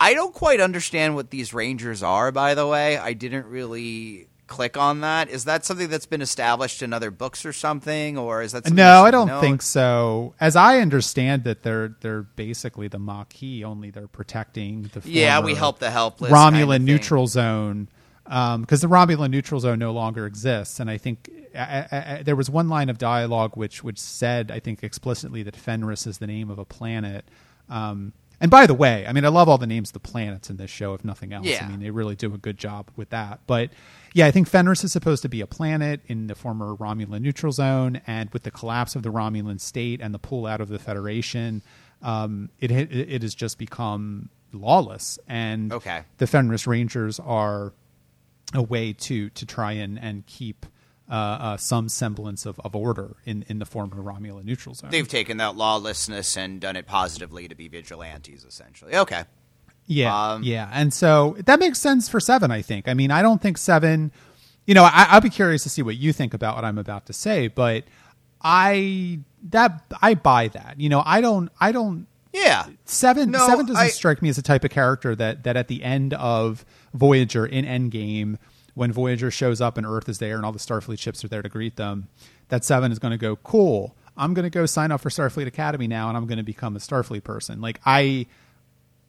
I 0.00 0.14
don't 0.14 0.34
quite 0.34 0.60
understand 0.60 1.14
what 1.14 1.30
these 1.30 1.54
Rangers 1.54 2.02
are. 2.02 2.32
By 2.32 2.54
the 2.54 2.66
way, 2.66 2.96
I 2.96 3.12
didn't 3.12 3.46
really 3.46 4.28
click 4.52 4.76
on 4.76 5.00
that. 5.00 5.30
Is 5.30 5.44
that 5.44 5.64
something 5.64 5.88
that's 5.88 6.06
been 6.06 6.20
established 6.20 6.82
in 6.82 6.92
other 6.92 7.10
books 7.10 7.46
or 7.46 7.52
something, 7.52 8.18
or 8.18 8.42
is 8.42 8.52
that 8.52 8.70
no? 8.70 9.04
I 9.04 9.10
don't 9.10 9.40
think 9.40 9.62
so. 9.62 10.34
As 10.40 10.56
I 10.56 10.80
understand 10.80 11.46
it, 11.46 11.62
they're 11.62 11.96
they're 12.00 12.22
basically 12.22 12.88
the 12.88 12.98
Maquis. 12.98 13.64
Only 13.64 13.90
they're 13.90 14.08
protecting 14.08 14.90
the 14.92 15.08
yeah. 15.08 15.40
We 15.40 15.54
help 15.54 15.78
the 15.78 15.90
helpless 15.90 16.30
Romulan 16.30 16.52
kind 16.52 16.72
of 16.72 16.82
neutral 16.82 17.26
zone 17.26 17.88
because 18.24 18.54
um, 18.54 18.90
the 18.90 18.94
Romulan 18.94 19.30
neutral 19.30 19.60
zone 19.60 19.78
no 19.78 19.92
longer 19.92 20.26
exists, 20.26 20.78
and 20.78 20.90
I 20.90 20.98
think 20.98 21.30
I, 21.56 21.86
I, 21.90 22.22
there 22.22 22.36
was 22.36 22.50
one 22.50 22.68
line 22.68 22.88
of 22.88 22.98
dialogue 22.98 23.56
which 23.56 23.82
which 23.82 23.98
said 23.98 24.50
I 24.50 24.60
think 24.60 24.82
explicitly 24.82 25.42
that 25.44 25.56
Fenris 25.56 26.06
is 26.06 26.18
the 26.18 26.26
name 26.26 26.50
of 26.50 26.58
a 26.58 26.64
planet. 26.64 27.24
Um, 27.68 28.12
and 28.42 28.50
by 28.50 28.66
the 28.66 28.74
way, 28.74 29.06
I 29.06 29.12
mean 29.12 29.24
I 29.24 29.28
love 29.28 29.48
all 29.48 29.56
the 29.56 29.66
names 29.66 29.90
of 29.90 29.92
the 29.94 30.00
planets 30.00 30.50
in 30.50 30.58
this 30.58 30.70
show, 30.70 30.92
if 30.92 31.04
nothing 31.04 31.32
else. 31.32 31.46
Yeah. 31.46 31.64
I 31.64 31.68
mean 31.68 31.80
they 31.80 31.90
really 31.90 32.16
do 32.16 32.34
a 32.34 32.38
good 32.38 32.58
job 32.58 32.90
with 32.96 33.08
that. 33.10 33.40
But 33.46 33.70
yeah, 34.12 34.26
I 34.26 34.30
think 34.30 34.48
Fenris 34.48 34.84
is 34.84 34.92
supposed 34.92 35.22
to 35.22 35.28
be 35.28 35.40
a 35.40 35.46
planet 35.46 36.00
in 36.06 36.26
the 36.26 36.34
former 36.34 36.76
Romulan 36.76 37.22
neutral 37.22 37.52
zone, 37.52 38.02
and 38.06 38.28
with 38.30 38.42
the 38.42 38.50
collapse 38.50 38.94
of 38.96 39.02
the 39.02 39.10
Romulan 39.10 39.60
state 39.60 40.00
and 40.02 40.12
the 40.12 40.18
pull 40.18 40.44
out 40.44 40.60
of 40.60 40.68
the 40.68 40.78
Federation, 40.78 41.62
um, 42.02 42.50
it 42.58 42.70
it 42.70 43.22
has 43.22 43.34
just 43.34 43.58
become 43.58 44.28
lawless. 44.52 45.18
And 45.28 45.72
okay. 45.72 46.02
the 46.18 46.26
Fenris 46.26 46.66
Rangers 46.66 47.20
are 47.20 47.72
a 48.54 48.62
way 48.62 48.92
to 48.92 49.30
to 49.30 49.46
try 49.46 49.72
and 49.72 49.98
and 49.98 50.26
keep 50.26 50.66
uh, 51.12 51.14
uh, 51.14 51.56
some 51.58 51.90
semblance 51.90 52.46
of, 52.46 52.58
of 52.60 52.74
order 52.74 53.16
in, 53.26 53.44
in 53.46 53.58
the 53.58 53.66
former 53.66 53.96
Romulan 53.96 54.44
neutral 54.44 54.74
zone. 54.74 54.90
They've 54.90 55.06
taken 55.06 55.36
that 55.36 55.56
lawlessness 55.56 56.38
and 56.38 56.58
done 56.58 56.74
it 56.74 56.86
positively 56.86 57.48
to 57.48 57.54
be 57.54 57.68
vigilantes, 57.68 58.46
essentially. 58.46 58.96
Okay. 58.96 59.24
Yeah, 59.84 60.32
um, 60.32 60.42
yeah, 60.42 60.70
and 60.72 60.94
so 60.94 61.36
that 61.44 61.58
makes 61.58 61.78
sense 61.78 62.08
for 62.08 62.18
seven. 62.18 62.50
I 62.50 62.62
think. 62.62 62.88
I 62.88 62.94
mean, 62.94 63.10
I 63.10 63.20
don't 63.20 63.42
think 63.42 63.58
seven. 63.58 64.10
You 64.64 64.74
know, 64.74 64.84
I, 64.84 65.08
I'll 65.10 65.20
be 65.20 65.28
curious 65.28 65.64
to 65.64 65.68
see 65.68 65.82
what 65.82 65.96
you 65.96 66.12
think 66.12 66.34
about 66.34 66.54
what 66.54 66.64
I'm 66.64 66.78
about 66.78 67.06
to 67.06 67.12
say, 67.12 67.48
but 67.48 67.84
I 68.40 69.18
that 69.50 69.82
I 70.00 70.14
buy 70.14 70.48
that. 70.48 70.76
You 70.78 70.88
know, 70.88 71.02
I 71.04 71.20
don't. 71.20 71.50
I 71.60 71.72
don't. 71.72 72.06
Yeah. 72.32 72.68
Seven. 72.84 73.32
No, 73.32 73.44
seven 73.46 73.66
doesn't 73.66 73.82
I, 73.82 73.88
strike 73.88 74.22
me 74.22 74.28
as 74.28 74.38
a 74.38 74.42
type 74.42 74.64
of 74.64 74.70
character 74.70 75.16
that 75.16 75.42
that 75.42 75.56
at 75.56 75.66
the 75.66 75.82
end 75.82 76.14
of 76.14 76.64
Voyager 76.94 77.44
in 77.44 77.64
Endgame 77.64 78.38
when 78.74 78.92
Voyager 78.92 79.30
shows 79.30 79.60
up 79.60 79.76
and 79.76 79.86
Earth 79.86 80.08
is 80.08 80.18
there 80.18 80.36
and 80.36 80.46
all 80.46 80.52
the 80.52 80.58
Starfleet 80.58 80.98
ships 80.98 81.24
are 81.24 81.28
there 81.28 81.42
to 81.42 81.48
greet 81.48 81.76
them, 81.76 82.08
that 82.48 82.64
Seven 82.64 82.92
is 82.92 82.98
going 82.98 83.12
to 83.12 83.18
go, 83.18 83.36
cool. 83.36 83.96
I'm 84.16 84.34
going 84.34 84.44
to 84.44 84.50
go 84.50 84.66
sign 84.66 84.92
up 84.92 85.00
for 85.00 85.08
Starfleet 85.08 85.46
Academy 85.46 85.86
now, 85.86 86.08
and 86.08 86.16
I'm 86.16 86.26
going 86.26 86.38
to 86.38 86.44
become 86.44 86.76
a 86.76 86.78
Starfleet 86.78 87.24
person. 87.24 87.60
Like 87.60 87.80
I, 87.84 88.26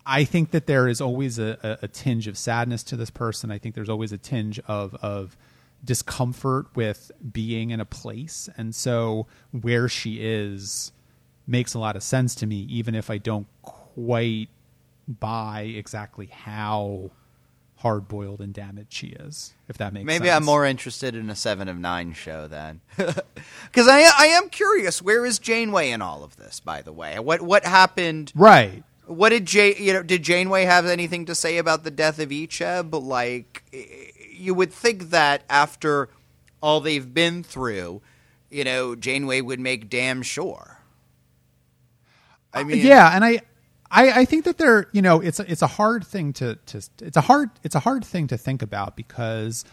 I 0.06 0.23
think 0.23 0.52
that 0.52 0.65
there 0.68 0.88
is 0.88 1.02
always 1.02 1.40
a, 1.40 1.57
a, 1.81 1.85
a 1.85 1.88
tinge 1.88 2.27
of 2.27 2.38
sadness 2.38 2.84
to 2.84 2.95
this 2.95 3.10
person. 3.10 3.52
I 3.52 3.57
think 3.57 3.76
there's 3.76 3.90
always 3.90 4.11
a 4.11 4.18
tinge 4.18 4.60
of 4.68 4.95
of 4.95 5.38
discomfort 5.84 6.68
with 6.76 7.11
being 7.31 7.72
in 7.72 7.81
a 7.81 7.85
place, 7.85 8.49
and 8.56 8.73
so 8.73 9.27
where 9.52 9.90
she 9.90 10.19
is 10.22 10.94
makes 11.45 11.73
a 11.73 11.80
lot 11.80 11.98
of 11.98 12.03
sense 12.03 12.35
to 12.35 12.45
me, 12.45 12.65
even 12.69 12.95
if 12.95 13.10
I 13.10 13.18
don't 13.18 13.48
quite 13.61 14.48
buy 15.07 15.61
exactly 15.61 16.27
how 16.27 17.11
hard 17.84 18.07
boiled 18.07 18.39
and 18.39 18.53
damaged 18.53 18.93
she 18.93 19.07
is. 19.07 19.53
If 19.68 19.77
that 19.77 19.93
makes 19.93 20.01
sense. 20.01 20.07
maybe 20.07 20.30
sense. 20.30 20.38
I'm 20.38 20.45
more 20.45 20.65
interested 20.65 21.15
in 21.15 21.30
a 21.30 21.35
Seven 21.35 21.68
of 21.68 21.77
Nine 21.77 22.14
show 22.14 22.47
then, 22.47 22.81
because 22.95 23.88
I 23.88 24.10
I 24.18 24.27
am 24.27 24.49
curious. 24.49 25.01
Where 25.01 25.26
is 25.26 25.38
Janeway 25.38 25.91
in 25.91 26.01
all 26.01 26.23
of 26.23 26.38
this? 26.38 26.60
By 26.60 26.81
the 26.81 26.93
way, 26.93 27.19
what 27.19 27.41
what 27.41 27.65
happened? 27.65 28.31
Right. 28.34 28.84
What 29.05 29.30
did 29.30 29.45
Jay? 29.45 29.76
You 29.77 29.93
know, 29.93 30.01
did 30.01 30.23
Janeway 30.23 30.64
have 30.64 30.85
anything 30.85 31.26
to 31.26 31.35
say 31.35 31.57
about 31.57 31.84
the 31.84 31.91
death 31.91 32.19
of 32.19 32.30
Icheb? 32.30 32.93
Like, 33.03 33.64
you 34.31 34.53
would 34.53 34.72
think 34.72 35.10
that 35.10 35.43
after 35.49 36.10
all 36.61 36.80
they've 36.80 37.14
been 37.14 37.43
through, 37.43 38.01
you 38.49 38.64
know, 38.64 38.95
Janeway 38.95 39.41
would 39.41 39.60
make 39.60 39.89
damn 39.89 40.22
sure. 40.22 40.80
I 42.53 42.61
uh, 42.61 42.64
mean, 42.64 42.85
yeah, 42.85 43.14
and 43.14 43.26
I 43.26 43.41
I, 43.94 44.22
I 44.22 44.26
think 44.26 44.45
that 44.45 44.57
there, 44.57 44.88
you 44.91 45.03
know, 45.03 45.22
it's 45.22 45.40
a, 45.40 45.49
it's 45.49 45.61
a 45.61 45.68
hard 45.68 46.06
thing 46.06 46.34
to, 46.34 46.56
to 46.65 46.82
it's 47.02 47.15
a 47.15 47.22
hard 47.22 47.52
it's 47.61 47.76
a 47.76 47.80
hard 47.80 48.03
thing 48.03 48.28
to 48.28 48.38
think 48.38 48.64
about 48.64 48.95
because 48.98 49.64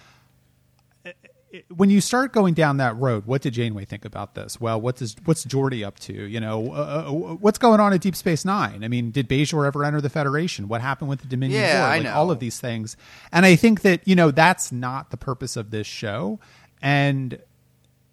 when 1.75 1.91
you 1.91 2.01
start 2.01 2.33
going 2.33 2.55
down 2.55 2.77
that 2.77 2.97
road, 2.97 3.27
what 3.27 3.43
did 3.43 3.55
Janeway 3.55 3.85
think 3.85 4.05
about 4.05 4.35
this? 4.35 4.61
Well, 4.61 4.81
what 4.81 4.97
does 4.97 5.17
what's 5.25 5.45
Geordi 5.45 5.85
up 5.85 5.99
to? 6.01 6.13
You 6.13 6.39
know, 6.39 6.73
uh, 6.73 7.05
uh, 7.07 7.11
what's 7.13 7.59
going 7.59 7.81
on 7.81 7.93
at 7.93 8.01
Deep 8.03 8.15
Space 8.15 8.45
Nine? 8.45 8.85
I 8.85 8.89
mean, 8.89 9.11
did 9.11 9.29
Bajor 9.29 9.67
ever 9.67 9.85
enter 9.85 10.01
the 10.01 10.11
Federation? 10.11 10.69
What 10.69 10.81
happened 10.81 11.09
with 11.09 11.23
the 11.23 11.27
Dominion? 11.27 11.63
Yeah? 11.63 11.87
I 11.87 11.97
like, 11.97 12.05
know 12.05 12.13
all 12.13 12.31
of 12.31 12.39
these 12.39 12.61
things, 12.61 12.97
and 13.33 13.45
I 13.47 13.57
think 13.57 13.81
that 13.81 14.07
you 14.07 14.15
know 14.15 14.31
that's 14.31 14.71
not 14.71 15.11
the 15.11 15.17
purpose 15.17 15.57
of 15.57 15.71
this 15.71 15.87
show, 15.87 16.39
and 16.81 17.39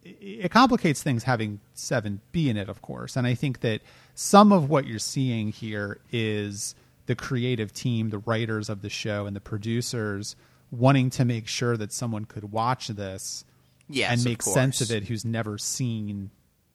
it 0.04 0.50
complicates 0.52 1.04
things 1.04 1.24
having 1.24 1.60
seven 1.74 2.22
be 2.32 2.50
in 2.50 2.58
it, 2.58 2.70
of 2.70 2.82
course, 2.82 3.16
and 3.18 3.28
I 3.28 3.36
think 3.36 3.60
that 3.60 3.82
some 4.20 4.52
of 4.52 4.68
what 4.68 4.88
you're 4.88 4.98
seeing 4.98 5.52
here 5.52 6.00
is 6.12 6.74
the 7.06 7.14
creative 7.14 7.72
team, 7.72 8.10
the 8.10 8.18
writers 8.18 8.68
of 8.68 8.82
the 8.82 8.90
show, 8.90 9.28
and 9.28 9.36
the 9.36 9.40
producers 9.40 10.36
wanting 10.72 11.12
to 11.12 11.24
make 11.24 11.48
sure 11.48 11.78
that 11.78 11.94
someone 11.94 12.26
could 12.26 12.52
watch 12.52 12.88
this 12.88 13.46
yes, 13.88 14.12
and 14.12 14.24
make 14.26 14.40
of 14.40 14.52
sense 14.52 14.82
of 14.82 14.90
it 14.90 15.04
who's 15.04 15.24
never 15.24 15.60
seen 15.60 16.32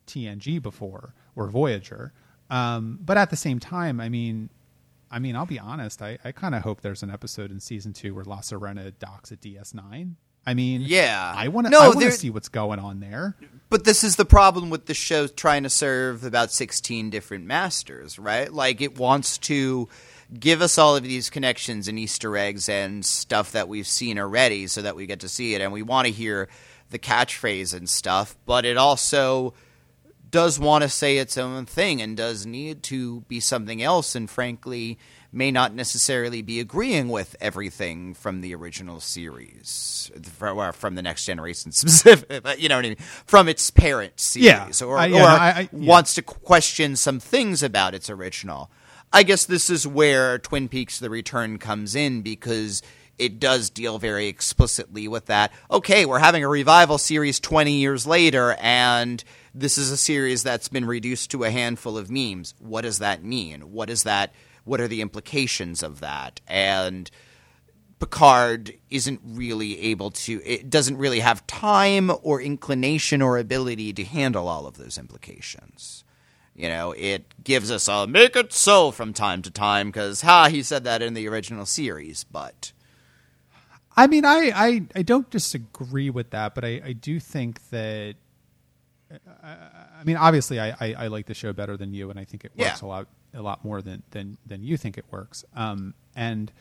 TNG 0.07 0.63
before 0.63 1.15
or 1.35 1.49
Voyager. 1.49 2.13
Um, 2.49 3.01
but 3.03 3.17
at 3.17 3.31
the 3.31 3.37
same 3.37 3.59
time, 3.59 4.01
I 4.01 4.09
mean, 4.09 4.49
I 5.11 5.19
mean, 5.19 5.35
I'll 5.35 5.45
be 5.45 5.59
honest. 5.59 6.01
I, 6.01 6.19
I 6.25 6.31
kind 6.31 6.55
of 6.55 6.63
hope 6.63 6.81
there's 6.81 7.03
an 7.03 7.11
episode 7.11 7.51
in 7.51 7.59
season 7.59 7.93
two 7.93 8.15
where 8.15 8.25
La 8.25 8.39
Sirena 8.39 8.93
docks 9.01 9.33
at 9.33 9.41
DS9. 9.41 10.15
I 10.45 10.55
mean, 10.55 10.83
yeah, 10.83 11.33
I 11.37 11.49
want 11.49 11.67
to. 11.67 11.71
No, 11.71 11.81
I 11.81 11.89
want 11.89 12.01
to 12.01 12.11
see 12.13 12.31
what's 12.31 12.49
going 12.49 12.79
on 12.79 13.01
there. 13.01 13.37
But 13.71 13.85
this 13.85 14.05
is 14.05 14.17
the 14.17 14.25
problem 14.25 14.69
with 14.69 14.87
the 14.87 14.95
show 14.95 15.27
trying 15.27 15.63
to 15.63 15.71
serve 15.71 16.25
about 16.25 16.53
sixteen 16.53 17.11
different 17.11 17.47
masters, 17.47 18.19
right? 18.19 18.53
Like 18.53 18.81
it 18.81 18.99
wants 18.99 19.39
to 19.39 19.89
give 20.39 20.61
us 20.61 20.79
all 20.79 20.97
of 20.97 21.03
these 21.03 21.31
connections 21.31 21.89
and 21.89 21.99
Easter 21.99 22.37
eggs 22.37 22.69
and 22.69 23.05
stuff 23.05 23.53
that 23.53 23.69
we've 23.69 23.87
seen 23.87 24.19
already, 24.19 24.67
so 24.67 24.83
that 24.83 24.97
we 24.97 25.07
get 25.07 25.21
to 25.21 25.29
see 25.29 25.55
it, 25.55 25.61
and 25.61 25.73
we 25.73 25.83
want 25.83 26.07
to 26.07 26.13
hear 26.13 26.49
the 26.91 26.99
catchphrase 26.99 27.73
and 27.75 27.89
stuff. 27.89 28.37
But 28.45 28.65
it 28.65 28.77
also 28.77 29.55
does 30.31 30.59
want 30.59 30.83
to 30.83 30.89
say 30.89 31.19
its 31.19 31.39
own 31.39 31.67
thing 31.67 32.03
and 32.03 32.17
does 32.17 32.47
need 32.47 32.83
to 32.83 33.21
be 33.23 33.39
something 33.39 33.83
else. 33.83 34.15
And 34.15 34.29
frankly, 34.29 34.99
may 35.33 35.51
not 35.51 35.75
necessarily 35.75 36.43
be 36.43 36.61
agreeing 36.61 37.09
with 37.09 37.35
everything 37.41 38.13
from 38.13 38.43
the 38.43 38.55
original 38.55 39.01
series, 39.01 40.11
from, 40.33 40.95
the 40.95 41.03
Next 41.03 41.25
Generation 41.25 41.73
specific, 41.73 42.43
you 42.59 42.69
know 42.69 42.77
what 42.77 42.85
I 42.85 42.89
mean, 42.91 42.99
from 43.25 43.49
its 43.49 43.71
parent 43.71 44.21
series, 44.21 44.81
yeah. 44.81 44.87
or, 44.87 44.99
I, 44.99 45.07
yeah, 45.07 45.17
or 45.17 45.21
no, 45.21 45.27
I, 45.27 45.69
yeah. 45.73 45.89
wants 45.89 46.15
to 46.15 46.23
question 46.23 46.97
some 46.97 47.19
things 47.19 47.63
about 47.63 47.95
its 47.95 48.11
original. 48.11 48.71
I 49.13 49.23
guess 49.23 49.45
this 49.47 49.69
is 49.69 49.87
where 49.87 50.39
Twin 50.39 50.69
Peaks: 50.69 50.99
The 50.99 51.11
Return 51.11 51.59
comes 51.59 51.95
in 51.95 52.23
because 52.23 52.83
it 53.19 53.39
does 53.39 53.71
deal 53.71 53.99
very 53.99 54.27
explicitly 54.27 55.07
with 55.07 55.27
that. 55.27 55.53
Okay, 55.71 56.07
we're 56.07 56.19
having 56.19 56.45
a 56.45 56.49
revival 56.49 56.99
series 56.99 57.39
20 57.39 57.73
years 57.73 58.07
later, 58.07 58.57
and 58.59 59.23
this 59.55 59.77
is 59.77 59.91
a 59.91 59.97
series 59.97 60.43
that's 60.43 60.69
been 60.69 60.87
reduced 60.87 61.31
to 61.33 61.45
a 61.45 61.51
handful 61.51 61.99
of 61.99 62.11
memes. 62.11 62.55
What 62.59 62.83
does 62.83 63.01
that 63.01 63.23
mean? 63.23 63.73
What 63.73 63.91
is 63.91 64.05
that? 64.05 64.33
What 64.65 64.81
are 64.81 64.89
the 64.89 65.01
implications 65.01 65.83
of 65.83 66.01
that? 66.01 66.41
And 66.47 67.11
Picard 67.99 68.75
isn't 68.91 69.21
really 69.25 69.79
able 69.81 70.11
to, 70.11 70.43
it 70.45 70.71
doesn't 70.71 70.97
really 70.97 71.21
have 71.21 71.47
time 71.47 72.11
or 72.23 72.41
inclination 72.41 73.23
or 73.23 73.39
ability 73.39 73.93
to 73.93 74.05
handle 74.05 74.49
all 74.49 74.67
of 74.67 74.77
those 74.77 74.99
implications. 74.99 76.05
You 76.55 76.69
know, 76.69 76.93
it 76.93 77.33
gives 77.43 77.71
us 77.71 77.89
a 77.89 78.07
make 78.07 78.37
it 78.37 78.53
so 78.53 78.91
from 78.91 79.13
time 79.13 79.41
to 79.43 79.51
time 79.51 79.89
because, 79.89 80.21
ha, 80.21 80.49
he 80.49 80.63
said 80.63 80.85
that 80.85 81.01
in 81.01 81.15
the 81.15 81.29
original 81.29 81.67
series, 81.67 82.25
but. 82.25 82.73
I 83.97 84.07
mean, 84.07 84.25
I, 84.25 84.53
I, 84.55 84.83
I 84.97 85.03
don't 85.03 85.29
disagree 85.29 86.09
with 86.11 86.31
that, 86.31 86.55
but 86.55 86.65
I, 86.65 86.81
I 86.85 86.93
do 86.93 87.21
think 87.21 87.69
that 87.71 88.17
uh, 89.13 89.47
I 89.99 90.05
mean, 90.05 90.17
obviously, 90.17 90.59
I, 90.59 90.71
I, 90.71 90.95
I, 90.95 91.07
like 91.09 91.27
the 91.27 91.35
show 91.35 91.53
better 91.53 91.77
than 91.77 91.93
you, 91.93 92.11
and 92.11 92.19
I 92.19 92.25
think 92.25 92.45
it 92.45 92.53
works 92.57 92.83
yeah. 92.83 92.87
a 92.87 92.89
lot 92.89 93.07
a 93.35 93.43
lot 93.43 93.65
more 93.65 93.83
than 93.83 94.03
than 94.11 94.39
than 94.47 94.63
you 94.63 94.77
think 94.77 94.99
it 94.99 95.05
works. 95.11 95.45
Um, 95.55 95.95
and 96.15 96.53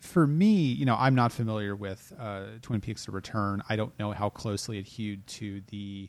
for 0.00 0.26
me, 0.26 0.72
you 0.72 0.86
know, 0.86 0.96
I'm 0.98 1.14
not 1.14 1.32
familiar 1.32 1.76
with 1.76 2.12
uh, 2.18 2.44
Twin 2.62 2.80
Peaks: 2.80 3.06
The 3.06 3.12
Return. 3.12 3.62
I 3.68 3.76
don't 3.76 3.96
know 3.98 4.12
how 4.12 4.30
closely 4.30 4.78
it 4.78 4.86
hewed 4.86 5.26
to 5.28 5.62
the, 5.70 6.08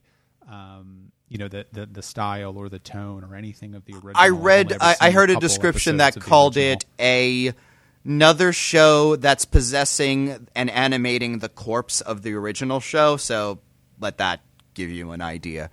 um, 0.49 1.11
you 1.27 1.38
know, 1.38 1.48
the, 1.48 1.65
the, 1.72 1.85
the 1.85 2.02
style 2.02 2.57
or 2.57 2.69
the 2.69 2.80
tone 2.80 3.23
or 3.23 3.35
anything 3.35 3.76
of 3.76 3.85
the 3.85 3.94
original. 3.94 4.14
I 4.15 4.30
read, 4.30 4.77
I, 4.80 4.95
I, 4.99 5.11
heard 5.11 5.31
a, 5.31 5.38
a 5.38 5.40
description 5.40 5.98
that 5.98 6.19
called 6.19 6.57
it 6.57 6.85
a 6.99 7.53
another 8.06 8.52
show 8.53 9.15
that's 9.15 9.45
possessing 9.45 10.48
and 10.56 10.69
animating 10.69 11.40
the 11.40 11.49
corpse 11.49 12.02
of 12.02 12.22
the 12.22 12.34
original 12.34 12.80
show. 12.80 13.18
So 13.18 13.60
let 13.99 14.18
that 14.18 14.41
give 14.73 14.90
you 14.90 15.11
an 15.11 15.22
idea. 15.22 15.69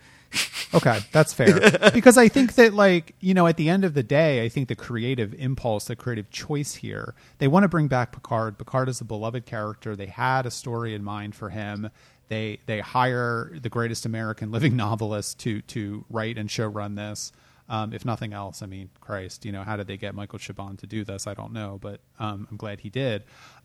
Okay, 0.75 1.01
that's 1.13 1.33
fair. 1.33 1.91
because 1.95 2.17
I 2.17 2.29
think 2.29 2.55
that, 2.55 2.75
like, 2.75 3.15
you 3.21 3.35
know, 3.35 3.47
at 3.47 3.57
the 3.57 3.69
end 3.69 3.85
of 3.85 3.95
the 3.95 4.03
day, 4.03 4.45
I 4.45 4.49
think 4.49 4.69
the 4.69 4.77
creative 4.77 5.35
impulse, 5.35 5.87
the 5.87 5.97
creative 5.97 6.31
choice 6.31 6.77
here, 6.77 7.15
they 7.39 7.49
want 7.49 7.65
to 7.65 7.69
bring 7.69 7.89
back 7.89 8.13
Picard. 8.13 8.59
Picard 8.59 8.89
is 8.89 9.01
a 9.01 9.05
beloved 9.05 9.47
character. 9.47 9.97
They 9.97 10.07
had 10.07 10.47
a 10.47 10.51
story 10.51 10.95
in 10.95 11.03
mind 11.03 11.35
for 11.35 11.51
him. 11.51 11.91
They 12.29 12.61
they 12.67 12.81
hire 12.81 13.53
the 13.61 13.69
greatest 13.69 14.07
American 14.07 14.51
living 14.51 14.77
novelist 14.85 15.41
to 15.41 15.63
to 15.63 16.05
write 16.09 16.39
and 16.39 16.51
show 16.51 16.67
run 16.67 16.95
this. 16.95 17.33
Um, 17.69 17.93
if 17.93 18.05
nothing 18.05 18.33
else, 18.33 18.63
I 18.63 18.67
mean, 18.67 18.91
Christ, 19.01 19.45
you 19.45 19.53
know, 19.53 19.63
how 19.63 19.77
did 19.77 19.87
they 19.87 19.97
get 19.97 20.13
Michael 20.13 20.41
Chabon 20.41 20.77
to 20.79 20.89
do 20.89 21.05
this? 21.05 21.29
I 21.29 21.35
don't 21.35 21.53
know, 21.53 21.79
but 21.81 22.01
um, 22.19 22.49
I'm 22.51 22.57
glad 22.57 22.81
he 22.81 22.91
did. 22.91 23.23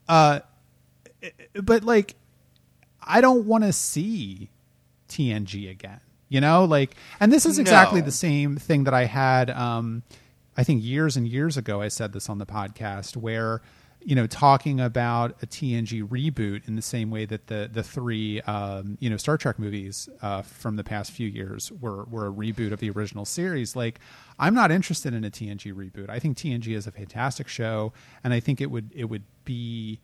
Uh, 0.08 0.42
but 1.56 1.84
like, 1.84 2.14
I 3.02 3.20
don't 3.20 3.48
want 3.48 3.64
to 3.64 3.74
see 3.74 4.52
TNG 5.10 5.72
again. 5.72 6.02
You 6.36 6.42
know, 6.42 6.66
like, 6.66 6.98
and 7.22 7.32
this 7.32 7.46
is 7.46 7.60
exactly 7.60 8.02
no. 8.02 8.06
the 8.08 8.12
same 8.12 8.58
thing 8.58 8.84
that 8.84 8.94
I 8.94 9.06
had. 9.06 9.50
Um, 9.50 10.04
I 10.58 10.66
think 10.66 10.84
years 10.84 11.16
and 11.16 11.26
years 11.26 11.56
ago, 11.56 11.82
I 11.82 11.88
said 11.88 12.12
this 12.12 12.28
on 12.28 12.40
the 12.40 12.46
podcast 12.46 13.16
where 13.16 13.62
you 14.02 14.16
know, 14.16 14.28
talking 14.28 14.82
about 14.82 15.32
a 15.42 15.48
TNG 15.48 16.06
reboot 16.06 16.68
in 16.68 16.76
the 16.76 16.82
same 16.82 17.10
way 17.10 17.24
that 17.24 17.48
the 17.48 17.70
the 17.72 17.84
three 17.84 18.42
um, 18.42 18.98
you 19.00 19.10
know 19.10 19.16
Star 19.16 19.38
Trek 19.38 19.58
movies 19.58 20.10
uh, 20.22 20.42
from 20.42 20.76
the 20.76 20.84
past 20.84 21.14
few 21.14 21.28
years 21.30 21.72
were 21.72 22.04
were 22.04 22.28
a 22.28 22.32
reboot 22.32 22.74
of 22.74 22.82
the 22.82 22.90
original 22.90 23.24
series. 23.24 23.74
Like, 23.74 24.02
I'm 24.38 24.54
not 24.54 24.72
interested 24.72 25.14
in 25.14 25.24
a 25.24 25.32
TNG 25.32 25.74
reboot. 25.74 26.10
I 26.10 26.20
think 26.20 26.36
TNG 26.36 26.76
is 26.76 26.86
a 26.86 26.92
fantastic 26.92 27.48
show, 27.48 27.94
and 28.26 28.34
I 28.34 28.42
think 28.42 28.60
it 28.60 28.70
would 28.70 28.92
it 28.94 29.06
would 29.06 29.24
be 29.46 30.02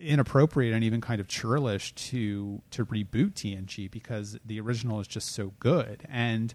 inappropriate 0.00 0.74
and 0.74 0.84
even 0.84 1.00
kind 1.00 1.20
of 1.20 1.28
churlish 1.28 1.94
to 1.94 2.60
to 2.70 2.84
reboot 2.86 3.34
TNG 3.34 3.90
because 3.90 4.38
the 4.44 4.60
original 4.60 5.00
is 5.00 5.06
just 5.06 5.32
so 5.32 5.52
good 5.60 6.06
and 6.08 6.54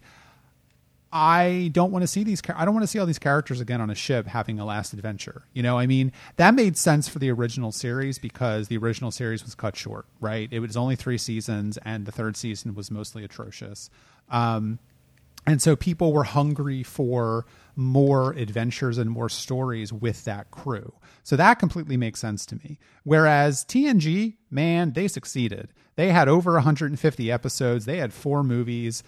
I 1.18 1.70
don't 1.72 1.94
want 1.94 2.04
to 2.04 2.08
see 2.08 2.26
these. 2.26 2.42
I 2.54 2.66
don't 2.66 2.74
want 2.74 2.84
to 2.84 2.88
see 2.88 3.00
all 3.00 3.06
these 3.06 3.20
characters 3.20 3.62
again 3.62 3.80
on 3.80 3.90
a 3.90 3.96
ship 3.96 4.28
having 4.28 4.60
a 4.60 4.66
last 4.66 4.92
adventure. 4.92 5.44
You 5.54 5.64
know, 5.64 5.80
I 5.80 5.88
mean, 5.88 6.12
that 6.36 6.54
made 6.54 6.76
sense 6.76 7.08
for 7.08 7.20
the 7.20 7.32
original 7.32 7.72
series 7.72 8.20
because 8.20 8.68
the 8.68 8.76
original 8.76 9.12
series 9.12 9.42
was 9.42 9.56
cut 9.56 9.78
short, 9.78 10.08
right? 10.20 10.50
It 10.52 10.60
was 10.60 10.76
only 10.76 10.98
three 10.98 11.18
seasons, 11.18 11.78
and 11.86 12.06
the 12.06 12.12
third 12.12 12.36
season 12.36 12.76
was 12.76 12.92
mostly 12.92 13.24
atrocious. 13.24 13.90
Um, 14.30 14.80
and 15.48 15.62
so 15.62 15.78
people 15.78 16.12
were 16.12 16.26
hungry 16.26 16.84
for 16.84 17.46
more 17.78 18.32
adventures 18.34 18.98
and 18.98 19.10
more 19.10 19.30
stories 19.30 19.94
with 19.94 20.26
that 20.26 20.52
crew. 20.52 20.92
So 21.26 21.36
that 21.36 21.56
completely 21.56 21.98
makes 21.98 22.22
sense 22.22 22.46
to 22.46 22.56
me. 22.56 22.80
Whereas 23.04 23.66
TNG, 23.66 24.36
man, 24.50 24.94
they 24.94 25.10
succeeded. 25.10 25.74
They 25.98 26.14
had 26.14 26.30
over 26.30 26.54
150 26.54 27.32
episodes. 27.32 27.84
They 27.84 27.98
had 27.98 28.14
four 28.14 28.44
movies 28.44 29.04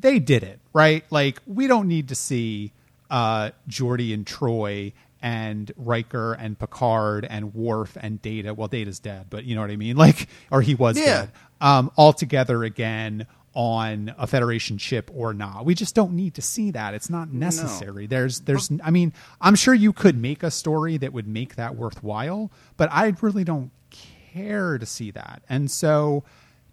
they 0.00 0.18
did 0.18 0.42
it 0.42 0.60
right. 0.72 1.04
Like 1.10 1.40
we 1.46 1.66
don't 1.66 1.88
need 1.88 2.08
to 2.08 2.14
see 2.14 2.72
uh, 3.10 3.50
Geordi 3.68 4.14
and 4.14 4.24
Troi 4.24 4.92
and 5.20 5.72
Riker 5.76 6.34
and 6.34 6.58
Picard 6.58 7.26
and 7.28 7.54
Worf 7.54 7.96
and 8.00 8.22
Data. 8.22 8.54
Well, 8.54 8.68
Data's 8.68 9.00
dead, 9.00 9.26
but 9.30 9.44
you 9.44 9.54
know 9.54 9.62
what 9.62 9.70
I 9.70 9.76
mean. 9.76 9.96
Like, 10.08 10.28
or 10.50 10.62
he 10.62 10.74
was 10.74 10.96
yeah. 10.96 11.04
dead. 11.04 11.32
Um, 11.60 11.90
all 11.96 12.12
together 12.12 12.62
again 12.62 13.26
on 13.58 14.14
a 14.16 14.24
Federation 14.24 14.78
ship 14.78 15.10
or 15.12 15.34
not. 15.34 15.64
We 15.64 15.74
just 15.74 15.92
don't 15.96 16.12
need 16.12 16.34
to 16.34 16.42
see 16.42 16.70
that. 16.70 16.94
It's 16.94 17.10
not 17.10 17.32
necessary. 17.32 18.04
No. 18.04 18.08
There's, 18.08 18.40
there's. 18.42 18.70
I 18.84 18.92
mean, 18.92 19.12
I'm 19.40 19.56
sure 19.56 19.74
you 19.74 19.92
could 19.92 20.16
make 20.16 20.44
a 20.44 20.50
story 20.52 20.96
that 20.98 21.12
would 21.12 21.26
make 21.26 21.56
that 21.56 21.74
worthwhile, 21.74 22.52
but 22.76 22.88
I 22.92 23.12
really 23.20 23.42
don't 23.42 23.72
care 23.90 24.78
to 24.78 24.86
see 24.86 25.10
that. 25.10 25.42
And 25.48 25.68
so 25.72 26.22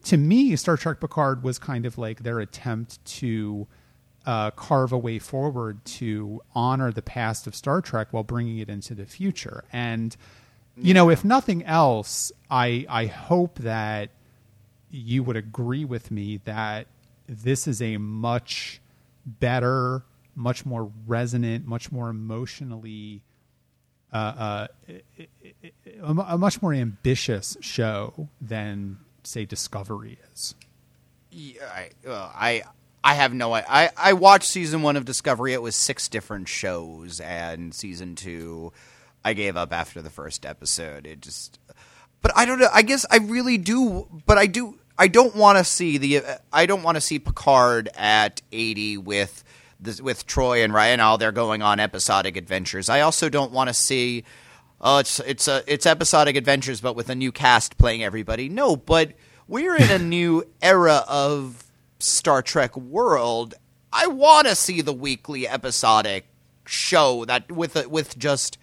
to 0.03 0.17
me, 0.17 0.55
Star 0.55 0.77
Trek 0.77 0.99
Picard 0.99 1.41
was 1.41 1.57
kind 1.57 1.87
of 1.87 1.97
like 1.97 2.21
their 2.21 2.39
attempt 2.39 3.03
to 3.05 3.65
uh, 4.27 4.51
carve 4.51 4.91
a 4.91 4.97
way 4.99 5.17
forward 5.17 5.83
to 5.85 6.39
honor 6.53 6.91
the 6.91 7.01
past 7.01 7.47
of 7.47 7.55
Star 7.55 7.81
Trek 7.81 8.09
while 8.11 8.23
bringing 8.23 8.59
it 8.59 8.69
into 8.69 8.93
the 8.93 9.07
future. 9.07 9.63
And 9.73 10.15
you 10.77 10.93
know, 10.93 11.09
if 11.09 11.25
nothing 11.25 11.63
else, 11.63 12.31
I 12.51 12.85
I 12.87 13.07
hope 13.07 13.57
that 13.59 14.11
you 14.95 15.23
would 15.23 15.35
agree 15.35 15.85
with 15.85 16.11
me 16.11 16.37
that 16.45 16.87
this 17.27 17.67
is 17.67 17.81
a 17.81 17.97
much 17.97 18.81
better, 19.25 20.03
much 20.35 20.65
more 20.65 20.91
resonant, 21.05 21.65
much 21.65 21.91
more 21.91 22.09
emotionally. 22.09 23.21
Uh, 24.13 24.67
uh, 24.87 24.93
a, 26.01 26.37
much 26.37 26.61
more 26.61 26.73
ambitious 26.73 27.57
show 27.59 28.29
than 28.39 28.97
say 29.23 29.45
Discovery 29.45 30.19
is. 30.33 30.55
Yeah, 31.31 31.63
I, 31.65 31.89
uh, 32.07 32.31
I 32.33 32.63
I 33.03 33.13
have 33.15 33.33
no 33.33 33.53
I 33.53 33.91
I 33.97 34.13
watched 34.13 34.49
season 34.49 34.81
one 34.81 34.95
of 34.95 35.05
Discovery. 35.05 35.53
It 35.53 35.61
was 35.61 35.75
six 35.75 36.07
different 36.07 36.47
shows, 36.47 37.19
and 37.19 37.73
season 37.73 38.15
two, 38.15 38.71
I 39.23 39.33
gave 39.33 39.57
up 39.57 39.73
after 39.73 40.01
the 40.01 40.09
first 40.09 40.45
episode. 40.45 41.05
It 41.05 41.19
just, 41.19 41.59
but 42.21 42.31
I 42.35 42.45
don't 42.45 42.59
know. 42.59 42.69
I 42.73 42.83
guess 42.83 43.05
I 43.11 43.17
really 43.17 43.57
do, 43.57 44.07
but 44.25 44.37
I 44.37 44.47
do. 44.47 44.79
I 44.97 45.07
don't 45.07 45.35
want 45.35 45.57
to 45.57 45.63
see 45.63 45.97
the. 45.97 46.23
I 46.51 46.65
don't 46.65 46.83
want 46.83 46.95
to 46.95 47.01
see 47.01 47.19
Picard 47.19 47.89
at 47.95 48.41
eighty 48.51 48.97
with. 48.97 49.43
This, 49.77 50.01
with 50.01 50.25
Troi 50.25 50.63
and 50.63 50.73
Ryan, 50.73 51.01
all 51.01 51.17
they're 51.17 51.33
going 51.33 51.61
on 51.61 51.81
episodic 51.81 52.37
adventures. 52.37 52.87
I 52.87 53.01
also 53.01 53.27
don't 53.27 53.51
want 53.51 53.67
to 53.67 53.73
see 53.73 54.23
oh, 54.81 54.99
it's 54.99 55.19
it's 55.21 55.47
a 55.47 55.63
it's 55.67 55.85
episodic 55.85 56.35
adventures, 56.35 56.81
but 56.81 56.95
with 56.95 57.09
a 57.09 57.15
new 57.15 57.31
cast 57.31 57.77
playing 57.77 58.03
everybody. 58.03 58.49
No, 58.49 58.75
but 58.75 59.13
we're 59.47 59.75
in 59.75 59.91
a 59.91 59.99
new 59.99 60.43
era 60.61 61.03
of 61.07 61.65
Star 61.99 62.41
Trek 62.41 62.77
world. 62.77 63.55
I 63.91 64.07
want 64.07 64.47
to 64.47 64.55
see 64.55 64.81
the 64.81 64.93
weekly 64.93 65.47
episodic 65.47 66.27
show 66.65 67.25
that 67.25 67.51
with 67.51 67.75
a, 67.75 67.87
with 67.87 68.17
just 68.17 68.57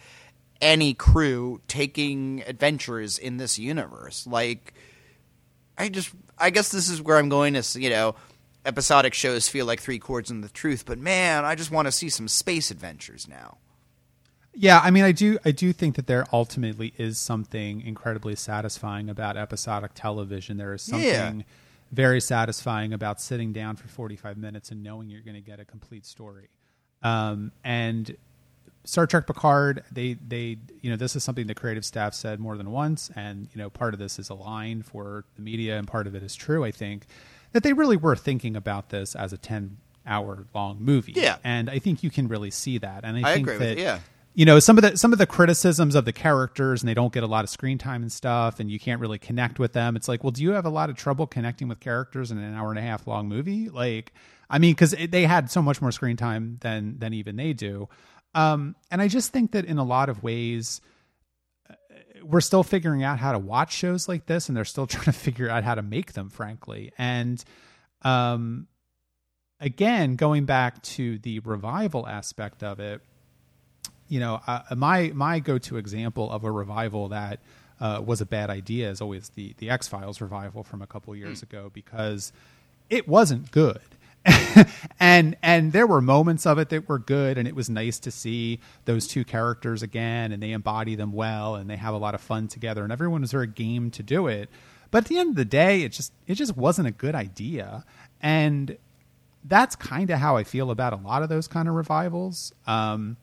any 0.61 0.95
crew 0.95 1.61
taking 1.69 2.43
adventures 2.47 3.19
in 3.19 3.39
this 3.39 3.59
universe. 3.59 4.27
Like, 4.27 4.75
I 5.77 5.89
just 5.89 6.11
I 6.43 6.51
guess 6.51 6.70
this 6.70 6.89
is 6.90 7.01
where 7.01 7.16
I'm 7.16 7.28
going 7.28 7.55
to 7.55 7.81
you 7.81 7.89
know 7.89 8.14
episodic 8.66 9.14
shows 9.14 9.48
feel 9.48 9.66
like 9.66 9.81
three 9.81 9.98
chords 9.98 10.31
in 10.31 10.40
the 10.40 10.48
truth, 10.48 10.85
but 10.86 10.98
man, 10.98 11.44
I 11.44 11.55
just 11.55 11.70
want 11.70 11.86
to 11.86 11.93
see 11.93 12.09
some 12.09 12.28
space 12.28 12.70
adventures 12.70 13.27
now. 13.27 13.59
Yeah, 14.55 14.81
I 14.85 14.90
mean, 14.90 15.05
I 15.05 15.12
do, 15.12 15.39
I 15.47 15.51
do 15.51 15.73
think 15.73 15.97
that 15.97 16.06
there 16.06 16.27
ultimately 16.31 16.93
is 16.98 17.19
something 17.19 17.81
incredibly 17.81 18.36
satisfying 18.36 19.09
about 19.09 19.39
episodic 19.39 19.93
television. 19.94 20.59
There 20.59 20.74
is 20.74 20.82
something 20.82 21.39
yeah. 21.39 21.44
very 21.90 22.20
satisfying 22.20 22.93
about 22.93 23.19
sitting 23.19 23.55
down 23.55 23.77
for 23.77 23.89
forty-five 23.89 24.36
minutes 24.36 24.70
and 24.70 24.82
knowing 24.82 25.09
you're 25.09 25.23
going 25.23 25.36
to 25.36 25.40
get 25.40 25.59
a 25.59 25.64
complete 25.64 26.05
story. 26.05 26.51
Um, 27.02 27.51
and 27.64 28.14
Star 28.85 29.07
Trek 29.07 29.27
Picard, 29.27 29.85
they, 29.93 30.15
they, 30.15 30.59
you 30.81 30.91
know, 30.91 30.97
this 30.97 31.15
is 31.15 31.23
something 31.23 31.47
the 31.47 31.55
creative 31.55 31.85
staff 31.85 32.15
said 32.15 32.41
more 32.41 32.57
than 32.57 32.71
once, 32.73 33.11
and 33.15 33.49
you 33.55 33.59
know, 33.61 33.71
part 33.71 33.95
of 33.95 34.01
this 34.01 34.19
is 34.19 34.29
a 34.29 34.35
line 34.35 34.83
for 34.83 35.25
the 35.37 35.43
media, 35.43 35.79
and 35.79 35.87
part 35.87 36.07
of 36.07 36.15
it 36.15 36.23
is 36.23 36.35
true. 36.35 36.65
I 36.65 36.73
think 36.73 37.07
that 37.53 37.63
they 37.63 37.73
really 37.73 37.97
were 37.97 38.17
thinking 38.17 38.57
about 38.57 38.89
this 38.89 39.15
as 39.15 39.33
a 39.33 39.39
ten 39.39 39.77
hour 40.05 40.47
long 40.53 40.79
movie. 40.81 41.13
Yeah. 41.15 41.37
And 41.45 41.71
I 41.71 41.79
think 41.79 42.03
you 42.03 42.11
can 42.11 42.27
really 42.27 42.51
see 42.51 42.79
that. 42.79 43.05
And 43.05 43.25
I, 43.25 43.31
I 43.31 43.35
think 43.35 43.47
agree 43.47 43.59
that, 43.59 43.77
with, 43.77 43.79
yeah 43.79 43.99
you 44.35 44.47
know 44.47 44.59
some 44.59 44.79
of 44.79 44.83
the 44.83 44.97
some 44.97 45.13
of 45.13 45.19
the 45.19 45.27
criticisms 45.27 45.95
of 45.95 46.05
the 46.05 46.13
characters 46.13 46.83
and 46.83 46.89
they 46.89 46.95
don't 46.95 47.13
get 47.13 47.23
a 47.23 47.27
lot 47.27 47.45
of 47.45 47.51
screen 47.51 47.79
time 47.79 48.03
and 48.03 48.13
stuff 48.13 48.61
and 48.61 48.71
you 48.71 48.79
can't 48.79 49.01
really 49.01 49.19
connect 49.19 49.59
with 49.59 49.73
them 49.73 49.97
it's 49.97 50.09
like 50.09 50.25
well 50.25 50.31
do 50.31 50.43
you 50.43 50.53
have 50.53 50.65
a 50.65 50.71
lot 50.71 50.91
of 50.91 50.97
trouble 50.97 51.27
connecting 51.27 51.69
with 51.69 51.81
characters 51.81 52.31
in 52.31 52.39
an 52.39 52.55
hour 52.55 52.71
and 52.71 52.79
a 52.79 52.83
half 52.83 53.07
long 53.07 53.29
movie 53.29 53.69
like 53.69 54.13
i 54.49 54.59
mean 54.59 54.73
because 54.73 54.95
they 55.11 55.25
had 55.25 55.51
so 55.51 55.61
much 55.61 55.81
more 55.81 55.93
screen 55.93 56.17
time 56.17 56.59
than 56.61 56.99
than 56.99 57.13
even 57.13 57.37
they 57.37 57.53
do 57.53 57.89
um 58.35 58.75
and 58.91 59.03
i 59.03 59.09
just 59.09 59.33
think 59.33 59.53
that 59.53 59.65
in 59.65 59.79
a 59.79 59.85
lot 59.85 60.09
of 60.09 60.23
ways 60.23 60.81
uh, 61.71 61.75
we're 62.23 62.41
still 62.41 62.63
figuring 62.63 63.03
out 63.03 63.19
how 63.19 63.33
to 63.33 63.39
watch 63.39 63.73
shows 63.73 64.09
like 64.09 64.27
this 64.27 64.49
and 64.49 64.57
they're 64.57 64.65
still 64.65 64.87
trying 64.89 65.05
to 65.05 65.13
figure 65.13 65.49
out 65.49 65.65
how 65.65 65.75
to 65.75 65.83
make 65.83 66.13
them 66.13 66.31
frankly 66.31 66.93
and 66.99 67.45
um 68.03 68.67
again 69.61 70.17
going 70.17 70.45
back 70.45 70.83
to 70.83 71.19
the 71.19 71.39
revival 71.41 72.07
aspect 72.07 72.63
of 72.63 72.81
it 72.81 73.01
you 74.13 74.21
know, 74.21 74.43
uh, 74.47 74.61
my 74.77 75.11
my 75.15 75.39
go 75.39 75.57
to 75.57 75.79
example 75.79 76.31
of 76.31 76.45
a 76.45 76.51
revival 76.51 77.09
that 77.09 77.41
uh, 77.81 78.03
was 78.05 78.21
a 78.21 78.27
bad 78.27 78.51
idea 78.51 78.91
is 78.91 79.01
always 79.01 79.31
the 79.31 79.55
the 79.57 79.71
X 79.71 79.89
Files 79.89 80.21
revival 80.21 80.63
from 80.63 80.83
a 80.83 80.87
couple 80.87 81.17
years 81.17 81.41
mm. 81.41 81.45
ago 81.45 81.71
because 81.73 82.31
it 82.91 83.09
wasn't 83.09 83.51
good. 83.51 83.81
and 85.01 85.36
and 85.43 85.73
there 85.73 85.86
were 85.86 86.01
moments 86.01 86.47
of 86.47 86.59
it 86.59 86.69
that 86.69 86.89
were 86.89 86.99
good 86.99 87.39
and 87.39 87.49
it 87.49 87.55
was 87.57 87.69
nice 87.69 87.99
to 87.99 88.11
see 88.11 88.61
those 88.85 89.07
two 89.07 89.24
characters 89.24 89.82
again 89.82 90.31
and 90.32 90.43
they 90.43 90.53
embody 90.53 90.94
them 90.94 91.12
well 91.12 91.57
and 91.57 91.69
they 91.69 91.77
have 91.77 91.94
a 91.94 91.99
lot 91.99 92.15
of 92.15 92.20
fun 92.20 92.47
together 92.47 92.85
and 92.85 92.93
everyone 92.93 93.20
was 93.20 93.32
very 93.32 93.47
game 93.47 93.90
to 93.90 94.03
do 94.03 94.28
it. 94.28 94.49
But 94.90 95.05
at 95.05 95.09
the 95.09 95.19
end 95.19 95.31
of 95.31 95.36
the 95.36 95.44
day 95.44 95.82
it 95.82 95.90
just 95.90 96.12
it 96.27 96.35
just 96.35 96.57
wasn't 96.57 96.89
a 96.89 96.93
good 96.93 97.15
idea. 97.15 97.85
And 98.20 98.77
that's 99.44 99.74
kind 99.74 100.09
of 100.11 100.20
how 100.20 100.36
i 100.36 100.44
feel 100.44 100.70
about 100.70 100.93
a 100.93 100.97
lot 100.97 101.24
of 101.24 101.28
those 101.28 101.49
kind 101.49 101.69
of 101.69 101.74
revivals. 101.74 102.53
Um, 102.66 103.16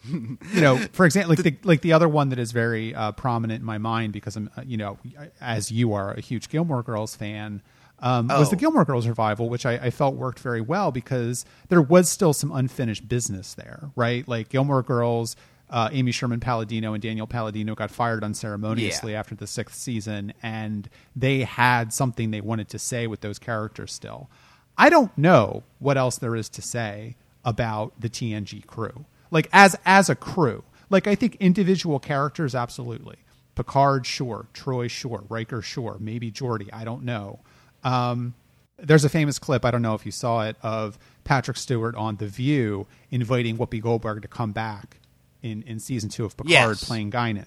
you 0.08 0.60
know, 0.60 0.76
for 0.92 1.06
example, 1.06 1.30
like 1.30 1.42
the, 1.42 1.56
like 1.64 1.80
the 1.80 1.92
other 1.92 2.08
one 2.08 2.28
that 2.30 2.38
is 2.38 2.52
very 2.52 2.94
uh, 2.94 3.12
prominent 3.12 3.60
in 3.60 3.66
my 3.66 3.78
mind 3.78 4.12
because 4.12 4.36
I'm, 4.36 4.50
uh, 4.56 4.62
you 4.64 4.76
know, 4.76 4.98
as 5.40 5.70
you 5.70 5.92
are 5.92 6.12
a 6.12 6.20
huge 6.20 6.48
Gilmore 6.48 6.82
Girls 6.82 7.16
fan, 7.16 7.62
um, 8.00 8.30
oh. 8.30 8.38
was 8.38 8.50
the 8.50 8.56
oh. 8.56 8.58
Gilmore 8.58 8.84
Girls 8.84 9.06
revival, 9.06 9.48
which 9.48 9.66
I, 9.66 9.74
I, 9.74 9.90
felt 9.90 10.14
worked 10.14 10.40
very 10.40 10.60
well 10.60 10.92
because 10.92 11.44
there 11.68 11.82
was 11.82 12.08
still 12.08 12.32
some 12.32 12.52
unfinished 12.52 13.08
business 13.08 13.54
there, 13.54 13.90
right? 13.96 14.26
Like 14.28 14.48
Gilmore 14.48 14.82
Girls, 14.82 15.36
uh, 15.70 15.88
Amy 15.92 16.12
Sherman 16.12 16.40
Palladino 16.40 16.94
and 16.94 17.02
Daniel 17.02 17.26
Palladino 17.26 17.74
got 17.74 17.90
fired 17.90 18.22
unceremoniously 18.22 19.12
yeah. 19.12 19.18
after 19.18 19.34
the 19.34 19.46
sixth 19.46 19.76
season, 19.76 20.32
and 20.42 20.88
they 21.16 21.40
had 21.40 21.92
something 21.92 22.30
they 22.30 22.40
wanted 22.40 22.68
to 22.68 22.78
say 22.78 23.06
with 23.06 23.20
those 23.20 23.38
characters 23.38 23.92
still. 23.92 24.30
I 24.76 24.90
don't 24.90 25.16
know 25.18 25.64
what 25.80 25.96
else 25.96 26.18
there 26.18 26.36
is 26.36 26.48
to 26.50 26.62
say 26.62 27.16
about 27.44 28.00
the 28.00 28.08
TNG 28.08 28.64
crew 28.66 29.04
like 29.30 29.48
as 29.52 29.76
as 29.84 30.08
a 30.08 30.14
crew. 30.14 30.64
Like 30.90 31.06
I 31.06 31.14
think 31.14 31.36
individual 31.36 31.98
characters, 31.98 32.54
absolutely. 32.54 33.16
Picard, 33.54 34.06
sure. 34.06 34.46
Troi, 34.54 34.88
sure. 34.88 35.24
Riker, 35.28 35.60
sure. 35.60 35.96
Maybe 36.00 36.30
Geordi, 36.30 36.68
I 36.72 36.84
don't 36.84 37.02
know. 37.02 37.40
Um, 37.88 38.34
there's 38.76 39.04
a 39.04 39.08
famous 39.08 39.38
clip, 39.38 39.64
I 39.64 39.70
don't 39.70 39.82
know 39.82 39.94
if 39.94 40.04
you 40.06 40.12
saw 40.12 40.46
it, 40.46 40.56
of 40.62 40.98
Patrick 41.24 41.56
Stewart 41.56 41.94
on 41.96 42.16
The 42.16 42.26
View 42.26 42.86
inviting 43.10 43.56
Whoopi 43.56 43.82
Goldberg 43.82 44.22
to 44.22 44.28
come 44.28 44.52
back 44.52 44.98
in, 45.42 45.62
in 45.62 45.80
season 45.80 46.10
two 46.10 46.24
of 46.24 46.36
Picard 46.36 46.50
yes. 46.50 46.84
playing 46.84 47.10
Guinan. 47.10 47.46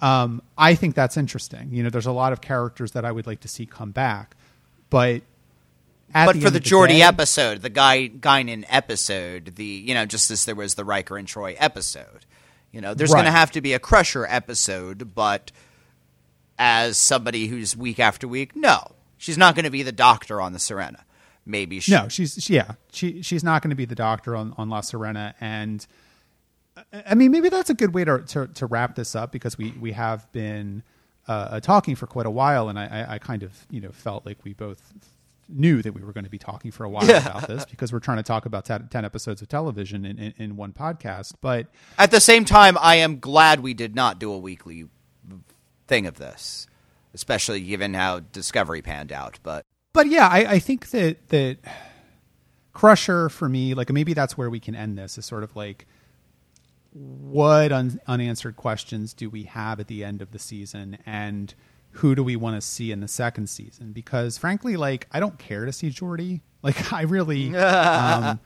Um, 0.00 0.42
I 0.56 0.74
think 0.74 0.94
that's 0.94 1.16
interesting. 1.16 1.70
You 1.72 1.82
know, 1.82 1.90
there's 1.90 2.06
a 2.06 2.12
lot 2.12 2.32
of 2.32 2.40
characters 2.40 2.92
that 2.92 3.04
I 3.04 3.12
would 3.12 3.26
like 3.26 3.40
to 3.40 3.48
see 3.48 3.66
come 3.66 3.90
back, 3.90 4.36
but 4.90 5.22
but 6.12 6.34
the 6.34 6.40
for 6.40 6.50
the, 6.50 6.58
the 6.58 6.86
day, 6.88 7.02
episode, 7.02 7.62
the 7.62 7.70
guy 7.70 8.08
Guinan 8.08 8.64
episode, 8.68 9.56
the 9.56 9.64
you 9.64 9.94
know, 9.94 10.06
just 10.06 10.30
as 10.30 10.44
there 10.44 10.54
was 10.54 10.74
the 10.74 10.84
Riker 10.84 11.16
and 11.16 11.28
Troi 11.28 11.54
episode, 11.58 12.24
you 12.72 12.80
know, 12.80 12.94
there's 12.94 13.10
right. 13.10 13.18
going 13.18 13.26
to 13.26 13.38
have 13.38 13.50
to 13.52 13.60
be 13.60 13.74
a 13.74 13.78
Crusher 13.78 14.26
episode. 14.26 15.14
But 15.14 15.52
as 16.58 16.98
somebody 16.98 17.46
who's 17.46 17.76
week 17.76 18.00
after 18.00 18.26
week, 18.26 18.56
no, 18.56 18.92
she's 19.20 19.38
not 19.38 19.54
going 19.54 19.64
to 19.64 19.70
be 19.70 19.84
the 19.84 19.92
Doctor 19.92 20.40
on 20.40 20.52
the 20.52 20.58
Sirena. 20.58 21.02
Maybe 21.46 21.78
she. 21.80 21.92
No, 21.92 22.08
she's 22.08 22.50
yeah, 22.50 22.72
she 22.92 23.22
she's 23.22 23.44
not 23.44 23.62
going 23.62 23.70
to 23.70 23.76
be 23.76 23.84
the 23.84 23.94
Doctor 23.94 24.34
on 24.34 24.54
on 24.58 24.68
La 24.68 24.80
Sirena, 24.80 25.34
and 25.40 25.86
I 26.92 27.14
mean 27.14 27.30
maybe 27.30 27.48
that's 27.48 27.70
a 27.70 27.74
good 27.74 27.94
way 27.94 28.04
to 28.04 28.18
to, 28.20 28.46
to 28.48 28.66
wrap 28.66 28.96
this 28.96 29.14
up 29.14 29.30
because 29.30 29.56
we 29.56 29.70
we 29.72 29.92
have 29.92 30.30
been. 30.32 30.82
Uh, 31.28 31.60
talking 31.60 31.94
for 31.94 32.08
quite 32.08 32.26
a 32.26 32.30
while, 32.30 32.68
and 32.68 32.76
I, 32.76 33.06
I, 33.08 33.18
kind 33.18 33.44
of 33.44 33.52
you 33.70 33.80
know 33.80 33.92
felt 33.92 34.26
like 34.26 34.38
we 34.42 34.52
both 34.52 34.92
knew 35.48 35.82
that 35.82 35.92
we 35.92 36.02
were 36.02 36.12
going 36.12 36.24
to 36.24 36.30
be 36.30 36.38
talking 36.38 36.70
for 36.70 36.84
a 36.84 36.88
while 36.88 37.04
yeah. 37.06 37.18
about 37.18 37.48
this 37.48 37.64
because 37.64 37.92
we're 37.92 38.00
trying 38.00 38.16
to 38.16 38.22
talk 38.22 38.46
about 38.46 38.64
10 38.64 38.88
episodes 39.04 39.42
of 39.42 39.48
television 39.48 40.04
in, 40.04 40.18
in, 40.18 40.34
in, 40.38 40.56
one 40.56 40.72
podcast. 40.72 41.34
But 41.40 41.68
at 41.98 42.10
the 42.10 42.20
same 42.20 42.44
time, 42.44 42.76
I 42.80 42.96
am 42.96 43.20
glad 43.20 43.60
we 43.60 43.74
did 43.74 43.94
not 43.94 44.18
do 44.18 44.32
a 44.32 44.38
weekly 44.38 44.86
thing 45.86 46.06
of 46.06 46.16
this, 46.16 46.66
especially 47.14 47.60
given 47.60 47.94
how 47.94 48.20
Discovery 48.20 48.82
panned 48.82 49.12
out. 49.12 49.38
But 49.42 49.64
but 49.92 50.06
yeah, 50.06 50.28
I, 50.28 50.38
I 50.38 50.58
think 50.58 50.90
that 50.90 51.28
that 51.28 51.58
Crusher 52.72 53.28
for 53.28 53.48
me, 53.48 53.74
like 53.74 53.90
maybe 53.90 54.14
that's 54.14 54.38
where 54.38 54.50
we 54.50 54.60
can 54.60 54.74
end 54.74 54.98
this 54.98 55.18
is 55.18 55.26
sort 55.26 55.42
of 55.42 55.54
like 55.56 55.86
what 56.92 57.72
un- 57.72 58.00
unanswered 58.06 58.56
questions 58.56 59.14
do 59.14 59.30
we 59.30 59.44
have 59.44 59.78
at 59.78 59.86
the 59.86 60.02
end 60.02 60.20
of 60.20 60.32
the 60.32 60.38
season 60.38 60.98
and 61.06 61.54
who 61.92 62.14
do 62.14 62.22
we 62.22 62.36
want 62.36 62.56
to 62.56 62.60
see 62.60 62.92
in 62.92 63.00
the 63.00 63.08
second 63.08 63.48
season? 63.48 63.92
Because 63.92 64.38
frankly, 64.38 64.76
like 64.76 65.06
I 65.10 65.20
don't 65.20 65.38
care 65.38 65.64
to 65.64 65.72
see 65.72 65.90
Geordi. 65.90 66.40
Like 66.62 66.92
I 66.92 67.02
really, 67.02 67.54
um, 67.56 68.40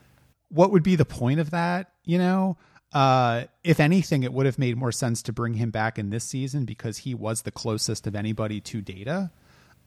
what 0.48 0.70
would 0.72 0.82
be 0.82 0.96
the 0.96 1.04
point 1.04 1.40
of 1.40 1.50
that? 1.50 1.92
You 2.04 2.18
know, 2.18 2.56
uh, 2.94 3.44
if 3.64 3.80
anything, 3.80 4.22
it 4.22 4.32
would 4.32 4.46
have 4.46 4.58
made 4.58 4.76
more 4.76 4.92
sense 4.92 5.20
to 5.22 5.32
bring 5.32 5.54
him 5.54 5.70
back 5.70 5.98
in 5.98 6.10
this 6.10 6.24
season 6.24 6.64
because 6.64 6.98
he 6.98 7.12
was 7.12 7.42
the 7.42 7.50
closest 7.50 8.06
of 8.06 8.14
anybody 8.14 8.60
to 8.60 8.80
Data. 8.80 9.32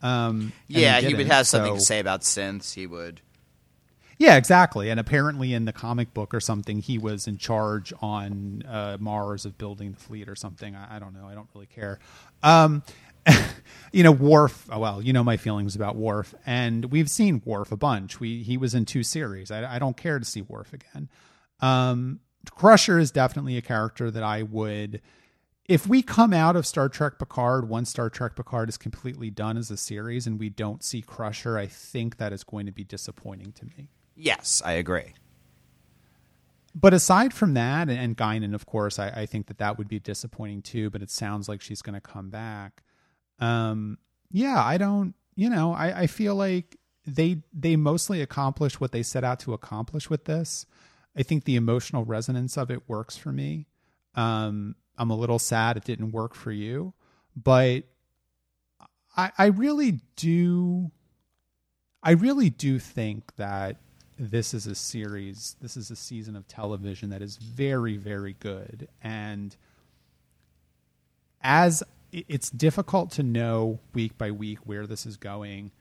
Um, 0.01 0.51
yeah, 0.67 0.99
he, 0.99 1.07
he, 1.07 1.15
would 1.15 1.27
have 1.27 1.47
something 1.47 1.73
so, 1.73 1.79
to 1.79 1.85
say 1.85 1.99
about 1.99 2.21
synths. 2.21 2.73
He 2.73 2.85
would. 2.85 3.21
Yeah, 4.19 4.35
exactly. 4.35 4.89
And 4.89 4.99
apparently, 4.99 5.53
in 5.53 5.65
the 5.65 5.71
comic 5.71 6.13
book 6.13 6.34
or 6.34 6.41
something, 6.41 6.79
he 6.79 6.97
was 6.97 7.27
in 7.27 7.38
charge 7.38 7.93
on 8.01 8.63
uh, 8.67 8.97
Mars 8.99 9.45
of 9.45 9.57
building 9.57 9.93
the 9.93 9.99
fleet 9.99 10.27
or 10.27 10.35
something. 10.35 10.75
I, 10.75 10.97
I 10.97 10.99
don't 10.99 11.13
know. 11.13 11.27
I 11.27 11.34
don't 11.34 11.47
really 11.55 11.67
care. 11.67 11.99
Um, 12.43 12.84
you 13.93 14.03
know, 14.03 14.11
Worf. 14.11 14.67
Oh, 14.69 14.79
well, 14.79 15.01
you 15.01 15.13
know 15.13 15.23
my 15.23 15.38
feelings 15.38 15.75
about 15.75 15.95
Worf, 15.95 16.35
and 16.45 16.85
we've 16.85 17.09
seen 17.09 17.41
Worf 17.45 17.71
a 17.71 17.77
bunch. 17.77 18.19
We 18.19 18.43
he 18.43 18.57
was 18.57 18.75
in 18.75 18.85
two 18.85 19.03
series. 19.03 19.49
I, 19.49 19.75
I 19.75 19.79
don't 19.79 19.95
care 19.95 20.19
to 20.19 20.25
see 20.25 20.41
Worf 20.41 20.73
again. 20.73 21.09
Um, 21.61 22.19
Crusher 22.55 22.99
is 22.99 23.11
definitely 23.11 23.57
a 23.57 23.61
character 23.61 24.11
that 24.11 24.23
I 24.23 24.43
would. 24.43 25.01
If 25.67 25.85
we 25.85 26.01
come 26.01 26.33
out 26.33 26.55
of 26.55 26.65
Star 26.65 26.87
Trek 26.87 27.19
Picard, 27.19 27.67
once 27.67 27.89
Star 27.89 28.09
Trek 28.09 28.35
Picard 28.35 28.69
is 28.69 28.77
completely 28.77 29.29
done 29.29 29.57
as 29.57 29.69
a 29.69 29.77
series, 29.77 30.25
and 30.25 30.39
we 30.39 30.49
don't 30.49 30.83
see 30.83 31.01
Crusher, 31.01 31.57
I 31.57 31.67
think 31.67 32.17
that 32.17 32.31
is 32.31 32.43
going 32.43 32.65
to 32.67 32.71
be 32.71 32.83
disappointing 32.83 33.51
to 33.53 33.65
me. 33.65 33.89
Yes, 34.15 34.61
I 34.65 34.73
agree. 34.73 35.13
But 36.73 36.93
aside 36.93 37.33
from 37.33 37.53
that, 37.55 37.89
and, 37.89 37.99
and 37.99 38.17
Guinan, 38.17 38.53
of 38.53 38.65
course, 38.65 38.97
I, 38.99 39.09
I 39.09 39.25
think 39.25 39.47
that 39.47 39.57
that 39.57 39.77
would 39.77 39.87
be 39.87 39.99
disappointing 39.99 40.61
too. 40.61 40.89
But 40.89 41.01
it 41.01 41.09
sounds 41.09 41.49
like 41.49 41.61
she's 41.61 41.81
going 41.81 41.95
to 41.95 42.01
come 42.01 42.29
back 42.29 42.83
um, 43.39 43.97
yeah, 44.31 44.63
I 44.63 44.77
don't, 44.77 45.13
you 45.35 45.49
know, 45.49 45.73
I, 45.73 46.01
I 46.01 46.07
feel 46.07 46.35
like 46.35 46.77
they 47.05 47.41
they 47.53 47.75
mostly 47.77 48.21
accomplish 48.21 48.79
what 48.79 48.91
they 48.91 49.03
set 49.03 49.23
out 49.23 49.39
to 49.41 49.53
accomplish 49.53 50.09
with 50.09 50.25
this. 50.25 50.65
I 51.18 51.23
think 51.23 51.45
the 51.45 51.56
emotional 51.56 52.06
resonance 52.06 52.57
of 52.57 52.69
it 52.69 52.88
works 52.88 53.18
for 53.18 53.31
me. 53.31 53.68
Um, 54.15 54.76
I'm 54.98 55.10
a 55.10 55.15
little 55.15 55.39
sad 55.39 55.77
it 55.77 55.84
didn't 55.84 56.11
work 56.11 56.34
for 56.34 56.52
you, 56.52 56.94
but 57.35 57.84
I, 59.15 59.31
I 59.38 59.45
really 59.48 59.99
do. 60.15 60.91
I 62.03 62.11
really 62.11 62.49
do 62.49 62.80
think 62.80 63.35
that 63.35 63.77
this 64.19 64.53
is 64.53 64.65
a 64.65 64.76
series, 64.76 65.56
this 65.61 65.77
is 65.77 65.91
a 65.91 65.95
season 65.95 66.35
of 66.35 66.48
television 66.48 67.10
that 67.10 67.22
is 67.22 67.38
very, 67.38 67.98
very 67.98 68.35
good. 68.39 68.88
And 69.02 69.56
as 71.41 71.84
it's 72.11 72.49
difficult 72.49 73.11
to 73.11 73.23
know 73.23 73.80
week 73.94 74.18
by 74.18 74.31
week 74.31 74.60
where 74.64 74.88
this 74.88 75.06
is 75.06 75.18
going. 75.18 75.72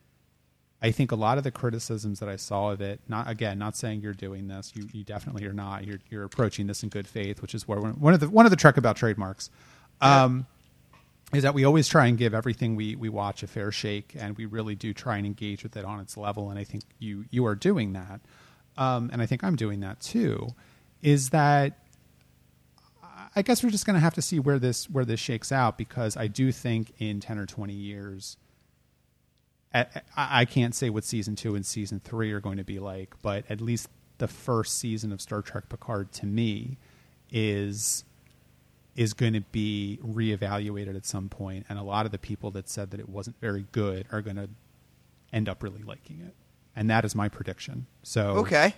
I 0.82 0.90
think 0.90 1.10
a 1.10 1.16
lot 1.16 1.38
of 1.38 1.44
the 1.44 1.50
criticisms 1.50 2.20
that 2.20 2.28
I 2.28 2.36
saw 2.36 2.70
of 2.70 2.80
it, 2.80 3.00
not 3.08 3.28
again, 3.30 3.58
not 3.58 3.76
saying 3.76 4.02
you're 4.02 4.12
doing 4.12 4.48
this, 4.48 4.72
you, 4.74 4.88
you 4.92 5.04
definitely 5.04 5.46
are 5.46 5.52
not. 5.52 5.84
You're 5.86 6.00
you're 6.10 6.24
approaching 6.24 6.66
this 6.66 6.82
in 6.82 6.90
good 6.90 7.06
faith, 7.06 7.40
which 7.40 7.54
is 7.54 7.66
where 7.66 7.80
one 7.80 8.12
of 8.12 8.20
the 8.20 8.28
one 8.28 8.46
of 8.46 8.50
the 8.50 8.56
trek 8.56 8.76
about 8.76 8.96
trademarks, 8.96 9.50
um, 10.00 10.46
is 11.32 11.42
that 11.42 11.54
we 11.54 11.64
always 11.64 11.88
try 11.88 12.06
and 12.06 12.18
give 12.18 12.34
everything 12.34 12.76
we 12.76 12.94
we 12.94 13.08
watch 13.08 13.42
a 13.42 13.46
fair 13.46 13.72
shake, 13.72 14.14
and 14.18 14.36
we 14.36 14.44
really 14.44 14.74
do 14.74 14.92
try 14.92 15.16
and 15.16 15.26
engage 15.26 15.62
with 15.62 15.76
it 15.76 15.84
on 15.84 15.98
its 15.98 16.16
level. 16.16 16.50
And 16.50 16.58
I 16.58 16.64
think 16.64 16.84
you 16.98 17.24
you 17.30 17.46
are 17.46 17.54
doing 17.54 17.94
that, 17.94 18.20
um, 18.76 19.08
and 19.12 19.22
I 19.22 19.26
think 19.26 19.42
I'm 19.42 19.56
doing 19.56 19.80
that 19.80 20.00
too. 20.00 20.48
Is 21.02 21.30
that 21.30 21.78
I 23.34 23.42
guess 23.42 23.62
we're 23.62 23.70
just 23.70 23.84
going 23.84 23.94
to 23.94 24.00
have 24.00 24.14
to 24.14 24.22
see 24.22 24.38
where 24.38 24.58
this 24.58 24.88
where 24.88 25.04
this 25.04 25.20
shakes 25.20 25.52
out 25.52 25.76
because 25.76 26.16
I 26.16 26.26
do 26.26 26.52
think 26.52 26.92
in 26.98 27.20
ten 27.20 27.38
or 27.38 27.46
twenty 27.46 27.74
years, 27.74 28.36
I, 30.16 30.44
can't 30.44 30.74
say 30.74 30.90
what 30.90 31.04
season 31.04 31.36
two 31.36 31.54
and 31.54 31.64
season 31.64 32.00
three 32.02 32.32
are 32.32 32.40
going 32.40 32.58
to 32.58 32.64
be 32.64 32.78
like, 32.78 33.14
but 33.22 33.44
at 33.50 33.60
least 33.60 33.88
the 34.18 34.28
first 34.28 34.78
season 34.78 35.12
of 35.12 35.20
Star 35.20 35.42
Trek 35.42 35.68
Picard 35.68 36.12
to 36.12 36.26
me 36.26 36.78
is 37.30 38.04
is 38.94 39.12
going 39.12 39.34
to 39.34 39.42
be 39.52 39.98
reevaluated 40.02 40.96
at 40.96 41.04
some 41.04 41.28
point, 41.28 41.66
and 41.68 41.78
a 41.78 41.82
lot 41.82 42.06
of 42.06 42.12
the 42.12 42.18
people 42.18 42.50
that 42.52 42.68
said 42.68 42.90
that 42.92 43.00
it 43.00 43.08
wasn't 43.08 43.38
very 43.40 43.66
good 43.72 44.06
are 44.10 44.22
going 44.22 44.36
to 44.36 44.48
end 45.32 45.48
up 45.48 45.62
really 45.62 45.82
liking 45.82 46.20
it, 46.26 46.34
and 46.74 46.88
that 46.88 47.04
is 47.04 47.14
my 47.14 47.28
prediction. 47.28 47.86
So 48.02 48.28
okay, 48.38 48.74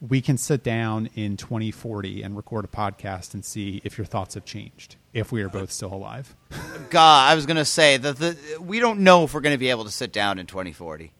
we 0.00 0.20
can 0.20 0.38
sit 0.38 0.64
down 0.64 1.10
in 1.14 1.36
2040 1.36 2.22
and 2.22 2.36
record 2.36 2.64
a 2.64 2.68
podcast 2.68 3.34
and 3.34 3.44
see 3.44 3.80
if 3.84 3.96
your 3.98 4.06
thoughts 4.06 4.34
have 4.34 4.44
changed 4.44 4.96
if 5.12 5.32
we 5.32 5.42
are 5.42 5.48
both 5.48 5.70
still 5.70 5.92
alive. 5.92 6.34
God, 6.90 7.30
I 7.30 7.34
was 7.34 7.46
going 7.46 7.56
to 7.56 7.64
say 7.64 7.96
that 7.96 8.16
the, 8.16 8.36
we 8.60 8.80
don't 8.80 9.00
know 9.00 9.24
if 9.24 9.34
we're 9.34 9.40
going 9.40 9.54
to 9.54 9.58
be 9.58 9.70
able 9.70 9.84
to 9.84 9.90
sit 9.90 10.12
down 10.12 10.38
in 10.38 10.46
2040. 10.46 11.12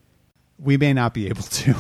We 0.59 0.77
may 0.77 0.93
not 0.93 1.15
be 1.15 1.29
able 1.29 1.43
to. 1.43 1.75